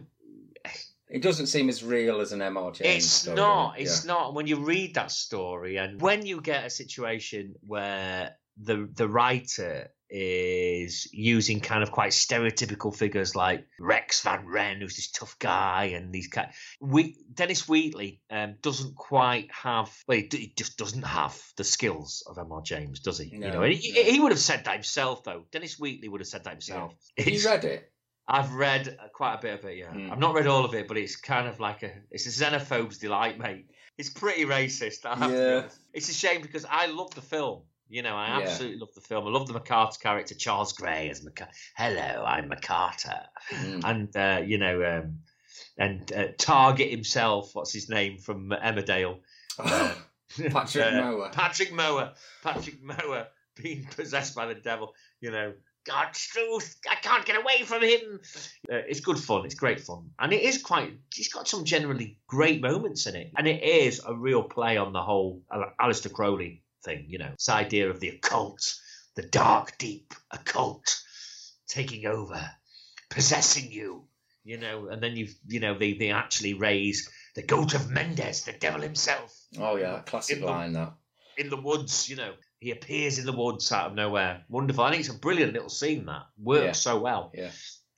It 1.07 1.21
doesn't 1.21 1.47
seem 1.47 1.67
as 1.69 1.83
real 1.83 2.21
as 2.21 2.31
an 2.31 2.39
MR 2.39 2.73
James 2.73 3.03
it's 3.03 3.07
story, 3.07 3.35
not. 3.35 3.79
It's 3.79 4.05
not. 4.05 4.33
When 4.33 4.47
you 4.47 4.55
read 4.57 4.95
that 4.95 5.11
story, 5.11 5.77
and 5.77 6.01
when 6.01 6.25
you 6.25 6.41
get 6.41 6.65
a 6.65 6.69
situation 6.69 7.55
where 7.67 8.37
the 8.57 8.89
the 8.93 9.07
writer 9.07 9.91
is 10.13 11.07
using 11.13 11.61
kind 11.61 11.81
of 11.83 11.91
quite 11.91 12.11
stereotypical 12.11 12.93
figures 12.95 13.35
like 13.35 13.65
Rex 13.79 14.21
Van 14.23 14.45
Ryn, 14.45 14.81
who's 14.81 14.95
this 14.97 15.09
tough 15.11 15.39
guy, 15.39 15.91
and 15.95 16.13
these 16.13 16.27
kind. 16.27 16.49
We 16.81 17.15
Dennis 17.33 17.67
Wheatley 17.67 18.21
um, 18.29 18.55
doesn't 18.61 18.95
quite 18.95 19.49
have. 19.51 19.89
Well, 20.07 20.17
he, 20.17 20.27
d- 20.27 20.37
he 20.37 20.53
just 20.55 20.77
doesn't 20.77 21.03
have 21.03 21.41
the 21.55 21.63
skills 21.63 22.23
of 22.27 22.37
M.R. 22.37 22.61
James, 22.61 22.99
does 22.99 23.17
he? 23.17 23.31
No, 23.37 23.47
you 23.47 23.53
know, 23.53 23.61
he, 23.63 23.93
no. 23.95 24.01
he 24.03 24.19
would 24.19 24.31
have 24.33 24.39
said 24.39 24.65
that 24.65 24.73
himself, 24.73 25.23
though. 25.23 25.45
Dennis 25.51 25.79
Wheatley 25.79 26.09
would 26.09 26.21
have 26.21 26.27
said 26.27 26.43
that 26.43 26.51
himself. 26.53 26.93
Have 27.17 27.27
you 27.27 27.43
read 27.45 27.63
it? 27.63 27.91
I've 28.27 28.53
read 28.53 28.87
uh, 28.87 29.07
quite 29.13 29.35
a 29.35 29.41
bit 29.41 29.59
of 29.59 29.65
it. 29.65 29.77
Yeah, 29.77 29.87
Mm. 29.93 30.11
I've 30.11 30.19
not 30.19 30.35
read 30.35 30.47
all 30.47 30.63
of 30.63 30.73
it, 30.73 30.87
but 30.87 30.97
it's 30.97 31.15
kind 31.15 31.47
of 31.47 31.59
like 31.59 31.83
a 31.83 31.91
it's 32.11 32.25
a 32.27 32.29
xenophobe's 32.45 32.97
delight, 32.97 33.39
mate. 33.39 33.65
It's 33.97 34.09
pretty 34.09 34.45
racist. 34.45 35.05
I 35.05 35.15
have 35.15 35.31
to 35.31 35.35
be 35.35 35.41
Yeah. 35.41 35.67
It's 35.93 36.09
a 36.09 36.13
shame 36.13 36.41
because 36.41 36.65
I 36.69 36.87
love 36.87 37.13
the 37.13 37.21
film. 37.21 37.63
You 37.91 38.03
know, 38.03 38.15
I 38.15 38.27
Yeah. 38.39 38.45
absolutely 38.47 38.79
love 38.79 38.93
the 38.95 39.01
film. 39.01 39.27
I 39.27 39.29
love 39.31 39.47
the 39.47 39.53
Mocata 39.59 39.99
character, 39.99 40.33
Charles 40.33 40.71
Gray 40.71 41.09
as 41.09 41.19
Mocata. 41.25 41.49
Hello, 41.75 42.23
I'm 42.25 42.49
Mocata, 42.49 43.27
Mm. 43.49 43.83
and 43.83 44.15
uh, 44.15 44.41
you 44.45 44.57
know, 44.57 44.81
um, 44.99 45.19
and 45.77 46.09
uh, 46.13 46.27
Target 46.37 46.89
himself. 46.89 47.53
What's 47.53 47.73
his 47.73 47.89
name 47.89 48.17
from 48.17 48.49
Emmerdale? 48.51 49.19
Patrick 49.59 50.85
Uh, 50.85 51.01
Mower. 51.01 51.29
Patrick 51.33 51.73
Mower. 51.73 52.13
Patrick 52.41 52.81
Mower 52.81 53.27
being 53.61 53.83
possessed 53.85 54.35
by 54.35 54.45
the 54.45 54.55
devil. 54.55 54.95
You 55.19 55.31
know, 55.31 55.53
God's 55.85 56.25
truth. 56.27 56.77
I 56.89 56.95
can't 56.95 57.25
get 57.25 57.35
away 57.41 57.63
from 57.63 57.83
him. 57.83 58.21
Uh, 58.71 58.75
it's 58.87 59.01
good 59.01 59.19
fun. 59.19 59.43
It's 59.43 59.55
great 59.55 59.81
fun, 59.81 60.11
and 60.17 60.31
it 60.31 60.41
is 60.43 60.61
quite. 60.61 60.93
It's 61.17 61.27
got 61.33 61.45
some 61.45 61.65
generally 61.65 62.19
great 62.25 62.61
moments 62.61 63.05
in 63.05 63.15
it, 63.17 63.31
and 63.37 63.47
it 63.49 63.61
is 63.63 63.99
a 64.05 64.15
real 64.15 64.43
play 64.43 64.77
on 64.77 64.93
the 64.93 65.01
whole 65.01 65.43
Al- 65.51 65.73
Aleister 65.81 66.09
Crowley 66.09 66.63
thing. 66.83 67.05
You 67.07 67.19
know, 67.19 67.31
this 67.31 67.49
idea 67.49 67.89
of 67.89 67.99
the 67.99 68.09
occult, 68.09 68.73
the 69.15 69.23
dark, 69.23 69.77
deep 69.77 70.13
occult 70.31 71.01
taking 71.67 72.05
over, 72.05 72.41
possessing 73.09 73.71
you. 73.71 74.07
You 74.43 74.57
know, 74.57 74.87
and 74.87 75.01
then 75.03 75.15
you've, 75.15 75.35
you 75.47 75.59
know 75.59 75.77
they 75.77 75.93
they 75.93 76.09
actually 76.09 76.55
raise 76.55 77.07
the 77.35 77.43
goat 77.43 77.75
of 77.75 77.89
Mendes, 77.91 78.43
the 78.43 78.53
devil 78.53 78.81
himself 78.81 79.37
Oh 79.59 79.75
yeah, 79.75 80.01
classic 80.01 80.37
In 80.37 80.41
the- 80.41 80.47
line 80.47 80.73
that. 80.73 80.93
in 81.37 81.49
the 81.49 81.61
woods, 81.61 82.09
you 82.09 82.15
know. 82.15 82.33
He 82.59 82.71
appears 82.71 83.17
in 83.17 83.25
the 83.25 83.31
woods 83.31 83.71
out 83.71 83.87
of 83.87 83.95
nowhere. 83.95 84.43
Wonderful. 84.49 84.83
I 84.83 84.91
think 84.91 84.99
it's 85.01 85.09
a 85.09 85.17
brilliant 85.17 85.53
little 85.53 85.69
scene 85.69 86.05
that 86.05 86.23
works 86.37 86.63
Yeah. 86.65 86.71
so 86.73 86.99
well. 86.99 87.31
Yeah. 87.33 87.49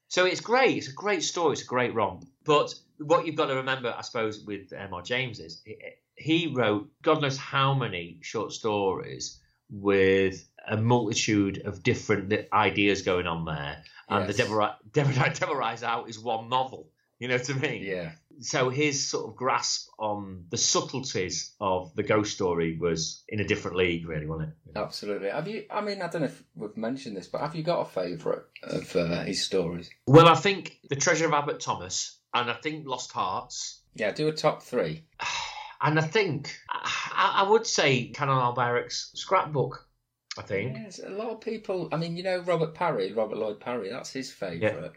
So 0.08 0.26
it's 0.26 0.40
great. 0.40 0.78
It's 0.78 0.88
a 0.88 0.94
great 0.94 1.24
story. 1.24 1.54
It's 1.54 1.64
a 1.64 1.66
great 1.66 1.94
romp. 1.94 2.24
But 2.46 2.74
what 2.98 3.26
you've 3.26 3.36
got 3.36 3.48
to 3.48 3.56
remember, 3.56 3.94
I 3.98 4.02
suppose, 4.04 4.40
with 4.46 4.72
M.R. 4.72 5.02
James 5.02 5.40
is 5.40 5.62
he- 5.66 5.78
he 6.16 6.48
wrote 6.48 6.90
God 7.02 7.22
knows 7.22 7.38
how 7.38 7.74
many 7.74 8.20
short 8.22 8.52
stories 8.54 9.40
with 9.70 10.48
a 10.68 10.78
multitude 10.78 11.64
of 11.66 11.84
different 11.84 12.34
ideas 12.54 13.02
going 13.02 13.28
on 13.28 13.46
there. 13.46 13.84
And 14.10 14.28
Yes. 14.28 14.38
the 14.38 14.44
Devil, 14.44 14.70
Devil, 14.92 15.14
Devil 15.34 15.56
Rise 15.56 15.84
Out 15.84 16.10
is 16.10 16.20
one 16.20 16.50
novel. 16.50 16.90
You 17.20 17.28
know 17.30 17.36
what 17.38 17.50
I 17.50 17.54
mean? 17.54 17.84
Yeah. 17.84 18.12
So 18.42 18.70
his 18.70 19.08
sort 19.10 19.30
of 19.30 19.36
grasp 19.36 19.88
on 19.98 20.46
the 20.50 20.58
subtleties 20.58 21.54
of 21.60 21.96
the 21.96 22.04
ghost 22.04 22.34
story 22.34 22.78
was 22.78 23.24
in 23.30 23.40
a 23.40 23.44
different 23.48 23.78
league, 23.78 24.08
really, 24.08 24.26
wasn't 24.26 24.50
it? 24.50 24.78
Absolutely. 24.78 25.30
Have 25.30 25.48
you? 25.48 25.66
I 25.72 25.82
mean, 25.82 26.02
I 26.02 26.08
don't 26.08 26.22
know 26.22 26.28
if 26.28 26.44
we've 26.56 26.76
mentioned 26.76 27.16
this, 27.16 27.28
but 27.28 27.42
have 27.42 27.56
you 27.56 27.64
got 27.64 27.82
a 27.82 27.86
favourite 27.90 28.42
of 28.64 28.96
uh, 28.96 29.24
his 29.24 29.44
stories? 29.44 29.90
Well, 30.08 30.28
I 30.28 30.36
think 30.36 30.78
The 30.90 30.96
Treasure 30.96 31.28
of 31.28 31.34
Abbot 31.34 31.60
Thomas, 31.60 32.20
and 32.34 32.50
I 32.50 32.56
think 32.56 32.86
Lost 32.88 33.12
Hearts, 33.12 33.82
Yeah, 33.96 34.12
do 34.12 34.28
a 34.28 34.34
top 34.34 34.64
three. 34.64 35.06
and 35.84 36.00
I 36.00 36.04
think 36.04 36.56
I, 36.70 37.44
I 37.46 37.50
would 37.50 37.68
say 37.68 38.08
Canon 38.10 38.38
Alberic's 38.38 39.12
scrapbook. 39.16 39.88
I 40.36 40.42
think. 40.42 40.76
Yes, 40.76 41.00
a 41.06 41.10
lot 41.12 41.30
of 41.30 41.42
people. 41.42 41.90
I 41.92 41.98
mean, 41.98 42.18
you 42.18 42.24
know, 42.24 42.40
Robert 42.40 42.74
Parry, 42.74 43.14
Robert 43.14 43.38
Lloyd 43.38 43.60
Parry. 43.60 43.90
That's 43.92 44.10
his 44.10 44.32
favourite. 44.32 44.94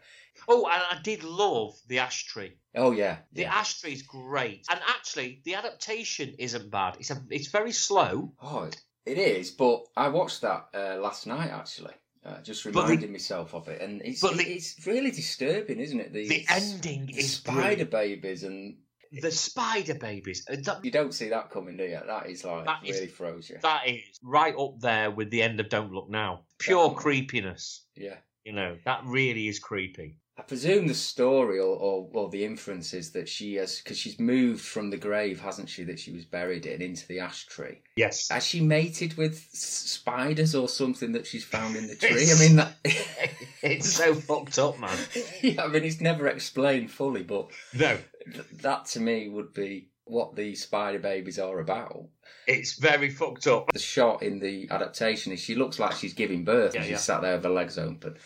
Oh, 0.48 0.64
and 0.64 0.82
I 0.98 0.98
did 1.02 1.24
love 1.24 1.74
the 1.88 1.98
ash 1.98 2.24
tree. 2.24 2.52
Oh 2.74 2.92
yeah, 2.92 3.18
The 3.32 3.42
yeah. 3.42 3.54
ash 3.54 3.80
tree 3.80 3.92
is 3.92 4.00
great, 4.02 4.64
and 4.70 4.80
actually, 4.88 5.42
the 5.44 5.54
adaptation 5.56 6.34
isn't 6.38 6.70
bad. 6.70 6.96
It's 7.00 7.10
a, 7.10 7.22
it's 7.30 7.48
very 7.48 7.72
slow. 7.72 8.32
Oh, 8.40 8.70
it 9.04 9.18
is. 9.18 9.50
But 9.50 9.82
I 9.96 10.08
watched 10.08 10.40
that 10.40 10.68
uh, 10.74 10.96
last 11.00 11.26
night 11.26 11.50
actually. 11.50 11.94
Uh, 12.24 12.40
just 12.42 12.64
the- 12.64 12.70
reminding 12.70 13.12
myself 13.12 13.54
of 13.54 13.68
it, 13.68 13.80
and 13.82 14.00
it's 14.02 14.20
but 14.22 14.36
the- 14.38 14.42
it's 14.54 14.86
really 14.86 15.10
disturbing, 15.10 15.80
isn't 15.80 16.00
it? 16.00 16.12
The 16.14 16.44
s- 16.48 16.72
ending 16.72 17.06
the 17.06 17.18
is 17.18 17.34
spider 17.34 17.84
brilliant. 17.84 17.90
babies, 17.90 18.42
and 18.42 18.78
The 19.12 19.30
spider 19.30 19.94
babies. 19.94 20.44
uh, 20.50 20.56
That, 20.64 20.84
you 20.84 20.90
don't 20.90 21.12
see 21.14 21.28
that 21.30 21.50
coming, 21.50 21.76
do 21.76 21.84
you? 21.84 22.00
That 22.06 22.26
is 22.28 22.44
like 22.44 22.64
That 22.64 22.80
is- 22.84 22.96
really 22.96 23.06
throws 23.08 23.48
you. 23.50 23.58
that 23.62 23.88
is 23.88 24.02
right 24.22 24.54
up 24.56 24.80
there 24.80 25.10
with 25.10 25.30
the 25.30 25.42
end 25.42 25.60
of 25.60 25.68
Don't 25.68 25.92
Look 25.92 26.08
Now. 26.10 26.42
Pure 26.58 26.88
Definitely. 26.90 27.02
creepiness. 27.02 27.84
Yeah. 27.96 28.16
You 28.44 28.52
know 28.52 28.76
that 28.84 29.00
really 29.04 29.48
is 29.48 29.58
creepy. 29.58 30.18
I 30.38 30.42
presume 30.42 30.86
the 30.86 30.92
story 30.94 31.58
or, 31.58 31.74
or, 31.76 32.10
or 32.12 32.28
the 32.28 32.44
inference 32.44 32.92
is 32.92 33.10
that 33.12 33.26
she 33.26 33.54
has, 33.54 33.78
because 33.80 33.96
she's 33.96 34.20
moved 34.20 34.60
from 34.62 34.90
the 34.90 34.98
grave, 34.98 35.40
hasn't 35.40 35.70
she, 35.70 35.82
that 35.84 35.98
she 35.98 36.12
was 36.12 36.26
buried 36.26 36.66
in, 36.66 36.82
into 36.82 37.08
the 37.08 37.20
ash 37.20 37.46
tree. 37.46 37.78
Yes. 37.96 38.28
Has 38.28 38.44
she 38.44 38.60
mated 38.60 39.16
with 39.16 39.38
spiders 39.52 40.54
or 40.54 40.68
something 40.68 41.12
that 41.12 41.26
she's 41.26 41.42
found 41.44 41.74
in 41.76 41.86
the 41.86 41.94
tree? 41.96 42.30
I 42.30 42.38
mean, 42.38 42.56
that, 42.56 42.74
it's 43.62 43.90
so 43.90 44.14
fucked 44.14 44.58
up, 44.58 44.78
man. 44.78 44.96
yeah, 45.42 45.64
I 45.64 45.68
mean, 45.68 45.84
it's 45.84 46.00
never 46.02 46.28
explained 46.28 46.90
fully, 46.90 47.22
but 47.22 47.48
No, 47.72 47.96
th- 48.32 48.46
that 48.62 48.86
to 48.86 49.00
me 49.00 49.28
would 49.28 49.52
be 49.54 49.88
what 50.04 50.36
the 50.36 50.54
spider 50.54 50.98
babies 51.00 51.38
are 51.38 51.58
about. 51.58 52.06
it's 52.46 52.74
very 52.78 53.10
fucked 53.10 53.46
up. 53.48 53.72
The 53.72 53.78
shot 53.78 54.22
in 54.22 54.38
the 54.38 54.68
adaptation 54.70 55.32
is 55.32 55.40
she 55.40 55.54
looks 55.56 55.78
like 55.78 55.92
she's 55.96 56.14
giving 56.14 56.44
birth 56.44 56.74
Yeah, 56.74 56.80
and 56.80 56.86
she's 56.86 56.92
yeah. 56.92 56.98
sat 56.98 57.22
there 57.22 57.34
with 57.36 57.44
her 57.44 57.50
legs 57.50 57.76
open. 57.78 58.16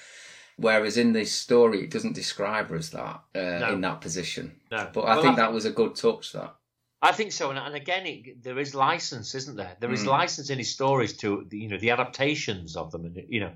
Whereas 0.57 0.99
in 0.99 1.13
this 1.15 1.33
story, 1.33 1.83
it 1.83 1.91
doesn't 1.91 2.15
describe 2.15 2.69
her 2.69 2.77
as 2.77 2.91
that 2.91 3.23
uh, 3.35 3.59
No. 3.61 3.73
in 3.73 3.81
that 3.81 4.03
position. 4.03 4.61
No, 4.71 4.91
But 4.93 5.03
I 5.03 5.15
Well, 5.15 5.23
think 5.23 5.37
that 5.37 5.53
was 5.55 5.65
a 5.65 5.71
good 5.71 5.95
touch. 5.97 6.33
That 6.33 6.55
I 7.03 7.13
think 7.13 7.33
so, 7.33 7.49
and, 7.49 7.59
and 7.59 7.75
again, 7.75 8.05
it, 8.07 8.43
there 8.43 8.59
is 8.59 8.75
license, 8.75 9.35
isn't 9.35 9.57
there? 9.57 9.75
There 9.81 9.91
is 9.91 10.03
Mm. 10.03 10.09
license 10.09 10.51
in 10.51 10.59
his 10.59 10.71
stories 10.71 11.17
to 11.19 11.47
you 11.51 11.69
know 11.69 11.79
the 11.79 11.91
adaptations 11.93 12.77
of 12.77 12.91
them, 12.93 13.07
and 13.07 13.17
you 13.31 13.41
know, 13.41 13.53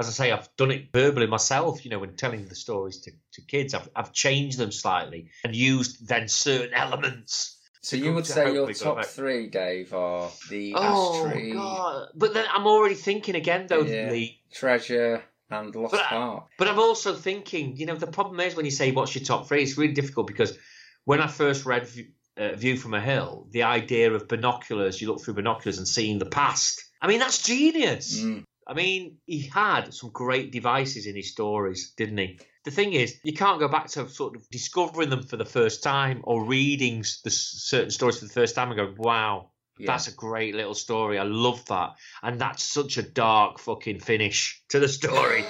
as 0.00 0.08
I 0.08 0.12
say, 0.12 0.32
I've 0.32 0.48
done 0.56 0.70
it 0.70 0.88
verbally 0.92 1.26
myself. 1.26 1.84
You 1.84 1.90
know, 1.92 1.98
when 2.00 2.16
telling 2.16 2.46
the 2.46 2.54
stories 2.54 2.98
to, 3.02 3.12
to 3.34 3.42
kids, 3.42 3.74
I've 3.74 3.88
I've 3.94 4.12
changed 4.12 4.58
them 4.58 4.72
slightly 4.72 5.30
and 5.44 5.54
used 5.54 6.08
then 6.08 6.26
certain 6.28 6.74
elements. 6.74 7.58
So 7.82 7.96
you 7.96 8.12
would 8.12 8.24
to 8.24 8.32
say 8.32 8.52
your 8.52 8.70
top 8.72 9.04
three, 9.06 9.46
Dave, 9.46 9.94
are 9.94 10.30
the 10.50 10.74
Oh 10.76 11.24
ash 11.26 11.32
tree, 11.32 11.52
god! 11.52 12.08
But 12.14 12.34
then 12.34 12.46
I'm 12.52 12.66
already 12.66 12.94
thinking 12.94 13.34
again, 13.36 13.66
though, 13.68 13.82
Yeah. 13.82 14.10
Lee. 14.10 14.42
treasure, 14.52 15.22
and 15.50 15.74
lost 15.74 15.92
But 15.92 16.00
I- 16.12 16.40
But 16.58 16.68
I'm 16.68 16.78
also 16.78 17.14
thinking, 17.14 17.76
you 17.76 17.86
know, 17.86 17.94
the 17.96 18.06
problem 18.06 18.40
is 18.40 18.54
when 18.54 18.64
you 18.66 18.70
say 18.70 18.90
what's 18.90 19.14
your 19.14 19.24
top 19.24 19.48
three, 19.48 19.62
it's 19.62 19.78
really 19.78 19.94
difficult 19.94 20.26
because 20.26 20.58
when 21.04 21.20
I 21.20 21.26
first 21.26 21.64
read 21.64 21.86
View, 21.88 22.08
uh, 22.36 22.54
View 22.54 22.76
from 22.76 22.94
a 22.94 23.00
Hill, 23.00 23.46
the 23.50 23.62
idea 23.64 24.12
of 24.12 24.28
binoculars, 24.28 25.00
you 25.00 25.08
look 25.08 25.22
through 25.22 25.34
binoculars 25.34 25.78
and 25.78 25.88
seeing 25.88 26.18
the 26.18 26.26
past. 26.26 26.84
I 27.00 27.06
mean, 27.06 27.18
that's 27.18 27.42
genius. 27.42 28.20
Mm. 28.20 28.44
I 28.70 28.72
mean, 28.72 29.16
he 29.26 29.40
had 29.52 29.92
some 29.92 30.10
great 30.10 30.52
devices 30.52 31.06
in 31.06 31.16
his 31.16 31.32
stories, 31.32 31.92
didn't 31.96 32.18
he? 32.18 32.38
The 32.64 32.70
thing 32.70 32.92
is, 32.92 33.18
you 33.24 33.32
can't 33.32 33.58
go 33.58 33.66
back 33.66 33.88
to 33.88 34.08
sort 34.08 34.36
of 34.36 34.48
discovering 34.48 35.10
them 35.10 35.24
for 35.24 35.36
the 35.36 35.44
first 35.44 35.82
time 35.82 36.20
or 36.22 36.44
reading 36.44 37.04
the 37.24 37.30
certain 37.30 37.90
stories 37.90 38.20
for 38.20 38.26
the 38.26 38.32
first 38.32 38.54
time 38.54 38.70
and 38.70 38.76
go, 38.76 38.94
wow, 38.96 39.50
Yeah. 39.76 39.86
that's 39.88 40.06
a 40.06 40.12
great 40.12 40.54
little 40.54 40.74
story. 40.74 41.18
I 41.18 41.24
love 41.24 41.66
that. 41.66 41.94
And 42.22 42.40
that's 42.40 42.62
such 42.62 42.96
a 42.96 43.02
dark 43.02 43.58
fucking 43.58 43.98
finish 43.98 44.62
to 44.68 44.78
the 44.78 44.86
story. 44.86 45.44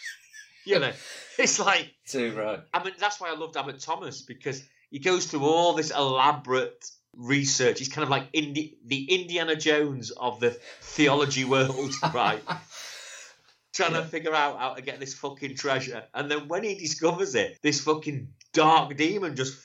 you 0.64 0.80
know, 0.80 0.92
it's 1.38 1.60
like, 1.60 1.92
Too 2.08 2.32
right. 2.32 2.58
I 2.74 2.82
mean, 2.82 2.94
that's 2.98 3.20
why 3.20 3.28
I 3.30 3.36
loved 3.36 3.56
Abbot 3.56 3.78
Thomas 3.78 4.22
because 4.22 4.60
he 4.90 4.98
goes 4.98 5.26
through 5.26 5.44
all 5.44 5.74
this 5.74 5.92
elaborate 5.92 6.84
research. 7.16 7.78
He's 7.78 7.88
kind 7.88 8.02
of 8.04 8.08
like 8.10 8.28
Indi- 8.32 8.78
the 8.84 9.04
Indiana 9.22 9.56
Jones 9.56 10.10
of 10.10 10.38
the 10.40 10.50
theology 10.82 11.44
world, 11.44 11.92
right? 12.14 12.42
Trying 13.74 13.92
to 13.94 14.02
figure 14.04 14.34
out 14.34 14.58
how 14.58 14.74
to 14.74 14.82
get 14.82 15.00
this 15.00 15.14
fucking 15.14 15.56
treasure. 15.56 16.04
And 16.14 16.30
then 16.30 16.48
when 16.48 16.62
he 16.64 16.74
discovers 16.76 17.34
it, 17.34 17.58
this 17.62 17.80
fucking 17.80 18.28
dark 18.54 18.96
demon 18.96 19.36
just 19.36 19.58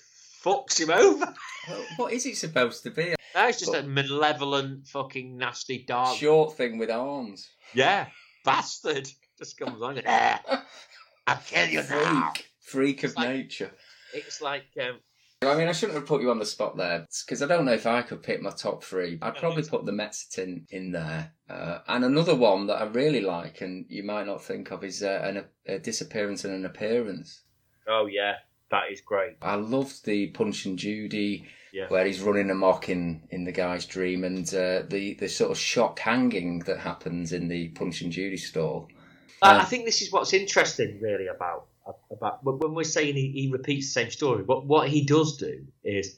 fucks 0.44 0.80
him 0.80 0.90
over. 0.90 1.34
Well, 1.70 1.86
what 1.98 2.12
is 2.14 2.26
it 2.26 2.36
supposed 2.38 2.84
to 2.84 2.92
be? 2.92 3.16
That's 3.34 3.60
just 3.60 3.74
a 3.74 3.84
malevolent, 3.84 4.88
fucking 4.88 5.38
nasty, 5.38 5.86
dark. 5.88 6.18
short 6.18 6.58
thing 6.58 6.78
with 6.78 6.90
arms. 6.90 7.48
Yeah, 7.74 8.08
bastard. 8.44 9.08
Just 9.38 9.58
comes 9.58 9.82
on. 9.82 10.02
"Ah, 10.06 10.66
I'll 11.28 11.38
kill 11.48 11.68
you 11.70 11.84
now. 11.90 12.34
Freak. 12.34 12.46
Freak 12.62 13.04
of 13.04 13.10
It's 13.12 13.18
like- 13.18 13.30
nature. 13.30 13.72
It's 14.14 14.42
like, 14.42 14.66
um, 14.82 15.00
I 15.44 15.56
mean, 15.56 15.68
I 15.68 15.72
shouldn't 15.72 15.98
have 15.98 16.06
put 16.08 16.22
you 16.22 16.30
on 16.30 16.38
the 16.38 16.46
spot 16.46 16.78
there 16.78 17.08
because 17.26 17.42
I 17.42 17.48
don't 17.48 17.66
know 17.66 17.74
if 17.74 17.88
I 17.88 18.04
could 18.04 18.22
pick 18.22 18.44
my 18.44 18.52
top 18.52 18.84
three. 18.84 19.18
I'd 19.24 19.36
probably 19.38 19.64
put 19.64 19.86
the 19.86 19.92
Mezzotint 19.92 20.66
in 20.70 20.92
there. 20.92 21.32
Uh, 21.50 21.80
and 21.88 22.06
another 22.06 22.36
one 22.36 22.68
that 22.68 22.80
I 22.80 22.86
really 22.86 23.22
like 23.22 23.62
and 23.62 23.86
you 23.90 24.04
might 24.04 24.28
not 24.28 24.44
think 24.44 24.72
of 24.72 24.84
is 24.84 25.02
uh, 25.02 25.22
an, 25.24 25.46
a 25.66 25.80
disappearance 25.80 26.46
and 26.46 26.54
an 26.54 26.66
appearance. 26.66 27.42
oh 27.88 28.06
yeah, 28.06 28.36
that 28.70 28.92
is 28.92 29.02
great. 29.02 29.38
I 29.42 29.56
loved 29.56 30.06
the 30.06 30.28
Punch 30.28 30.66
and 30.68 30.78
Judy 30.78 31.48
Yeah. 31.74 31.88
where 31.90 32.06
he's 32.06 32.22
running 32.22 32.52
amok 32.52 32.90
in, 32.90 33.24
in 33.32 33.44
the 33.44 33.52
guy's 33.52 33.88
dream 33.88 34.24
and 34.24 34.48
uh, 34.54 34.84
the, 34.88 35.16
the 35.16 35.28
sort 35.28 35.50
of 35.50 35.58
shock 35.58 35.98
hanging 35.98 36.60
that 36.60 36.78
happens 36.78 37.34
in 37.34 37.48
the 37.48 37.70
Punch 37.70 38.02
and 38.02 38.12
Judy 38.12 38.38
stall. 38.38 38.90
I, 39.42 39.56
Um, 39.56 39.62
I 39.62 39.66
think 39.66 39.86
this 39.86 40.04
is 40.04 40.12
what's 40.12 40.34
interesting, 40.34 41.00
really, 41.02 41.26
about 41.26 41.66
about 42.12 42.44
when 42.44 42.74
we're 42.74 42.84
saying 42.84 43.16
he, 43.16 43.32
he 43.32 43.50
repeats 43.52 43.88
the 43.88 44.02
same 44.02 44.12
story. 44.12 44.44
What 44.44 44.66
what 44.66 44.90
he 44.90 45.06
does 45.06 45.38
do 45.38 45.66
is 45.84 46.18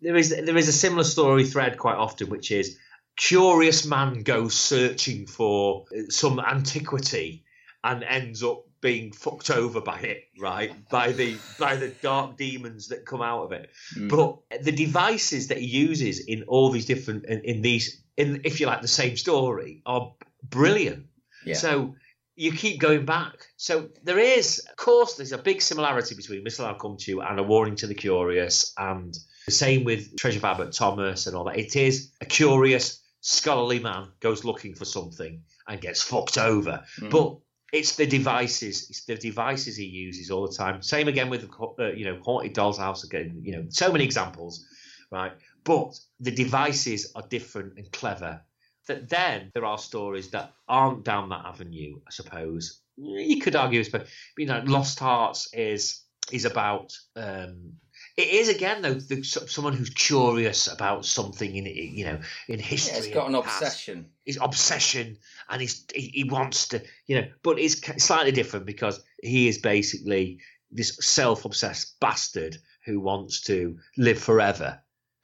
there 0.00 0.16
is 0.16 0.30
there 0.30 0.56
is 0.56 0.68
a 0.68 0.72
similar 0.72 1.04
story 1.04 1.44
thread 1.44 1.78
quite 1.78 1.96
often, 1.96 2.30
which 2.30 2.50
is 2.50 2.78
curious 3.16 3.84
man 3.84 4.22
goes 4.22 4.54
searching 4.54 5.26
for 5.26 5.84
some 6.08 6.40
antiquity 6.40 7.44
and 7.84 8.02
ends 8.02 8.42
up 8.42 8.64
being 8.80 9.12
fucked 9.12 9.50
over 9.50 9.80
by 9.80 10.00
it, 10.00 10.24
right? 10.38 10.72
By 10.88 11.12
the 11.12 11.36
by 11.58 11.76
the 11.76 11.88
dark 11.88 12.36
demons 12.36 12.88
that 12.88 13.04
come 13.04 13.20
out 13.22 13.44
of 13.44 13.52
it. 13.52 13.70
Mm. 13.96 14.08
But 14.08 14.62
the 14.64 14.72
devices 14.72 15.48
that 15.48 15.58
he 15.58 15.66
uses 15.66 16.20
in 16.20 16.44
all 16.44 16.70
these 16.70 16.86
different 16.86 17.26
in, 17.26 17.40
in 17.40 17.62
these 17.62 18.02
in 18.16 18.40
if 18.44 18.60
you 18.60 18.66
like 18.66 18.80
the 18.80 18.88
same 18.88 19.16
story 19.16 19.82
are 19.84 20.14
brilliant. 20.42 21.06
Yeah. 21.44 21.54
So 21.54 21.94
you 22.40 22.52
keep 22.52 22.80
going 22.80 23.04
back. 23.04 23.48
So 23.58 23.90
there 24.02 24.18
is, 24.18 24.60
of 24.60 24.74
course, 24.76 25.16
there's 25.16 25.32
a 25.32 25.38
big 25.38 25.60
similarity 25.60 26.14
between 26.14 26.42
Whistle 26.42 26.64
I'll 26.64 26.74
Come 26.74 26.96
to 26.96 27.10
You 27.10 27.20
and 27.20 27.38
A 27.38 27.42
Warning 27.42 27.76
to 27.76 27.86
the 27.86 27.94
Curious, 27.94 28.72
and 28.78 29.14
the 29.44 29.52
same 29.52 29.84
with 29.84 30.16
Treasure 30.16 30.38
of 30.38 30.44
Abbot 30.46 30.72
Thomas 30.72 31.26
and 31.26 31.36
all 31.36 31.44
that. 31.44 31.58
It 31.58 31.76
is 31.76 32.12
a 32.22 32.24
curious, 32.24 32.98
scholarly 33.20 33.78
man 33.78 34.08
goes 34.20 34.42
looking 34.42 34.74
for 34.74 34.86
something 34.86 35.42
and 35.68 35.80
gets 35.82 36.00
fucked 36.00 36.38
over. 36.38 36.82
Mhm. 36.98 37.10
But 37.10 37.36
it's 37.74 37.96
the 37.96 38.06
devices, 38.06 38.88
it's 38.88 39.04
the 39.04 39.16
devices 39.16 39.76
he 39.76 39.84
uses 39.84 40.30
all 40.30 40.48
the 40.48 40.56
time. 40.56 40.80
Same 40.80 41.08
again 41.08 41.28
with, 41.28 41.46
uh, 41.78 41.92
you 41.92 42.06
know, 42.06 42.18
Haunted 42.24 42.54
Doll's 42.54 42.78
House 42.78 43.04
again, 43.04 43.42
you 43.44 43.52
know, 43.52 43.66
so 43.68 43.92
many 43.92 44.04
examples, 44.04 44.64
right? 45.12 45.32
But 45.62 46.00
the 46.20 46.30
devices 46.30 47.12
are 47.14 47.22
different 47.28 47.76
and 47.76 47.92
clever 47.92 48.40
that 48.86 49.08
then 49.08 49.50
there 49.54 49.64
are 49.64 49.78
stories 49.78 50.30
that 50.30 50.52
aren't 50.68 51.04
down 51.04 51.28
that 51.28 51.44
avenue, 51.44 52.00
I 52.06 52.10
suppose. 52.10 52.80
You 52.96 53.40
could 53.40 53.56
argue, 53.56 53.82
but 53.90 54.06
you 54.36 54.46
know, 54.46 54.62
Lost 54.64 54.98
Hearts 54.98 55.52
is 55.54 56.02
is 56.32 56.44
about 56.44 56.96
um, 57.16 57.72
it 58.16 58.28
is 58.28 58.48
again 58.48 58.82
though 58.82 58.94
the, 58.94 59.22
someone 59.22 59.72
who's 59.72 59.90
curious 59.90 60.66
about 60.66 61.04
something 61.04 61.54
in 61.54 61.66
you 61.66 62.04
know 62.04 62.18
in 62.48 62.58
history. 62.58 62.96
Yeah, 62.96 63.04
he's 63.04 63.14
got 63.14 63.28
an 63.28 63.34
obsession. 63.34 64.10
His 64.24 64.38
obsession, 64.40 65.18
and 65.48 65.60
he's 65.60 65.84
he, 65.94 66.10
he 66.14 66.24
wants 66.24 66.68
to 66.68 66.82
you 67.06 67.16
know, 67.16 67.28
but 67.42 67.58
it's 67.58 67.80
slightly 68.02 68.32
different 68.32 68.66
because 68.66 69.02
he 69.22 69.48
is 69.48 69.58
basically 69.58 70.40
this 70.70 70.96
self-obsessed 71.00 71.98
bastard 72.00 72.58
who 72.84 73.00
wants 73.00 73.42
to 73.42 73.78
live 73.96 74.18
forever, 74.18 74.80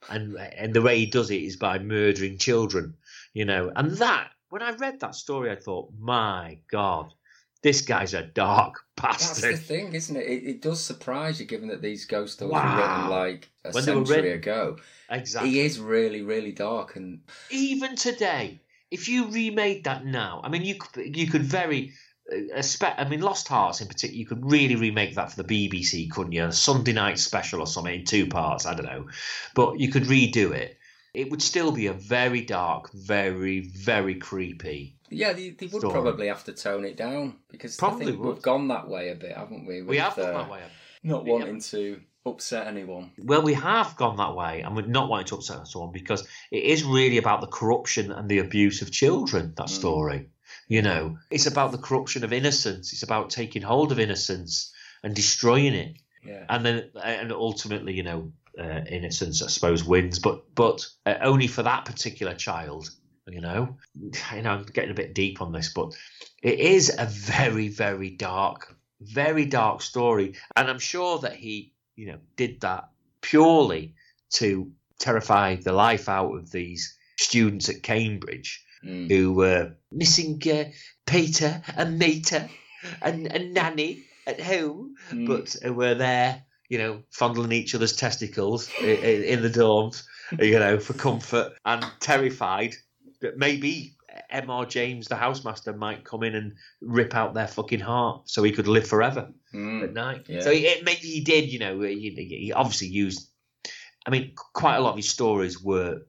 and 0.09 0.37
and 0.37 0.73
the 0.73 0.81
way 0.81 0.97
he 0.97 1.05
does 1.05 1.31
it 1.31 1.41
is 1.41 1.57
by 1.57 1.79
murdering 1.79 2.37
children, 2.37 2.95
you 3.33 3.45
know, 3.45 3.71
and 3.75 3.91
that 3.97 4.29
when 4.49 4.61
I 4.61 4.71
read 4.71 4.99
that 5.01 5.15
story, 5.15 5.51
I 5.51 5.55
thought, 5.55 5.91
my 5.99 6.59
God, 6.71 7.13
this 7.63 7.81
guy's 7.81 8.13
a 8.13 8.23
dark 8.23 8.75
bastard. 8.95 9.43
That's 9.51 9.59
the 9.59 9.65
thing, 9.65 9.93
isn't 9.93 10.15
it? 10.15 10.25
It, 10.25 10.43
it 10.47 10.61
does 10.61 10.83
surprise 10.83 11.39
you, 11.39 11.45
given 11.45 11.69
that 11.69 11.81
these 11.81 12.05
ghost 12.05 12.35
stories 12.35 12.53
Wow. 12.53 12.75
were 12.75 12.81
written 12.81 13.09
like 13.09 13.49
a 13.65 13.71
When 13.71 13.83
century 13.83 14.15
written- 14.21 14.37
ago. 14.37 14.77
Exactly. 15.09 15.51
He 15.51 15.59
is 15.61 15.79
really, 15.79 16.21
really 16.21 16.51
dark, 16.51 16.95
and 16.95 17.21
even 17.49 17.95
today, 17.95 18.61
if 18.91 19.07
you 19.09 19.27
remade 19.29 19.83
that 19.85 20.05
now, 20.05 20.41
I 20.43 20.49
mean, 20.49 20.63
you 20.63 20.75
could 20.75 21.15
you 21.15 21.27
could 21.27 21.43
very, 21.43 21.93
uh, 22.55 22.61
spe- 22.61 22.97
I 22.97 23.07
mean, 23.07 23.21
Lost 23.21 23.47
Hearts 23.47 23.79
in 23.81 23.87
particular, 23.87 24.17
you 24.17 24.25
could 24.25 24.49
really 24.49 24.75
remake 24.75 25.15
that 25.15 25.31
for 25.31 25.41
the 25.43 25.47
BBC, 25.69 26.09
couldn't 26.09 26.33
you? 26.33 26.43
A 26.45 26.51
Sunday 26.51 26.93
night 26.93 27.19
special 27.19 27.59
or 27.61 27.67
something 27.67 27.95
in 28.01 28.05
two 28.05 28.27
parts, 28.27 28.65
I 28.65 28.73
don't 28.75 28.85
know, 28.85 29.07
but 29.55 29.79
you 29.79 29.89
could 29.89 30.03
redo 30.03 30.51
it. 30.53 30.77
It 31.17 31.31
would 31.31 31.41
still 31.41 31.71
be 31.71 31.87
a 31.87 31.93
very 31.93 32.41
dark, 32.41 32.91
very, 32.93 33.61
very 33.61 34.15
creepy. 34.15 34.95
yeah, 35.09 35.33
they, 35.33 35.49
they 35.49 35.65
would 35.65 35.81
Story. 35.81 35.91
probably 35.93 36.27
have 36.27 36.43
to 36.43 36.53
tone 36.53 36.85
it 36.85 36.95
down 36.95 37.37
because 37.49 37.77
I 37.77 37.79
Probably 37.79 38.11
we've 38.15 38.41
gone 38.41 38.67
that 38.67 38.87
way 38.87 39.09
a 39.09 39.15
bit, 39.15 39.35
haven't 39.35 39.65
we? 39.65 39.81
we 39.81 39.87
with, 39.87 39.99
have 39.99 40.15
gone 40.15 40.35
uh, 40.35 40.37
that 40.43 40.51
way. 40.51 40.61
Not 41.01 41.25
Yeah. 41.25 41.33
wanting 41.33 41.61
to 41.61 42.01
upset 42.23 42.67
anyone. 42.67 43.11
Well, 43.17 43.41
we 43.41 43.55
have 43.55 43.95
gone 43.95 44.17
that 44.17 44.35
way, 44.35 44.61
and 44.61 44.75
we're 44.75 44.85
not 44.85 45.09
wanting 45.09 45.27
to 45.27 45.35
upset 45.37 45.67
someone 45.67 45.91
because 45.91 46.27
it 46.51 46.63
is 46.63 46.83
really 46.83 47.17
about 47.17 47.41
the 47.41 47.47
corruption 47.47 48.11
and 48.11 48.29
the 48.29 48.39
abuse 48.39 48.81
of 48.83 48.91
children. 48.91 49.53
That 49.57 49.67
Mm. 49.67 49.79
story, 49.81 50.29
you 50.67 50.81
know, 50.83 51.17
it's 51.31 51.47
about 51.47 51.71
the 51.71 51.77
corruption 51.79 52.23
of 52.25 52.31
innocence. 52.31 52.93
It's 52.93 53.03
about 53.03 53.31
taking 53.31 53.63
hold 53.63 53.91
of 53.91 53.99
innocence 53.99 54.71
and 55.03 55.15
destroying 55.15 55.73
it, 55.73 55.95
Yeah. 56.23 56.45
and 56.49 56.63
then 56.65 56.91
and 57.03 57.31
ultimately, 57.31 57.93
you 57.95 58.03
know, 58.03 58.33
uh, 58.59 58.81
innocence, 58.89 59.41
I 59.41 59.47
suppose, 59.47 59.83
wins, 59.83 60.19
but 60.19 60.43
but 60.55 60.85
uh, 61.05 61.15
only 61.21 61.47
for 61.47 61.63
that 61.63 61.85
particular 61.85 62.33
child. 62.33 62.89
You 63.29 63.41
know, 63.41 63.77
you 64.33 64.41
know, 64.41 64.51
I'm 64.51 64.63
getting 64.63 64.91
a 64.91 64.93
bit 64.93 65.13
deep 65.13 65.41
on 65.41 65.51
this, 65.51 65.73
but 65.73 65.91
it 66.41 66.59
is 66.59 66.95
a 66.97 67.05
very, 67.05 67.67
very 67.67 68.09
dark, 68.11 68.73
very 69.01 69.45
dark 69.45 69.81
story, 69.81 70.35
and 70.55 70.69
I'm 70.69 70.79
sure 70.79 71.19
that 71.19 71.35
he, 71.35 71.73
you 71.97 72.07
know, 72.07 72.19
did 72.37 72.61
that 72.61 72.89
purely 73.21 73.95
to 74.35 74.71
terrify 74.99 75.55
the 75.55 75.73
life 75.73 76.07
out 76.07 76.35
of 76.35 76.51
these 76.51 76.97
students 77.19 77.69
at 77.69 77.83
Cambridge 77.83 78.63
Mm. 78.85 79.09
who 79.09 79.33
were 79.33 79.73
missing 79.91 80.39
uh, 80.49 80.65
Peter 81.07 81.63
and 81.75 81.97
Mater 81.97 82.47
and, 83.01 83.25
and 83.25 83.53
Nanny 83.53 84.03
at 84.27 84.39
home, 84.39 84.93
Mm. 85.11 85.25
but 85.27 85.75
were 85.75 85.95
there, 85.95 86.43
you 86.69 86.77
know, 86.77 87.01
fondling 87.11 87.51
each 87.51 87.73
other's 87.75 87.95
testicles 87.95 88.69
in, 88.81 89.23
in 89.23 89.41
the 89.41 89.49
dorms, 89.49 90.03
you 90.39 90.59
know, 90.59 90.79
for 90.79 90.93
comfort 90.93 91.53
and 91.65 91.85
terrified 91.99 92.75
that 93.21 93.37
maybe 93.37 93.95
MR 94.33 94.67
James, 94.67 95.07
the 95.07 95.15
housemaster, 95.15 95.75
might 95.77 96.03
come 96.03 96.23
in 96.23 96.35
and 96.35 96.53
rip 96.81 97.15
out 97.15 97.33
their 97.33 97.47
fucking 97.47 97.79
heart 97.79 98.29
so 98.29 98.43
he 98.43 98.51
could 98.51 98.67
live 98.67 98.87
forever 98.87 99.31
Mm. 99.53 99.83
at 99.83 99.93
night. 99.93 100.25
Yeah. 100.27 100.41
So 100.41 100.51
he, 100.51 100.81
maybe 100.83 100.99
he 101.07 101.21
did, 101.21 101.49
you 101.51 101.59
know, 101.59 101.79
he, 101.79 102.09
he 102.11 102.51
obviously 102.51 102.87
used. 102.89 103.29
I 104.05 104.09
mean, 104.09 104.33
quite 104.35 104.75
a 104.75 104.81
lot 104.81 104.89
of 104.91 104.95
his 104.97 105.09
stories 105.09 105.61
were 105.63 106.01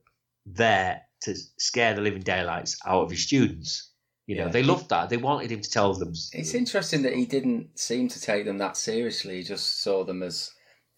there 0.45 1.03
to 1.23 1.37
scare 1.59 1.95
the 1.95 2.01
living 2.01 2.23
daylights 2.23 2.79
out 2.85 3.03
of 3.03 3.11
his 3.11 3.23
students. 3.25 3.88
You 4.29 4.37
know, 4.37 4.45
Yeah. 4.45 4.53
they 4.53 4.63
loved 4.63 4.91
that. 4.91 5.09
They 5.09 5.17
wanted 5.17 5.51
him 5.51 5.63
to 5.63 5.71
tell 5.71 5.95
them. 5.95 6.13
It's 6.33 6.55
interesting 6.55 7.03
that 7.03 7.15
he 7.15 7.25
didn't 7.25 7.79
seem 7.79 8.09
to 8.09 8.21
take 8.21 8.45
them 8.45 8.59
that 8.59 8.77
seriously. 8.77 9.39
He 9.39 9.43
just 9.43 9.81
saw 9.83 10.05
them 10.05 10.23
as 10.23 10.53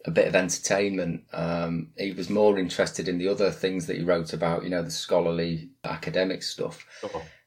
a 0.04 0.10
bit 0.10 0.26
of 0.26 0.34
entertainment. 0.34 1.22
Um, 1.32 1.92
he 1.96 2.10
was 2.12 2.28
more 2.28 2.58
interested 2.58 3.06
in 3.06 3.18
the 3.18 3.28
other 3.28 3.52
things 3.52 3.86
that 3.86 3.96
he 3.96 4.02
wrote 4.02 4.32
about, 4.32 4.64
you 4.64 4.70
know, 4.70 4.82
the 4.82 4.90
scholarly 4.90 5.70
academic 5.84 6.42
stuff. 6.42 6.84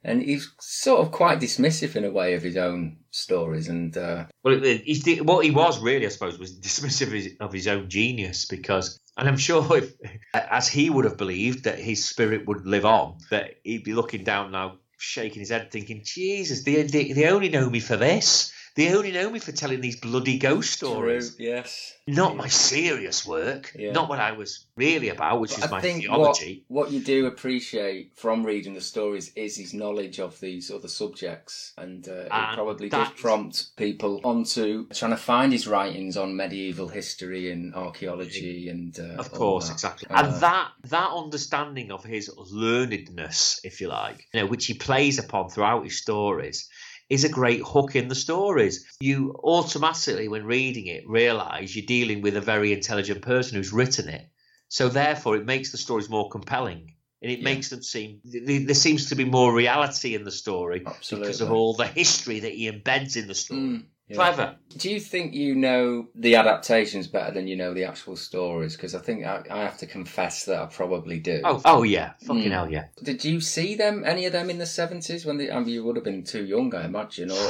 And 0.06 0.22
he's 0.22 0.52
sort 0.62 1.02
of 1.02 1.12
quite 1.12 1.40
dismissive 1.40 1.96
in 1.98 2.06
a 2.06 2.12
way 2.12 2.34
of 2.34 2.44
his 2.44 2.56
own 2.58 2.98
stories. 3.12 3.68
And 3.68 3.98
uh, 3.98 4.26
Well, 4.44 4.62
he 4.62 5.20
what 5.22 5.44
he 5.44 5.52
was 5.52 5.82
really, 5.82 6.06
I 6.06 6.10
suppose, 6.10 6.40
was 6.40 6.58
dismissive 6.58 7.08
of 7.08 7.14
his, 7.14 7.30
of 7.42 7.54
his 7.54 7.68
own 7.68 7.90
genius 7.90 8.46
because, 8.46 9.00
and 9.18 9.28
I'm 9.28 9.38
sure 9.50 9.66
if, 9.78 9.94
as 10.34 10.70
he 10.70 10.90
would 10.90 11.06
have 11.06 11.18
believed 11.18 11.66
that 11.66 11.80
his 11.80 12.06
spirit 12.06 12.48
would 12.48 12.66
live 12.66 12.86
on, 12.86 13.18
that 13.32 13.56
he'd 13.64 13.84
be 13.84 13.94
looking 13.94 14.24
down 14.24 14.52
now, 14.52 14.78
shaking 15.04 15.40
his 15.40 15.50
head, 15.50 15.72
thinking, 15.72 16.02
Jesus, 16.04 16.64
they, 16.64 16.84
they, 16.84 17.12
they 17.12 17.30
only 17.30 17.50
know 17.50 17.70
me 17.70 17.80
for 17.80 17.98
this. 17.98 18.52
They 18.76 18.96
only 18.96 19.12
know 19.12 19.30
me 19.30 19.38
for 19.38 19.52
telling 19.52 19.82
these 19.82 20.00
bloody 20.00 20.40
ghost 20.40 20.74
stories. 20.74 21.36
True, 21.36 21.46
yes. 21.46 21.94
Not 22.08 22.36
my 22.36 22.48
serious 22.48 23.24
work. 23.26 23.72
Yeah. 23.78 23.92
Not 23.92 24.10
what 24.10 24.20
I 24.20 24.32
was 24.32 24.66
really 24.76 25.10
about, 25.10 25.40
which 25.40 25.56
is 25.58 25.64
I 25.64 25.70
my 25.70 25.80
think 25.80 26.02
theology. 26.02 26.66
What, 26.68 26.86
what 26.86 26.92
you 26.92 27.00
do 27.00 27.28
appreciate 27.28 28.18
from 28.18 28.44
reading 28.44 28.74
the 28.74 28.82
stories 28.82 29.32
is 29.36 29.58
his 29.58 29.76
knowledge 29.76 30.20
of 30.20 30.40
these 30.40 30.72
other 30.72 30.88
subjects, 30.88 31.74
and 31.78 32.08
uh, 32.08 32.12
it 32.12 32.28
And 32.32 32.56
probably 32.56 32.90
does 32.90 33.10
prompt 33.16 33.76
people 33.78 34.22
onto 34.24 34.88
trying 34.90 35.12
to 35.12 35.18
find 35.18 35.54
his 35.54 35.68
writings 35.68 36.18
on 36.18 36.36
medieval 36.36 36.88
history 36.88 37.52
and 37.52 37.76
archaeology, 37.76 38.70
and 38.70 39.00
uh, 39.00 39.20
Of 39.20 39.32
course, 39.32 39.70
exactly. 39.70 40.08
Uh, 40.10 40.24
and 40.24 40.42
that 40.42 40.72
that 40.86 41.12
understanding 41.12 41.92
of 41.92 42.04
his 42.04 42.28
learnedness, 42.30 43.60
if 43.64 43.82
you 43.82 43.88
like, 43.88 44.28
you 44.34 44.42
know, 44.42 44.48
which 44.48 44.66
he 44.66 44.74
plays 44.74 45.20
upon 45.20 45.50
throughout 45.50 45.84
his 45.84 45.98
stories, 46.00 46.68
is 47.10 47.24
a 47.24 47.30
great 47.30 47.62
hook 47.64 47.96
in 47.96 48.08
the 48.08 48.16
stories. 48.16 48.86
You 49.00 49.36
automatically, 49.44 50.28
when 50.28 50.46
reading 50.46 50.88
it, 50.88 51.08
realise 51.08 51.76
you're 51.76 51.86
dealing 51.86 52.22
with 52.22 52.38
a 52.38 52.42
very 52.42 52.74
intelligent 52.74 53.22
person 53.22 53.58
who's 53.58 53.74
written 53.74 54.10
it. 54.10 54.28
So 54.68 54.90
therefore, 54.90 55.36
it 55.36 55.46
makes 55.46 55.72
the 55.72 55.78
stories 55.78 56.10
more 56.10 56.30
compelling. 56.30 56.96
And 57.22 57.32
it 57.32 57.40
Yeah. 57.40 57.46
makes 57.46 57.70
them 57.70 57.82
seem 57.84 58.20
th- 58.30 58.46
th- 58.46 58.66
there 58.66 58.76
seems 58.76 59.10
to 59.10 59.16
be 59.16 59.24
more 59.24 59.54
reality 59.54 60.14
in 60.14 60.26
the 60.26 60.32
story 60.32 60.80
because 61.10 61.40
of 61.40 61.52
all 61.52 61.74
the 61.74 61.88
history 61.88 62.42
that 62.42 62.52
he 62.52 62.70
embeds 62.70 63.16
in 63.16 63.28
the 63.28 63.36
story. 63.36 63.62
Mm, 63.62 63.86
yeah. 64.14 64.34
Clever. 64.34 64.56
Do 64.78 64.90
you 64.92 65.00
think 65.00 65.34
you 65.34 65.56
know 65.56 66.08
the 66.16 66.36
adaptations 66.36 67.08
better 67.08 67.32
than 67.34 67.48
you 67.48 67.56
know 67.56 67.74
the 67.74 67.84
actual 67.86 68.16
stories? 68.16 68.76
Because 68.76 68.96
I 68.96 69.00
think 69.00 69.26
I, 69.26 69.44
I 69.50 69.60
have 69.64 69.78
to 69.80 69.86
confess 69.88 70.46
that 70.46 70.62
I 70.62 70.66
probably 70.68 71.20
do. 71.20 71.42
Oh, 71.44 71.62
oh 71.66 71.84
yeah, 71.84 72.14
fucking 72.26 72.44
Mm. 72.44 72.52
hell 72.52 72.72
yeah. 72.72 72.86
Did 73.04 73.24
you 73.26 73.42
see 73.42 73.76
them, 73.76 74.04
any 74.06 74.26
of 74.26 74.34
them, 74.34 74.50
in 74.50 74.58
the 74.58 74.66
seventies 74.66 75.26
when 75.26 75.38
they? 75.38 75.52
I 75.52 75.60
mean, 75.60 75.70
you 75.70 75.84
would 75.84 75.96
have 75.96 76.06
been 76.06 76.24
too 76.24 76.46
young, 76.46 76.74
I 76.74 76.86
imagine. 76.86 77.32
Or 77.32 77.50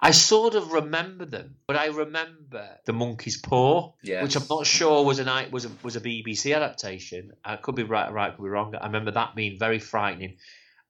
I 0.00 0.12
sort 0.12 0.54
of 0.54 0.72
remember 0.72 1.24
them, 1.24 1.56
but 1.66 1.76
I 1.76 1.86
remember 1.86 2.68
the 2.84 2.92
Monkey's 2.92 3.36
Paw, 3.36 3.92
Yes. 4.02 4.22
which 4.22 4.36
I'm 4.36 4.44
not 4.48 4.64
sure 4.66 5.04
was 5.04 5.18
an 5.18 5.28
was 5.50 5.64
a, 5.64 5.70
was 5.82 5.96
a 5.96 6.00
BBC 6.00 6.54
adaptation. 6.54 7.32
I 7.44 7.56
could 7.56 7.74
be 7.74 7.82
right, 7.82 8.12
right, 8.12 8.34
could 8.36 8.42
be 8.44 8.48
wrong. 8.48 8.74
I 8.76 8.86
remember 8.86 9.10
that 9.12 9.34
being 9.34 9.58
very 9.58 9.78
frightening. 9.80 10.36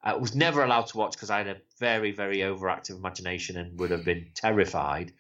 I 0.09 0.17
was 0.17 0.35
never 0.35 0.65
allowed 0.65 0.87
to 0.89 0.97
watch 0.97 1.13
because 1.13 1.31
I 1.31 1.39
had 1.39 1.49
a 1.49 1.57
very, 1.79 2.13
very 2.13 2.39
overactive 2.39 2.97
imagination 2.97 3.57
and 3.57 3.79
would 3.79 3.91
have 3.91 4.05
been 4.05 4.29
terrified. 4.35 5.13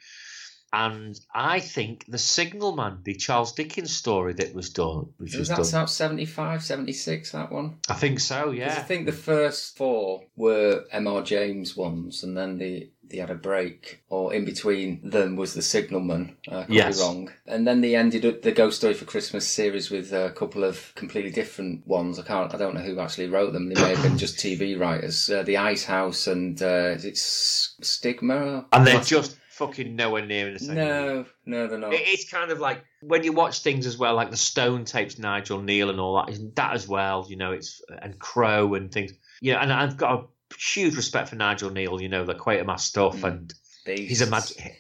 And 0.72 1.18
I 1.34 1.60
think 1.60 2.04
the 2.08 2.18
Signalman, 2.18 2.98
the 3.02 3.14
Charles 3.14 3.52
Dickens 3.52 3.94
story 3.96 4.34
that 4.34 4.54
was 4.54 4.70
done, 4.70 5.12
which 5.16 5.32
was 5.32 5.40
was 5.40 5.48
that 5.48 5.56
done. 5.56 5.82
about 5.82 5.90
75, 5.90 6.62
76, 6.62 7.32
That 7.32 7.50
one. 7.50 7.78
I 7.88 7.94
think 7.94 8.20
so, 8.20 8.50
yeah. 8.50 8.76
I 8.78 8.82
think 8.82 9.06
the 9.06 9.12
first 9.12 9.76
four 9.78 10.24
were 10.36 10.84
M.R. 10.92 11.22
James 11.22 11.74
ones, 11.74 12.22
and 12.22 12.36
then 12.36 12.58
they, 12.58 12.90
they 13.10 13.18
had 13.18 13.30
a 13.30 13.34
break, 13.34 14.02
or 14.08 14.32
in 14.34 14.44
between 14.44 15.00
them 15.08 15.36
was 15.36 15.54
the 15.54 15.62
Signalman. 15.62 16.36
I 16.50 16.64
could 16.64 16.74
Yes. 16.74 16.96
be 16.98 17.02
wrong. 17.02 17.30
And 17.46 17.66
then 17.66 17.80
they 17.80 17.94
ended 17.94 18.24
up 18.24 18.42
the 18.42 18.52
Ghost 18.52 18.78
Story 18.78 18.94
for 18.94 19.04
Christmas 19.04 19.46
series 19.48 19.90
with 19.90 20.12
a 20.12 20.30
couple 20.30 20.64
of 20.64 20.92
completely 20.94 21.30
different 21.30 21.86
ones. 21.86 22.18
I 22.18 22.22
can't, 22.22 22.54
I 22.54 22.58
don't 22.58 22.74
know 22.74 22.80
who 22.82 22.98
actually 23.00 23.28
wrote 23.28 23.52
them. 23.52 23.68
They 23.68 23.80
may 23.80 23.94
have 23.94 24.02
been 24.02 24.18
just 24.18 24.36
TV 24.44 24.78
writers. 24.78 25.28
Uh, 25.30 25.42
the 25.42 25.56
Ice 25.56 25.84
House 25.84 26.26
and 26.26 26.60
uh, 26.62 26.94
is 26.96 27.04
it 27.04 27.16
Stigma? 27.16 28.66
and 28.72 28.86
they're 28.86 29.00
just 29.00 29.36
fucking 29.50 29.96
nowhere 29.96 30.24
near 30.24 30.46
in 30.48 30.52
the 30.54 30.58
same. 30.60 30.74
no, 30.76 31.24
no, 31.46 31.66
they're 31.66 31.78
not. 31.78 31.92
It's 31.92 32.30
kind 32.30 32.50
of 32.50 32.60
like 32.60 32.84
when 33.00 33.24
you 33.24 33.32
watch 33.32 33.60
things 33.62 33.86
as 33.86 33.96
well, 33.98 34.14
like 34.14 34.30
the 34.30 34.36
Stone 34.36 34.84
tapes, 34.84 35.18
Nigel 35.18 35.60
Kneale 35.60 35.90
and 35.90 35.98
all 36.00 36.16
that. 36.16 36.30
Isn't 36.32 36.54
that 36.56 36.74
as 36.74 36.86
well? 36.86 37.26
You 37.28 37.36
know, 37.36 37.52
it's 37.52 37.82
and 38.02 38.18
Crow 38.18 38.74
and 38.74 38.90
things. 38.92 39.12
Yeah, 39.40 39.60
and 39.62 39.72
I've 39.72 39.96
got 39.96 40.12
a 40.20 40.24
huge 40.58 40.96
respect 40.96 41.28
for 41.28 41.36
Nigel 41.36 41.70
Kneale. 41.70 42.00
You 42.00 42.08
know, 42.08 42.24
the 42.24 42.34
Quatermass 42.34 42.80
stuff, 42.80 43.16
Mm. 43.18 43.24
and 43.24 43.54
Beasts. 43.84 44.08
he's 44.08 44.20
a 44.22 44.26
mag- 44.30 44.74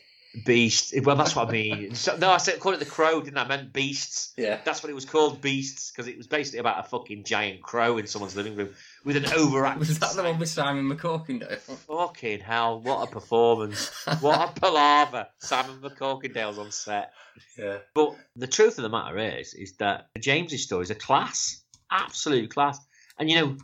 Beast. 0.44 0.94
Well, 1.02 1.16
that's 1.16 1.34
what 1.34 1.48
I 1.48 1.50
mean. 1.52 1.94
So, 1.94 2.16
no, 2.16 2.30
I 2.30 2.36
said 2.36 2.60
call 2.60 2.74
it 2.74 2.78
the 2.78 2.84
Crow, 2.84 3.20
didn't 3.22 3.38
I? 3.38 3.44
I 3.44 3.48
meant 3.48 3.72
Beasts. 3.72 4.34
Yeah. 4.36 4.60
That's 4.64 4.82
what 4.82 4.90
it 4.90 4.94
was 4.94 5.06
called, 5.06 5.40
Beasts, 5.40 5.90
because 5.90 6.06
it 6.06 6.16
was 6.16 6.26
basically 6.26 6.60
about 6.60 6.84
a 6.84 6.88
fucking 6.88 7.24
giant 7.24 7.62
crow 7.62 7.96
in 7.98 8.06
someone's 8.06 8.36
living 8.36 8.54
room 8.54 8.68
with 9.04 9.16
an 9.16 9.24
overacted. 9.32 9.78
Was 9.80 9.98
that 9.98 10.14
the 10.14 10.22
one 10.22 10.38
with 10.38 10.48
Simon 10.50 10.84
MacCorkindale? 10.94 11.58
Fucking 11.58 12.40
hell! 12.40 12.80
What 12.80 13.08
a 13.08 13.10
performance! 13.10 13.88
what 14.20 14.50
a 14.56 14.60
palaver! 14.60 15.26
Simon 15.38 15.80
MacCorkindale's 15.80 16.58
on 16.58 16.70
set. 16.70 17.12
Yeah. 17.58 17.78
But 17.94 18.14
the 18.36 18.46
truth 18.46 18.78
of 18.78 18.82
the 18.82 18.90
matter 18.90 19.16
is, 19.18 19.54
is 19.54 19.76
that 19.78 20.08
James's 20.20 20.62
story 20.62 20.82
is 20.82 20.90
a 20.90 20.94
class, 20.94 21.62
absolute 21.90 22.50
class, 22.50 22.78
and 23.18 23.30
you 23.30 23.36
know, 23.40 23.56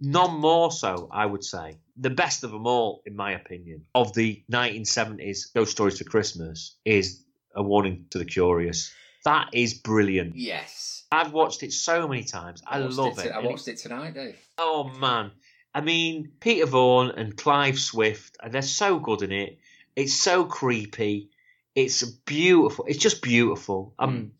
none 0.00 0.40
more 0.40 0.70
so. 0.72 1.08
I 1.10 1.26
would 1.26 1.44
say 1.44 1.78
the 1.96 2.10
best 2.10 2.44
of 2.44 2.50
them 2.50 2.66
all, 2.66 3.02
in 3.06 3.16
my 3.16 3.32
opinion, 3.32 3.86
of 3.94 4.12
the 4.14 4.42
1970s 4.50 5.52
ghost 5.54 5.72
stories 5.72 5.98
for 5.98 6.04
Christmas 6.04 6.76
is 6.84 7.24
A 7.54 7.62
Warning 7.62 8.06
to 8.10 8.18
the 8.18 8.24
Curious. 8.24 8.92
That 9.24 9.50
is 9.52 9.74
brilliant. 9.74 10.36
Yes. 10.36 11.04
I've 11.10 11.32
watched 11.32 11.62
it 11.62 11.72
so 11.72 12.08
many 12.08 12.24
times. 12.24 12.62
I, 12.66 12.80
watched 12.80 12.96
love 12.96 13.18
it. 13.20 13.26
it. 13.26 13.32
I 13.32 13.38
watched 13.40 13.68
it 13.68 13.78
tonight, 13.78 14.14
Dave. 14.14 14.36
Oh 14.58 14.84
man, 14.98 15.30
I 15.74 15.80
mean 15.80 16.32
Peter 16.40 16.66
Vaughan 16.66 17.10
and 17.16 17.36
Clive 17.36 17.78
Swift, 17.78 18.36
they're 18.50 18.62
so 18.62 18.98
good 18.98 19.22
in 19.22 19.32
it. 19.32 19.58
It's 19.96 20.14
so 20.14 20.44
creepy. 20.44 21.30
It's 21.74 22.02
beautiful. 22.02 22.84
It's 22.88 22.98
just 22.98 23.22
beautiful. 23.22 23.94
Um, 23.98 24.14
Mm. 24.16 24.30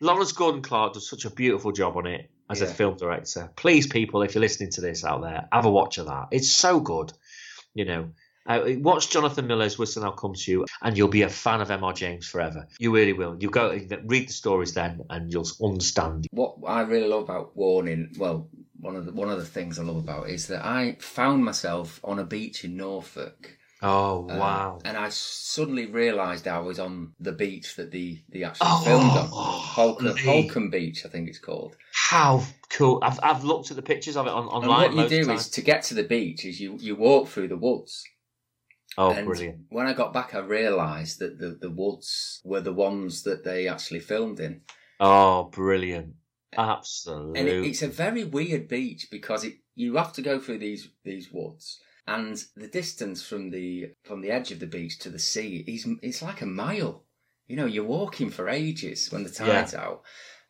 Lawrence 0.00 0.32
Gordon 0.32 0.60
Clark 0.62 0.92
does 0.92 1.08
such 1.08 1.24
a 1.24 1.30
beautiful 1.30 1.72
job 1.72 1.96
on 1.96 2.06
it 2.06 2.30
as 2.48 2.60
a 2.60 2.66
film 2.66 2.96
director. 2.96 3.50
Please, 3.56 3.86
people, 3.86 4.22
if 4.22 4.34
you're 4.34 4.40
listening 4.40 4.70
to 4.70 4.80
this 4.80 5.04
out 5.04 5.22
there, 5.22 5.48
have 5.52 5.64
a 5.64 5.70
watch 5.70 5.98
of 5.98 6.06
that. 6.06 6.28
It's 6.30 6.50
so 6.50 6.80
good. 6.80 7.12
You 7.74 7.84
know, 7.84 8.08
uh, 8.46 8.62
watch 8.78 9.10
Jonathan 9.10 9.46
Miller's 9.46 9.78
Whistle 9.78 10.02
and 10.02 10.10
I'll 10.10 10.16
Come 10.16 10.34
to 10.34 10.50
You, 10.50 10.66
and 10.82 10.96
you'll 10.96 11.08
be 11.08 11.22
a 11.22 11.28
fan 11.28 11.60
of 11.60 11.70
M.R. 11.70 11.92
James 11.92 12.26
forever. 12.26 12.68
You 12.78 12.94
really 12.94 13.12
will. 13.12 13.36
You 13.38 13.50
go 13.50 13.78
read 14.04 14.28
the 14.28 14.32
stories 14.32 14.74
then, 14.74 15.02
and 15.10 15.32
you'll 15.32 15.48
understand. 15.62 16.26
What 16.30 16.56
I 16.66 16.82
really 16.82 17.08
love 17.08 17.24
about 17.24 17.56
Warning, 17.56 18.14
well, 18.18 18.48
one 18.78 18.96
of 18.96 19.06
the 19.06 19.12
one 19.12 19.30
of 19.30 19.38
the 19.38 19.44
things 19.44 19.78
I 19.78 19.82
love 19.82 19.96
about 19.96 20.28
it 20.28 20.34
is 20.34 20.46
that 20.46 20.64
I 20.64 20.96
found 21.00 21.44
myself 21.44 22.00
on 22.04 22.18
a 22.18 22.24
beach 22.24 22.64
in 22.64 22.76
Norfolk. 22.76 23.55
Oh 23.82 24.28
um, 24.30 24.38
wow! 24.38 24.78
and 24.84 24.96
I 24.96 25.10
suddenly 25.10 25.86
realised 25.86 26.48
I 26.48 26.60
was 26.60 26.78
on 26.78 27.12
the 27.20 27.32
beach 27.32 27.76
that 27.76 27.90
the 27.90 28.22
the 28.30 28.44
actual 28.44 28.66
Oh, 28.70 28.84
filmed 28.84 29.10
on. 29.10 29.28
Holkham, 29.28 30.16
Holkham 30.16 30.70
Beach, 30.70 31.04
I 31.04 31.10
think 31.10 31.28
it's 31.28 31.38
called. 31.38 31.76
How 31.92 32.42
cool! 32.70 33.00
I've 33.02 33.20
I've 33.22 33.44
looked 33.44 33.70
at 33.70 33.76
the 33.76 33.82
pictures 33.82 34.16
of 34.16 34.26
it 34.26 34.32
on 34.32 34.48
And 34.62 34.68
what 34.68 34.94
you 34.94 35.24
do 35.24 35.30
is 35.30 35.50
to 35.50 35.60
get 35.60 35.82
to 35.84 35.94
the 35.94 36.04
beach 36.04 36.44
is 36.46 36.58
you, 36.58 36.78
you 36.80 36.96
walk 36.96 37.28
through 37.28 37.48
the 37.48 37.56
woods. 37.56 38.02
oh, 38.96 39.10
and 39.10 39.26
brilliant! 39.26 39.66
when 39.68 39.86
I 39.86 39.92
got 39.92 40.14
back, 40.14 40.34
I 40.34 40.38
realised 40.38 41.18
that 41.18 41.38
the, 41.38 41.58
the 41.60 41.70
woods 41.70 42.40
were 42.44 42.62
the 42.62 42.72
ones 42.72 43.24
that 43.24 43.44
they 43.44 43.68
actually 43.68 44.00
filmed 44.00 44.40
in. 44.40 44.62
Oh, 44.98 45.44
brilliant! 45.52 46.14
Absolutely. 46.56 47.40
And 47.40 47.48
it, 47.48 47.64
it's 47.66 47.82
a 47.82 47.88
very 47.88 48.24
weird 48.24 48.68
beach 48.68 49.08
because 49.10 49.44
it 49.44 49.54
you 49.74 49.96
have 49.96 50.14
to 50.14 50.22
go 50.22 50.38
through 50.40 50.58
these 50.58 50.88
these 51.04 51.30
woods, 51.30 51.78
and 52.06 52.42
the 52.56 52.68
distance 52.68 53.22
from 53.26 53.50
the 53.50 53.92
from 54.04 54.20
the 54.20 54.30
edge 54.30 54.52
of 54.52 54.60
the 54.60 54.66
beach 54.66 54.98
to 55.00 55.10
the 55.10 55.18
sea 55.18 55.64
is 55.66 55.86
it's 56.02 56.22
like 56.22 56.40
a 56.42 56.46
mile. 56.46 57.04
You 57.46 57.56
know, 57.56 57.66
you're 57.66 57.84
walking 57.84 58.30
for 58.30 58.48
ages 58.48 59.10
when 59.12 59.22
the 59.22 59.30
tide's 59.30 59.74
out. 59.74 60.02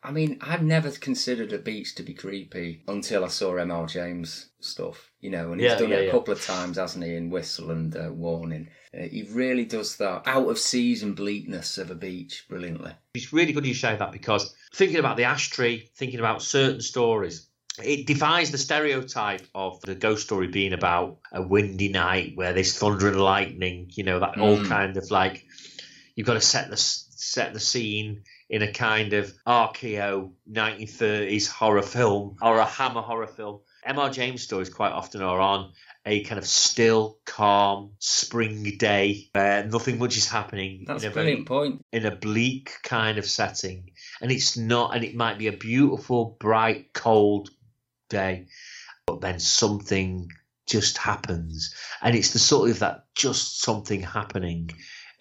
I 0.03 0.11
mean, 0.11 0.37
I've 0.41 0.63
never 0.63 0.91
considered 0.91 1.51
a 1.53 1.57
beach 1.57 1.95
to 1.95 2.03
be 2.03 2.13
creepy 2.13 2.83
until 2.87 3.25
I 3.25 3.27
saw 3.29 3.55
M.R. 3.55 3.87
James 3.87 4.49
stuff. 4.59 5.11
You 5.19 5.31
know, 5.31 5.51
and 5.51 5.59
he's 5.59 5.71
Yeah, 5.71 5.77
done 5.77 5.89
yeah, 5.89 5.95
it 5.97 6.01
a 6.01 6.05
yeah. 6.05 6.11
couple 6.11 6.33
of 6.33 6.41
times, 6.45 6.77
hasn't 6.77 7.03
he? 7.03 7.15
In 7.15 7.29
Whistle 7.31 7.71
and 7.71 7.95
uh, 7.97 8.09
Warning, 8.13 8.69
uh, 8.93 9.01
he 9.11 9.23
really 9.31 9.65
does 9.65 9.97
that 9.97 10.23
out 10.27 10.47
of 10.49 10.57
season 10.59 11.13
bleakness 11.13 11.77
of 11.77 11.89
a 11.91 11.95
beach 11.95 12.45
brilliantly. 12.47 12.93
it's 13.15 13.33
really 13.33 13.53
good 13.53 13.65
you 13.65 13.73
say 13.73 13.95
that 13.97 14.11
because 14.11 14.55
thinking 14.73 14.99
about 14.99 15.17
the 15.17 15.23
ash 15.25 15.49
tree, 15.49 15.89
thinking 15.95 16.19
about 16.19 16.41
certain 16.43 16.81
stories, 16.81 17.46
it 17.83 18.05
defies 18.07 18.51
the 18.51 18.57
stereotype 18.57 19.45
of 19.53 19.79
the 19.81 19.95
ghost 19.95 20.23
story 20.23 20.47
being 20.47 20.73
about 20.73 21.17
a 21.31 21.41
windy 21.41 21.89
night 21.89 22.33
where 22.35 22.53
there's 22.53 22.77
thunder 22.77 23.07
and 23.09 23.21
lightning. 23.21 23.89
You 23.93 24.03
know 24.03 24.19
that 24.19 24.37
all 24.39 24.57
Mm. 24.57 24.67
kind 24.67 24.97
of 24.97 25.09
like 25.11 25.45
you've 26.15 26.27
got 26.27 26.33
to 26.33 26.41
set 26.41 26.69
the 26.69 26.77
set 26.77 27.53
the 27.53 27.59
scene 27.59 28.23
in 28.49 28.61
a 28.61 28.71
kind 28.71 29.13
of 29.13 29.33
RKO 29.45 30.31
1930s 30.49 31.47
horror 31.49 31.81
film 31.81 32.37
or 32.41 32.57
a 32.59 32.65
Hammer 32.65 33.01
horror 33.01 33.27
film. 33.27 33.59
M.R. 33.83 34.09
James 34.09 34.41
stories 34.41 34.69
quite 34.69 34.91
often 34.91 35.21
are 35.21 35.39
on 35.39 35.71
a 36.05 36.23
kind 36.23 36.39
of 36.39 36.47
still, 36.47 37.17
calm 37.25 37.91
spring 37.99 38.77
day 38.77 39.27
where 39.33 39.65
nothing 39.65 39.99
much 39.99 40.15
is 40.17 40.27
happening. 40.29 40.85
That's 40.87 41.03
a 41.03 41.07
a 41.07 41.09
very 41.09 41.23
brilliant 41.25 41.47
point. 41.47 41.85
in 41.91 42.05
a 42.05 42.15
bleak 42.15 42.71
kind 42.83 43.17
of 43.17 43.25
setting 43.25 43.91
and 44.21 44.31
it's 44.31 44.55
not 44.57 44.95
and 44.95 45.03
it 45.03 45.15
might 45.15 45.37
be 45.37 45.47
a 45.47 45.51
beautiful 45.53 46.37
bright 46.39 46.93
cold 46.93 47.49
day 48.09 48.47
but 49.07 49.21
then 49.21 49.39
something 49.39 50.29
just 50.67 50.97
happens. 50.97 51.73
And 52.01 52.15
it's 52.15 52.31
the 52.31 52.39
sort 52.39 52.69
of 52.69 52.79
that 52.79 53.05
just 53.15 53.61
something 53.61 54.01
happening 54.01 54.69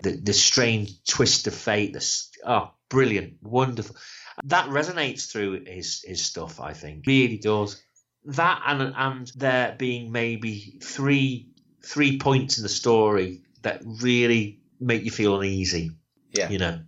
the 0.03 0.11
the 0.11 0.35
strange 0.35 1.03
twist 1.05 1.47
of 1.47 1.55
fate 1.55 1.95
the 1.95 2.25
oh 2.45 2.73
brilliant 2.91 3.35
wonderful. 3.43 3.97
That 4.45 4.69
resonates 4.69 5.31
through 5.31 5.65
his 5.65 6.03
his 6.07 6.23
stuff 6.23 6.61
i 6.61 6.75
think. 6.75 7.07
Really 7.07 7.39
does. 7.39 7.83
That 8.27 8.61
and 8.67 8.93
and 8.95 9.33
there 9.37 9.75
being 9.79 10.13
maybe 10.13 10.79
three 10.83 11.49
three 11.83 12.19
points 12.19 12.59
in 12.59 12.63
the 12.63 12.69
story 12.69 13.43
that 13.63 13.81
really 13.85 14.61
make 14.81 15.05
you 15.05 15.11
feel 15.11 15.41
uneasy 15.41 15.93
Yeah. 16.33 16.51
you 16.51 16.59
know. 16.59 16.81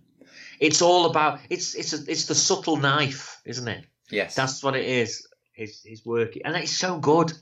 It's 0.59 0.81
all 0.81 1.05
about 1.05 1.39
it's 1.49 1.73
it's 1.73 1.93
a, 1.93 2.11
it's 2.11 2.25
the 2.25 2.35
subtle 2.35 2.75
knife 2.77 3.41
isn't 3.45 3.67
it? 3.67 3.85
Yes. 4.11 4.35
that's 4.35 4.63
what 4.63 4.75
it 4.75 4.85
is 4.85 5.28
it's, 5.59 5.81
it's 5.85 6.05
working 6.05 6.41
and 6.45 6.55
it's 6.55 6.77
so 6.77 6.97
good 6.97 7.33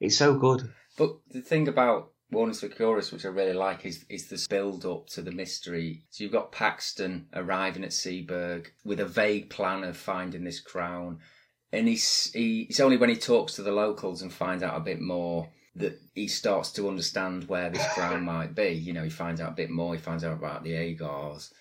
it's 0.00 0.16
so 0.16 0.34
good 0.34 0.70
But 0.98 1.16
the 1.30 1.40
thing 1.40 1.68
about 1.68 2.10
Warners 2.30 2.60
for 2.60 2.68
Curious, 2.68 3.10
which 3.10 3.24
I 3.24 3.28
really 3.28 3.54
like, 3.54 3.86
is 3.86 4.04
is 4.10 4.28
this 4.28 4.46
build 4.48 4.84
up 4.84 5.06
to 5.10 5.22
the 5.22 5.30
mystery. 5.30 6.02
So 6.10 6.24
you've 6.24 6.32
got 6.32 6.52
Paxton 6.52 7.26
arriving 7.32 7.84
at 7.84 7.90
Seaburgh 7.90 8.66
with 8.84 9.00
a 9.00 9.06
vague 9.06 9.48
plan 9.48 9.84
of 9.84 9.96
finding 9.96 10.44
this 10.44 10.60
crown, 10.60 11.20
and 11.72 11.88
he's 11.88 12.30
he, 12.32 12.62
it's 12.68 12.80
only 12.80 12.98
when 12.98 13.08
he 13.08 13.16
talks 13.16 13.54
to 13.54 13.62
the 13.62 13.72
locals 13.72 14.20
and 14.20 14.32
finds 14.32 14.62
out 14.62 14.76
a 14.76 14.80
bit 14.80 15.00
more 15.00 15.48
that 15.76 15.98
he 16.14 16.26
starts 16.26 16.72
to 16.72 16.88
understand 16.88 17.48
where 17.48 17.70
this 17.70 17.86
crown 17.94 18.24
might 18.34 18.54
be. 18.54 18.70
You 18.70 18.92
know, 18.92 19.04
he 19.04 19.10
finds 19.10 19.40
out 19.40 19.52
a 19.52 19.56
bit 19.56 19.70
more. 19.70 19.94
He 19.94 20.00
finds 20.00 20.24
out 20.24 20.36
about 20.36 20.64
the 20.64 20.74
Agers, 20.74 21.54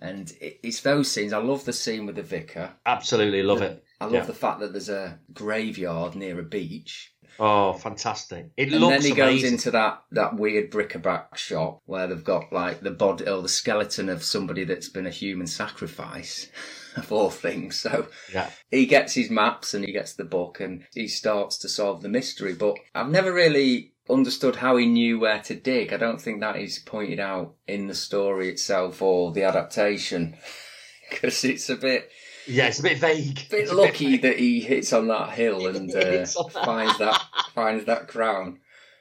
and 0.00 0.32
it's 0.40 0.80
those 0.80 1.10
scenes. 1.10 1.32
I 1.32 1.38
love 1.38 1.64
the 1.64 1.72
scene 1.72 2.06
with 2.06 2.16
the 2.16 2.22
vicar. 2.22 2.72
absolutely 2.86 3.42
love 3.42 3.62
it 3.62 3.84
I 4.00 4.04
love 4.04 4.14
Yeah. 4.14 4.24
the 4.24 4.34
fact 4.34 4.60
that 4.60 4.72
there's 4.72 4.88
a 4.88 5.18
graveyard 5.32 6.14
near 6.14 6.38
a 6.38 6.42
beach. 6.44 7.12
oh 7.40 7.72
fantastic 7.74 8.50
it 8.56 8.72
And 8.72 8.80
looks 8.80 9.02
then 9.04 9.10
he 9.10 9.16
goes 9.16 9.44
into 9.44 9.70
that, 9.72 10.02
that 10.12 10.36
weird 10.36 10.70
bric-a-brac 10.70 11.36
shop 11.36 11.80
where 11.86 12.06
they've 12.08 12.24
got 12.24 12.52
like 12.52 12.80
the 12.80 12.90
body 12.90 13.28
or 13.28 13.42
the 13.42 13.48
skeleton 13.48 14.08
of 14.08 14.24
somebody 14.24 14.64
that's 14.64 14.88
been 14.88 15.06
a 15.06 15.10
human 15.10 15.46
sacrifice 15.46 16.48
of 16.96 17.12
all 17.12 17.30
things. 17.30 17.78
So 17.78 18.08
yeah 18.32 18.50
he 18.70 18.86
gets 18.86 19.14
his 19.14 19.30
maps 19.30 19.72
and 19.74 19.84
he 19.84 19.92
gets 19.92 20.14
the 20.14 20.24
book 20.24 20.58
and 20.60 20.84
he 20.94 21.06
starts 21.08 21.58
to 21.58 21.68
solve 21.68 22.02
the 22.02 22.08
mystery. 22.08 22.54
But 22.54 22.76
I've 22.94 23.10
never 23.10 23.32
really 23.32 23.92
understood 24.10 24.56
how 24.56 24.76
he 24.76 24.86
knew 24.86 25.20
where 25.20 25.40
to 25.42 25.54
dig. 25.54 25.92
I 25.92 25.96
don't 25.98 26.20
think 26.20 26.40
that 26.40 26.56
is 26.56 26.78
pointed 26.78 27.20
out 27.20 27.54
in 27.66 27.86
the 27.88 27.94
story 27.94 28.48
itself 28.48 29.00
or 29.02 29.32
the 29.32 29.44
adaptation 29.44 30.36
because 31.10 31.44
it's 31.44 31.68
a 31.70 31.76
bit 31.76 32.10
yeah 32.48 32.66
it's 32.66 32.80
a 32.80 32.82
bit 32.82 32.98
vague 32.98 33.48
bit 33.50 33.60
It's 33.62 33.70
a 33.70 33.74
lucky 33.74 34.12
vague. 34.12 34.22
that 34.22 34.38
he 34.38 34.60
hits 34.60 34.92
on 34.92 35.08
that 35.08 35.30
hill 35.30 35.66
and 35.74 35.90
uh, 35.94 36.00
that. 36.00 36.50
finds 36.64 36.98
that 36.98 37.22
finds 37.54 37.84
that 37.86 38.08
crown. 38.08 38.58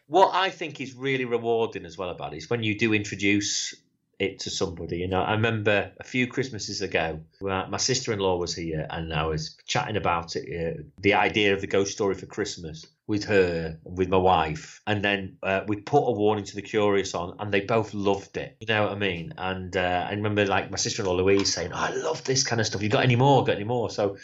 what 0.07 0.33
I 0.35 0.49
think 0.49 0.79
is 0.81 0.93
really 0.95 1.25
rewarding 1.25 1.85
as 1.85 1.97
well 1.97 2.09
about 2.09 2.33
it 2.33 2.37
is 2.37 2.49
when 2.49 2.63
you 2.63 2.77
do 2.77 2.93
introduce 2.93 3.73
it 4.19 4.39
to 4.39 4.49
somebody. 4.49 4.97
You 4.97 5.07
know, 5.07 5.21
I 5.21 5.33
remember 5.33 5.91
a 5.99 6.03
few 6.03 6.25
Christmases 6.25 6.81
ago, 6.81 7.19
my 7.39 7.77
sister-in-law 7.77 8.37
was 8.37 8.55
here, 8.55 8.87
and 8.89 9.13
I 9.13 9.25
was 9.27 9.55
chatting 9.67 9.95
about 9.95 10.35
it, 10.35 10.45
uh, 10.49 10.81
the 10.99 11.13
idea 11.13 11.53
of 11.53 11.61
the 11.61 11.67
ghost 11.67 11.91
story 11.91 12.15
for 12.15 12.25
Christmas 12.25 12.83
with 13.07 13.23
her, 13.23 13.79
and 13.85 13.97
with 13.97 14.09
my 14.09 14.17
wife, 14.17 14.81
and 14.85 15.03
then 15.03 15.37
uh, 15.41 15.61
we 15.67 15.77
put 15.77 16.05
a 16.05 16.11
warning 16.11 16.43
to 16.43 16.55
the 16.55 16.61
curious 16.61 17.15
on, 17.15 17.37
and 17.39 17.53
they 17.53 17.61
both 17.61 17.93
loved 17.93 18.35
it. 18.37 18.57
You 18.59 18.67
know 18.67 18.83
what 18.83 18.91
I 18.91 18.95
mean? 18.95 19.33
And 19.37 19.75
uh, 19.75 20.05
I 20.09 20.11
remember 20.11 20.45
like 20.45 20.69
my 20.69 20.77
sister-in-law 20.77 21.15
Louise 21.15 21.53
saying, 21.53 21.71
"I 21.73 21.91
love 21.95 22.23
this 22.25 22.43
kind 22.43 22.59
of 22.59 22.67
stuff. 22.67 22.83
You 22.83 22.89
got 22.89 23.03
any 23.03 23.15
more? 23.15 23.43
Got 23.45 23.55
any 23.55 23.63
more?" 23.63 23.89
So 23.89 24.17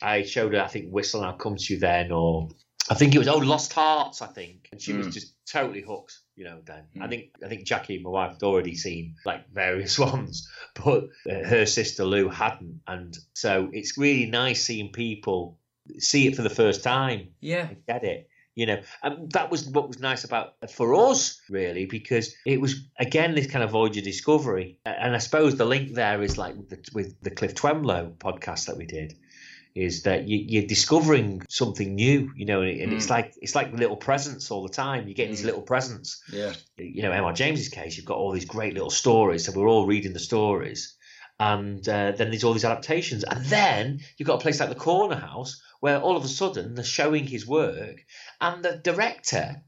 I 0.00 0.22
showed 0.22 0.54
her, 0.54 0.62
I 0.62 0.68
think, 0.68 0.90
Whistle 0.90 1.20
and 1.20 1.30
I'll 1.30 1.36
Come 1.36 1.56
to 1.56 1.74
You 1.74 1.80
Then, 1.80 2.12
or 2.12 2.48
I 2.88 2.94
think 2.94 3.14
it 3.14 3.18
was 3.18 3.28
oh 3.28 3.38
Lost 3.38 3.72
Hearts, 3.72 4.22
I 4.22 4.28
think, 4.28 4.68
and 4.72 4.80
she 4.80 4.92
was 4.94 5.08
Mm. 5.08 5.12
just 5.12 5.34
totally 5.50 5.82
hooked. 5.82 6.16
You 6.36 6.44
know, 6.44 6.60
then 6.64 6.84
I 7.00 7.06
Mm. 7.06 7.10
think 7.10 7.24
I 7.44 7.48
think 7.48 7.66
Jackie, 7.66 7.98
my 7.98 8.10
wife, 8.10 8.34
had 8.34 8.44
already 8.44 8.76
seen 8.76 9.16
like 9.26 9.50
various 9.50 9.98
ones, 9.98 10.48
but 10.76 11.08
uh, 11.28 11.44
her 11.44 11.66
sister 11.66 12.04
Lou 12.04 12.28
hadn't, 12.28 12.80
and 12.86 13.18
so 13.34 13.68
it's 13.72 13.98
really 13.98 14.26
nice 14.30 14.64
seeing 14.64 14.92
people 14.92 15.57
see 15.98 16.26
it 16.26 16.36
for 16.36 16.42
the 16.42 16.50
first 16.50 16.82
time 16.82 17.28
Yeah. 17.40 17.68
get 17.86 18.04
it. 18.04 18.28
you 18.54 18.66
know 18.66 18.80
and 19.02 19.30
that 19.32 19.50
was 19.50 19.68
what 19.68 19.88
was 19.88 20.00
nice 20.00 20.24
about 20.24 20.54
for 20.70 20.94
us 20.94 21.40
really 21.48 21.86
because 21.86 22.34
it 22.44 22.60
was 22.60 22.84
again 22.98 23.34
this 23.34 23.46
kind 23.46 23.62
of 23.62 23.70
voyage 23.70 23.96
of 23.96 24.04
discovery 24.04 24.78
and 24.84 25.14
i 25.14 25.18
suppose 25.18 25.56
the 25.56 25.64
link 25.64 25.94
there 25.94 26.22
is 26.22 26.36
like 26.36 26.56
with 26.56 26.68
the, 26.70 26.90
with 26.92 27.20
the 27.22 27.30
cliff 27.30 27.54
twemlow 27.54 28.12
podcast 28.18 28.66
that 28.66 28.76
we 28.76 28.86
did 28.86 29.14
is 29.78 30.02
that 30.02 30.26
you, 30.26 30.62
are 30.62 30.66
discovering 30.66 31.42
something 31.48 31.94
new, 31.94 32.32
you 32.34 32.46
know, 32.46 32.62
and, 32.62 32.90
mm. 32.90 32.96
it's 32.96 33.08
like 33.08 33.34
it's 33.40 33.54
like 33.54 33.72
little 33.72 33.96
presents 33.96 34.50
all 34.50 34.64
the 34.64 34.68
time. 34.68 35.06
You're 35.06 35.14
getting 35.14 35.32
mm. 35.32 35.36
these 35.36 35.44
little 35.44 35.62
presents. 35.62 36.22
Yeah. 36.32 36.52
You 36.76 37.02
know, 37.02 37.12
M.R. 37.12 37.32
James's 37.32 37.68
case, 37.68 37.96
you've 37.96 38.06
got 38.06 38.16
all 38.16 38.32
these 38.32 38.44
great 38.44 38.74
little 38.74 38.90
stories, 38.90 39.44
so 39.44 39.52
we're 39.52 39.68
all 39.68 39.86
reading 39.86 40.12
the 40.12 40.18
stories, 40.18 40.96
and 41.38 41.86
uh, 41.88 42.12
then 42.12 42.30
there's 42.30 42.44
all 42.44 42.54
these 42.54 42.64
adaptations, 42.64 43.22
and 43.22 43.44
then 43.46 44.00
you've 44.16 44.26
got 44.26 44.36
a 44.36 44.40
place 44.42 44.58
like 44.58 44.68
the 44.68 44.74
Corner 44.74 45.16
House 45.16 45.62
where 45.80 46.00
all 46.00 46.16
of 46.16 46.24
a 46.24 46.28
sudden 46.28 46.74
they're 46.74 46.84
showing 46.84 47.26
his 47.26 47.46
work, 47.46 48.04
and 48.40 48.64
the 48.64 48.76
director 48.76 49.62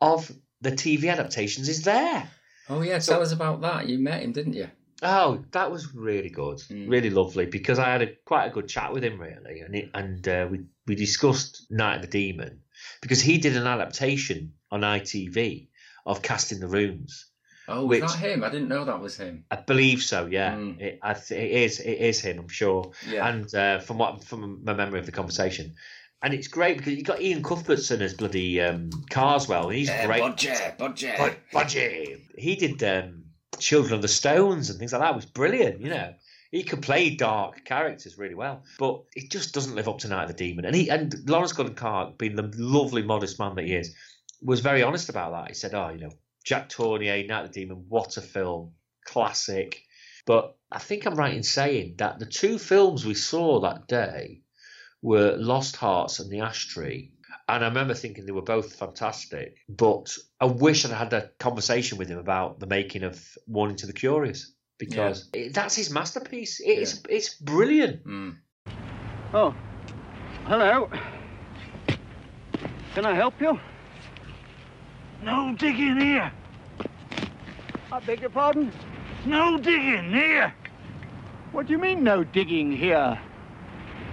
of 0.00 0.30
the 0.60 0.72
TV 0.72 1.10
adaptations 1.10 1.68
is 1.68 1.82
there. 1.82 2.30
Oh 2.68 2.82
yeah, 2.82 2.98
so, 2.98 3.14
tell 3.14 3.22
us 3.22 3.32
about 3.32 3.60
that. 3.62 3.88
You 3.88 3.98
met 3.98 4.22
him, 4.22 4.32
didn't 4.32 4.54
you? 4.54 4.68
Oh, 5.02 5.44
that 5.52 5.70
was 5.70 5.94
really 5.94 6.30
good, 6.30 6.58
mm. 6.58 6.88
really 6.88 7.10
lovely 7.10 7.46
because 7.46 7.78
I 7.78 7.90
had 7.90 8.02
a, 8.02 8.14
quite 8.24 8.46
a 8.46 8.50
good 8.50 8.68
chat 8.68 8.92
with 8.92 9.04
him 9.04 9.20
really, 9.20 9.60
and 9.60 9.74
it, 9.74 9.90
and 9.92 10.26
uh, 10.26 10.48
we 10.50 10.60
we 10.86 10.94
discussed 10.94 11.66
Night 11.70 11.96
of 11.96 12.02
the 12.02 12.08
Demon 12.08 12.60
because 13.02 13.20
he 13.20 13.38
did 13.38 13.56
an 13.56 13.66
adaptation 13.66 14.54
on 14.70 14.80
ITV 14.80 15.68
of 16.06 16.22
Casting 16.22 16.60
the 16.60 16.68
Runes. 16.68 17.26
Oh, 17.68 17.86
was 17.86 18.00
which, 18.00 18.12
that 18.12 18.18
him? 18.18 18.44
I 18.44 18.48
didn't 18.48 18.68
know 18.68 18.84
that 18.84 19.00
was 19.00 19.16
him. 19.16 19.44
I 19.50 19.56
believe 19.56 20.02
so. 20.02 20.26
Yeah, 20.26 20.54
mm. 20.54 20.80
it, 20.80 20.98
I, 21.02 21.12
it 21.12 21.30
is. 21.30 21.80
It 21.80 21.98
is 21.98 22.20
him. 22.20 22.38
I'm 22.38 22.48
sure. 22.48 22.92
Yeah. 23.08 23.28
And 23.28 23.52
uh, 23.54 23.80
from 23.80 23.98
what 23.98 24.24
from 24.24 24.64
my 24.64 24.74
memory 24.74 25.00
of 25.00 25.06
the 25.06 25.12
conversation, 25.12 25.74
and 26.22 26.32
it's 26.32 26.48
great 26.48 26.78
because 26.78 26.94
you 26.94 27.02
got 27.02 27.20
Iain 27.20 27.42
Cuthbertson 27.42 28.02
as 28.02 28.14
bloody 28.14 28.60
um, 28.60 28.90
Karswell. 29.10 29.74
He's 29.74 29.88
yeah, 29.88 30.06
great. 30.06 30.22
Budgie, 30.22 30.76
Budgie, 30.76 31.18
Bud, 31.18 31.36
Budgie. 31.52 32.20
He 32.36 32.56
did. 32.56 32.82
Um, 32.82 33.22
Children 33.58 33.94
of 33.94 34.02
the 34.02 34.08
Stones 34.08 34.70
and 34.70 34.78
things 34.78 34.92
like 34.92 35.02
that 35.02 35.14
was 35.14 35.24
brilliant. 35.24 35.80
You 35.80 35.90
know, 35.90 36.14
he 36.50 36.62
could 36.62 36.82
play 36.82 37.10
dark 37.10 37.64
characters 37.64 38.18
really 38.18 38.34
well, 38.34 38.64
but 38.78 39.02
it 39.14 39.30
just 39.30 39.54
doesn't 39.54 39.74
live 39.74 39.88
up 39.88 39.98
to 40.00 40.08
Night 40.08 40.24
of 40.24 40.28
the 40.28 40.34
Demon. 40.34 40.64
And 40.64 40.74
he 40.74 40.90
and 40.90 41.14
Lawrence 41.28 41.52
Gordon 41.52 41.74
Clark, 41.74 42.18
being 42.18 42.36
the 42.36 42.52
lovely, 42.56 43.02
modest 43.02 43.38
man 43.38 43.54
that 43.56 43.64
he 43.64 43.74
is, 43.74 43.94
was 44.42 44.60
very 44.60 44.82
honest 44.82 45.08
about 45.08 45.32
that. 45.32 45.48
He 45.48 45.54
said, 45.54 45.74
"Oh, 45.74 45.88
you 45.88 46.00
know, 46.00 46.10
Jacques 46.46 46.68
Tourneur, 46.68 47.26
Night 47.26 47.44
of 47.44 47.52
the 47.52 47.60
Demon, 47.60 47.86
what 47.88 48.16
a 48.16 48.22
film, 48.22 48.72
classic." 49.04 49.82
But 50.26 50.56
I 50.70 50.78
think 50.78 51.06
I'm 51.06 51.14
right 51.14 51.34
in 51.34 51.44
saying 51.44 51.96
that 51.98 52.18
the 52.18 52.26
two 52.26 52.58
films 52.58 53.06
we 53.06 53.14
saw 53.14 53.60
that 53.60 53.86
day 53.86 54.42
were 55.00 55.36
Lost 55.36 55.76
Hearts 55.76 56.18
and 56.18 56.30
The 56.30 56.40
Ash 56.40 56.66
Tree. 56.66 57.12
And 57.48 57.64
I 57.64 57.68
remember 57.68 57.94
thinking 57.94 58.26
they 58.26 58.32
were 58.32 58.42
both 58.42 58.74
fantastic, 58.74 59.58
but 59.68 60.16
I 60.40 60.46
wish 60.46 60.84
I'd 60.84 60.90
had 60.90 61.12
a 61.12 61.30
conversation 61.38 61.96
with 61.96 62.08
him 62.08 62.18
about 62.18 62.58
the 62.58 62.66
making 62.66 63.04
of 63.04 63.24
Warning 63.46 63.76
to 63.76 63.86
the 63.86 63.92
Curious 63.92 64.52
because 64.78 65.28
yeah. 65.32 65.42
it, 65.42 65.54
that's 65.54 65.76
his 65.76 65.90
masterpiece. 65.90 66.60
It's 66.64 66.94
yeah. 66.94 67.16
it's 67.16 67.34
brilliant. 67.34 68.04
Mm. 68.04 68.36
Oh, 69.32 69.54
hello. 70.46 70.90
Can 72.94 73.06
I 73.06 73.14
help 73.14 73.40
you? 73.40 73.60
No 75.22 75.54
digging 75.58 76.00
here. 76.00 76.30
I 77.92 78.00
beg 78.00 78.20
your 78.20 78.30
pardon? 78.30 78.72
No 79.24 79.58
digging 79.58 80.10
here. 80.12 80.52
What 81.52 81.66
do 81.66 81.72
you 81.72 81.78
mean, 81.78 82.04
no 82.04 82.24
digging 82.24 82.70
here? 82.70 83.18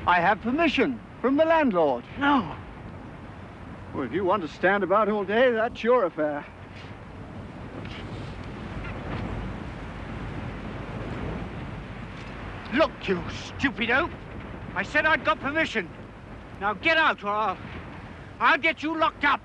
I 0.08 0.20
have 0.20 0.42
permission 0.42 1.00
from 1.22 1.38
the 1.38 1.46
landlord. 1.46 2.04
No, 2.20 2.56
well, 3.94 4.04
if 4.04 4.12
you 4.12 4.26
want 4.26 4.42
to 4.42 4.48
stand 4.48 4.84
about 4.84 5.08
all 5.08 5.24
day, 5.24 5.52
that's 5.52 5.84
your 5.84 6.06
affair. 6.06 6.44
Look, 12.74 12.92
you 13.08 13.18
stupido! 13.60 14.10
I 14.76 14.82
said 14.82 15.06
I'd 15.06 15.24
got 15.24 15.40
permission. 15.40 15.88
Now 16.60 16.74
get 16.74 16.98
out 16.98 17.24
or 17.24 17.30
I'll... 17.30 17.58
I'll 18.40 18.58
get 18.58 18.82
you 18.82 18.98
locked 18.98 19.26
up. 19.26 19.42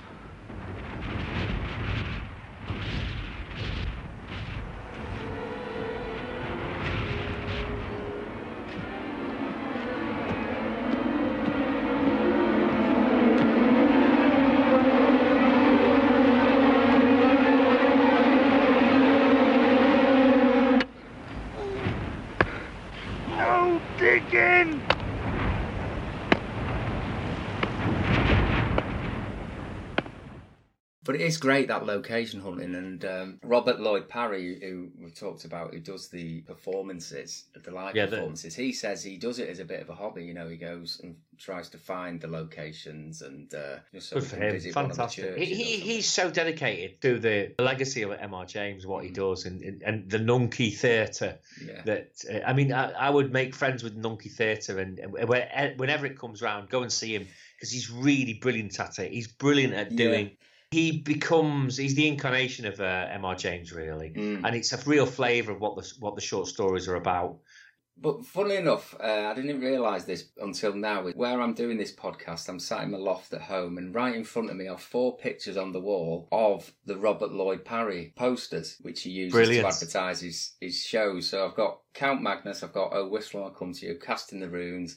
Is 31.20 31.36
great 31.36 31.68
that 31.68 31.86
location 31.86 32.40
hunting, 32.40 32.74
and 32.74 33.04
um, 33.04 33.38
Robert 33.42 33.80
Lloyd 33.80 34.08
Parry, 34.08 34.58
who 34.60 34.90
we 35.02 35.10
talked 35.10 35.44
about, 35.44 35.72
who 35.72 35.80
does 35.80 36.08
the 36.08 36.40
performances, 36.42 37.44
the 37.64 37.70
live 37.70 37.94
yeah, 37.94 38.06
performances, 38.06 38.54
he 38.54 38.72
says 38.72 39.02
he 39.02 39.16
does 39.16 39.38
it 39.38 39.48
as 39.48 39.58
a 39.58 39.64
bit 39.64 39.80
of 39.80 39.88
a 39.88 39.94
hobby. 39.94 40.24
You 40.24 40.34
know, 40.34 40.48
he 40.48 40.56
goes 40.56 41.00
and 41.02 41.16
tries 41.38 41.68
to 41.70 41.78
find 41.78 42.20
the 42.20 42.26
locations 42.26 43.22
and 43.22 43.52
uh, 43.54 43.76
just 43.92 44.10
so 44.10 44.16
Good 44.20 44.28
for 44.28 44.36
him. 44.36 44.60
Fantastic. 44.72 45.36
He, 45.36 45.44
he 45.46 45.76
he's 45.78 46.06
so 46.06 46.30
dedicated 46.30 47.00
to 47.02 47.18
the 47.18 47.54
legacy 47.58 48.02
of 48.02 48.12
M.R. 48.12 48.46
James, 48.46 48.86
what 48.86 49.04
he 49.04 49.10
mm. 49.10 49.14
does, 49.14 49.46
and, 49.46 49.62
and, 49.62 49.82
and 49.82 50.10
the 50.10 50.18
Nunkie 50.18 50.76
Theatre. 50.76 51.38
Yeah. 51.64 51.82
That 51.84 52.10
uh, 52.32 52.40
I 52.46 52.52
mean, 52.52 52.72
I, 52.72 52.90
I, 52.90 53.10
would 53.10 53.32
make 53.32 53.54
friends 53.54 53.82
with 53.82 54.00
Nunkie 54.00 54.30
Theatre, 54.30 54.78
and, 54.78 54.98
and 54.98 55.12
whenever 55.78 56.06
it 56.06 56.18
comes 56.18 56.42
around, 56.42 56.68
go 56.68 56.82
and 56.82 56.92
see 56.92 57.14
him 57.14 57.26
because 57.56 57.70
he's 57.70 57.90
really 57.90 58.34
brilliant 58.34 58.78
at 58.80 58.98
it. 58.98 59.12
He's 59.12 59.28
brilliant 59.28 59.74
at 59.74 59.94
doing. 59.94 60.26
Yeah 60.26 60.32
he 60.70 60.98
becomes 60.98 61.76
he's 61.76 61.94
the 61.94 62.06
incarnation 62.06 62.66
of 62.66 62.80
uh, 62.80 63.06
M.R. 63.10 63.34
James 63.34 63.72
really, 63.72 64.10
mm. 64.10 64.42
and 64.44 64.54
it's 64.54 64.72
a 64.72 64.78
real 64.88 65.06
flavour 65.06 65.52
of 65.52 65.60
what 65.60 65.76
the 65.76 65.92
what 65.98 66.14
the 66.14 66.20
short 66.20 66.46
stories 66.46 66.88
are 66.88 66.96
about. 66.96 67.38
But 68.00 68.24
funnily 68.24 68.56
enough, 68.56 68.94
uh, 69.00 69.32
I 69.32 69.34
didn't 69.34 69.60
realise 69.60 70.04
this 70.04 70.28
until 70.40 70.72
now. 70.72 71.02
Where 71.02 71.40
I'm 71.40 71.54
doing 71.54 71.78
this 71.78 71.92
podcast, 71.92 72.48
I'm 72.48 72.60
sat 72.60 72.84
in 72.84 72.92
my 72.92 72.98
loft 72.98 73.32
at 73.32 73.40
home, 73.40 73.76
and 73.76 73.94
right 73.94 74.14
in 74.14 74.22
front 74.22 74.50
of 74.50 74.56
me 74.56 74.68
are 74.68 74.78
four 74.78 75.16
pictures 75.16 75.56
on 75.56 75.72
the 75.72 75.80
wall 75.80 76.28
of 76.30 76.70
the 76.84 76.96
Robert 76.96 77.32
Lloyd 77.32 77.64
Parry 77.64 78.12
posters, 78.14 78.76
which 78.82 79.02
he 79.02 79.10
uses 79.10 79.32
Brilliant. 79.32 79.66
to 79.66 79.74
advertise 79.74 80.20
his, 80.20 80.54
his 80.60 80.80
shows. 80.80 81.28
So 81.28 81.44
I've 81.44 81.56
got 81.56 81.80
Count 81.92 82.22
Magnus, 82.22 82.62
I've 82.62 82.72
got 82.72 82.92
Oh 82.92 83.08
Whistle 83.08 83.42
I'll 83.42 83.50
Come 83.50 83.72
to 83.72 83.86
You, 83.86 83.98
Casting 84.00 84.38
the 84.38 84.48
Runes, 84.48 84.94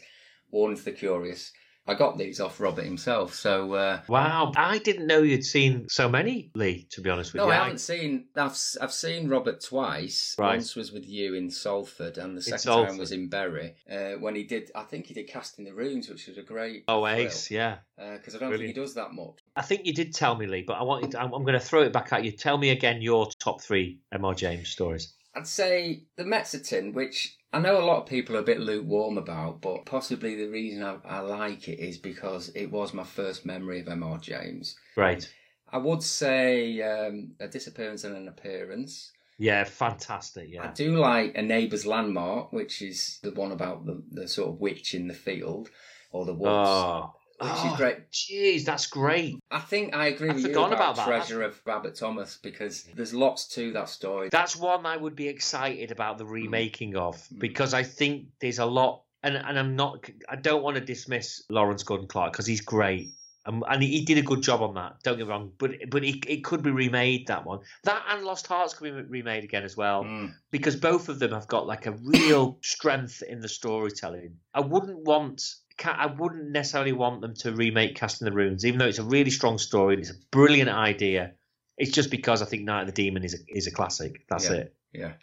Warning 0.51 0.77
to 0.77 0.83
the 0.83 0.91
Curious, 0.91 1.53
I 1.87 1.95
got 1.95 2.17
these 2.17 2.39
off 2.39 2.59
Robert 2.59 2.85
himself. 2.85 3.33
So 3.33 3.73
uh, 3.73 4.01
wow, 4.07 4.51
I 4.55 4.77
didn't 4.77 5.07
know 5.07 5.21
you'd 5.21 5.45
seen 5.45 5.89
so 5.89 6.07
many, 6.07 6.51
Lee. 6.53 6.87
To 6.91 7.01
be 7.01 7.09
honest 7.09 7.33
with 7.33 7.39
no, 7.39 7.45
you, 7.45 7.51
no, 7.51 7.55
I 7.55 7.63
haven't 7.63 7.79
seen. 7.79 8.25
I've 8.35 8.57
I've 8.79 8.93
seen 8.93 9.29
Robert 9.29 9.61
twice. 9.61 10.35
Right. 10.37 10.51
Once 10.51 10.75
was 10.75 10.91
with 10.91 11.07
you 11.07 11.33
in 11.33 11.49
Salford, 11.49 12.17
and 12.17 12.37
the 12.37 12.41
second 12.41 12.85
time 12.85 12.97
was 12.97 13.11
in 13.11 13.29
Bury. 13.29 13.75
Uh, 13.91 14.11
when 14.19 14.35
he 14.35 14.43
did, 14.43 14.71
I 14.75 14.83
think 14.83 15.07
he 15.07 15.13
did 15.13 15.27
Casting 15.27 15.65
the 15.65 15.73
Runes, 15.73 16.07
which 16.07 16.27
was 16.27 16.37
a 16.37 16.43
great. 16.43 16.83
Oh, 16.87 17.01
thrill. 17.01 17.15
ace, 17.15 17.49
yeah. 17.49 17.77
Because 17.97 18.35
uh, 18.35 18.37
I 18.37 18.39
don't 18.39 18.49
Brilliant. 18.49 18.59
think 18.59 18.75
he 18.75 18.81
does 18.81 18.93
that 18.95 19.13
much. 19.13 19.39
I 19.55 19.61
think 19.63 19.85
you 19.85 19.93
did 19.93 20.13
tell 20.13 20.35
me, 20.35 20.45
Lee, 20.45 20.63
but 20.65 20.73
I 20.73 20.83
want. 20.83 21.15
I'm, 21.15 21.33
I'm 21.33 21.43
going 21.43 21.59
to 21.59 21.59
throw 21.59 21.81
it 21.81 21.93
back 21.93 22.13
at 22.13 22.23
you. 22.23 22.31
Tell 22.31 22.57
me 22.57 22.69
again 22.69 23.01
your 23.01 23.27
top 23.39 23.61
three 23.61 23.99
M.R. 24.11 24.35
James 24.35 24.69
stories. 24.69 25.13
I'd 25.35 25.47
say 25.47 26.03
the 26.17 26.23
Mezzotint, 26.23 26.93
which 26.93 27.37
I 27.53 27.59
know 27.59 27.77
a 27.77 27.85
lot 27.85 28.01
of 28.01 28.05
people 28.07 28.37
are 28.37 28.39
a 28.39 28.43
bit 28.43 28.61
lukewarm 28.61 29.17
about, 29.17 29.61
but 29.61 29.85
possibly 29.85 30.35
the 30.35 30.47
reason 30.47 30.83
I, 30.83 30.97
I 31.05 31.19
like 31.19 31.67
it 31.67 31.79
is 31.79 31.97
because 31.97 32.49
it 32.55 32.71
was 32.71 32.93
my 32.93 33.03
first 33.03 33.45
memory 33.45 33.81
of 33.81 33.89
M.R. 33.89 34.17
James. 34.19 34.77
Right. 34.95 35.27
I 35.71 35.77
would 35.77 36.01
say 36.01 36.81
um, 36.81 37.31
a 37.39 37.47
disappearance 37.47 38.03
and 38.03 38.15
an 38.15 38.27
appearance. 38.27 39.11
Yeah, 39.37 39.63
fantastic. 39.63 40.49
Yeah, 40.49 40.63
I 40.63 40.67
do 40.67 40.97
like 40.97 41.35
a 41.35 41.41
neighbour's 41.41 41.85
landmark, 41.85 42.53
which 42.53 42.81
is 42.81 43.19
the 43.23 43.31
one 43.31 43.51
about 43.51 43.85
the, 43.85 44.01
the 44.11 44.27
sort 44.27 44.49
of 44.49 44.61
witch 44.61 44.93
in 44.93 45.07
the 45.07 45.13
field 45.13 45.69
or 46.11 46.25
the 46.25 46.33
woods. 46.33 46.69
Oh, 46.69 47.13
which 47.41 47.51
oh, 47.55 47.71
is 47.71 47.77
great. 47.77 48.11
Jeez, 48.11 48.65
that's 48.65 48.87
great. 48.87 49.39
I 49.49 49.59
think 49.59 49.95
I 49.95 50.07
agree 50.07 50.29
I 50.29 50.33
with 50.33 50.45
you 50.45 50.51
about, 50.51 50.73
about 50.73 50.95
that. 50.97 51.07
Treasure 51.07 51.41
of 51.41 51.59
Abbot 51.67 51.95
Thomas 51.95 52.37
because 52.41 52.83
there's 52.95 53.13
lots 53.13 53.47
to 53.55 53.71
that 53.73 53.89
story. 53.89 54.29
That's 54.29 54.55
one 54.55 54.85
I 54.85 54.97
would 54.97 55.15
be 55.15 55.27
excited 55.27 55.91
about 55.91 56.17
the 56.17 56.25
mm. 56.25 56.31
remaking 56.31 56.95
of 56.95 57.15
mm. 57.15 57.39
because 57.39 57.73
I 57.73 57.83
think 57.83 58.27
there's 58.39 58.59
a 58.59 58.65
lot, 58.65 59.03
and 59.23 59.35
and 59.35 59.57
I'm 59.57 59.75
not, 59.75 60.09
I 60.29 60.35
don't 60.35 60.61
want 60.61 60.75
to 60.75 60.81
dismiss 60.81 61.43
Lawrence 61.49 61.83
Gordon 61.83 62.07
Clark 62.07 62.33
because 62.33 62.45
he's 62.45 62.61
great. 62.61 63.11
Um, 63.47 63.63
and 63.67 63.81
he, 63.81 64.05
did 64.05 64.19
a 64.19 64.21
good 64.21 64.43
job 64.43 64.61
on 64.61 64.75
that. 64.75 65.01
Don't 65.01 65.17
get 65.17 65.25
me 65.25 65.31
wrong, 65.31 65.51
but 65.57 65.71
but 65.89 66.03
it, 66.03 66.23
it 66.27 66.43
could 66.43 66.61
be 66.61 66.69
remade. 66.69 67.25
That 67.25 67.43
one, 67.43 67.61
that 67.85 68.03
and 68.09 68.23
Lost 68.23 68.45
Hearts 68.45 68.75
could 68.75 68.83
be 68.83 68.91
remade 68.91 69.43
again 69.43 69.63
as 69.63 69.75
well, 69.75 70.03
mm. 70.03 70.31
because 70.51 70.75
both 70.75 71.09
of 71.09 71.17
them 71.17 71.31
have 71.31 71.47
got 71.47 71.65
like 71.65 71.87
a 71.87 71.93
real 72.03 72.59
strength 72.61 73.23
in 73.27 73.41
the 73.41 73.49
storytelling. 73.49 74.37
I 74.53 74.59
wouldn't 74.59 74.99
want 74.99 75.55
I 75.85 76.05
wouldn't 76.07 76.51
necessarily 76.51 76.91
want 76.93 77.21
them 77.21 77.33
to 77.35 77.51
remake 77.53 77.95
Casting 77.95 78.25
the 78.25 78.31
Runes, 78.31 78.65
even 78.65 78.79
though 78.79 78.87
it's 78.87 78.99
a 78.99 79.03
really 79.03 79.31
strong 79.31 79.57
story 79.57 79.93
and 79.95 80.01
it's 80.01 80.11
a 80.11 80.19
brilliant 80.31 80.69
idea. 80.69 81.33
It's 81.77 81.91
just 81.91 82.11
because 82.11 82.41
I 82.41 82.45
think 82.45 82.63
Night 82.63 82.81
of 82.81 82.87
the 82.87 82.93
Demon 82.93 83.23
is 83.23 83.33
a, 83.33 83.37
is 83.47 83.67
a 83.67 83.71
classic. 83.71 84.25
That's 84.29 84.49
Yeah. 84.49 84.55
it. 84.55 84.75
Yeah. 84.93 85.13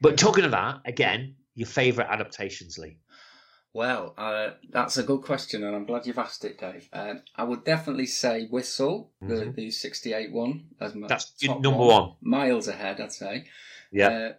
But 0.00 0.18
talking 0.18 0.44
of 0.44 0.50
that, 0.50 0.80
again, 0.84 1.36
your 1.54 1.66
favourite 1.68 2.10
adaptations, 2.10 2.76
Lee. 2.76 2.98
Well, 3.72 4.14
uh, 4.16 4.50
that's 4.70 4.96
a 4.96 5.02
good 5.02 5.20
question, 5.22 5.62
and 5.62 5.76
I'm 5.76 5.84
glad 5.84 6.06
you've 6.06 6.18
asked 6.18 6.44
it, 6.46 6.58
Dave. 6.58 6.88
Um, 6.92 7.22
I 7.34 7.44
would 7.44 7.64
definitely 7.64 8.06
say 8.06 8.46
Whistle, 8.46 9.12
the, 9.20 9.26
Mhm. 9.34 9.54
the 9.54 9.70
68 9.70 10.32
one. 10.32 10.68
As 10.80 10.94
my 10.94 11.06
That's 11.08 11.34
number 11.42 11.70
one. 11.72 12.12
Miles 12.22 12.68
ahead, 12.68 13.00
I'd 13.00 13.12
say. 13.12 13.44
Yeah. 13.92 14.08
Uh, 14.08 14.32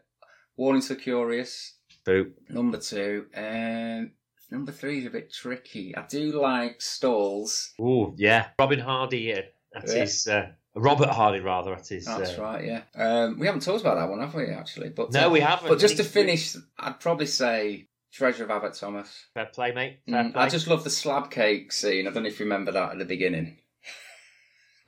Warnings 0.55 0.87
for 0.87 0.95
Curious, 0.95 1.75
Boo. 2.03 2.33
number 2.49 2.79
two. 2.79 3.27
Um, 3.35 4.11
number 4.51 4.71
three 4.71 4.99
is 4.99 5.05
a 5.05 5.09
bit 5.09 5.31
tricky. 5.31 5.95
I 5.95 6.03
do 6.07 6.39
like 6.39 6.81
Stalls. 6.81 7.73
Ooh, 7.79 8.13
yeah. 8.17 8.47
Robin 8.59 8.79
Hardy, 8.79 9.33
that's 9.73 9.93
Yeah. 9.93 9.99
his. 10.01 10.27
Uh, 10.27 10.49
Robert 10.75 11.09
Hardy, 11.09 11.39
rather, 11.39 11.71
that's 11.75 11.89
his. 11.89 12.05
That's 12.05 12.37
uh, 12.37 12.41
right, 12.41 12.63
yeah. 12.65 12.81
Um, 12.95 13.39
we 13.39 13.47
haven't 13.47 13.61
talked 13.63 13.81
about 13.81 13.95
that 13.95 14.09
one, 14.09 14.19
have 14.19 14.35
we, 14.35 14.45
actually? 14.47 14.89
But 14.89 15.11
No, 15.11 15.27
uh, 15.27 15.31
we 15.31 15.39
haven't. 15.39 15.69
But 15.69 15.79
just 15.79 15.97
to 15.97 16.03
finish, 16.03 16.55
I'd 16.77 16.99
probably 16.99 17.25
say 17.25 17.87
Treasure 18.13 18.43
of 18.43 18.51
Abbot 18.51 18.75
Thomas. 18.75 19.25
Fair 19.33 19.45
play, 19.47 19.71
mate. 19.71 19.99
Fair 20.07 20.23
Mm, 20.25 20.33
play. 20.33 20.43
I 20.43 20.49
just 20.49 20.67
love 20.67 20.83
the 20.83 20.89
slab 20.91 21.31
cake 21.31 21.71
scene. 21.71 22.07
I 22.07 22.11
don't 22.11 22.23
know 22.23 22.29
if 22.29 22.39
you 22.39 22.45
remember 22.45 22.71
that 22.71 22.91
at 22.91 22.97
the 22.99 23.05
beginning. 23.05 23.57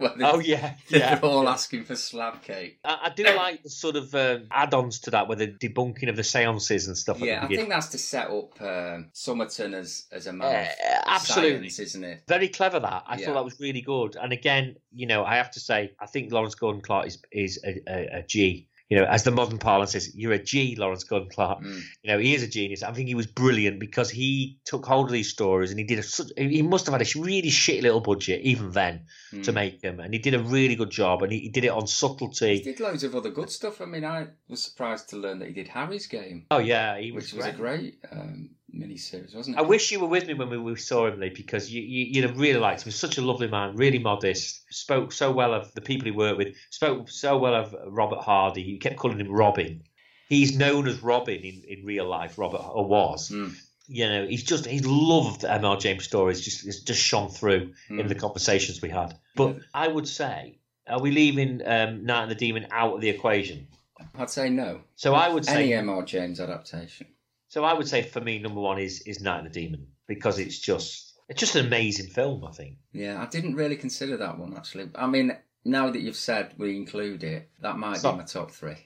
Oh, 0.02 0.40
yeah. 0.40 0.76
They're 0.90 1.00
yeah. 1.00 1.20
all 1.22 1.50
asking 1.50 1.84
for 1.84 1.96
slab 1.96 2.42
cake. 2.42 2.80
I, 2.86 3.00
I 3.06 3.10
do 3.10 3.24
like 3.24 3.64
the 3.64 3.70
sort 3.70 3.96
of 3.98 4.16
um, 4.16 4.48
add-ons 4.52 5.00
to 5.02 5.12
that, 5.12 5.28
with 5.28 5.40
the 5.40 5.48
debunking 5.48 6.10
of 6.10 6.16
the 6.16 6.24
seances 6.24 6.88
and 6.88 6.98
stuff. 6.98 7.20
Yeah, 7.20 7.44
I 7.44 7.48
think 7.48 7.70
that's 7.70 7.88
to 7.90 7.98
set 7.98 8.30
up 8.30 8.62
um, 8.62 9.10
Somerton 9.14 9.74
as, 9.74 10.06
as 10.12 10.28
a 10.28 10.34
man 10.34 10.68
Uh, 10.68 11.02
absolutely. 11.08 11.70
science, 11.70 11.80
isn't 11.90 12.04
it? 12.04 12.24
very 12.28 12.48
clever. 12.48 12.80
That 12.80 13.04
I 13.08 13.18
Yeah. 13.18 13.26
thought 13.28 13.34
that 13.34 13.44
was 13.46 13.60
really 13.60 13.82
good. 13.82 14.16
And 14.16 14.32
again, 14.32 14.78
you 14.94 15.06
know, 15.06 15.26
I 15.26 15.36
have 15.36 15.52
to 15.52 15.60
say, 15.60 15.92
I 16.00 16.06
think 16.06 16.32
Lawrence 16.32 16.56
Gordon 16.56 16.82
Clark 16.82 17.08
is 17.08 17.22
is 17.32 17.60
a, 17.66 17.82
a, 17.88 18.20
a 18.20 18.24
G. 18.24 18.69
You 18.90 18.98
know, 18.98 19.06
as 19.06 19.24
the 19.24 19.30
modern 19.30 19.60
parlance 19.60 19.92
says, 19.92 20.16
you're 20.16 20.32
a 20.34 20.42
G, 20.44 20.76
Lawrence 20.76 21.04
Gordon 21.04 21.30
Clark. 21.30 21.62
Mm. 21.64 21.82
You 22.02 22.12
know, 22.12 22.18
he 22.18 22.34
is 22.34 22.42
a 22.42 22.48
genius. 22.48 22.82
I 22.82 22.92
think 22.92 23.08
he 23.08 23.14
was 23.14 23.28
brilliant 23.28 23.80
because 23.80 24.10
he 24.10 24.58
took 24.66 24.84
hold 24.84 25.06
of 25.06 25.12
these 25.12 25.30
stories 25.30 25.70
and 25.70 25.80
he 25.80 25.86
did 25.86 26.00
a. 26.00 26.42
He 26.42 26.64
must 26.64 26.88
have 26.88 26.94
had 26.94 27.02
a 27.08 27.20
really 27.20 27.50
shitty 27.50 27.84
little 27.84 28.02
budget 28.02 28.42
even 28.42 28.72
then 28.72 29.06
to 29.44 29.52
Mm. 29.52 29.54
make 29.54 29.82
them, 29.82 30.00
and 30.00 30.12
he 30.12 30.20
did 30.20 30.34
a 30.34 30.40
really 30.40 30.76
good 30.76 30.90
job. 30.90 31.22
And 31.22 31.32
he, 31.32 31.40
he 31.42 31.50
did 31.50 31.66
it 31.66 31.70
on 31.70 31.86
subtlety. 31.86 32.58
He 32.58 32.64
did 32.64 32.80
loads 32.80 33.04
of 33.04 33.16
other 33.16 33.30
good 33.30 33.52
stuff. 33.52 33.80
I 33.80 33.86
mean, 33.86 34.04
I 34.04 34.28
was 34.48 34.64
surprised 34.64 35.10
to 35.10 35.18
learn 35.18 35.38
that 35.40 35.50
he 35.50 35.54
did 35.54 35.68
Harry's 35.68 36.08
Game, 36.08 36.48
Oh 36.50 36.58
yeah, 36.58 36.98
he 37.00 37.12
was 37.12 37.26
which 37.26 37.34
was 37.34 37.46
great. 37.46 37.54
a 37.54 37.58
great 37.58 37.96
um, 38.12 38.50
mini-series, 38.74 39.34
wasn't 39.36 39.56
it? 39.58 39.60
I 39.60 39.64
wish 39.64 39.92
you 39.92 40.00
were 40.00 40.08
with 40.08 40.28
me 40.28 40.34
when 40.34 40.50
we, 40.50 40.58
we 40.58 40.76
saw 40.76 41.08
him, 41.08 41.20
Lee, 41.20 41.30
because 41.30 41.72
you, 41.72 41.82
you, 41.82 42.06
you'd 42.06 42.24
have 42.30 42.38
really 42.40 42.60
liked 42.60 42.82
him. 42.82 42.86
He's 42.86 42.96
such 42.96 43.18
a 43.18 43.22
lovely 43.22 43.48
man, 43.48 43.76
really 43.76 44.00
modest, 44.00 44.64
spoke 44.74 45.12
so 45.12 45.32
well 45.32 45.54
of 45.54 45.74
the 45.74 45.82
people 45.82 46.06
he 46.06 46.12
worked 46.12 46.38
with, 46.38 46.56
spoke 46.70 47.10
so 47.10 47.38
well 47.38 47.56
of 47.56 47.76
Robert 47.88 48.20
Hardy. 48.20 48.64
He 48.64 48.78
kept 48.78 48.98
calling 48.98 49.20
him 49.20 49.32
Robin. 49.32 49.84
He's 50.28 50.56
known 50.58 50.88
as 50.88 51.02
Robin 51.02 51.40
in, 51.42 51.64
in 51.68 51.86
real 51.86 52.08
life, 52.08 52.38
Robert, 52.38 52.62
or 52.62 52.86
was. 52.88 53.30
Mm. 53.30 53.56
You 53.88 54.08
know, 54.08 54.28
he's 54.28 54.44
just, 54.44 54.66
he 54.68 54.80
loved 54.82 55.42
ML 55.42 55.80
James 55.80 56.04
stories, 56.04 56.42
just, 56.42 56.68
it's 56.68 56.82
just 56.82 57.02
shone 57.02 57.30
through 57.30 57.74
in 57.90 57.98
Mm. 57.98 58.08
the 58.08 58.14
conversations 58.16 58.82
we 58.82 58.90
had. 58.90 59.18
But 59.36 59.56
Yeah. 59.56 59.62
I 59.74 59.88
would 59.88 60.08
say, 60.08 60.60
are 60.88 61.02
we 61.02 61.10
leaving 61.12 61.62
um, 61.66 62.06
Night 62.06 62.24
and 62.24 62.32
the 62.32 62.36
Demon 62.36 62.68
out 62.72 62.94
of 62.96 63.02
the 63.02 63.10
equation? 63.10 63.68
I'd 64.16 64.30
say 64.30 64.50
no. 64.50 64.82
So 64.96 65.14
I 65.16 65.28
would 65.30 65.44
say 65.46 65.64
Any 65.64 65.74
M.R. 65.74 66.04
James 66.04 66.40
adaptation. 66.40 67.08
So 67.50 67.64
I 67.64 67.74
would 67.74 67.88
say 67.88 68.04
for 68.04 68.22
me, 68.22 68.40
number 68.40 68.62
one 68.62 68.80
is 68.80 69.02
is 69.02 69.22
Night 69.22 69.46
of 69.46 69.52
the 69.52 69.62
Demon 69.62 69.88
because 70.08 70.40
it's 70.40 70.58
just 70.58 71.14
it's 71.28 71.40
just 71.40 71.56
an 71.56 71.66
amazing 71.66 72.08
film. 72.08 72.46
I 72.46 72.52
think. 72.52 72.78
Yeah, 72.94 73.22
I 73.22 73.26
didn't 73.26 73.56
really 73.56 73.76
consider 73.76 74.18
that 74.18 74.38
one 74.38 74.56
actually. 74.56 74.90
I 74.96 75.08
mean, 75.08 75.36
now 75.66 75.90
that 75.90 76.00
you've 76.00 76.16
said 76.16 76.54
we 76.58 76.76
include 76.78 77.24
it, 77.24 77.50
that 77.62 77.78
might 77.78 78.02
be 78.02 78.12
my 78.12 78.24
top 78.24 78.52
three. 78.52 78.78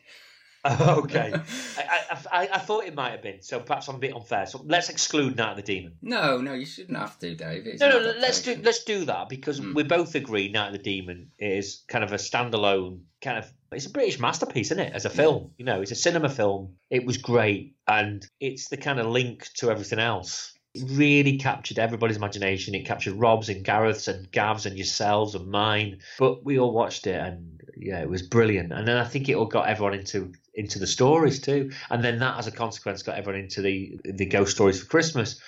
okay, 0.80 1.34
I, 1.78 2.18
I, 2.32 2.50
I, 2.54 2.60
thought 2.60 2.86
it 2.86 2.96
might 2.96 3.12
have 3.12 3.22
been. 3.22 3.42
So 3.42 3.60
perhaps 3.60 3.90
I'm 3.90 3.96
a 3.96 4.00
bit 4.00 4.16
unfair. 4.16 4.46
So 4.46 4.64
let's 4.66 4.88
exclude 4.90 5.36
Night 5.36 5.52
of 5.52 5.58
the 5.58 5.62
Demon. 5.62 5.98
No, 6.02 6.38
no, 6.38 6.54
you 6.54 6.66
shouldn't 6.66 6.98
have 6.98 7.20
to, 7.20 7.36
Dave. 7.36 7.68
It's 7.68 7.82
No, 7.82 7.90
no, 7.90 8.00
no, 8.00 8.14
let's 8.18 8.44
do 8.44 8.58
let's 8.64 8.86
do 8.86 9.04
that 9.06 9.28
because 9.28 9.60
Mm. 9.60 9.76
we 9.76 9.84
both 9.84 10.16
agree 10.16 10.48
Night 10.48 10.68
of 10.68 10.74
the 10.74 10.80
Demon 10.80 11.32
is 11.38 11.84
kind 11.90 12.02
of 12.02 12.14
a 12.14 12.16
standalone 12.16 13.02
kind 13.22 13.40
of 13.40 13.54
it's 13.74 13.86
a 13.86 13.90
British 13.92 14.20
masterpiece, 14.20 14.72
isn't 14.72 14.80
it? 14.80 14.94
As 14.94 15.06
a 15.06 15.10
film, 15.10 15.52
you 15.58 15.66
know, 15.66 15.82
it's 15.82 15.92
a 15.92 15.96
cinema 15.96 16.30
film. 16.30 16.76
It 16.90 17.06
was 17.06 17.18
great, 17.18 17.76
and 17.88 18.26
it's 18.40 18.70
the 18.70 18.78
kind 18.78 19.00
of 19.00 19.08
link 19.08 19.48
to 19.56 19.70
everything 19.72 20.00
else. 20.00 20.54
It 20.74 20.84
really 20.90 21.38
captured 21.38 21.78
everybody's 21.78 22.18
imagination. 22.18 22.74
It 22.74 22.86
captured 22.86 23.14
Rob's 23.14 23.50
and 23.50 23.64
Gareth's 23.64 24.08
and 24.08 24.32
Gav's 24.32 24.66
and 24.66 24.76
yourselves 24.76 25.36
and 25.36 25.48
mine. 25.48 26.00
But 26.18 26.44
we 26.44 26.58
all 26.58 26.74
watched 26.74 27.06
it, 27.06 27.20
and 27.20 27.62
yeah, 27.78 28.02
it 28.02 28.10
was 28.10 28.22
brilliant. 28.24 28.72
And 28.74 28.88
then 28.88 28.98
I 28.98 29.06
think 29.06 29.30
it 29.30 29.36
all 29.36 29.46
got 29.46 29.68
everyone 29.68 29.94
into 29.94 30.34
into 30.56 30.80
the 30.80 30.88
stories 30.88 31.40
too. 31.40 31.72
And 31.90 32.04
then 32.04 32.20
that, 32.20 32.38
as 32.38 32.48
a 32.48 32.52
consequence, 32.52 33.04
got 33.04 33.18
everyone 33.18 33.42
into 33.42 33.62
the 33.62 34.00
the 34.04 34.26
ghost 34.26 34.56
stories 34.56 34.80
for 34.82 34.88
Christmas. 34.88 35.40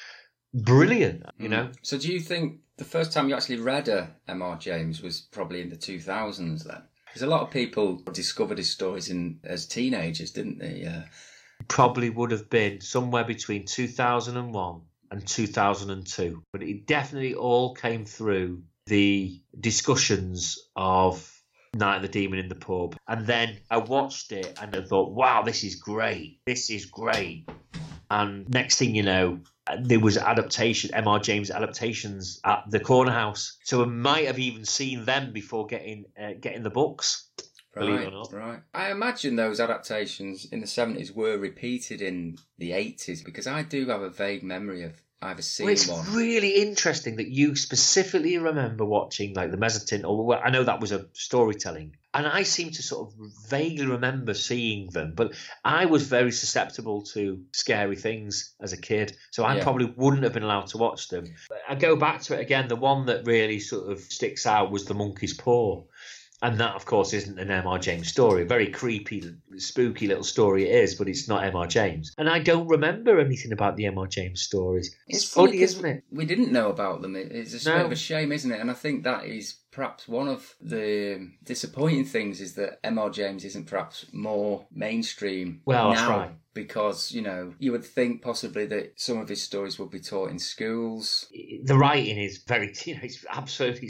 Brilliant, 0.53 1.25
you 1.37 1.47
Mm. 1.47 1.51
know. 1.51 1.71
So, 1.81 1.97
do 1.97 2.11
you 2.11 2.19
think 2.19 2.59
the 2.77 2.85
first 2.85 3.11
time 3.11 3.27
you 3.27 3.35
actually 3.35 3.57
read 3.57 3.87
a 3.87 4.15
M.R. 4.27 4.57
James 4.57 5.01
was 5.01 5.21
probably 5.21 5.61
in 5.61 5.69
the 5.69 5.75
2000s 5.75 6.63
then? 6.63 6.83
Because 7.15 7.29
a 7.29 7.31
lot 7.31 7.43
of 7.43 7.49
people 7.49 8.01
discovered 8.11 8.57
his 8.57 8.69
stories 8.69 9.09
in 9.09 9.39
as 9.45 9.65
teenagers, 9.65 10.31
didn't 10.31 10.59
they? 10.59 10.85
Probably 11.69 12.09
would 12.09 12.31
have 12.31 12.49
been 12.49 12.81
somewhere 12.81 13.23
between 13.23 13.65
2001 13.65 14.81
and 15.11 15.25
2002. 15.25 16.43
But 16.51 16.61
it 16.61 16.85
definitely 16.85 17.33
all 17.33 17.73
came 17.73 18.03
through 18.03 18.63
the 18.87 19.41
discussions 19.57 20.59
of 20.75 21.41
Night 21.73 21.95
of 21.95 22.01
the 22.01 22.09
Demon 22.09 22.39
in 22.39 22.49
the 22.49 22.55
pub. 22.55 22.97
And 23.07 23.25
then 23.25 23.59
I 23.71 23.77
watched 23.77 24.33
it 24.33 24.59
and 24.61 24.75
I 24.75 24.81
thought, 24.81 25.13
wow, 25.13 25.41
this 25.41 25.63
is 25.63 25.75
great. 25.75 26.41
This 26.45 26.69
is 26.69 26.85
great. 26.85 27.47
And 28.09 28.49
next 28.49 28.77
thing 28.77 28.93
you 28.93 29.03
know, 29.03 29.39
there 29.81 29.99
was 29.99 30.17
adaptation, 30.17 30.93
M.R. 30.93 31.19
James 31.19 31.49
adaptations 31.49 32.39
at 32.43 32.63
the 32.69 32.79
Corner 32.79 33.11
House. 33.11 33.57
So 33.63 33.83
I 33.83 33.85
might 33.85 34.27
have 34.27 34.39
even 34.39 34.65
seen 34.65 35.05
them 35.05 35.33
before 35.33 35.65
getting 35.65 36.05
uh, 36.21 36.33
getting 36.39 36.63
the 36.63 36.69
books. 36.69 37.29
Believe 37.73 37.95
it 37.95 37.97
right, 37.97 38.07
or 38.07 38.11
not. 38.11 38.33
right. 38.33 38.59
I 38.73 38.91
imagine 38.91 39.35
those 39.35 39.59
adaptations 39.59 40.45
in 40.45 40.61
the 40.61 40.65
70s 40.65 41.13
were 41.13 41.37
repeated 41.37 42.01
in 42.01 42.37
the 42.57 42.71
80s 42.71 43.23
because 43.25 43.47
I 43.47 43.63
do 43.63 43.87
have 43.87 44.01
a 44.01 44.09
vague 44.09 44.43
memory 44.43 44.83
of 44.83 44.93
either 45.25 45.41
seeing 45.41 45.65
Well, 45.65 45.73
it's 45.73 45.87
one. 45.87 46.13
really 46.13 46.55
interesting 46.61 47.17
that 47.17 47.27
you 47.27 47.55
specifically 47.55 48.37
remember 48.37 48.85
watching 48.85 49.33
like 49.33 49.51
the 49.51 49.57
Mezzotint, 49.57 50.03
or 50.03 50.25
well, 50.25 50.41
I 50.43 50.49
know 50.49 50.63
that 50.63 50.79
was 50.79 50.91
a 50.91 51.07
storytelling, 51.13 51.95
and 52.13 52.25
I 52.27 52.43
seem 52.43 52.71
to 52.71 52.83
sort 52.83 53.07
of 53.09 53.15
vaguely 53.49 53.85
remember 53.87 54.33
seeing 54.33 54.89
them, 54.91 55.13
but 55.15 55.33
I 55.63 55.85
was 55.85 56.07
very 56.07 56.31
susceptible 56.31 57.01
to 57.13 57.41
scary 57.51 57.95
things 57.95 58.53
as 58.61 58.73
a 58.73 58.77
kid, 58.77 59.15
so 59.31 59.43
I 59.43 59.57
Yeah. 59.57 59.63
probably 59.63 59.85
wouldn't 59.97 60.23
have 60.23 60.33
been 60.33 60.43
allowed 60.43 60.67
to 60.67 60.77
watch 60.77 61.09
them. 61.09 61.25
But 61.49 61.59
I 61.67 61.75
go 61.75 61.95
back 61.95 62.21
to 62.23 62.35
it 62.35 62.41
again. 62.41 62.67
The 62.67 62.75
one 62.75 63.07
that 63.07 63.25
really 63.25 63.59
sort 63.59 63.91
of 63.91 63.99
sticks 63.99 64.45
out 64.45 64.71
was 64.71 64.85
the 64.85 64.93
Monkey's 64.93 65.33
Paw. 65.33 65.83
And 66.41 66.59
that, 66.59 66.75
of 66.75 66.85
course, 66.85 67.13
isn't 67.13 67.39
an 67.39 67.49
M.R. 67.49 67.79
James 67.79 68.09
story. 68.09 68.41
A 68.43 68.45
very 68.45 68.67
creepy, 68.67 69.23
spooky 69.57 70.07
little 70.07 70.23
story 70.23 70.69
it 70.69 70.75
is, 70.83 70.95
but 70.95 71.07
it's 71.07 71.27
not 71.29 71.43
M.R. 71.45 71.65
James. 71.65 72.13
And 72.17 72.29
I 72.29 72.39
don't 72.39 72.67
remember 72.67 73.19
anything 73.19 73.53
about 73.53 73.77
the 73.77 73.85
M.R. 73.85 74.05
James 74.07 74.41
stories. 74.41 74.93
It's, 75.07 75.23
funny, 75.23 75.61
isn't 75.61 75.85
it? 75.85 76.03
We 76.11 76.25
didn't 76.25 76.51
know 76.51 76.69
about 76.69 77.01
them. 77.01 77.15
It's 77.15 77.65
a 77.65 77.69
No. 77.69 77.77
bit 77.77 77.85
of 77.85 77.91
a 77.93 77.95
shame, 77.95 78.31
isn't 78.31 78.51
it? 78.51 78.59
And 78.59 78.69
I 78.69 78.73
think 78.73 79.03
that 79.05 79.25
is 79.25 79.55
perhaps 79.71 80.07
one 80.07 80.27
of 80.27 80.55
the 80.61 81.29
disappointing 81.43 82.05
things 82.05 82.41
is 82.41 82.53
that 82.55 82.79
M.R. 82.83 83.09
James 83.09 83.45
isn't 83.45 83.67
perhaps 83.67 84.05
more 84.11 84.67
mainstream 84.71 85.61
Well, 85.65 85.93
now. 85.93 86.09
right. 86.09 86.31
Because, 86.53 87.11
you 87.11 87.21
know, 87.21 87.53
you 87.59 87.71
would 87.71 87.83
think 87.85 88.21
possibly 88.21 88.65
that 88.67 88.93
some 88.99 89.17
of 89.17 89.27
his 89.29 89.41
stories 89.41 89.79
would 89.79 89.89
be 89.89 89.99
taught 89.99 90.29
in 90.31 90.39
schools. 90.39 91.27
the 91.63 91.77
writing 91.77 92.17
is 92.17 92.39
very, 92.39 92.73
you 92.85 92.95
know, 92.95 93.01
it's 93.03 93.25
absolutely 93.29 93.89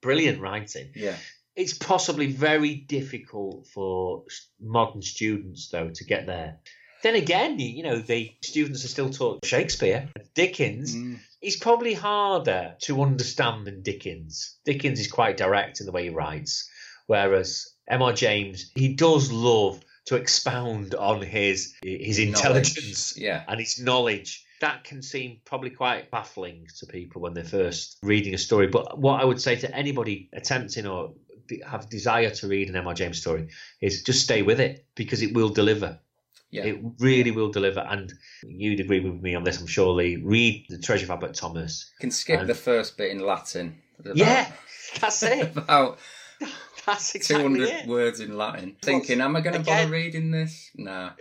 brilliant 0.00 0.40
writing. 0.40 0.90
Yeah. 0.94 1.16
It's 1.56 1.72
possibly 1.72 2.32
very 2.32 2.74
difficult 2.74 3.66
for 3.68 4.24
modern 4.60 5.02
students, 5.02 5.68
though, 5.68 5.90
to 5.90 6.04
get 6.04 6.26
there. 6.26 6.58
Then 7.02 7.14
again, 7.14 7.58
you 7.58 7.82
know, 7.82 7.98
the 7.98 8.34
students 8.42 8.84
are 8.84 8.88
still 8.88 9.10
taught 9.10 9.44
Shakespeare, 9.44 10.08
Dickens. 10.34 10.96
Mm. 10.96 11.18
It's 11.42 11.56
probably 11.56 11.92
harder 11.92 12.74
to 12.82 13.02
understand 13.02 13.66
than 13.66 13.82
Dickens. 13.82 14.56
Dickens 14.64 14.98
is 14.98 15.10
quite 15.12 15.36
direct 15.36 15.80
in 15.80 15.86
the 15.86 15.92
way 15.92 16.04
he 16.04 16.08
writes, 16.08 16.68
whereas 17.06 17.70
M.R. 17.88 18.14
James, 18.14 18.70
he 18.74 18.94
does 18.94 19.30
love 19.30 19.84
to 20.06 20.16
expound 20.16 20.94
on 20.94 21.22
his 21.22 21.74
his 21.82 22.18
intelligence 22.18 23.14
Yeah. 23.16 23.44
and 23.46 23.60
his 23.60 23.78
knowledge. 23.78 24.44
That 24.60 24.84
can 24.84 25.02
seem 25.02 25.40
probably 25.44 25.70
quite 25.70 26.10
baffling 26.10 26.68
to 26.78 26.86
people 26.86 27.20
when 27.20 27.34
they're 27.34 27.44
first 27.44 27.98
reading 28.02 28.32
a 28.32 28.38
story. 28.38 28.66
But 28.68 28.98
what 28.98 29.20
I 29.20 29.24
would 29.24 29.40
say 29.42 29.56
to 29.56 29.76
anybody 29.76 30.30
attempting 30.32 30.86
or 30.86 31.12
have 31.66 31.88
desire 31.88 32.30
to 32.30 32.48
read 32.48 32.68
an 32.68 32.76
M.R. 32.76 32.94
James 32.94 33.20
story 33.20 33.48
is 33.80 34.02
just 34.02 34.22
stay 34.22 34.42
with 34.42 34.60
it 34.60 34.86
because 34.94 35.22
it 35.22 35.34
will 35.34 35.48
deliver. 35.48 35.98
Yeah. 36.50 36.64
It 36.64 36.80
really 37.00 37.32
will 37.32 37.50
deliver. 37.50 37.80
And 37.80 38.12
you'd 38.46 38.78
agree 38.80 39.00
with 39.00 39.20
me 39.20 39.34
on 39.34 39.42
this, 39.44 39.60
I'm 39.60 39.66
sure, 39.66 39.92
Lee. 39.92 40.16
Read 40.16 40.66
The 40.68 40.78
Treasure 40.78 41.04
of 41.06 41.10
Abbot 41.10 41.34
Thomas. 41.34 41.90
You 41.98 42.02
can 42.02 42.10
skip 42.12 42.40
And- 42.40 42.48
the 42.48 42.54
first 42.54 42.96
bit 42.96 43.10
in 43.10 43.18
Latin. 43.18 43.76
About- 43.98 44.16
Yeah, 44.16 44.50
that's 45.00 45.22
it. 45.24 45.56
About 45.56 45.98
That's 46.86 47.14
exactly 47.14 47.44
200 47.58 47.68
it. 47.68 47.86
words 47.86 48.20
in 48.20 48.36
Latin. 48.36 48.76
Thinking, 48.82 49.20
am 49.20 49.36
I 49.36 49.40
going 49.40 49.54
to 49.56 49.62
bother 49.62 49.88
reading 49.90 50.30
this? 50.30 50.70
Nah. 50.74 51.08
Uh, 51.08 51.12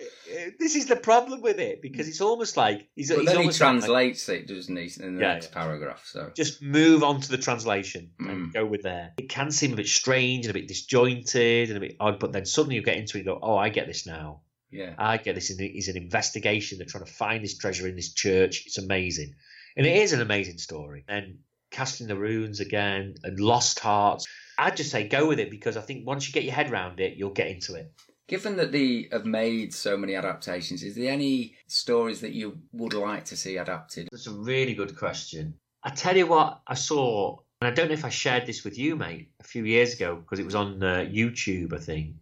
This 0.59 0.75
is 0.75 0.87
the 0.87 0.95
problem 0.95 1.41
with 1.41 1.59
it 1.59 1.81
because 1.81 2.07
it's 2.07 2.21
almost 2.21 2.57
like 2.57 2.87
he's, 2.95 3.09
But 3.09 3.19
he's 3.19 3.25
then 3.27 3.35
he 3.35 3.39
almost 3.41 3.61
like- 3.61 3.69
translates 3.71 4.29
it, 4.29 4.47
doesn't 4.47 4.75
he, 4.75 4.89
in 5.01 5.15
the 5.15 5.21
Yeah, 5.21 5.33
next 5.33 5.49
yeah. 5.51 5.53
paragraph. 5.61 6.03
So 6.05 6.31
just 6.35 6.61
move 6.61 7.03
on 7.03 7.21
to 7.21 7.29
the 7.29 7.37
translation 7.37 8.11
Mm. 8.21 8.29
and 8.29 8.53
go 8.53 8.65
with 8.65 8.83
there. 8.83 9.13
It 9.17 9.29
can 9.29 9.51
seem 9.51 9.73
a 9.73 9.75
bit 9.75 9.87
strange 9.87 10.45
and 10.45 10.55
a 10.55 10.59
bit 10.59 10.67
disjointed 10.67 11.69
and 11.69 11.77
a 11.77 11.81
bit 11.81 11.95
odd, 11.99 12.19
but 12.19 12.31
then 12.33 12.45
suddenly 12.45 12.75
you 12.75 12.83
get 12.83 12.97
into 12.97 13.17
it 13.17 13.21
and 13.21 13.25
go, 13.27 13.39
oh, 13.41 13.55
I 13.57 13.69
get 13.69 13.87
this 13.87 14.05
now. 14.05 14.41
yeah, 14.71 14.95
I 14.97 15.17
get 15.17 15.35
this. 15.35 15.51
It's 15.51 15.87
an 15.87 15.97
investigation. 15.97 16.79
They're 16.79 16.87
trying 16.87 17.05
to 17.05 17.11
find 17.13 17.43
this 17.43 17.57
treasure 17.57 17.87
in 17.87 17.95
this 17.95 18.11
church. 18.11 18.63
It's 18.65 18.79
amazing. 18.79 19.35
And 19.77 19.85
it 19.85 19.95
is 19.97 20.13
an 20.13 20.21
amazing 20.21 20.57
story. 20.57 21.03
And 21.07 21.39
casting 21.69 22.07
the 22.07 22.15
runes 22.17 22.59
again 22.59 23.13
and 23.23 23.39
lost 23.39 23.79
hearts. 23.79 24.25
I'd 24.57 24.77
just 24.77 24.91
say 24.91 25.07
go 25.07 25.27
with 25.27 25.39
it 25.39 25.49
because 25.49 25.77
I 25.77 25.81
think 25.81 26.05
once 26.05 26.27
you 26.27 26.33
get 26.33 26.43
your 26.43 26.53
head 26.53 26.71
around 26.71 26.99
it, 26.99 27.17
you'll 27.17 27.31
get 27.31 27.47
into 27.47 27.75
it. 27.75 27.91
Given 28.27 28.55
that 28.57 28.71
they 28.71 29.09
have 29.11 29.25
made 29.25 29.73
so 29.73 29.97
many 29.97 30.15
adaptations, 30.15 30.83
is 30.83 30.95
there 30.95 31.11
any 31.11 31.55
stories 31.67 32.21
that 32.21 32.31
you 32.31 32.57
would 32.71 32.93
like 32.93 33.25
to 33.25 33.37
see 33.37 33.57
adapted? 33.57 34.07
That's 34.11 34.27
a 34.27 34.31
really 34.31 34.73
good 34.73 34.97
question. 34.97 35.55
I 35.83 35.89
tell 35.89 36.15
you 36.15 36.27
what, 36.27 36.61
I 36.65 36.75
saw, 36.75 37.39
and 37.59 37.67
I 37.69 37.73
don't 37.73 37.89
know 37.89 37.93
if 37.93 38.05
I 38.05 38.09
shared 38.09 38.45
this 38.45 38.63
with 38.63 38.77
you, 38.77 38.95
mate, 38.95 39.31
a 39.41 39.43
few 39.43 39.65
years 39.65 39.93
ago 39.93 40.15
because 40.15 40.39
it 40.39 40.45
was 40.45 40.55
on 40.55 40.81
uh, 40.81 41.05
YouTube, 41.09 41.73
I 41.73 41.79
think. 41.79 42.15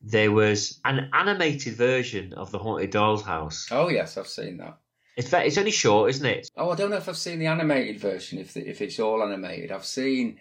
There 0.00 0.32
was 0.32 0.80
an 0.84 1.10
animated 1.12 1.74
version 1.74 2.32
of 2.32 2.50
the 2.50 2.58
Haunted 2.58 2.90
Doll's 2.90 3.22
House. 3.22 3.68
Oh 3.70 3.88
yes, 3.88 4.16
I've 4.16 4.28
seen 4.28 4.58
that. 4.58 4.78
It's 5.16 5.32
it's 5.32 5.58
only 5.58 5.70
short, 5.70 6.10
isn't 6.10 6.26
it? 6.26 6.50
Oh, 6.56 6.70
I 6.70 6.76
don't 6.76 6.90
know 6.90 6.96
if 6.96 7.08
I've 7.08 7.16
seen 7.16 7.38
the 7.38 7.46
animated 7.46 7.98
version. 7.98 8.38
If 8.38 8.52
the, 8.52 8.68
if 8.68 8.82
it's 8.82 9.00
all 9.00 9.22
animated, 9.22 9.72
I've 9.72 9.86
seen. 9.86 10.38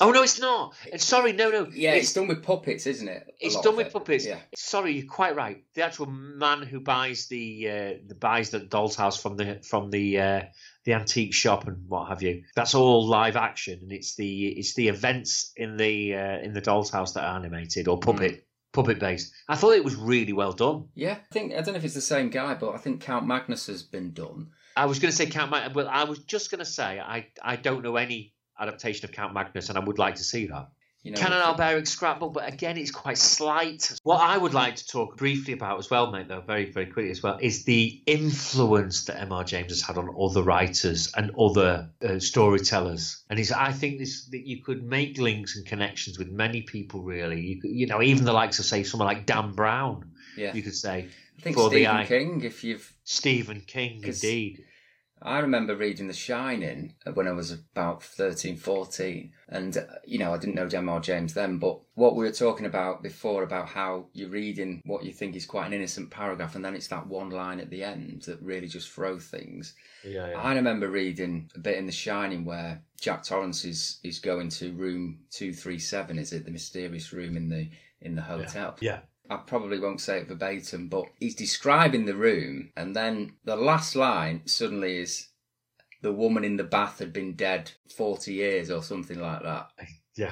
Oh 0.00 0.10
no, 0.10 0.22
it's 0.22 0.38
not. 0.38 0.74
It's, 0.84 1.04
sorry, 1.04 1.32
no, 1.32 1.50
no. 1.50 1.68
Yeah, 1.72 1.94
it's, 1.94 2.12
done 2.12 2.28
with 2.28 2.42
puppets, 2.42 2.86
isn't 2.86 3.08
it? 3.08 3.26
A 3.28 3.46
It's 3.46 3.60
done 3.60 3.76
with 3.76 3.86
it. 3.86 3.92
puppets. 3.92 4.26
Yeah. 4.26 4.38
Sorry, 4.54 4.92
you're 4.92 5.06
quite 5.06 5.34
right. 5.36 5.64
The 5.74 5.84
actual 5.84 6.06
man 6.06 6.62
who 6.62 6.80
buys 6.80 7.28
the 7.28 7.68
uh, 7.68 7.92
the 8.06 8.14
buys 8.14 8.50
the 8.50 8.60
doll's 8.60 8.94
house 8.94 9.20
from 9.20 9.36
the 9.36 9.60
from 9.62 9.90
the 9.90 10.20
uh, 10.20 10.42
the 10.84 10.92
antique 10.92 11.32
shop 11.32 11.66
and 11.66 11.88
what 11.88 12.08
have 12.08 12.22
you. 12.22 12.44
That's 12.54 12.74
all 12.74 13.06
live 13.06 13.36
action, 13.36 13.78
and 13.82 13.92
it's 13.92 14.16
the 14.16 14.48
it's 14.48 14.74
the 14.74 14.88
events 14.88 15.52
in 15.56 15.78
the 15.78 16.14
uh, 16.14 16.38
in 16.40 16.52
the 16.52 16.60
doll's 16.60 16.90
house 16.90 17.12
that 17.12 17.24
are 17.24 17.36
animated 17.36 17.88
or 17.88 17.98
puppet 17.98 18.46
puppet 18.72 19.00
based. 19.00 19.32
I 19.48 19.56
thought 19.56 19.72
it 19.74 19.84
was 19.84 19.96
really 19.96 20.34
well 20.34 20.52
done. 20.52 20.88
Yeah, 20.94 21.12
I 21.12 21.32
think 21.32 21.52
I 21.52 21.62
don't 21.62 21.68
know 21.68 21.78
if 21.78 21.84
it's 21.84 21.94
the 21.94 22.00
same 22.02 22.28
guy, 22.28 22.54
but 22.54 22.74
I 22.74 22.78
think 22.78 23.00
Count 23.00 23.26
Magnus 23.26 23.66
has 23.68 23.82
been 23.82 24.12
done. 24.12 24.50
I 24.76 24.84
was 24.84 24.98
going 24.98 25.10
to 25.10 25.16
say 25.16 25.24
Count 25.24 25.50
Magnus. 25.50 25.74
Well, 25.74 25.88
I 25.88 26.04
was 26.04 26.18
just 26.18 26.50
going 26.50 26.58
to 26.58 26.66
say 26.66 27.00
I 27.00 27.28
I 27.42 27.56
don't 27.56 27.82
know 27.82 27.96
any 27.96 28.34
adaptation 28.58 29.04
of 29.04 29.12
Count 29.12 29.34
Magnus, 29.34 29.68
and 29.68 29.78
I 29.78 29.80
would 29.80 29.98
like 29.98 30.16
to 30.16 30.24
see 30.24 30.46
that. 30.46 30.68
You 31.06 31.12
know, 31.12 31.20
Canon 31.20 31.38
Alberic 31.38 31.86
scrapbook, 31.86 32.32
but 32.32 32.52
again, 32.52 32.76
it's 32.76 32.90
quite 32.90 33.16
slight. 33.16 33.96
What 34.02 34.20
I 34.20 34.36
would 34.36 34.54
like 34.54 34.74
to 34.74 34.86
talk 34.88 35.16
briefly 35.16 35.54
about 35.54 35.78
as 35.78 35.88
well, 35.88 36.10
mate, 36.10 36.26
though, 36.26 36.40
very, 36.40 36.72
very 36.72 36.86
quickly 36.86 37.12
as 37.12 37.22
well, 37.22 37.38
is 37.40 37.62
the 37.62 38.02
influence 38.06 39.04
that 39.04 39.20
M.R. 39.20 39.44
James 39.44 39.70
has 39.70 39.82
had 39.82 39.98
on 39.98 40.12
other 40.20 40.42
writers 40.42 41.12
and 41.16 41.30
other 41.38 41.88
uh, 42.04 42.18
storytellers. 42.18 43.22
And 43.30 43.38
it's, 43.38 43.52
I 43.52 43.70
think 43.70 44.00
this, 44.00 44.24
that 44.30 44.48
you 44.48 44.64
could 44.64 44.82
make 44.82 45.16
links 45.18 45.54
and 45.54 45.64
connections 45.64 46.18
with 46.18 46.28
many 46.28 46.62
people, 46.62 47.02
really. 47.02 47.40
You, 47.40 47.60
could, 47.60 47.70
you 47.70 47.86
know, 47.86 48.02
even 48.02 48.24
the 48.24 48.32
likes 48.32 48.58
of, 48.58 48.64
say, 48.64 48.82
someone 48.82 49.06
like 49.06 49.26
Dan 49.26 49.52
Brown, 49.52 50.10
yeah, 50.36 50.54
you 50.54 50.62
could 50.62 50.74
say, 50.74 51.06
I 51.38 51.40
think 51.40 51.54
for 51.54 51.70
the 51.70 51.84
Stephen 51.84 51.96
eye. 51.96 52.06
King. 52.06 52.42
If 52.42 52.64
you've 52.64 52.92
Stephen 53.04 53.60
King, 53.60 54.02
indeed. 54.02 54.64
I 55.26 55.40
remember 55.40 55.74
reading 55.74 56.06
The 56.06 56.14
Shining 56.14 56.94
when 57.14 57.26
I 57.26 57.32
was 57.32 57.50
about 57.50 58.02
13, 58.02 58.56
14. 58.56 59.32
And, 59.48 59.76
uh, 59.76 59.82
you 60.04 60.18
know, 60.18 60.32
I 60.32 60.38
didn't 60.38 60.54
know 60.54 60.68
M.R. 60.72 61.00
James 61.00 61.34
then, 61.34 61.58
but 61.58 61.80
what 61.94 62.14
we 62.14 62.24
were 62.24 62.32
talking 62.32 62.64
about 62.64 63.02
before 63.02 63.42
about 63.42 63.68
how 63.68 64.06
you're 64.12 64.28
reading 64.28 64.82
what 64.84 65.04
you 65.04 65.12
think 65.12 65.34
is 65.34 65.44
quite 65.44 65.66
an 65.66 65.72
innocent 65.72 66.10
paragraph 66.10 66.54
and 66.54 66.64
then 66.64 66.76
it's 66.76 66.88
that 66.88 67.08
one 67.08 67.30
line 67.30 67.58
at 67.58 67.70
the 67.70 67.82
end 67.82 68.22
that 68.22 68.40
really 68.40 68.68
just 68.68 68.88
throws 68.88 69.26
things. 69.26 69.74
Yeah, 70.04 70.26
I 70.36 70.54
remember 70.54 70.88
reading 70.88 71.50
a 71.56 71.58
bit 71.58 71.76
in 71.76 71.86
The 71.86 71.92
Shining 71.92 72.44
where 72.44 72.82
Jack 73.00 73.24
Torrance 73.24 73.64
is, 73.64 73.98
is 74.04 74.20
going 74.20 74.50
to 74.50 74.72
room 74.74 75.18
237, 75.30 76.18
is 76.18 76.32
it? 76.32 76.44
The 76.44 76.52
mysterious 76.52 77.12
room 77.12 77.36
in 77.36 77.48
the 77.48 77.68
in 78.00 78.14
the 78.14 78.22
hotel. 78.22 78.76
Yeah. 78.80 79.00
I 79.30 79.36
probably 79.38 79.78
won't 79.80 80.00
say 80.00 80.18
it 80.18 80.28
verbatim, 80.28 80.88
but 80.88 81.04
he's 81.18 81.34
describing 81.34 82.04
the 82.06 82.16
room, 82.16 82.70
and 82.76 82.94
then 82.94 83.32
the 83.44 83.56
last 83.56 83.96
line 83.96 84.42
suddenly 84.46 84.98
is 84.98 85.28
the 86.02 86.12
woman 86.12 86.44
in 86.44 86.56
the 86.56 86.64
bath 86.64 86.98
had 87.00 87.12
been 87.12 87.34
dead 87.34 87.72
40 87.96 88.32
years 88.34 88.70
or 88.70 88.82
something 88.82 89.18
like 89.20 89.42
that. 89.42 89.70
Yeah. 90.18 90.30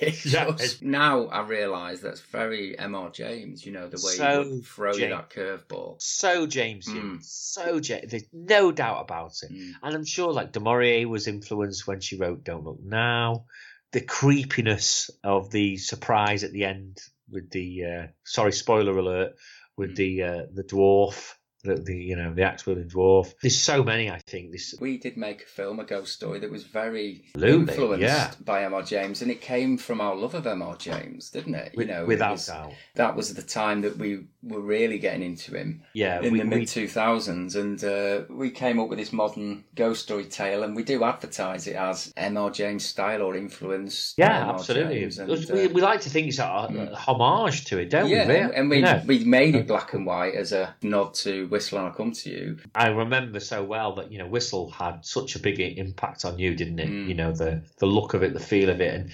Yeah. 0.24 0.52
just- 0.52 0.80
now 0.82 1.26
I 1.26 1.42
realise 1.42 2.00
that's 2.00 2.20
very 2.22 2.78
M.R. 2.78 3.10
James, 3.10 3.66
you 3.66 3.72
know, 3.72 3.86
the 3.86 4.00
way 4.02 4.12
So 4.14 4.42
he 4.42 4.50
would 4.52 4.64
throw 4.64 4.92
you 4.94 5.00
James. 5.00 5.12
that 5.12 5.28
curveball. 5.28 6.00
So 6.00 6.46
James, 6.46 6.86
Mm. 6.88 7.22
So 7.22 7.74
ja- 7.76 8.06
There's 8.08 8.24
no 8.32 8.72
doubt 8.72 9.02
about 9.02 9.32
it. 9.42 9.52
Mm. 9.52 9.72
And 9.82 9.94
I'm 9.96 10.06
sure 10.06 10.32
like 10.32 10.52
Du 10.52 10.60
Maurier 10.60 11.06
was 11.06 11.26
influenced 11.28 11.86
when 11.86 12.00
she 12.00 12.16
wrote 12.16 12.42
Don't 12.42 12.64
Look 12.64 12.78
Now. 12.82 13.44
The 13.92 14.00
creepiness 14.00 15.10
of 15.22 15.50
the 15.50 15.76
surprise 15.76 16.42
at 16.42 16.52
the 16.52 16.64
end 16.64 16.98
with 17.30 17.50
the 17.50 17.84
uh, 17.84 18.06
sorry, 18.24 18.52
spoiler 18.52 18.96
alert, 18.98 19.32
with 19.76 19.90
Mm. 19.92 19.96
the 19.96 20.22
uh, 20.22 20.42
the 20.52 20.64
dwarf, 20.64 21.34
the, 21.64 21.74
the 21.76 21.96
you 21.96 22.16
know, 22.16 22.32
the 22.32 22.42
axe 22.42 22.66
wielding 22.66 22.88
dwarf. 22.88 23.34
There's 23.42 23.58
so 23.58 23.82
many 23.82 24.10
I 24.10 24.18
think. 24.26 24.52
This 24.52 24.74
We 24.80 24.98
did 24.98 25.16
make 25.16 25.42
a 25.42 25.46
film, 25.46 25.80
a 25.80 25.84
ghost 25.84 26.14
story, 26.14 26.38
that 26.40 26.50
was 26.50 26.64
very 26.64 27.24
Absolutely, 27.34 27.72
influenced 27.72 28.02
yeah. 28.02 28.30
by 28.44 28.64
M.R. 28.64 28.82
James, 28.82 29.22
and 29.22 29.30
it 29.30 29.40
came 29.40 29.76
from 29.78 30.00
our 30.00 30.14
love 30.14 30.34
of 30.34 30.46
M.R. 30.46 30.76
James, 30.76 31.30
didn't 31.30 31.54
it? 31.54 31.72
you 31.76 31.84
know, 31.84 32.02
it 32.02 32.08
without 32.08 32.32
was- 32.32 32.46
doubt. 32.46 32.72
that 32.94 33.16
was 33.16 33.34
the 33.34 33.42
time 33.42 33.82
that 33.82 33.96
we 33.96 34.26
were 34.42 34.60
really 34.60 34.98
getting 34.98 35.22
into 35.22 35.54
him. 35.56 35.82
Yeah, 35.94 36.20
in 36.20 36.32
we, 36.32 36.38
the 36.38 36.44
mid 36.44 36.62
2000s, 36.62 37.56
and 37.56 37.82
uh, 37.84 38.24
we 38.32 38.50
came 38.50 38.78
up 38.78 38.88
with 38.88 38.98
this 38.98 39.12
modern 39.12 39.64
ghost 39.74 40.02
story 40.04 40.24
tale, 40.24 40.62
and 40.62 40.76
we 40.76 40.84
do 40.84 41.04
advertise 41.04 41.66
it 41.66 41.76
as 41.76 42.12
M.R. 42.16 42.50
James 42.50 42.84
style 42.84 43.22
or 43.22 43.36
influence. 43.36 44.14
yeah, 44.16 44.48
absolutely. 44.50 45.02
And, 45.04 45.28
we, 45.28 45.64
uh, 45.66 45.68
we 45.70 45.80
like 45.80 46.00
to 46.02 46.10
think 46.10 46.28
it's 46.28 46.38
a, 46.38 46.44
a 46.44 46.94
homage 46.96 47.64
to 47.66 47.78
it, 47.78 47.90
don't 47.90 48.08
yeah, 48.08 48.26
we? 48.28 48.36
and 48.36 48.70
we 48.70 48.76
You 48.76 48.82
know? 48.82 49.02
we 49.06 49.24
made 49.24 49.54
it 49.54 49.66
black 49.66 49.94
and 49.94 50.06
white 50.06 50.34
as 50.34 50.52
a 50.52 50.74
nod 50.82 51.14
to 51.14 51.47
Whistle 51.50 51.78
and 51.78 51.88
I'll 51.88 51.94
Come 51.94 52.12
to 52.12 52.30
You. 52.30 52.58
I 52.74 52.88
remember 52.88 53.40
so 53.40 53.62
well 53.64 53.94
that 53.96 54.12
you 54.12 54.18
know 54.18 54.26
Whistle 54.26 54.70
had 54.70 55.04
such 55.04 55.36
a 55.36 55.38
big 55.38 55.58
impact 55.60 56.24
on 56.24 56.38
you, 56.38 56.54
didn't 56.54 56.78
it? 56.78 56.88
Mm. 56.88 57.08
You 57.08 57.14
know 57.14 57.32
the 57.32 57.62
the 57.78 57.86
look 57.86 58.14
of 58.14 58.22
it, 58.22 58.34
the 58.34 58.40
feel 58.40 58.68
of 58.70 58.80
it, 58.80 58.94
and 58.94 59.10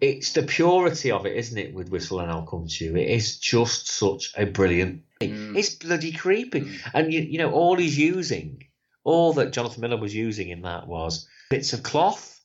it's 0.00 0.32
the 0.32 0.42
purity 0.42 1.10
of 1.10 1.24
it, 1.26 1.36
isn't 1.36 1.56
it? 1.58 1.72
With 1.74 1.88
Whistle 1.90 2.20
and 2.20 2.30
I'll 2.30 2.46
Come 2.46 2.66
to 2.68 2.84
You, 2.84 2.96
it 2.96 3.08
is 3.08 3.38
just 3.38 3.88
such 3.88 4.32
a 4.36 4.44
brilliant. 4.46 5.02
thing. 5.20 5.30
Mm. 5.32 5.56
It's 5.56 5.74
bloody 5.74 6.12
creepy, 6.12 6.60
Mm. 6.62 6.90
and 6.94 7.12
you 7.12 7.20
you 7.20 7.38
know 7.38 7.52
all 7.52 7.76
he's 7.76 7.98
using, 7.98 8.64
all 9.04 9.32
that 9.34 9.52
Jonathan 9.52 9.80
Miller 9.82 9.96
was 10.00 10.14
using 10.14 10.48
in 10.48 10.62
that 10.62 10.86
was 10.86 11.28
bits 11.50 11.72
of 11.72 11.82
cloth, 11.82 12.40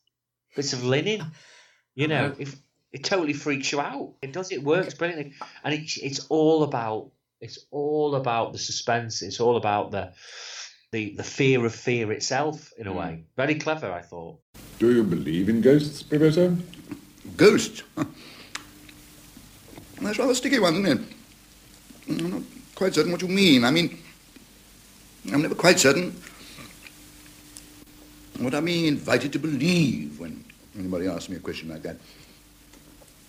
bits 0.56 0.74
of 0.74 0.84
linen. 0.84 1.24
You 1.96 2.08
know, 2.08 2.34
if 2.40 2.56
it 2.92 3.04
totally 3.04 3.34
freaks 3.34 3.72
you 3.72 3.80
out. 3.82 4.14
It 4.22 4.32
does. 4.34 4.52
It 4.52 4.64
works 4.64 4.94
brilliantly, 4.94 5.34
and 5.64 5.74
it's 5.74 5.98
it's 5.98 6.26
all 6.30 6.64
about 6.64 7.12
it's 7.42 7.60
all 7.72 8.16
about 8.16 8.52
the 8.54 8.60
suspense. 8.60 9.22
It's 9.22 9.40
all 9.40 9.58
about 9.58 9.92
the 9.92 10.12
the 10.92 11.14
the 11.16 11.24
fear 11.24 11.66
of 11.66 11.74
fear 11.76 12.12
itself 12.12 12.72
in 12.78 12.88
a 12.88 12.92
Mm. 12.92 12.96
way. 12.96 13.24
Very 13.38 13.56
clever, 13.56 13.92
I 13.92 14.02
thought. 14.02 14.40
Do 14.80 14.92
you 14.94 15.04
believe 15.04 15.50
in 15.50 15.62
ghosts, 15.62 16.04
Professor? 16.04 16.56
Ghost? 17.38 17.84
That's 20.02 20.18
rather 20.18 20.32
a 20.32 20.36
sticky 20.36 20.60
one, 20.60 20.76
isn't 20.86 21.00
it? 21.00 22.20
I'm 22.22 22.32
not 22.32 22.42
quite 22.76 22.94
certain 22.96 23.12
what 23.12 23.22
you 23.22 23.28
mean. 23.28 23.64
I 23.66 23.72
mean, 23.72 23.98
I'm 25.32 25.42
never 25.42 25.56
quite 25.56 25.80
certain 25.80 26.16
what 28.40 28.56
I'm 28.56 28.66
being 28.66 28.86
invited 28.86 29.34
to 29.34 29.40
believe 29.40 30.18
when 30.20 30.44
anybody 30.78 31.08
asks 31.08 31.28
me 31.30 31.36
a 31.36 31.40
question 31.40 31.70
like 31.70 31.84
that. 31.84 31.98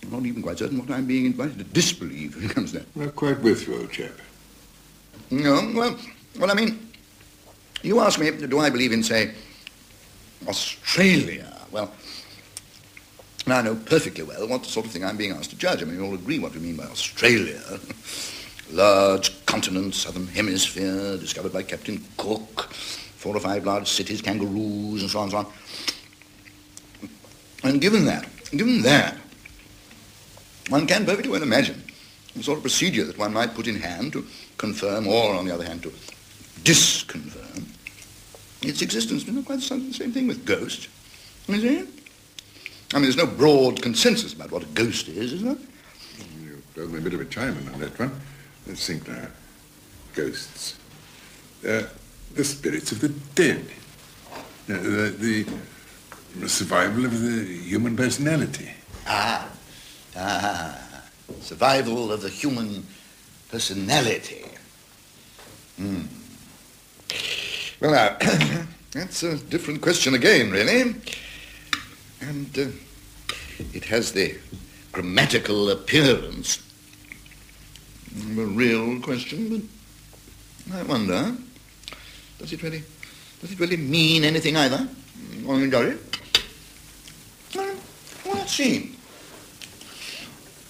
I'm 0.03 0.11
not 0.11 0.25
even 0.25 0.41
quite 0.41 0.57
certain 0.57 0.79
what 0.79 0.89
I'm 0.89 1.05
being 1.05 1.25
invited 1.25 1.57
to 1.59 1.63
disbelieve 1.63 2.35
when 2.35 2.45
it 2.45 2.51
comes 2.51 2.71
to 2.71 2.79
that. 2.79 2.95
Not 2.95 3.15
quite 3.15 3.39
with 3.39 3.67
you, 3.67 3.77
old 3.77 3.91
chap. 3.91 4.11
No, 5.29 5.71
well, 5.75 5.97
well, 6.39 6.51
I 6.51 6.53
mean, 6.53 6.91
you 7.83 7.99
ask 7.99 8.19
me, 8.19 8.31
do 8.31 8.59
I 8.59 8.69
believe 8.69 8.91
in, 8.91 9.03
say, 9.03 9.33
Australia? 10.47 11.55
Well, 11.71 11.91
I 13.47 13.61
know 13.61 13.75
perfectly 13.75 14.23
well 14.23 14.47
what 14.47 14.65
sort 14.65 14.85
of 14.85 14.91
thing 14.91 15.03
I'm 15.03 15.17
being 15.17 15.31
asked 15.31 15.49
to 15.51 15.57
judge. 15.57 15.81
I 15.81 15.85
mean, 15.85 15.95
you 15.95 16.05
all 16.05 16.13
agree 16.13 16.39
what 16.39 16.53
we 16.53 16.59
mean 16.59 16.75
by 16.75 16.85
Australia. 16.85 17.61
Large 18.71 19.45
continent, 19.45 19.95
southern 19.95 20.27
hemisphere, 20.27 21.17
discovered 21.17 21.51
by 21.51 21.63
Captain 21.63 22.03
Cook, 22.17 22.71
four 22.71 23.35
or 23.35 23.39
five 23.39 23.65
large 23.65 23.89
cities, 23.89 24.21
kangaroos, 24.21 25.01
and 25.01 25.11
so 25.11 25.19
on 25.19 25.23
and 25.23 25.31
so 25.31 25.37
on. 25.39 25.47
And 27.63 27.81
given 27.81 28.05
that, 28.05 28.27
given 28.51 28.81
that, 28.83 29.17
one 30.71 30.87
can 30.87 31.05
perfectly 31.05 31.29
well 31.29 31.43
imagine 31.43 31.83
the 32.35 32.43
sort 32.43 32.57
of 32.57 32.63
procedure 32.63 33.03
that 33.03 33.17
one 33.17 33.33
might 33.33 33.53
put 33.53 33.67
in 33.67 33.75
hand 33.75 34.13
to 34.13 34.25
confirm 34.57 35.05
or, 35.07 35.35
on 35.35 35.45
the 35.45 35.53
other 35.53 35.65
hand, 35.65 35.83
to 35.83 35.89
disconfirm 36.63 37.65
its 38.61 38.81
existence. 38.81 39.23
It's 39.23 39.31
not 39.31 39.45
quite 39.45 39.59
the 39.59 39.93
same 39.93 40.11
thing 40.11 40.27
with 40.27 40.45
it? 40.47 41.87
I 42.93 42.97
mean, 42.97 43.03
there's 43.03 43.17
no 43.17 43.25
broad 43.25 43.81
consensus 43.81 44.33
about 44.33 44.51
what 44.51 44.63
a 44.63 44.67
ghost 44.67 45.07
is, 45.09 45.33
is 45.33 45.43
there? 45.43 45.57
You 46.41 46.61
told 46.75 46.91
me 46.91 46.99
a 46.99 47.01
bit 47.01 47.13
of 47.13 47.21
a 47.21 47.25
Chinaman 47.25 47.73
on 47.73 47.79
that 47.79 47.97
one. 47.99 48.19
Let's 48.67 48.85
think 48.85 49.07
now. 49.07 49.27
Ghosts. 50.13 50.77
Uh, 51.67 51.83
the 52.33 52.43
spirits 52.43 52.91
of 52.91 53.01
the 53.01 53.09
dead. 53.09 53.65
Uh, 54.69 54.73
the, 54.73 55.45
the 56.35 56.49
survival 56.49 57.05
of 57.05 57.19
the 57.19 57.45
human 57.45 57.95
personality. 57.95 58.71
Ah, 59.07 59.49
ah, 60.15 61.03
survival 61.41 62.11
of 62.11 62.21
the 62.21 62.29
human 62.29 62.85
personality. 63.49 64.45
Hmm. 65.77 66.01
Well, 67.79 67.91
now, 67.91 68.17
that's 68.91 69.23
a 69.23 69.37
different 69.37 69.81
question 69.81 70.13
again, 70.13 70.51
really. 70.51 70.95
And 72.21 72.57
uh, 72.57 72.67
it 73.73 73.85
has 73.85 74.11
the 74.11 74.37
grammatical 74.91 75.71
appearance 75.71 76.61
of 78.15 78.37
a 78.37 78.45
real 78.45 78.99
question, 79.01 79.67
but 80.67 80.77
I 80.77 80.83
wonder, 80.83 81.35
does 82.37 82.53
it 82.53 82.61
really, 82.61 82.83
does 83.39 83.51
it 83.51 83.59
really 83.59 83.77
mean 83.77 84.23
anything 84.23 84.57
either? 84.57 84.87
Only 85.47 85.69
does 85.69 85.95
it? 85.95 86.19
Well, 87.55 88.35
let's 88.35 88.53
see. 88.53 88.95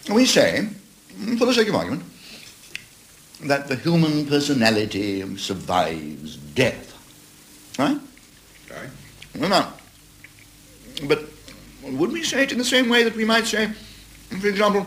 We 0.10 0.26
say, 0.26 0.68
for 1.38 1.46
the 1.46 1.54
sake 1.54 1.68
of 1.68 1.76
argument, 1.76 2.04
that 3.44 3.68
the 3.68 3.76
human 3.76 4.26
personality 4.26 5.38
survives 5.38 6.38
death. 6.38 6.88
Right? 7.78 8.00
Right. 8.70 8.90
Well, 9.38 9.50
now, 9.50 9.74
but 11.08 11.26
would 11.84 12.12
we 12.12 12.24
say 12.24 12.44
it 12.44 12.52
in 12.52 12.58
the 12.58 12.64
same 12.64 12.90
way 12.90 13.04
that 13.04 13.16
we 13.16 13.26
might 13.26 13.46
say, 13.46 13.68
for 14.40 14.48
example, 14.48 14.86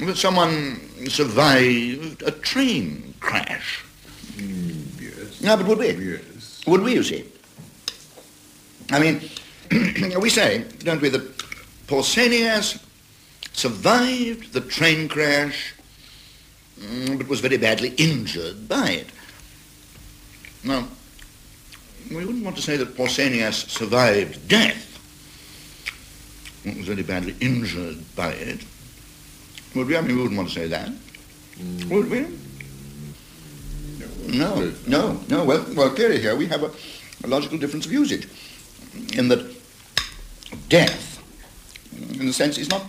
that 0.00 0.16
someone 0.16 0.80
survived 1.08 2.22
a 2.22 2.30
train 2.30 3.14
crash? 3.20 3.84
Mm, 4.36 5.00
yes. 5.00 5.40
No, 5.42 5.56
but 5.56 5.66
would 5.66 5.78
we? 5.78 5.90
Yes. 5.92 6.62
Would 6.66 6.82
we, 6.82 6.94
you 6.94 7.02
see? 7.02 7.24
I 8.90 8.98
mean, 8.98 9.20
we 10.20 10.30
say, 10.30 10.64
don't 10.78 11.00
we, 11.00 11.08
that 11.10 11.36
Pausanias 11.86 12.83
survived 13.54 14.52
the 14.52 14.60
train 14.60 15.08
crash, 15.08 15.74
mm, 16.78 17.16
but 17.16 17.28
was 17.28 17.40
very 17.40 17.56
badly 17.56 17.94
injured 17.96 18.68
by 18.68 18.90
it. 18.90 19.06
Now, 20.62 20.88
we 22.10 22.24
wouldn't 22.24 22.44
want 22.44 22.56
to 22.56 22.62
say 22.62 22.76
that 22.76 22.96
Pausanias 22.96 23.68
survived 23.68 24.46
death, 24.48 24.90
but 26.64 26.76
was 26.76 26.86
very 26.86 27.02
badly 27.02 27.34
injured 27.40 27.98
by 28.14 28.32
it. 28.32 28.60
Would 29.74 29.86
we? 29.86 29.96
I 29.96 30.00
mean, 30.02 30.16
we 30.16 30.22
wouldn't 30.22 30.36
want 30.36 30.50
to 30.50 30.54
say 30.54 30.66
that. 30.68 30.90
Would 31.88 32.10
we? 32.10 32.26
No, 34.26 34.72
no, 34.86 35.20
no. 35.28 35.44
Well, 35.44 35.64
well, 35.74 35.90
clearly 35.90 36.20
here 36.20 36.34
we 36.34 36.46
have 36.46 36.62
a, 36.62 36.70
a 37.24 37.28
logical 37.28 37.58
difference 37.58 37.86
of 37.86 37.92
usage, 37.92 38.28
in 39.12 39.28
that 39.28 39.54
death, 40.68 41.22
in 42.18 42.28
a 42.28 42.32
sense, 42.32 42.58
is 42.58 42.68
not 42.68 42.84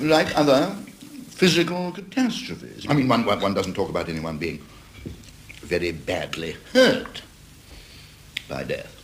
like 0.00 0.36
other 0.36 0.74
physical 1.28 1.92
catastrophes. 1.92 2.86
I 2.88 2.94
mean, 2.94 3.08
one, 3.08 3.24
one, 3.24 3.54
doesn't 3.54 3.74
talk 3.74 3.88
about 3.88 4.08
anyone 4.08 4.38
being 4.38 4.62
very 5.62 5.92
badly 5.92 6.56
hurt 6.72 7.22
by 8.48 8.64
death. 8.64 8.94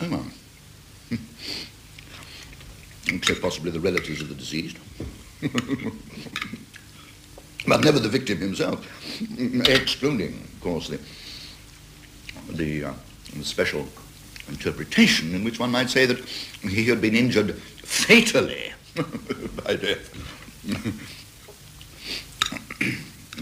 Oh, 0.00 0.10
well. 0.10 0.26
Except 3.08 3.42
possibly 3.42 3.70
the 3.70 3.80
relatives 3.80 4.20
of 4.22 4.28
the 4.28 4.34
deceased. 4.34 4.78
but 7.66 7.84
never 7.84 7.98
the 7.98 8.08
victim 8.08 8.38
himself, 8.38 8.86
excluding, 9.68 10.32
of 10.32 10.60
course, 10.60 10.88
the, 10.88 10.98
the, 12.50 12.84
uh, 12.84 12.94
the 13.36 13.44
special 13.44 13.86
interpretation 14.48 15.34
in 15.34 15.44
which 15.44 15.58
one 15.58 15.70
might 15.70 15.90
say 15.90 16.06
that 16.06 16.18
he 16.62 16.84
had 16.84 17.00
been 17.00 17.14
injured 17.14 17.54
fatally 17.54 18.73
by 18.94 19.76
death. 19.76 20.10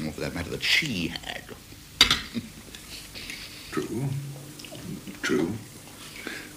or 0.07 0.13
for 0.13 0.21
that 0.21 0.35
matter, 0.35 0.51
that 0.51 0.63
she 0.63 1.09
had. 1.09 1.45
True. 3.71 4.09
True. 5.23 5.53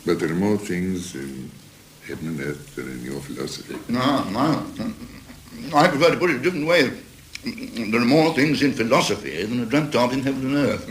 But 0.06 0.20
there 0.20 0.32
are 0.32 0.36
more 0.36 0.58
things 0.58 1.16
in 1.16 1.52
heaven 2.08 2.28
and 2.28 2.40
earth 2.40 2.76
than 2.76 2.92
in 2.92 3.04
your 3.04 3.20
philosophy. 3.20 3.78
No, 3.90 4.24
no. 4.30 4.66
I 5.74 5.88
prefer 5.88 6.12
to 6.12 6.18
put 6.18 6.30
it 6.30 6.38
a 6.38 6.40
different 6.40 6.68
way. 6.68 6.92
There 7.44 8.02
are 8.02 8.06
more 8.06 8.34
things 8.34 8.62
in 8.64 8.74
philosophy 8.74 9.44
than 9.46 9.62
are 9.62 9.66
dreamt 9.66 9.96
of 9.96 10.14
in 10.14 10.22
heaven 10.22 10.56
and 10.56 10.68
earth. 10.68 10.86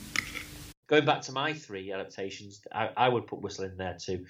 Going 0.86 1.04
back 1.04 1.22
to 1.22 1.32
my 1.32 1.52
three 1.52 1.92
adaptations, 1.92 2.62
I, 2.72 2.90
I 2.96 3.08
would 3.08 3.26
put 3.28 3.40
Whistle 3.40 3.64
in 3.64 3.76
there 3.76 3.96
too, 3.98 4.26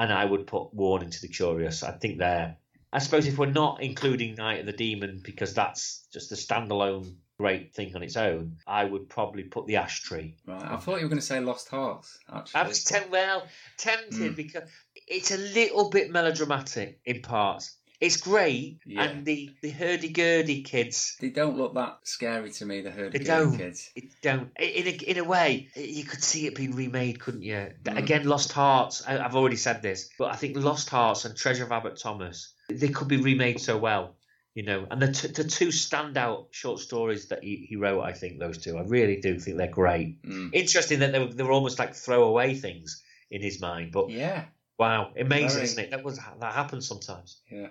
and 0.00 0.10
I 0.10 0.24
would 0.24 0.46
put 0.46 0.72
Warning 0.72 1.10
to 1.10 1.20
the 1.20 1.28
Curious. 1.28 1.82
I 1.82 1.92
think 1.92 2.18
they're. 2.18 2.56
I 2.92 2.98
suppose 2.98 3.26
if 3.26 3.38
we're 3.38 3.46
not 3.46 3.82
including 3.82 4.34
Night 4.34 4.60
of 4.60 4.66
the 4.66 4.72
Demon 4.72 5.20
because 5.22 5.54
that's 5.54 6.06
just 6.12 6.32
a 6.32 6.34
standalone 6.34 7.14
great 7.38 7.72
thing 7.74 7.94
on 7.94 8.02
its 8.02 8.16
own, 8.16 8.56
I 8.66 8.84
would 8.84 9.08
probably 9.08 9.44
put 9.44 9.66
the 9.66 9.76
Ash 9.76 10.02
Tree. 10.02 10.34
Right. 10.46 10.62
I 10.62 10.76
thought 10.76 10.96
you 10.96 11.04
were 11.04 11.10
going 11.10 11.20
to 11.20 11.24
say 11.24 11.38
Lost 11.38 11.68
Hearts. 11.68 12.18
Actually. 12.32 12.60
I 12.60 12.66
was 12.66 12.82
ten, 12.82 13.10
well 13.10 13.46
tempted 13.76 14.30
hmm. 14.30 14.34
because 14.34 14.62
it's 15.06 15.30
a 15.30 15.36
little 15.36 15.90
bit 15.90 16.10
melodramatic 16.10 16.98
in 17.04 17.20
parts. 17.20 17.76
It's 18.00 18.16
great, 18.16 18.78
Yeah. 18.86 19.02
and 19.04 19.26
the 19.26 19.50
the 19.60 19.68
hurdy 19.70 20.08
gurdy 20.08 20.62
kids. 20.62 21.16
They 21.20 21.28
don't 21.28 21.58
look 21.58 21.74
that 21.74 21.98
scary 22.04 22.50
to 22.52 22.64
me. 22.64 22.80
The 22.80 22.90
herd 22.90 23.12
They 23.12 23.18
kids. 23.18 23.90
It 23.94 24.04
don't. 24.22 24.50
In 24.58 24.86
a, 24.86 24.90
in 24.90 25.18
a 25.18 25.24
way, 25.24 25.68
you 25.76 26.04
could 26.04 26.22
see 26.22 26.46
it 26.46 26.54
being 26.54 26.74
remade, 26.74 27.20
couldn't 27.20 27.42
you? 27.42 27.72
Mm. 27.84 27.98
Again, 27.98 28.24
Lost 28.26 28.52
Hearts. 28.52 29.02
I, 29.06 29.18
I've 29.18 29.36
already 29.36 29.56
said 29.56 29.82
this, 29.82 30.08
but 30.18 30.32
I 30.32 30.36
think 30.36 30.56
Lost 30.56 30.88
Hearts 30.88 31.26
and 31.26 31.36
Treasure 31.36 31.64
of 31.64 31.72
Abbot 31.72 31.98
Thomas 31.98 32.54
they 32.70 32.88
could 32.88 33.08
be 33.08 33.18
remade 33.18 33.60
so 33.60 33.76
well. 33.76 34.16
You 34.54 34.64
know, 34.64 34.86
and 34.90 35.00
the, 35.00 35.12
t- 35.12 35.28
the 35.28 35.44
two 35.44 35.68
standout 35.68 36.46
short 36.52 36.80
stories 36.80 37.28
that 37.28 37.44
he, 37.44 37.66
he 37.68 37.76
wrote, 37.76 38.02
I 38.02 38.12
think 38.12 38.38
those 38.40 38.58
two, 38.58 38.76
I 38.78 38.82
really 38.82 39.20
do 39.20 39.38
think 39.38 39.56
they're 39.58 39.68
great. 39.68 40.20
Mm. 40.22 40.50
Interesting 40.52 40.98
that 41.00 41.12
they 41.12 41.20
were, 41.20 41.32
they 41.32 41.44
were 41.44 41.52
almost 41.52 41.78
like 41.78 41.94
throwaway 41.94 42.54
things 42.54 43.00
in 43.30 43.42
his 43.42 43.60
mind, 43.60 43.92
but 43.92 44.10
Yeah. 44.10 44.44
wow, 44.76 45.12
amazing, 45.16 45.50
Very. 45.50 45.62
isn't 45.64 45.84
it? 45.84 45.90
That 45.92 46.02
was 46.02 46.16
that 46.18 46.52
happens 46.54 46.88
sometimes. 46.88 47.38
Yeah. 47.48 47.68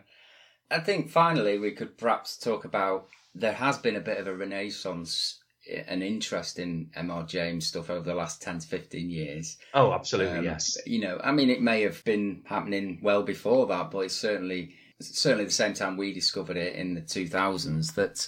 I 0.71 0.79
think 0.79 1.09
finally 1.09 1.57
we 1.57 1.71
could 1.71 1.97
perhaps 1.97 2.37
talk 2.37 2.65
about 2.65 3.07
there 3.35 3.53
has 3.53 3.77
been 3.77 3.95
a 3.95 4.01
bit 4.01 4.17
of 4.17 4.27
a 4.27 4.35
renaissance, 4.35 5.39
eh, 5.69 5.83
an 5.87 6.01
interest 6.01 6.59
in 6.59 6.89
M.R. 6.95 7.23
James 7.23 7.67
stuff 7.67 7.89
over 7.89 8.05
the 8.05 8.15
last 8.15 8.41
10 8.41 8.59
to 8.59 8.67
15 8.67 9.09
years. 9.09 9.57
Oh, 9.73 9.93
absolutely, 9.93 10.39
Um, 10.39 10.43
yes. 10.43 10.77
You 10.85 10.99
know, 10.99 11.19
I 11.23 11.31
mean, 11.31 11.49
it 11.49 11.61
may 11.61 11.81
have 11.81 12.03
been 12.05 12.43
happening 12.45 12.99
well 13.01 13.23
before 13.23 13.67
that, 13.67 13.91
but 13.91 13.99
it's 13.99 14.15
certainly, 14.15 14.75
certainly 14.99 15.45
the 15.45 15.51
same 15.51 15.73
time 15.73 15.97
we 15.97 16.13
discovered 16.13 16.57
it 16.57 16.75
in 16.75 16.95
the 16.95 17.01
2000s 17.01 17.93
that 17.95 18.27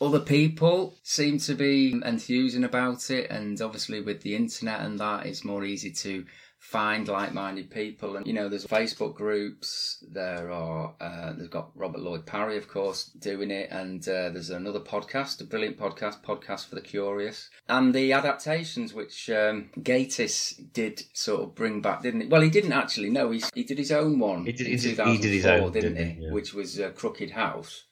other 0.00 0.20
people 0.20 0.98
seem 1.02 1.38
to 1.38 1.54
be 1.54 1.92
enthusing 2.04 2.64
about 2.64 3.10
it. 3.10 3.30
And 3.30 3.60
obviously 3.60 4.00
with 4.00 4.22
the 4.22 4.34
internet 4.34 4.80
and 4.80 4.98
that, 4.98 5.26
it's 5.26 5.44
more 5.44 5.64
easy 5.64 5.92
to 5.92 6.24
find 6.62 7.08
like-minded 7.08 7.70
people 7.70 8.16
and 8.16 8.26
you 8.26 8.34
know 8.34 8.46
there's 8.46 8.66
facebook 8.66 9.14
groups 9.14 10.04
there 10.12 10.50
are 10.52 10.94
uh, 11.00 11.32
there's 11.32 11.48
got 11.48 11.70
robert 11.74 12.00
lloyd 12.02 12.26
parry 12.26 12.58
of 12.58 12.68
course 12.68 13.04
doing 13.18 13.50
it 13.50 13.70
and 13.70 14.06
uh, 14.06 14.28
there's 14.28 14.50
another 14.50 14.78
podcast 14.78 15.40
a 15.40 15.44
brilliant 15.44 15.78
podcast 15.78 16.22
podcast 16.22 16.68
for 16.68 16.74
the 16.74 16.80
curious 16.82 17.48
and 17.70 17.94
the 17.94 18.12
adaptations 18.12 18.92
which 18.92 19.30
um, 19.30 19.70
Gatiss 19.78 20.72
did 20.74 21.02
sort 21.14 21.42
of 21.42 21.54
bring 21.54 21.80
back 21.80 22.02
didn't 22.02 22.20
he 22.20 22.26
well 22.26 22.42
he 22.42 22.50
didn't 22.50 22.72
actually 22.74 23.08
no 23.08 23.30
he, 23.30 23.42
he 23.54 23.64
did 23.64 23.78
his 23.78 23.90
own 23.90 24.18
one 24.18 24.44
He 24.44 24.52
did- 24.52 24.66
in 24.66 24.78
he 24.78 24.94
did- 24.94 25.06
he 25.06 25.16
did 25.18 25.32
his 25.32 25.46
own, 25.46 25.72
didn't 25.72 25.94
didn't 25.94 26.16
he? 26.18 26.24
Yeah. 26.26 26.32
which 26.32 26.52
was 26.52 26.78
uh, 26.78 26.90
crooked 26.90 27.30
house 27.30 27.84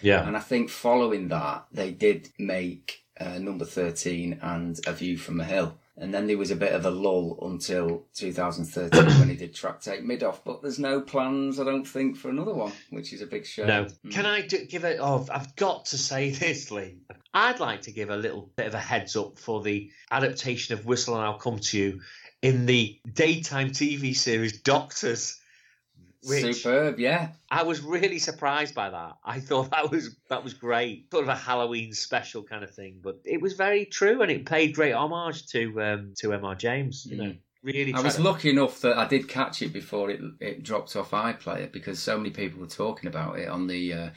Yeah. 0.00 0.24
and 0.26 0.36
I 0.36 0.40
think 0.40 0.70
following 0.70 1.26
that, 1.28 1.66
they 1.72 1.90
did 1.90 2.28
make 2.38 3.00
uh, 3.20 3.38
number 3.38 3.64
13 3.64 4.38
and 4.42 4.78
A 4.86 4.92
View 4.92 5.16
from 5.18 5.36
the 5.38 5.44
Hill. 5.44 5.78
And 5.96 6.12
then 6.12 6.26
there 6.26 6.38
was 6.38 6.50
a 6.50 6.56
bit 6.56 6.72
of 6.72 6.86
a 6.86 6.90
lull 6.90 7.38
until 7.42 8.06
2013 8.14 9.18
when 9.18 9.28
he 9.28 9.36
did 9.36 9.54
Tractate 9.54 10.04
Middoth. 10.04 10.40
But 10.44 10.62
there's 10.62 10.78
no 10.78 11.02
plans, 11.02 11.60
I 11.60 11.64
don't 11.64 11.86
think, 11.86 12.16
for 12.16 12.30
another 12.30 12.54
one, 12.54 12.72
which 12.90 13.12
is 13.12 13.20
a 13.20 13.26
big 13.26 13.44
shame. 13.44 13.66
No. 13.66 13.84
Mm. 13.84 14.10
Can 14.10 14.24
I 14.24 14.40
do, 14.40 14.64
give 14.64 14.84
it? 14.84 14.98
Oh, 15.00 15.26
I've 15.30 15.54
got 15.54 15.86
to 15.86 15.98
say 15.98 16.30
this, 16.30 16.70
Lee. 16.70 16.96
I'd 17.34 17.60
like 17.60 17.82
to 17.82 17.92
give 17.92 18.08
a 18.08 18.16
little 18.16 18.50
bit 18.56 18.66
of 18.66 18.74
a 18.74 18.78
heads 18.78 19.16
up 19.16 19.38
for 19.38 19.62
the 19.62 19.90
adaptation 20.10 20.78
of 20.78 20.86
Whistle 20.86 21.14
and 21.14 21.24
I'll 21.24 21.38
Come 21.38 21.58
to 21.58 21.78
You 21.78 22.00
in 22.40 22.66
the 22.66 22.98
daytime 23.12 23.70
TV 23.70 24.16
series 24.16 24.60
Doctors. 24.62 25.38
Which 26.24 26.56
Superb, 26.56 26.98
yeah. 27.00 27.30
I 27.50 27.64
was 27.64 27.80
really 27.80 28.18
surprised 28.18 28.74
by 28.74 28.90
that. 28.90 29.16
I 29.24 29.40
thought 29.40 29.70
that 29.70 29.90
was 29.90 30.16
that 30.28 30.44
was 30.44 30.54
great, 30.54 31.10
sort 31.10 31.24
of 31.24 31.28
a 31.28 31.34
Halloween 31.34 31.92
special 31.92 32.42
kind 32.42 32.62
of 32.62 32.70
thing. 32.70 33.00
But 33.02 33.20
it 33.24 33.40
was 33.40 33.54
very 33.54 33.86
true, 33.86 34.22
and 34.22 34.30
it 34.30 34.46
paid 34.46 34.74
great 34.74 34.92
homage 34.92 35.46
to 35.48 35.82
um, 35.82 36.14
to 36.18 36.28
Mr. 36.28 36.58
James. 36.58 37.06
You 37.06 37.16
know, 37.16 37.34
really. 37.62 37.92
Mm. 37.92 37.96
I 37.96 38.02
was 38.02 38.16
to- 38.16 38.22
lucky 38.22 38.50
enough 38.50 38.80
that 38.82 38.96
I 38.96 39.08
did 39.08 39.28
catch 39.28 39.62
it 39.62 39.72
before 39.72 40.10
it 40.10 40.20
it 40.40 40.62
dropped 40.62 40.94
off 40.94 41.10
iPlayer 41.10 41.70
because 41.72 42.00
so 42.00 42.16
many 42.16 42.30
people 42.30 42.60
were 42.60 42.66
talking 42.66 43.08
about 43.08 43.38
it 43.38 43.48
on 43.48 43.66
the 43.66 43.92
uh, 43.92 44.10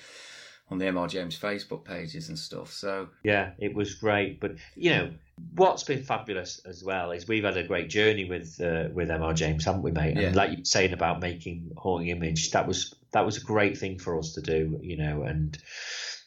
on 0.69 0.79
the 0.79 0.85
MR 0.85 1.09
James 1.09 1.37
Facebook 1.37 1.83
pages 1.83 2.29
and 2.29 2.37
stuff. 2.37 2.71
So 2.71 3.09
Yeah, 3.23 3.51
it 3.59 3.73
was 3.73 3.95
great. 3.95 4.39
But 4.39 4.55
you 4.75 4.91
know, 4.91 5.11
what's 5.53 5.83
been 5.83 6.03
fabulous 6.03 6.59
as 6.65 6.83
well 6.83 7.11
is 7.11 7.27
we've 7.27 7.43
had 7.43 7.57
a 7.57 7.63
great 7.63 7.89
journey 7.89 8.25
with 8.25 8.59
uh, 8.61 8.89
with 8.93 9.09
Mr. 9.09 9.35
James, 9.35 9.65
haven't 9.65 9.83
we, 9.83 9.91
mate? 9.91 10.17
Yeah. 10.17 10.27
And 10.27 10.35
like 10.35 10.51
you 10.51 10.57
were 10.59 10.65
saying 10.65 10.93
about 10.93 11.21
making 11.21 11.71
haunting 11.77 12.09
image, 12.09 12.51
that 12.51 12.67
was 12.67 12.95
that 13.11 13.25
was 13.25 13.37
a 13.37 13.41
great 13.41 13.77
thing 13.77 13.99
for 13.99 14.17
us 14.17 14.33
to 14.33 14.41
do, 14.41 14.79
you 14.81 14.97
know, 14.97 15.23
and. 15.23 15.57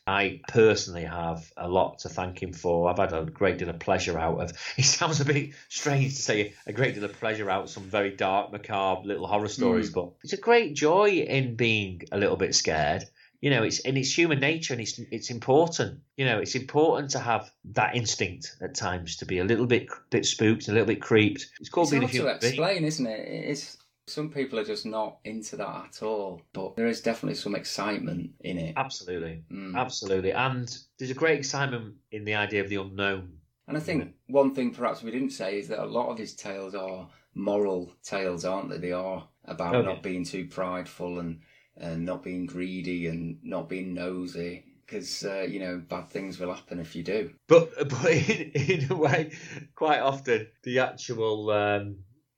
I 0.06 0.40
personally 0.48 1.04
have 1.04 1.52
a 1.54 1.68
lot 1.68 1.98
to 1.98 2.08
thank 2.08 2.42
him 2.42 2.54
for. 2.54 2.88
I've 2.88 2.96
had 2.96 3.12
a 3.12 3.26
great 3.26 3.58
deal 3.58 3.68
of 3.68 3.78
pleasure 3.78 4.18
out 4.18 4.40
of. 4.40 4.52
It 4.78 4.86
sounds 4.86 5.20
a 5.20 5.24
bit 5.26 5.50
strange 5.68 6.16
to 6.16 6.22
say 6.22 6.54
a 6.66 6.72
great 6.72 6.94
deal 6.94 7.04
of 7.04 7.12
pleasure 7.20 7.50
out 7.50 7.64
of 7.64 7.68
some 7.68 7.82
very 7.82 8.16
dark, 8.16 8.50
macabre 8.50 9.06
little 9.06 9.26
horror 9.26 9.48
stories, 9.48 9.90
but 9.90 10.12
it's 10.24 10.32
a 10.32 10.38
great 10.38 10.74
joy 10.74 11.10
in 11.10 11.56
being 11.56 12.04
a 12.10 12.16
little 12.16 12.36
bit 12.36 12.54
scared. 12.54 13.04
You 13.40 13.50
know, 13.50 13.62
it's 13.62 13.78
and 13.80 13.96
it's 13.96 14.16
human 14.16 14.40
nature, 14.40 14.74
and 14.74 14.80
it's 14.80 14.98
it's 14.98 15.30
important. 15.30 16.00
You 16.16 16.24
know, 16.24 16.38
it's 16.40 16.56
important 16.56 17.10
to 17.12 17.20
have 17.20 17.52
that 17.66 17.94
instinct 17.94 18.56
at 18.60 18.74
times 18.74 19.16
to 19.18 19.26
be 19.26 19.38
a 19.38 19.44
little 19.44 19.66
bit 19.66 19.86
bit 20.10 20.26
spooked, 20.26 20.66
a 20.68 20.72
little 20.72 20.86
bit 20.86 21.00
creeped. 21.00 21.46
It's 21.60 21.68
called 21.68 21.84
it's 21.86 21.90
being 21.92 22.02
a 22.02 22.06
hard 22.06 22.12
to 22.12 22.16
human 22.18 22.38
being. 22.40 22.52
explain, 22.52 22.84
isn't 22.84 23.06
it? 23.06 23.20
It's 23.50 23.78
some 24.08 24.30
people 24.30 24.58
are 24.58 24.64
just 24.64 24.86
not 24.86 25.18
into 25.24 25.56
that 25.56 25.84
at 25.90 26.02
all, 26.02 26.42
but 26.52 26.74
there 26.76 26.86
is 26.88 27.00
definitely 27.00 27.36
some 27.36 27.54
excitement 27.54 28.30
in 28.40 28.58
it. 28.58 28.74
Absolutely, 28.76 29.44
Mm. 29.52 29.76
absolutely, 29.76 30.32
and 30.32 30.76
there's 30.98 31.10
a 31.10 31.14
great 31.14 31.38
excitement 31.38 31.94
in 32.10 32.24
the 32.24 32.34
idea 32.34 32.62
of 32.62 32.70
the 32.70 32.76
unknown. 32.76 33.38
And 33.68 33.76
I 33.76 33.80
think 33.80 34.14
one 34.28 34.54
thing 34.54 34.72
perhaps 34.72 35.02
we 35.02 35.10
didn't 35.10 35.30
say 35.30 35.58
is 35.58 35.68
that 35.68 35.78
a 35.84 35.84
lot 35.84 36.08
of 36.08 36.16
his 36.18 36.34
tales 36.34 36.74
are 36.74 37.06
moral 37.34 37.92
tales, 38.02 38.44
aren't 38.46 38.70
they? 38.70 38.78
They 38.78 38.92
are 38.92 39.28
about 39.44 39.74
Oh, 39.74 39.82
not 39.82 40.02
being 40.02 40.24
too 40.24 40.46
prideful 40.46 41.18
and, 41.20 41.40
and 41.78 42.04
not 42.04 42.22
being 42.22 42.46
greedy 42.46 43.06
and 43.06 43.38
not 43.42 43.68
being 43.68 43.94
nosy. 43.94 44.64
Because, 44.84 45.22
uh, 45.22 45.42
you 45.48 45.60
know, 45.60 45.82
bad 45.86 46.08
things 46.08 46.38
will 46.40 46.52
happen 46.54 46.78
if 46.80 46.96
you 46.96 47.02
do. 47.02 47.30
But 47.46 47.70
but 47.90 48.10
in, 48.10 48.50
in 48.52 48.90
a 48.90 48.96
way, 48.96 49.32
quite 49.74 50.00
often 50.00 50.48
the 50.62 50.78
actual 50.78 51.50
um, 51.50 51.96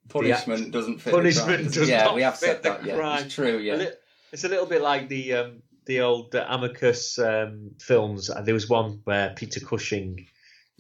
Punishment 0.08 0.62
act- 0.62 0.70
doesn't 0.72 0.98
fit 1.00 1.12
punishment 1.14 1.58
the 1.58 1.62
crime. 1.70 1.72
does 1.72 1.88
yeah, 1.88 2.04
not 2.04 2.14
we 2.16 2.22
have 2.22 2.36
fit 2.36 2.46
said 2.48 2.62
the 2.64 2.68
that, 2.70 2.84
yeah. 2.84 2.96
crime. 2.96 3.24
It's 3.26 3.34
true, 3.34 3.58
a 3.58 3.60
yeah. 3.60 3.74
li- 3.76 3.92
it's 4.32 4.42
a 4.42 4.48
little 4.48 4.66
bit 4.66 4.82
like 4.82 5.08
the 5.08 5.34
um, 5.34 5.62
the 5.86 6.00
old 6.00 6.34
uh, 6.34 6.44
Amicus 6.48 7.18
um, 7.20 7.70
films. 7.80 8.28
Uh, 8.30 8.42
There 8.42 8.54
was 8.54 8.68
one 8.68 9.00
where 9.04 9.30
Peter 9.36 9.60
Cushing 9.60 10.26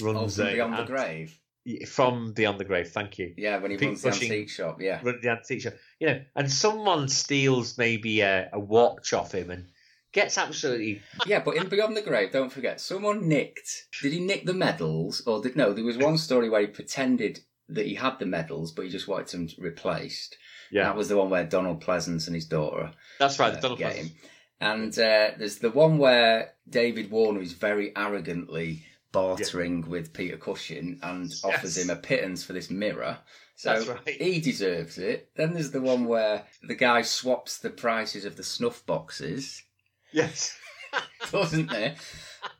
Oh, 0.02 0.06
runs 0.12 0.36
from 0.36 0.46
a- 0.48 0.52
Beyond 0.54 0.72
the 0.74 0.78
and- 0.78 0.86
Grave. 0.88 1.38
From 1.86 2.32
Beyond 2.32 2.58
the 2.60 2.64
Grave. 2.64 2.88
Thank 2.90 3.18
you. 3.18 3.34
Yeah, 3.36 3.58
when 3.58 3.70
he 3.70 3.76
Pete 3.76 3.88
runs 3.88 4.02
the 4.02 4.10
Cushing- 4.10 4.30
antique 4.32 4.50
shop, 4.50 4.80
yeah. 4.80 5.00
Run 5.02 5.18
the 5.22 5.30
antique 5.30 5.62
shop. 5.62 5.74
You 5.98 6.06
know, 6.08 6.20
and 6.36 6.50
someone 6.50 7.08
steals 7.08 7.76
maybe 7.78 8.20
a, 8.20 8.48
a 8.52 8.58
watch 8.60 9.12
off 9.12 9.32
him 9.34 9.50
and 9.50 9.66
gets 10.12 10.36
absolutely 10.38 11.00
Yeah, 11.26 11.40
but 11.40 11.56
in 11.56 11.68
Beyond 11.68 11.96
the 11.96 12.02
Grave, 12.02 12.32
don't 12.32 12.52
forget, 12.52 12.80
someone 12.80 13.28
nicked. 13.28 13.86
Did 14.02 14.12
he 14.12 14.20
nick 14.20 14.44
the 14.46 14.54
medals? 14.54 15.22
Or 15.26 15.40
did, 15.42 15.56
no, 15.56 15.72
there 15.72 15.84
was 15.84 15.96
one 15.98 16.18
story 16.18 16.48
where 16.48 16.62
he 16.62 16.66
pretended 16.66 17.40
that 17.68 17.86
he 17.86 17.94
had 17.94 18.18
the 18.18 18.26
medals, 18.26 18.72
but 18.72 18.84
he 18.84 18.90
just 18.90 19.06
wanted 19.06 19.28
them 19.28 19.48
replaced. 19.58 20.36
yeah. 20.72 20.84
That 20.84 20.96
was 20.96 21.08
the 21.08 21.16
one 21.16 21.30
where 21.30 21.44
Donald 21.44 21.82
Pleasence 21.84 22.26
and 22.26 22.34
his 22.34 22.46
daughter 22.46 22.90
That's 23.20 23.38
right. 23.38 23.54
uh, 23.54 23.60
Donald 23.60 23.78
Pleasence. 23.80 23.94
him. 23.94 24.10
And 24.62 24.92
uh, 24.98 25.30
there's 25.38 25.58
the 25.58 25.70
one 25.70 25.96
where 25.98 26.52
David 26.68 27.10
Warner 27.10 27.40
is 27.40 27.52
very 27.54 27.96
arrogantly 27.96 28.84
bartering 29.12 29.88
with 29.88 30.12
Peter 30.12 30.36
Cushing 30.36 30.98
and 31.02 31.32
offers 31.44 31.76
him 31.76 31.90
a 31.90 31.96
pittance 31.96 32.44
for 32.44 32.52
this 32.52 32.70
mirror. 32.70 33.18
So 33.56 33.84
right. 33.84 34.20
he 34.20 34.40
deserves 34.40 34.98
it. 34.98 35.30
Then 35.36 35.52
there's 35.52 35.70
the 35.70 35.80
one 35.80 36.06
where 36.06 36.44
the 36.62 36.74
guy 36.74 37.02
swaps 37.02 37.58
the 37.58 37.70
prices 37.70 38.24
of 38.24 38.36
the 38.36 38.42
snuff 38.42 38.84
boxes 38.86 39.62
Yes. 40.12 40.56
doesn't 41.30 41.70
there? 41.70 41.94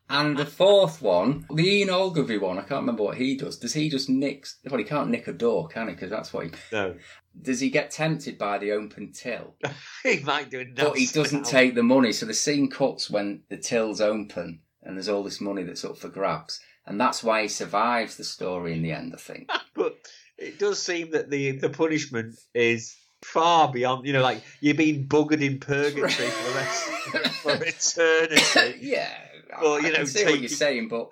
And 0.08 0.36
the 0.36 0.46
fourth 0.46 1.02
one, 1.02 1.46
the 1.54 1.68
Ian 1.68 1.90
Ogilvy 1.90 2.38
one, 2.38 2.58
I 2.58 2.62
can't 2.62 2.80
remember 2.80 3.04
what 3.04 3.16
he 3.16 3.36
does. 3.36 3.56
Does 3.56 3.74
he 3.74 3.88
just 3.88 4.08
nick? 4.08 4.46
Well, 4.68 4.78
he 4.78 4.84
can't 4.84 5.10
nick 5.10 5.28
a 5.28 5.32
door, 5.32 5.68
can 5.68 5.88
he? 5.88 5.94
Because 5.94 6.10
that's 6.10 6.32
what 6.32 6.46
he. 6.46 6.52
No. 6.72 6.96
Does 7.40 7.60
he 7.60 7.70
get 7.70 7.92
tempted 7.92 8.36
by 8.36 8.58
the 8.58 8.72
open 8.72 9.12
till? 9.12 9.54
he 10.02 10.20
might 10.20 10.50
do 10.50 10.60
it 10.60 10.74
But 10.74 10.96
he 10.96 11.06
doesn't 11.06 11.46
take 11.46 11.74
the 11.74 11.82
money. 11.84 12.12
So 12.12 12.26
the 12.26 12.34
scene 12.34 12.68
cuts 12.68 13.08
when 13.08 13.42
the 13.48 13.56
till's 13.56 14.00
open 14.00 14.60
and 14.82 14.96
there's 14.96 15.08
all 15.08 15.22
this 15.22 15.40
money 15.40 15.62
that's 15.62 15.84
up 15.84 15.98
for 15.98 16.08
grabs. 16.08 16.60
And 16.86 17.00
that's 17.00 17.22
why 17.22 17.42
he 17.42 17.48
survives 17.48 18.16
the 18.16 18.24
story 18.24 18.72
in 18.72 18.82
the 18.82 18.92
end, 18.92 19.12
I 19.14 19.18
think. 19.18 19.50
But 19.74 19.96
it 20.36 20.58
does 20.58 20.82
seem 20.82 21.12
that 21.12 21.30
the 21.30 21.52
the 21.52 21.70
punishment 21.70 22.36
is 22.54 22.96
far 23.22 23.70
beyond. 23.70 24.06
You 24.06 24.12
know, 24.14 24.22
like 24.22 24.42
you're 24.60 24.74
being 24.74 25.06
buggered 25.06 25.42
in 25.42 25.58
purgatory 25.58 26.10
for 26.10 26.50
the 26.50 26.54
rest 26.54 26.82
for 27.42 27.52
eternity 27.52 28.78
yeah. 28.86 29.12
Well, 29.60 29.74
I 29.74 29.76
you 29.76 29.82
can 29.84 29.92
know, 29.92 30.04
see 30.04 30.24
what 30.24 30.40
you're 30.40 30.48
saying, 30.48 30.88
but 30.88 31.10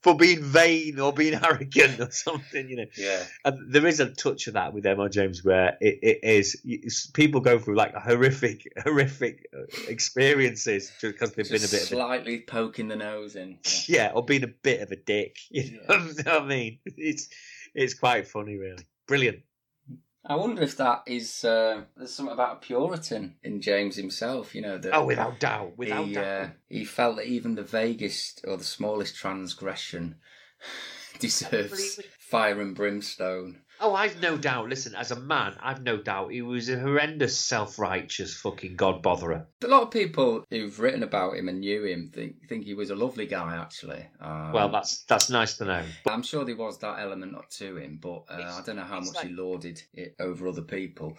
for 0.00 0.16
being 0.16 0.42
vain 0.42 0.98
or 0.98 1.12
being 1.12 1.34
arrogant 1.44 2.00
or 2.00 2.10
something. 2.10 2.68
You 2.68 2.76
know. 2.76 2.86
yeah. 2.96 3.24
And 3.44 3.72
there 3.72 3.86
is 3.86 4.00
a 4.00 4.10
touch 4.10 4.46
of 4.46 4.54
that 4.54 4.72
with 4.72 4.86
M.R. 4.86 5.08
James 5.08 5.44
where 5.44 5.76
it, 5.80 5.98
it 6.02 6.18
is 6.22 7.10
people 7.14 7.40
go 7.40 7.58
through 7.58 7.76
like 7.76 7.94
horrific, 7.94 8.72
horrific 8.82 9.46
uh, 9.54 9.62
experiences 9.88 10.92
just 11.00 11.14
because 11.14 11.32
they've 11.32 11.46
Just 11.46 11.50
been 11.50 11.68
a 11.68 11.70
bit 11.70 11.86
of 11.86 11.92
a, 11.92 12.02
slightly 12.02 12.40
poking 12.40 12.88
the 12.88 12.96
nose 12.96 13.36
in. 13.36 13.58
Yeah. 13.86 14.00
yeah, 14.00 14.12
or 14.14 14.24
being 14.24 14.44
a 14.44 14.48
bit 14.48 14.80
of 14.80 14.90
a 14.90 14.96
dick. 14.96 15.36
You 15.50 15.80
know 15.88 15.98
what 15.98 16.28
I 16.28 16.44
mean? 16.44 16.78
It's 16.84 17.28
it's 17.74 17.94
quite 17.94 18.26
funny, 18.26 18.56
really. 18.56 18.84
Brilliant. 19.06 19.40
I 20.24 20.36
wonder 20.36 20.62
if 20.62 20.76
that 20.76 21.02
is 21.06 21.44
uh, 21.44 21.82
there's 21.96 22.12
something 22.12 22.34
about 22.34 22.58
a 22.58 22.60
Puritan 22.60 23.36
in 23.42 23.62
James 23.62 23.96
himself. 23.96 24.54
You 24.54 24.62
know 24.62 24.78
that. 24.78 24.94
Oh, 24.94 25.06
without 25.06 25.40
doubt, 25.40 25.78
without 25.78 26.06
he, 26.06 26.14
doubt. 26.14 26.24
uh, 26.24 26.48
he 26.68 26.84
felt 26.84 27.16
that 27.16 27.26
even 27.26 27.54
the 27.54 27.62
vaguest 27.62 28.44
or 28.46 28.56
the 28.56 28.64
smallest 28.64 29.16
transgression 29.16 30.16
deserves 31.18 32.00
fire 32.18 32.60
and 32.60 32.74
brimstone. 32.74 33.62
Oh, 33.82 33.94
I've 33.94 34.20
no 34.20 34.36
doubt. 34.36 34.68
Listen, 34.68 34.94
as 34.94 35.10
a 35.10 35.18
man, 35.18 35.56
I've 35.60 35.82
no 35.82 35.96
doubt 35.96 36.32
he 36.32 36.42
was 36.42 36.68
a 36.68 36.78
horrendous, 36.78 37.38
self-righteous 37.38 38.36
fucking 38.36 38.76
god 38.76 39.02
botherer. 39.02 39.46
A 39.64 39.66
lot 39.66 39.82
of 39.84 39.90
people 39.90 40.44
who've 40.50 40.78
written 40.78 41.02
about 41.02 41.36
him 41.36 41.48
and 41.48 41.60
knew 41.60 41.84
him 41.84 42.10
think 42.12 42.46
think 42.48 42.64
he 42.64 42.74
was 42.74 42.90
a 42.90 42.94
lovely 42.94 43.26
guy. 43.26 43.56
Actually, 43.56 44.06
um, 44.20 44.52
Well, 44.52 44.68
that's 44.68 45.04
that's 45.04 45.30
nice 45.30 45.56
to 45.58 45.64
know. 45.64 45.82
I'm 46.06 46.22
sure 46.22 46.44
there 46.44 46.56
was 46.56 46.78
that 46.80 46.98
element 47.00 47.36
to 47.58 47.76
him, 47.76 47.98
but 48.00 48.24
uh, 48.28 48.58
I 48.58 48.62
don't 48.64 48.76
know 48.76 48.82
how 48.82 49.00
much 49.00 49.22
he 49.22 49.28
lauded 49.30 49.82
it 49.94 50.14
over 50.20 50.48
other 50.48 50.62
people. 50.62 51.16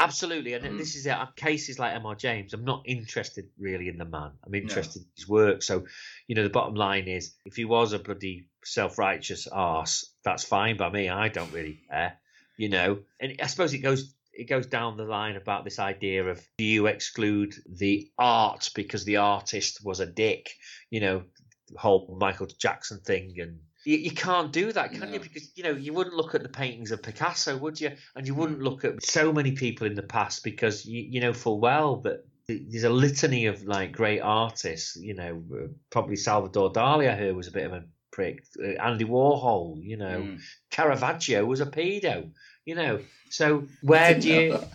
Absolutely, 0.00 0.52
and 0.52 0.64
Mm. 0.64 0.78
this 0.78 0.94
is 0.94 1.06
it. 1.06 1.16
Cases 1.34 1.78
like 1.80 1.92
M.R. 1.96 2.14
James, 2.14 2.54
I'm 2.54 2.64
not 2.64 2.82
interested 2.86 3.48
really 3.58 3.88
in 3.88 3.98
the 3.98 4.04
man. 4.04 4.30
I'm 4.46 4.54
interested 4.54 5.02
in 5.02 5.08
his 5.16 5.28
work. 5.28 5.60
So, 5.62 5.86
you 6.28 6.36
know, 6.36 6.44
the 6.44 6.50
bottom 6.50 6.74
line 6.74 7.08
is, 7.08 7.34
if 7.44 7.56
he 7.56 7.64
was 7.64 7.92
a 7.92 7.98
bloody 7.98 8.46
self-righteous 8.62 9.48
arse, 9.48 10.07
that's 10.24 10.44
fine 10.44 10.76
by 10.76 10.90
me. 10.90 11.08
I 11.08 11.28
don't 11.28 11.52
really 11.52 11.80
care, 11.90 12.18
you 12.56 12.68
know. 12.68 13.00
And 13.20 13.36
I 13.42 13.46
suppose 13.46 13.72
it 13.74 13.78
goes 13.78 14.14
it 14.38 14.48
goes 14.48 14.66
down 14.66 14.96
the 14.96 15.04
line 15.04 15.36
about 15.36 15.64
this 15.64 15.78
idea 15.78 16.24
of 16.24 16.40
do 16.58 16.64
you 16.64 16.86
exclude 16.86 17.54
the 17.68 18.08
art 18.18 18.70
because 18.74 19.04
the 19.04 19.16
artist 19.16 19.84
was 19.84 19.98
a 19.98 20.06
dick, 20.06 20.50
you 20.90 21.00
know, 21.00 21.24
the 21.70 21.78
whole 21.78 22.16
Michael 22.20 22.46
Jackson 22.46 23.00
thing 23.00 23.34
and. 23.40 23.60
You, 23.84 23.96
you 23.96 24.10
can't 24.10 24.52
do 24.52 24.72
that, 24.72 24.92
can 24.92 25.14
you? 25.14 25.20
Because 25.20 25.50
you 25.54 25.62
know 25.62 25.70
you 25.70 25.94
wouldn't 25.94 26.16
look 26.16 26.34
at 26.34 26.42
the 26.42 26.48
paintings 26.48 26.90
of 26.90 27.02
Picasso, 27.02 27.56
would 27.56 27.80
you? 27.80 27.92
And 28.16 28.26
you 28.26 28.34
wouldn't 28.34 28.60
look 28.60 28.84
at 28.84 29.02
so 29.02 29.32
many 29.32 29.52
people 29.52 29.86
in 29.86 29.94
the 29.94 30.02
past 30.02 30.42
because 30.42 30.84
you, 30.84 31.00
you 31.08 31.20
know 31.20 31.32
full 31.32 31.60
well 31.60 31.96
that 31.98 32.26
there's 32.48 32.84
a 32.84 32.90
litany 32.90 33.46
of 33.46 33.62
like 33.64 33.92
great 33.92 34.20
artists. 34.20 34.96
You 34.96 35.14
know, 35.14 35.42
uh, 35.54 35.68
probably 35.90 36.16
Salvador 36.16 36.72
Dali, 36.72 37.08
I 37.08 37.14
heard, 37.14 37.36
was 37.36 37.46
a 37.46 37.52
bit 37.52 37.66
of 37.66 37.72
a 37.72 37.84
prick. 38.18 38.44
Uh, 38.60 38.82
Andy 38.82 39.04
Warhol, 39.04 39.80
you 39.82 39.96
know, 39.96 40.18
Mm. 40.22 40.40
Caravaggio 40.70 41.44
was 41.44 41.60
a 41.60 41.66
pedo. 41.66 42.30
You 42.64 42.74
know, 42.74 43.00
so 43.30 43.66
where 43.82 44.18
do 44.18 44.28
you? 44.28 44.58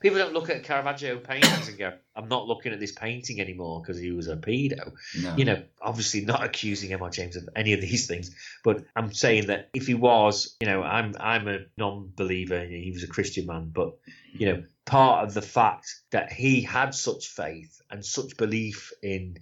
People 0.00 0.18
don't 0.18 0.32
look 0.32 0.48
at 0.48 0.64
Caravaggio 0.64 1.18
paintings 1.18 1.68
and 1.68 1.76
go, 1.78 1.92
"I'm 2.16 2.28
not 2.28 2.46
looking 2.48 2.72
at 2.72 2.80
this 2.80 2.92
painting 2.92 3.38
anymore 3.38 3.80
because 3.82 3.98
he 4.00 4.12
was 4.12 4.28
a 4.28 4.36
pedo." 4.36 4.92
No. 5.22 5.36
you 5.36 5.44
know, 5.44 5.62
obviously 5.80 6.22
not 6.22 6.42
accusing 6.42 6.92
M.R. 6.92 7.10
James 7.10 7.36
of 7.36 7.48
any 7.54 7.74
of 7.74 7.80
these 7.82 8.06
things, 8.06 8.34
but 8.64 8.82
I'm 8.96 9.12
saying 9.12 9.46
that 9.48 9.68
if 9.74 9.86
he 9.86 9.94
was, 9.94 10.56
you 10.60 10.66
know, 10.68 10.82
I'm 10.82 11.14
I'm 11.20 11.48
a 11.48 11.58
non-believer. 11.76 12.64
He 12.64 12.90
was 12.92 13.02
a 13.04 13.08
Christian 13.08 13.46
man, 13.46 13.70
but 13.74 13.90
you 14.32 14.46
know, 14.46 14.64
part 14.86 15.26
of 15.26 15.34
the 15.34 15.42
fact 15.42 15.86
that 16.12 16.32
he 16.32 16.62
had 16.62 16.94
such 16.94 17.28
faith 17.28 17.80
and 17.90 18.02
such 18.04 18.36
belief 18.38 18.92
in 19.02 19.36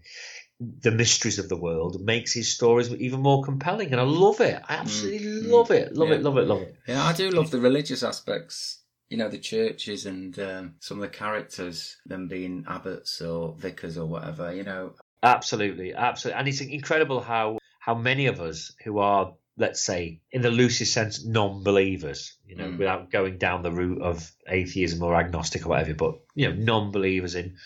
the 0.61 0.91
mysteries 0.91 1.39
of 1.39 1.49
the 1.49 1.57
world 1.57 2.01
makes 2.01 2.33
his 2.33 2.53
stories 2.53 2.93
even 2.95 3.21
more 3.21 3.45
compelling, 3.45 3.93
and 3.93 4.01
I 4.01 4.05
love 4.05 4.41
it. 4.41 4.61
I 4.69 4.75
absolutely 4.75 5.19
Mm, 5.21 5.51
love 5.53 5.71
it, 5.71 5.95
love 5.95 6.09
yeah. 6.09 6.15
it, 6.17 6.23
love 6.23 6.39
it, 6.39 6.47
love 6.47 6.63
it. 6.63 6.77
Yeah, 6.87 7.05
I 7.05 7.13
do 7.13 7.31
love 7.31 7.51
the 7.51 7.61
religious 7.61 8.03
aspects 8.03 8.83
you 9.09 9.17
know, 9.17 9.29
the 9.29 9.39
churches 9.39 10.07
and 10.07 10.39
um, 10.39 10.75
some 10.81 10.99
of 10.99 11.03
the 11.03 11.17
characters, 11.17 11.97
them 12.07 12.29
being 12.29 12.65
abbots 12.69 13.21
or 13.23 13.55
vicars 13.55 13.97
or 13.97 14.07
whatever, 14.07 14.55
you 14.55 14.63
know. 14.63 14.93
Absolutely, 15.23 15.95
absolutely, 15.95 16.39
and 16.39 16.49
it's 16.49 16.61
incredible 16.61 17.21
how 17.21 17.59
how 17.81 17.95
many 17.95 18.27
of 18.27 18.41
us 18.41 18.73
who 18.85 18.99
are, 18.99 19.33
let's 19.57 19.81
say, 19.83 20.21
in 20.31 20.43
the 20.43 20.51
loosest 20.51 20.93
sense, 20.93 21.25
non-believers, 21.25 22.37
you 22.47 22.55
know, 22.57 22.67
Mm. 22.69 22.79
without 22.79 23.11
going 23.11 23.39
down 23.39 23.63
the 23.63 23.73
route 23.73 24.03
of 24.03 24.31
atheism 24.47 25.03
or 25.03 25.15
agnostic 25.15 25.65
or 25.65 25.71
whatever, 25.71 25.95
but 25.95 26.21
you 26.35 26.49
know, 26.49 26.55
non-believers 26.55 27.35
in 27.35 27.57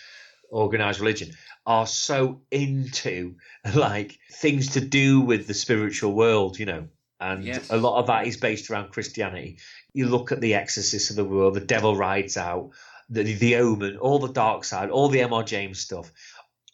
organized 0.53 0.99
religion 0.99 1.31
are 1.65 1.87
so 1.87 2.41
into 2.51 3.35
like 3.75 4.19
things 4.31 4.73
to 4.73 4.81
do 4.81 5.21
with 5.21 5.47
the 5.47 5.53
spiritual 5.53 6.13
world, 6.13 6.59
you 6.59 6.65
know, 6.65 6.87
and 7.19 7.43
Yes. 7.45 7.69
a 7.69 7.77
lot 7.77 7.99
of 7.99 8.07
that 8.07 8.27
is 8.27 8.37
based 8.37 8.69
around 8.69 8.91
Christianity. 8.91 9.59
You 9.93 10.07
look 10.07 10.31
at 10.31 10.41
the 10.41 10.55
Exorcist 10.55 11.09
of 11.09 11.15
the 11.15 11.25
world, 11.25 11.53
the 11.53 11.59
Devil 11.61 11.95
Rides 11.95 12.37
Out, 12.37 12.71
the 13.09 13.23
the 13.23 13.55
Omen, 13.57 13.97
all 13.97 14.19
the 14.19 14.31
Dark 14.33 14.63
Side, 14.63 14.89
all 14.89 15.09
the 15.09 15.21
M.R. 15.21 15.43
James 15.43 15.79
stuff, 15.79 16.11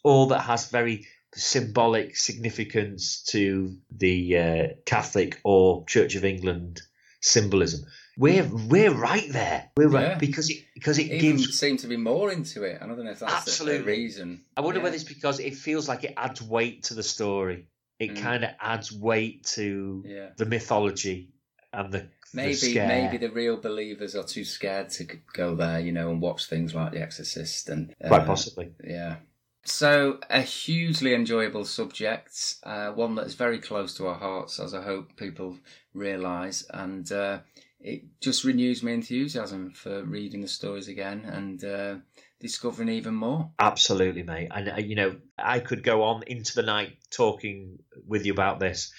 all 0.02 0.26
that 0.28 0.40
has 0.40 0.70
very 0.70 1.06
symbolic 1.34 2.16
significance 2.16 3.22
to 3.22 3.76
the 3.90 4.36
uh, 4.36 4.66
Catholic 4.84 5.40
or 5.44 5.84
Church 5.86 6.16
of 6.16 6.24
England 6.24 6.82
symbolism. 7.20 7.84
We're 8.20 8.44
we're 8.68 8.92
right 8.92 9.28
there. 9.32 9.70
We're 9.78 9.90
Yeah. 9.90 10.08
right 10.10 10.18
because 10.18 10.50
it 10.50 10.58
because 10.74 10.98
it 10.98 11.06
Even 11.10 11.36
gives 11.38 11.58
seem 11.58 11.78
to 11.78 11.86
be 11.86 11.96
more 11.96 12.30
into 12.30 12.64
it. 12.64 12.78
I 12.82 12.86
don't 12.86 13.02
know 13.02 13.10
if 13.10 13.20
that's 13.20 13.58
the- 13.58 13.64
the, 13.64 13.82
reason. 13.82 14.44
I 14.56 14.60
wonder 14.60 14.78
Yeah. 14.78 14.84
whether 14.84 14.94
it's 14.94 15.04
because 15.04 15.40
it 15.40 15.54
feels 15.54 15.88
like 15.88 16.04
it 16.04 16.12
adds 16.18 16.42
weight 16.42 16.82
to 16.84 16.94
the 16.94 17.02
story. 17.02 17.68
It 17.98 18.10
Mm. 18.14 18.16
kind 18.22 18.44
of 18.44 18.50
adds 18.60 18.92
weight 18.92 19.44
to 19.56 20.04
Yeah. 20.06 20.28
the 20.36 20.44
mythology 20.44 21.32
and 21.72 21.90
the 21.92 22.08
the 22.32 22.36
Maybe 22.36 22.54
scare. 22.54 22.86
maybe 22.86 23.16
the 23.16 23.32
real 23.32 23.56
believers 23.56 24.14
are 24.14 24.22
too 24.22 24.44
scared 24.44 24.88
to 24.90 25.04
go 25.32 25.56
there, 25.56 25.80
you 25.80 25.90
know, 25.90 26.10
and 26.12 26.20
watch 26.22 26.46
things 26.46 26.72
like 26.76 26.92
The 26.92 27.00
Exorcist 27.02 27.68
and 27.68 27.92
uh, 28.04 28.06
quite 28.06 28.24
possibly. 28.24 28.70
Yeah. 28.84 29.16
So 29.64 30.20
a 30.30 30.40
hugely 30.40 31.12
enjoyable 31.12 31.64
subject, 31.64 32.56
uh, 32.62 32.92
one 32.92 33.16
that 33.16 33.26
is 33.26 33.34
very 33.34 33.58
close 33.58 33.94
to 33.94 34.06
our 34.06 34.14
hearts, 34.14 34.60
as 34.60 34.74
I 34.74 34.82
hope 34.82 35.16
people 35.16 35.58
realise, 35.92 36.64
and 36.70 37.10
uh, 37.10 37.40
it 37.80 38.02
just 38.20 38.44
renews 38.44 38.82
my 38.82 38.90
enthusiasm 38.90 39.72
for 39.72 40.02
reading 40.04 40.42
the 40.42 40.48
stories 40.48 40.88
again 40.88 41.24
and 41.24 41.64
uh, 41.64 41.96
discovering 42.38 42.90
even 42.90 43.14
more. 43.14 43.50
Absolutely, 43.58 44.22
mate. 44.22 44.48
And 44.50 44.68
uh, 44.68 44.76
you 44.76 44.94
know, 44.94 45.16
I 45.38 45.60
could 45.60 45.82
go 45.82 46.02
on 46.04 46.22
into 46.26 46.54
the 46.54 46.62
night 46.62 46.98
talking 47.10 47.78
with 48.06 48.26
you 48.26 48.32
about 48.32 48.60
this, 48.60 48.92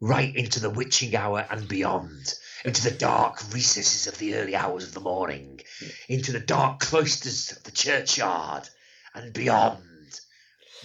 right 0.00 0.34
into 0.34 0.60
the 0.60 0.70
witching 0.70 1.16
hour 1.16 1.46
and 1.50 1.66
beyond, 1.66 2.34
into 2.64 2.82
the 2.82 2.96
dark 2.96 3.42
recesses 3.52 4.06
of 4.06 4.18
the 4.18 4.34
early 4.36 4.54
hours 4.54 4.84
of 4.84 4.94
the 4.94 5.00
morning, 5.00 5.60
into 6.08 6.32
the 6.32 6.40
dark 6.40 6.80
cloisters 6.80 7.52
of 7.52 7.62
the 7.62 7.72
churchyard 7.72 8.68
and 9.14 9.32
beyond. 9.32 9.80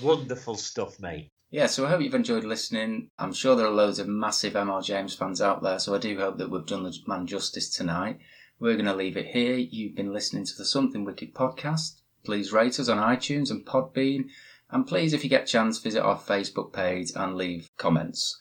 Wonderful 0.01 0.55
stuff, 0.55 0.99
mate. 0.99 1.31
Yeah, 1.49 1.68
so 1.68 1.86
I 1.86 1.90
hope 1.90 2.02
you've 2.02 2.14
enjoyed 2.14 2.44
listening. 2.44 3.10
I'm 3.18 3.32
sure 3.32 3.56
there 3.56 3.68
are 3.68 3.72
loads 3.72 3.99
of 3.99 4.07
massive 4.07 4.53
MR 4.53 4.84
James 4.84 5.15
fans 5.15 5.41
out 5.41 5.64
there, 5.64 5.80
so 5.80 5.95
I 5.95 5.98
do 5.98 6.18
hope 6.18 6.38
that 6.40 6.52
we've 6.52 6.65
done 6.65 6.84
the 6.84 6.94
man 7.07 7.26
justice 7.26 7.69
tonight. 7.69 8.19
We're 8.60 8.74
going 8.74 8.86
to 8.86 8.94
leave 8.94 9.15
it 9.15 9.28
here. 9.28 9.56
You've 9.56 9.95
been 9.95 10.11
listening 10.11 10.45
to 10.45 10.56
the 10.57 10.65
Something 10.65 11.06
Wicked 11.06 11.34
podcast. 11.34 12.02
Please 12.26 12.52
rate 12.52 12.82
us 12.82 12.90
on 12.90 12.98
iTunes 12.98 13.49
and 13.49 13.65
Podbean. 13.65 14.26
And 14.72 14.86
please, 14.86 15.14
if 15.14 15.24
you 15.24 15.30
get 15.30 15.44
a 15.44 15.48
chance, 15.48 15.80
visit 15.80 16.02
our 16.02 16.19
Facebook 16.19 16.74
page 16.74 17.11
and 17.15 17.38
leave 17.38 17.69
comments. 17.78 18.38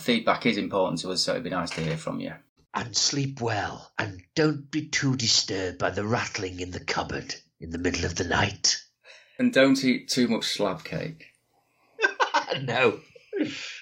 Feedback 0.00 0.44
is 0.44 0.56
important 0.56 1.00
to 1.02 1.12
us, 1.12 1.22
so 1.22 1.32
it'd 1.32 1.44
be 1.44 1.50
nice 1.50 1.70
to 1.70 1.80
hear 1.80 1.96
from 1.96 2.18
you. 2.18 2.32
And 2.74 2.96
sleep 2.96 3.40
well, 3.40 3.92
and 3.98 4.20
don't 4.34 4.68
be 4.70 4.88
too 4.88 5.14
disturbed 5.16 5.78
by 5.78 5.90
the 5.90 6.04
rattling 6.04 6.58
in 6.58 6.72
the 6.72 6.84
cupboard 6.84 7.36
in 7.60 7.70
the 7.70 7.78
middle 7.78 8.04
of 8.04 8.16
the 8.16 8.24
night. 8.24 8.82
And 9.38 9.52
don't 9.52 9.82
eat 9.84 10.08
too 10.08 10.26
much 10.26 10.46
slab 10.46 10.82
cake. 10.82 11.27
no. 12.62 12.98